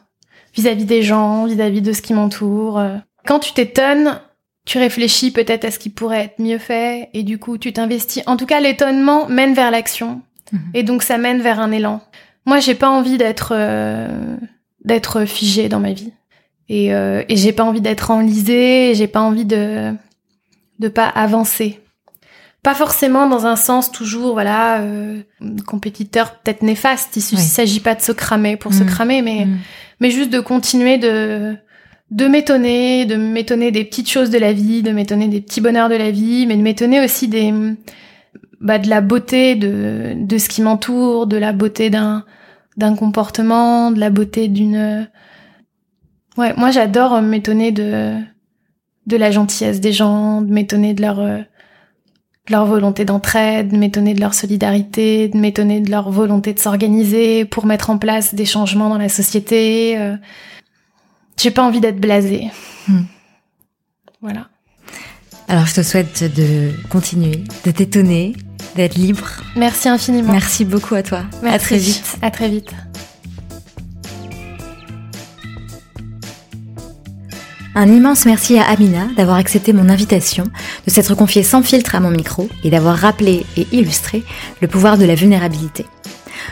vis-à-vis 0.53 0.85
des 0.85 1.01
gens, 1.01 1.45
vis-à-vis 1.45 1.81
de 1.81 1.93
ce 1.93 2.01
qui 2.01 2.13
m'entoure. 2.13 2.81
Quand 3.25 3.39
tu 3.39 3.53
t'étonnes, 3.53 4.19
tu 4.65 4.77
réfléchis 4.77 5.31
peut-être 5.31 5.65
à 5.65 5.71
ce 5.71 5.79
qui 5.79 5.89
pourrait 5.89 6.25
être 6.25 6.39
mieux 6.39 6.57
fait 6.57 7.09
et 7.13 7.23
du 7.23 7.39
coup 7.39 7.57
tu 7.57 7.73
t'investis. 7.73 8.23
En 8.27 8.37
tout 8.37 8.45
cas, 8.45 8.59
l'étonnement 8.59 9.27
mène 9.27 9.53
vers 9.53 9.71
l'action 9.71 10.21
Mhm. 10.51 10.59
Et 10.73 10.83
donc 10.83 11.03
ça 11.03 11.17
mène 11.17 11.41
vers 11.41 11.59
un 11.59 11.71
élan. 11.71 12.01
Moi, 12.45 12.59
j'ai 12.59 12.75
pas 12.75 12.89
envie 12.89 13.17
d'être 13.17 13.53
euh, 13.55 14.37
d'être 14.83 15.25
figée 15.25 15.69
dans 15.69 15.79
ma 15.79 15.93
vie. 15.93 16.11
Et, 16.69 16.93
euh, 16.93 17.23
et 17.27 17.35
j'ai 17.35 17.51
pas 17.51 17.63
envie 17.63 17.81
d'être 17.81 18.11
enlisée, 18.11 18.93
j'ai 18.95 19.07
pas 19.07 19.21
envie 19.21 19.45
de 19.45 19.93
de 20.79 20.87
pas 20.87 21.07
avancer. 21.07 21.80
Pas 22.63 22.75
forcément 22.75 23.27
dans 23.27 23.47
un 23.47 23.55
sens 23.55 23.91
toujours 23.91 24.33
voilà 24.33 24.81
euh, 24.81 25.21
compétiteur 25.65 26.35
peut-être 26.39 26.61
néfaste. 26.61 27.15
Il 27.17 27.39
s'agit 27.39 27.79
pas 27.79 27.95
de 27.95 28.01
se 28.01 28.11
cramer 28.11 28.55
pour 28.55 28.73
se 28.73 28.83
mhm. 28.83 28.89
cramer, 28.89 29.21
mais 29.23 29.45
mhm. 29.45 29.57
mais 29.99 30.11
juste 30.11 30.29
de 30.29 30.39
continuer 30.39 30.97
de 30.99 31.55
de 32.11 32.27
m'étonner, 32.27 33.05
de 33.05 33.15
m'étonner 33.15 33.71
des 33.71 33.85
petites 33.85 34.09
choses 34.09 34.29
de 34.29 34.37
la 34.37 34.53
vie, 34.53 34.83
de 34.83 34.91
m'étonner 34.91 35.27
des 35.27 35.41
petits 35.41 35.61
bonheurs 35.61 35.89
de 35.89 35.95
la 35.95 36.11
vie, 36.11 36.45
mais 36.45 36.57
de 36.57 36.61
m'étonner 36.61 37.03
aussi 37.03 37.27
des 37.27 37.51
bah, 38.59 38.77
de 38.77 38.89
la 38.89 39.01
beauté 39.01 39.55
de, 39.55 40.13
de 40.15 40.37
ce 40.37 40.47
qui 40.47 40.61
m'entoure, 40.61 41.25
de 41.25 41.37
la 41.37 41.53
beauté 41.53 41.89
d'un 41.89 42.25
d'un 42.77 42.95
comportement, 42.95 43.91
de 43.91 43.99
la 43.99 44.11
beauté 44.11 44.47
d'une 44.49 45.09
ouais, 46.37 46.53
moi 46.57 46.69
j'adore 46.69 47.23
m'étonner 47.23 47.71
de 47.71 48.17
de 49.07 49.17
la 49.17 49.31
gentillesse 49.31 49.81
des 49.81 49.93
gens, 49.93 50.43
de 50.43 50.53
m'étonner 50.53 50.93
de 50.93 51.01
leur 51.01 51.19
de 52.47 52.53
leur 52.53 52.65
volonté 52.65 53.05
d'entraide, 53.05 53.69
de 53.71 53.77
m'étonner 53.77 54.13
de 54.13 54.19
leur 54.19 54.33
solidarité, 54.33 55.27
de 55.27 55.37
m'étonner 55.37 55.79
de 55.79 55.91
leur 55.91 56.09
volonté 56.09 56.53
de 56.53 56.59
s'organiser 56.59 57.45
pour 57.45 57.65
mettre 57.65 57.89
en 57.89 57.97
place 57.97 58.33
des 58.33 58.45
changements 58.45 58.89
dans 58.89 58.97
la 58.97 59.09
société. 59.09 59.97
Euh. 59.97 60.15
J'ai 61.37 61.51
pas 61.51 61.63
envie 61.63 61.79
d'être 61.81 61.99
blasée. 61.99 62.49
Hmm. 62.87 63.03
Voilà. 64.21 64.47
Alors 65.47 65.65
je 65.65 65.75
te 65.75 65.83
souhaite 65.83 66.23
de 66.35 66.71
continuer, 66.89 67.43
de 67.65 67.71
t'étonner, 67.71 68.33
d'être 68.75 68.95
libre. 68.95 69.27
Merci 69.55 69.89
infiniment. 69.89 70.31
Merci 70.31 70.65
beaucoup 70.65 70.95
à 70.95 71.03
toi. 71.03 71.23
À 71.43 71.59
très 71.59 71.77
vite. 71.77 72.17
À 72.21 72.31
très 72.31 72.49
vite. 72.49 72.71
Un 77.73 77.87
immense 77.87 78.25
merci 78.25 78.57
à 78.57 78.63
Amina 78.69 79.07
d'avoir 79.15 79.37
accepté 79.37 79.71
mon 79.71 79.87
invitation, 79.87 80.43
de 80.85 80.91
s'être 80.91 81.15
confiée 81.15 81.43
sans 81.43 81.63
filtre 81.63 81.95
à 81.95 82.01
mon 82.01 82.11
micro 82.11 82.49
et 82.65 82.69
d'avoir 82.69 82.97
rappelé 82.97 83.45
et 83.55 83.65
illustré 83.71 84.23
le 84.61 84.67
pouvoir 84.67 84.97
de 84.97 85.05
la 85.05 85.15
vulnérabilité. 85.15 85.85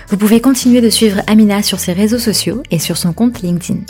Vous 0.07 0.15
pouvez 0.15 0.39
continuer 0.39 0.79
de 0.79 0.89
suivre 0.89 1.21
Amina 1.27 1.61
sur 1.61 1.79
ses 1.79 1.91
réseaux 1.91 2.19
sociaux 2.19 2.63
et 2.71 2.79
sur 2.79 2.95
son 2.95 3.11
compte 3.11 3.41
LinkedIn. 3.41 3.81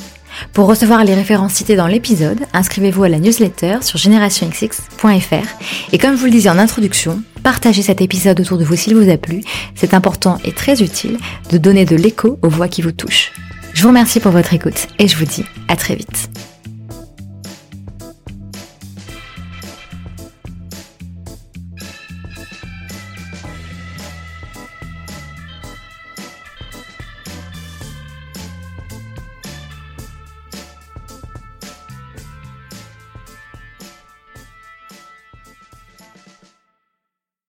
Pour 0.54 0.68
recevoir 0.68 1.04
les 1.04 1.14
références 1.14 1.54
citées 1.54 1.76
dans 1.76 1.88
l'épisode, 1.88 2.40
inscrivez-vous 2.54 3.04
à 3.04 3.10
la 3.10 3.20
newsletter 3.20 3.78
sur 3.82 4.00
generationxx.fr 4.00 5.48
et 5.92 5.98
comme 5.98 6.16
je 6.16 6.20
vous 6.20 6.26
le 6.26 6.32
disais 6.32 6.50
en 6.50 6.58
introduction, 6.58 7.22
partagez 7.44 7.84
cet 7.84 8.02
épisode 8.02 8.40
autour 8.40 8.58
de 8.58 8.64
vous 8.64 8.76
s'il 8.76 8.96
vous 8.96 9.10
a 9.10 9.18
plu. 9.18 9.42
C'est 9.76 9.94
important 9.94 10.40
et 10.44 10.52
très 10.52 10.82
utile 10.82 11.18
de 11.52 11.58
donner 11.60 11.86
de 11.86 11.96
l'écho 11.96 12.40
aux 12.42 12.50
voix 12.50 12.68
qui 12.68 12.82
vous 12.82 12.92
touchent. 12.92 13.34
Je 13.74 13.84
vous 13.84 13.90
remercie 13.90 14.20
pour 14.20 14.32
votre 14.32 14.54
écoute 14.54 14.88
et 14.98 15.08
je 15.08 15.16
vous 15.16 15.26
dis 15.26 15.46
à 15.68 15.76
très 15.76 15.96
vite. 15.96 16.30